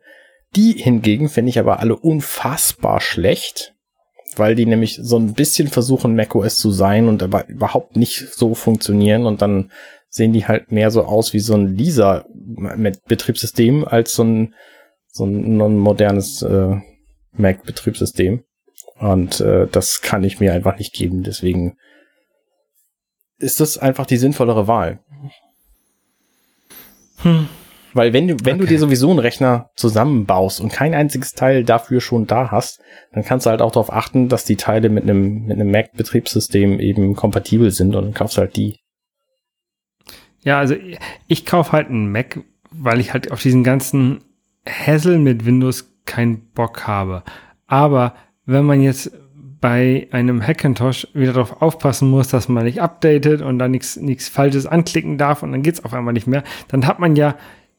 Die 0.56 0.74
hingegen 0.74 1.30
finde 1.30 1.50
ich 1.50 1.60
aber 1.60 1.80
alle 1.80 1.96
unfassbar 1.96 3.02
schlecht, 3.02 3.75
weil 4.38 4.56
die 4.56 4.66
nämlich 4.66 5.00
so 5.02 5.18
ein 5.18 5.34
bisschen 5.34 5.68
versuchen, 5.68 6.16
macOS 6.16 6.58
zu 6.58 6.72
sein 6.72 7.08
und 7.08 7.24
aber 7.24 7.48
überhaupt 7.48 7.96
nicht 7.96 8.34
so 8.34 8.56
funktionieren 8.56 9.26
und 9.26 9.42
dann 9.42 9.72
sehen 10.10 10.34
die 10.34 10.48
halt 10.48 10.72
mehr 10.72 10.92
so 10.92 11.04
aus 11.04 11.34
wie 11.34 11.40
so 11.40 11.56
ein 11.56 11.76
Lisa 11.76 12.26
mit 12.34 13.04
Betriebssystem 13.06 13.86
als 13.86 14.16
so 14.16 14.24
ein, 14.24 14.54
so 15.12 15.26
ein 15.26 15.78
modernes 15.78 16.42
äh, 16.42 16.76
Mac-Betriebssystem. 17.34 18.44
Und 18.98 19.42
äh, 19.42 19.68
das 19.68 20.02
kann 20.02 20.24
ich 20.24 20.40
mir 20.40 20.54
einfach 20.54 20.78
nicht 20.78 20.94
geben. 20.94 21.24
Deswegen 21.24 21.78
ist 23.38 23.60
das 23.60 23.78
einfach 23.78 24.06
die 24.06 24.18
sinnvollere 24.18 24.68
Wahl. 24.68 25.00
Hm. 27.18 27.50
Weil 27.96 28.12
wenn 28.12 28.28
du, 28.28 28.36
wenn 28.44 28.56
okay. 28.56 28.64
du 28.64 28.68
dir 28.68 28.80
sowieso 28.80 29.10
einen 29.10 29.20
Rechner 29.20 29.70
zusammenbaust 29.78 30.60
und 30.60 30.70
kein 30.70 30.94
einziges 30.94 31.32
Teil 31.32 31.64
dafür 31.64 32.02
schon 32.02 32.28
da 32.28 32.52
hast, 32.52 32.82
dann 33.14 33.24
kannst 33.24 33.46
du 33.46 33.50
halt 33.50 33.62
auch 33.62 33.72
darauf 33.72 33.92
achten, 33.92 34.28
dass 34.28 34.44
die 34.44 34.58
Teile 34.58 34.90
mit 34.90 35.04
einem, 35.04 35.46
mit 35.46 35.58
einem 35.58 35.72
Mac-Betriebssystem 35.72 36.82
eben 36.82 37.16
kompatibel 37.16 37.72
sind 37.72 37.96
und 37.96 38.04
dann 38.04 38.14
kaufst 38.14 38.38
halt 38.38 38.58
die. 38.58 38.76
Ja, 40.42 40.60
also 40.60 40.76
ich 41.28 41.46
kaufe 41.46 41.72
halt 41.72 41.88
einen 41.88 42.12
Mac, 42.12 42.42
weil 42.70 43.00
ich 43.00 43.14
halt 43.14 43.32
auf 43.32 43.42
diesen 43.42 43.64
ganzen 43.64 44.26
Hassel 44.68 45.18
mit 45.18 45.46
Windows 45.46 45.90
keinen 46.04 46.50
Bock 46.54 46.88
habe. 46.88 47.24
Aber 47.66 48.14
wenn 48.46 48.66
man 48.66 48.82
jetzt 48.82 49.10
bei 49.62 50.10
einem 50.12 50.46
Hackintosh 50.46 51.08
wieder 51.14 51.32
darauf 51.32 51.62
aufpassen 51.62 52.10
muss, 52.10 52.28
dass 52.28 52.50
man 52.50 52.66
nicht 52.66 52.82
updatet 52.82 53.42
und 53.42 53.58
da 53.58 53.70
nichts 53.70 53.96
nichts 53.96 54.28
Falsches 54.28 54.66
anklicken 54.66 55.18
darf 55.18 55.44
und 55.44 55.54
dann 55.54 55.64
geht's 55.64 55.86
auf 55.86 55.94
einmal 55.94 56.14
nicht 56.14 56.28
mehr, 56.28 56.44
dann 56.68 56.86
hat 56.86 57.00
man 57.00 57.16
ja 57.16 57.36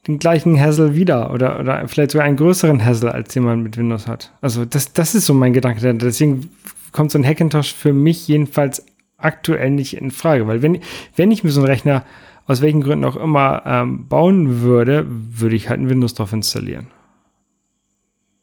den 0.07 0.19
gleichen 0.19 0.59
Hassel 0.61 0.95
wieder 0.95 1.33
oder, 1.33 1.59
oder 1.59 1.87
vielleicht 1.89 2.13
sogar 2.13 2.27
einen 2.27 2.37
größeren 2.37 2.85
Hassel, 2.85 3.09
als 3.09 3.33
den 3.33 3.45
man 3.45 3.63
mit 3.63 3.77
Windows 3.77 4.07
hat. 4.07 4.33
Also 4.41 4.65
das, 4.65 4.93
das 4.93 5.15
ist 5.15 5.27
so 5.27 5.35
mein 5.35 5.53
Gedanke. 5.53 5.95
Deswegen 5.95 6.51
kommt 6.93 7.11
so 7.11 7.19
ein 7.19 7.27
Hackintosh 7.27 7.75
für 7.75 7.93
mich 7.93 8.27
jedenfalls 8.29 8.85
aktuell 9.19 9.71
nicht 9.71 9.97
in 9.97 10.11
Frage, 10.11 10.47
weil 10.47 10.63
wenn, 10.63 10.81
wenn 11.17 11.31
ich 11.31 11.43
mir 11.43 11.51
so 11.51 11.61
einen 11.61 11.69
Rechner 11.69 12.05
aus 12.47 12.63
welchen 12.63 12.81
Gründen 12.81 13.05
auch 13.05 13.17
immer 13.17 13.63
ähm, 13.67 14.07
bauen 14.09 14.61
würde, 14.61 15.05
würde 15.09 15.57
ich 15.57 15.69
halt 15.69 15.81
ein 15.81 15.89
Windows 15.89 16.15
drauf 16.15 16.33
installieren. 16.33 16.87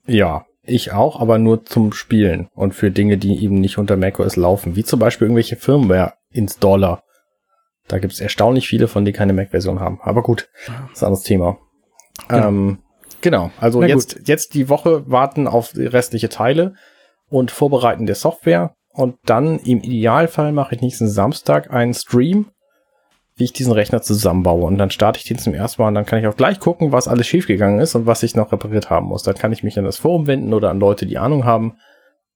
Ja, 0.06 0.46
ich 0.62 0.92
auch, 0.92 1.20
aber 1.20 1.38
nur 1.38 1.66
zum 1.66 1.94
Spielen 1.94 2.48
und 2.54 2.74
für 2.74 2.92
Dinge, 2.92 3.18
die 3.18 3.44
eben 3.44 3.60
nicht 3.62 3.78
unter 3.78 3.98
macOS 3.98 4.36
laufen, 4.36 4.76
wie 4.76 4.84
zum 4.84 5.00
Beispiel 5.00 5.28
irgendwelche 5.28 5.56
Firmware-Installer. 5.56 7.04
Da 7.88 8.00
gibt 8.00 8.14
es 8.14 8.22
erstaunlich 8.22 8.68
viele 8.68 8.88
von, 8.88 9.06
die 9.06 9.12
keine 9.12 9.34
Mac-Version 9.34 9.80
haben. 9.80 10.00
Aber 10.02 10.24
gut, 10.24 10.50
das 10.66 10.98
ist 10.98 11.04
ein 11.04 11.08
anderes 11.08 11.24
Thema. 11.24 11.58
Genau, 12.28 12.48
ähm, 12.48 12.78
genau. 13.22 13.52
also 13.60 13.84
jetzt, 13.84 14.22
jetzt 14.26 14.54
die 14.54 14.70
Woche 14.70 15.10
warten 15.10 15.48
auf 15.48 15.74
restliche 15.76 16.30
Teile 16.30 16.76
und 17.30 17.52
vorbereiten 17.52 18.06
der 18.06 18.16
Software. 18.16 18.76
Und 18.90 19.16
dann 19.26 19.60
im 19.60 19.82
Idealfall 19.82 20.52
mache 20.52 20.76
ich 20.76 20.82
nächsten 20.82 21.10
Samstag 21.10 21.72
einen 21.72 21.94
Stream 21.94 22.52
wie 23.36 23.46
ich 23.46 23.54
diesen 23.54 23.74
Rechner 23.74 24.02
zusammenbaue. 24.02 24.66
Und 24.66 24.78
dann 24.78 24.92
starte 24.92 25.18
ich 25.20 25.26
den 25.26 25.38
zum 25.38 25.54
ersten 25.54 25.82
Mal 25.82 25.88
und 25.88 25.96
dann 25.96 26.06
kann 26.06 26.20
ich 26.20 26.28
auch 26.28 26.36
gleich 26.36 26.60
gucken, 26.60 26.92
was 26.92 27.08
alles 27.08 27.28
schiefgegangen 27.28 27.80
ist 27.80 27.96
und 27.96 28.06
was 28.06 28.24
ich 28.24 28.36
noch 28.36 28.52
repariert 28.52 28.90
haben 28.90 29.08
muss. 29.08 29.24
Dann 29.24 29.36
kann 29.36 29.52
ich 29.52 29.64
mich 29.64 29.78
an 29.78 29.86
das 29.86 29.98
Forum 29.98 30.28
wenden 30.28 30.54
oder 30.54 30.70
an 30.70 30.80
Leute, 30.80 31.06
die 31.06 31.18
Ahnung 31.18 31.46
haben. 31.46 31.78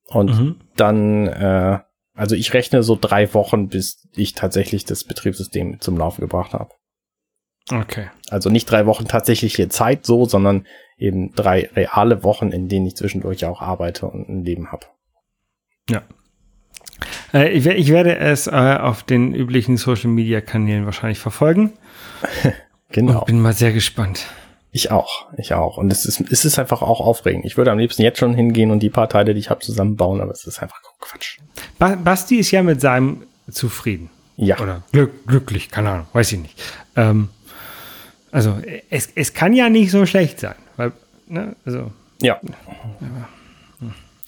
Und 0.07 0.39
mhm. 0.39 0.55
dann, 0.75 1.27
äh, 1.27 1.79
also 2.17 2.35
ich 2.35 2.53
rechne 2.53 2.83
so 2.83 2.97
drei 2.99 3.33
Wochen, 3.33 3.69
bis 3.69 4.07
ich 4.15 4.33
tatsächlich 4.33 4.85
das 4.85 5.03
Betriebssystem 5.03 5.79
zum 5.79 5.97
Laufen 5.97 6.21
gebracht 6.21 6.53
habe. 6.53 6.71
Okay. 7.71 8.09
Also 8.29 8.49
nicht 8.49 8.69
drei 8.69 8.85
Wochen 8.85 9.07
tatsächliche 9.07 9.69
Zeit 9.69 10.05
so, 10.05 10.25
sondern 10.25 10.65
eben 10.97 11.33
drei 11.33 11.69
reale 11.75 12.23
Wochen, 12.23 12.51
in 12.51 12.69
denen 12.69 12.87
ich 12.87 12.95
zwischendurch 12.95 13.45
auch 13.45 13.61
arbeite 13.61 14.07
und 14.07 14.27
ein 14.27 14.43
Leben 14.43 14.71
habe. 14.71 14.87
Ja. 15.89 16.01
Äh, 17.33 17.49
ich, 17.49 17.67
ich, 17.67 17.89
werde 17.89 18.17
es 18.17 18.47
äh, 18.47 18.51
auf 18.51 19.03
den 19.03 19.35
üblichen 19.35 19.77
Social 19.77 20.09
Media 20.09 20.41
Kanälen 20.41 20.85
wahrscheinlich 20.85 21.19
verfolgen. 21.19 21.73
genau. 22.89 23.19
Und 23.19 23.25
bin 23.27 23.41
mal 23.41 23.53
sehr 23.53 23.73
gespannt. 23.73 24.25
Ich 24.77 24.91
auch, 24.91 25.25
ich 25.37 25.55
auch. 25.55 25.77
Und 25.77 25.91
es 25.91 26.05
ist, 26.05 26.21
es 26.21 26.45
ist 26.45 26.59
einfach 26.59 26.83
auch 26.83 27.01
aufregend. 27.01 27.45
Ich 27.45 27.57
würde 27.57 27.71
am 27.71 27.79
liebsten 27.79 28.03
jetzt 28.03 28.19
schon 28.19 28.35
hingehen 28.35 28.69
und 28.69 28.77
die 28.77 28.91
paar 28.91 29.09
Teile, 29.09 29.33
die 29.33 29.39
ich 29.39 29.49
habe, 29.49 29.59
zusammenbauen, 29.59 30.21
aber 30.21 30.31
es 30.31 30.45
ist 30.45 30.61
einfach 30.61 30.79
Quatsch. 30.99 31.39
Ba 31.79 31.95
Basti 31.95 32.37
ist 32.37 32.51
ja 32.51 32.61
mit 32.61 32.79
seinem 32.79 33.23
zufrieden. 33.49 34.11
Ja. 34.35 34.59
Oder 34.59 34.83
glück, 34.91 35.25
glücklich, 35.25 35.71
keine 35.71 35.89
Ahnung, 35.89 36.05
weiß 36.13 36.31
ich 36.33 36.39
nicht. 36.41 36.63
Ähm, 36.95 37.29
also 38.29 38.55
es, 38.91 39.09
es 39.15 39.33
kann 39.33 39.53
ja 39.53 39.67
nicht 39.67 39.89
so 39.89 40.05
schlecht 40.05 40.39
sein, 40.39 40.53
weil 40.75 40.91
ne, 41.25 41.55
also. 41.65 41.91
Ja. 42.21 42.39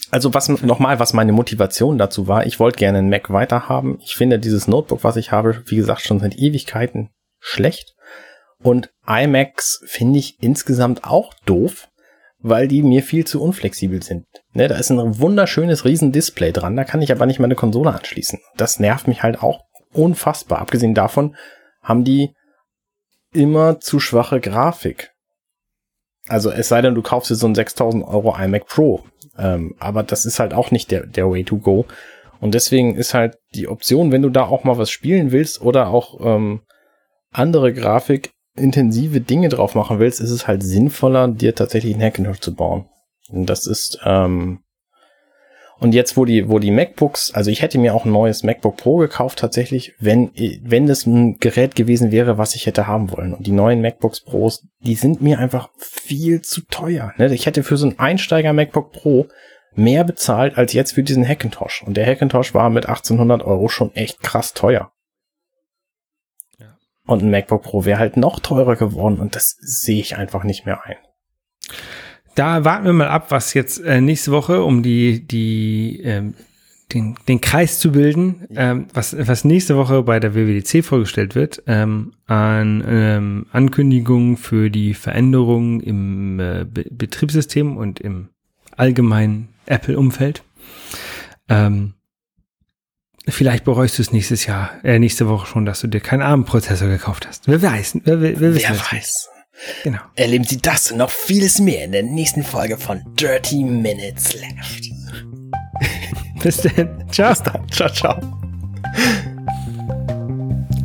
Also 0.09 0.33
was 0.33 0.49
nochmal, 0.49 0.99
was 0.99 1.13
meine 1.13 1.31
Motivation 1.31 1.99
dazu 1.99 2.27
war, 2.27 2.47
ich 2.47 2.59
wollte 2.59 2.79
gerne 2.79 2.97
einen 2.97 3.11
Mac 3.11 3.29
weiterhaben. 3.29 3.99
Ich 4.01 4.15
finde 4.15 4.39
dieses 4.39 4.67
Notebook, 4.67 5.03
was 5.03 5.15
ich 5.15 5.31
habe, 5.31 5.61
wie 5.67 5.75
gesagt, 5.75 6.01
schon 6.01 6.19
seit 6.19 6.39
Ewigkeiten 6.39 7.11
schlecht. 7.39 7.93
Und 8.61 8.91
iMacs 9.07 9.81
finde 9.85 10.19
ich 10.19 10.41
insgesamt 10.41 11.05
auch 11.05 11.33
doof, 11.45 11.87
weil 12.39 12.67
die 12.67 12.83
mir 12.83 13.03
viel 13.03 13.25
zu 13.25 13.41
unflexibel 13.41 14.01
sind. 14.01 14.25
Ne, 14.53 14.67
da 14.67 14.77
ist 14.77 14.89
ein 14.89 15.19
wunderschönes 15.19 15.85
Riesendisplay 15.85 16.51
dran, 16.51 16.75
da 16.75 16.83
kann 16.83 17.01
ich 17.01 17.11
aber 17.11 17.25
nicht 17.25 17.39
meine 17.39 17.55
Konsole 17.55 17.93
anschließen. 17.93 18.39
Das 18.57 18.79
nervt 18.79 19.07
mich 19.07 19.23
halt 19.23 19.41
auch 19.41 19.61
unfassbar. 19.93 20.59
Abgesehen 20.59 20.93
davon 20.93 21.35
haben 21.81 22.03
die 22.03 22.33
immer 23.33 23.79
zu 23.79 23.99
schwache 23.99 24.39
Grafik. 24.39 25.11
Also 26.27 26.51
es 26.51 26.67
sei 26.67 26.81
denn, 26.81 26.95
du 26.95 27.01
kaufst 27.01 27.31
dir 27.31 27.35
so 27.35 27.47
ein 27.47 27.55
6000 27.55 28.05
Euro 28.05 28.35
iMac 28.37 28.67
Pro. 28.67 29.03
Ähm, 29.37 29.75
aber 29.79 30.03
das 30.03 30.25
ist 30.25 30.39
halt 30.39 30.53
auch 30.53 30.71
nicht 30.71 30.91
der, 30.91 31.05
der 31.05 31.29
Way 31.29 31.43
to 31.43 31.57
go. 31.57 31.85
Und 32.39 32.53
deswegen 32.53 32.95
ist 32.95 33.13
halt 33.13 33.37
die 33.53 33.67
Option, 33.67 34.11
wenn 34.11 34.21
du 34.21 34.29
da 34.29 34.45
auch 34.45 34.63
mal 34.63 34.77
was 34.77 34.91
spielen 34.91 35.31
willst 35.31 35.61
oder 35.61 35.87
auch 35.87 36.19
ähm, 36.21 36.61
andere 37.31 37.73
Grafik 37.73 38.31
intensive 38.59 39.21
Dinge 39.21 39.49
drauf 39.49 39.75
machen 39.75 39.99
willst, 39.99 40.19
ist 40.19 40.31
es 40.31 40.47
halt 40.47 40.63
sinnvoller, 40.63 41.27
dir 41.27 41.55
tatsächlich 41.55 41.93
einen 41.93 42.03
Hackintosh 42.03 42.39
zu 42.39 42.53
bauen. 42.53 42.85
Und 43.29 43.47
das 43.49 43.67
ist, 43.67 43.99
ähm, 44.05 44.59
und 45.79 45.93
jetzt, 45.93 46.17
wo 46.17 46.25
die, 46.25 46.49
wo 46.49 46.59
die 46.59 46.71
MacBooks, 46.71 47.33
also 47.33 47.49
ich 47.51 47.61
hätte 47.61 47.77
mir 47.77 47.95
auch 47.95 48.03
ein 48.03 48.11
neues 48.11 48.43
MacBook 48.43 48.75
Pro 48.75 48.97
gekauft 48.97 49.39
tatsächlich, 49.39 49.93
wenn, 49.99 50.31
wenn 50.61 50.87
das 50.87 51.05
ein 51.05 51.37
Gerät 51.39 51.75
gewesen 51.75 52.11
wäre, 52.11 52.37
was 52.37 52.53
ich 52.55 52.65
hätte 52.65 52.85
haben 52.85 53.11
wollen. 53.11 53.33
Und 53.33 53.47
die 53.47 53.53
neuen 53.53 53.81
MacBooks 53.81 54.21
Pros, 54.21 54.67
die 54.81 54.95
sind 54.95 55.21
mir 55.21 55.39
einfach 55.39 55.69
viel 55.77 56.41
zu 56.41 56.61
teuer. 56.69 57.13
Ne? 57.17 57.33
Ich 57.33 57.45
hätte 57.45 57.63
für 57.63 57.77
so 57.77 57.87
ein 57.87 57.97
Einsteiger 57.97 58.51
MacBook 58.51 58.91
Pro 58.91 59.27
mehr 59.73 60.03
bezahlt 60.03 60.57
als 60.57 60.73
jetzt 60.73 60.93
für 60.93 61.03
diesen 61.03 61.25
Hackintosh. 61.25 61.83
Und 61.85 61.95
der 61.95 62.05
Hackintosh 62.05 62.53
war 62.53 62.69
mit 62.69 62.87
1800 62.87 63.41
Euro 63.43 63.69
schon 63.69 63.95
echt 63.95 64.21
krass 64.21 64.53
teuer. 64.53 64.91
Und 67.09 67.23
ein 67.23 67.31
MacBook 67.31 67.63
Pro 67.63 67.85
wäre 67.85 67.97
halt 67.97 68.17
noch 68.17 68.39
teurer 68.39 68.75
geworden 68.75 69.19
und 69.19 69.35
das 69.35 69.57
sehe 69.59 69.99
ich 69.99 70.15
einfach 70.15 70.43
nicht 70.43 70.67
mehr 70.67 70.85
ein. 70.85 70.97
Da 72.35 72.63
warten 72.63 72.85
wir 72.85 72.93
mal 72.93 73.07
ab, 73.07 73.31
was 73.31 73.55
jetzt 73.55 73.83
äh, 73.83 73.99
nächste 73.99 74.31
Woche, 74.31 74.63
um 74.63 74.83
die, 74.83 75.25
die, 75.25 76.01
ähm, 76.03 76.35
den, 76.93 77.15
den 77.27 77.41
Kreis 77.41 77.79
zu 77.79 77.93
bilden, 77.93 78.47
ähm, 78.55 78.85
was, 78.93 79.15
was 79.17 79.43
nächste 79.43 79.75
Woche 79.75 80.03
bei 80.03 80.19
der 80.19 80.35
WWDC 80.35 80.85
vorgestellt 80.85 81.33
wird, 81.33 81.63
ähm, 81.65 82.13
an 82.27 82.83
ähm, 82.87 83.47
Ankündigungen 83.51 84.37
für 84.37 84.69
die 84.69 84.93
Veränderungen 84.93 85.79
im 85.79 86.39
äh, 86.39 86.63
Be 86.63 86.85
Betriebssystem 86.91 87.75
und 87.75 87.99
im 87.99 88.29
allgemeinen 88.77 89.49
Apple-Umfeld. 89.65 90.43
Ähm, 91.49 91.95
Vielleicht 93.31 93.63
bereust 93.63 93.97
du 93.97 94.01
es 94.01 94.11
nächstes 94.11 94.45
Jahr, 94.45 94.71
äh, 94.83 94.99
nächste 94.99 95.27
Woche 95.27 95.47
schon, 95.47 95.65
dass 95.65 95.81
du 95.81 95.87
dir 95.87 95.99
keinen 95.99 96.21
ARM-Prozessor 96.21 96.87
gekauft 96.87 97.27
hast. 97.27 97.47
Wer 97.47 97.61
weiß, 97.61 97.99
wer, 98.03 98.21
wer, 98.21 98.39
wer, 98.39 98.55
wer 98.55 98.69
weiß. 98.91 99.29
Genau. 99.83 99.99
Erleben 100.15 100.45
Sie 100.45 100.57
das 100.57 100.91
und 100.91 100.97
noch 100.99 101.09
vieles 101.09 101.59
mehr 101.59 101.85
in 101.85 101.91
der 101.91 102.03
nächsten 102.03 102.43
Folge 102.43 102.77
von 102.77 103.01
Dirty 103.19 103.63
Minutes 103.63 104.35
Left. 104.35 104.89
Bis 106.43 106.57
denn. 106.57 106.89
Ciao. 107.11 107.29
Bis 107.29 107.43
dann. 107.43 107.69
Ciao, 107.69 107.89
ciao. 107.89 108.21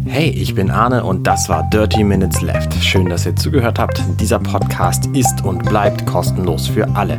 Hey, 0.07 0.31
ich 0.31 0.55
bin 0.55 0.71
Arne 0.71 1.05
und 1.05 1.27
das 1.27 1.49
war 1.49 1.69
Dirty 1.71 2.05
Minutes 2.05 2.41
Left. 2.41 2.73
Schön, 2.83 3.09
dass 3.09 3.27
ihr 3.27 3.35
zugehört 3.37 3.79
habt. 3.79 4.01
Dieser 4.21 4.39
Podcast 4.39 5.07
ist 5.07 5.45
und 5.45 5.65
bleibt 5.65 6.07
kostenlos 6.07 6.69
für 6.69 6.89
alle. 6.95 7.19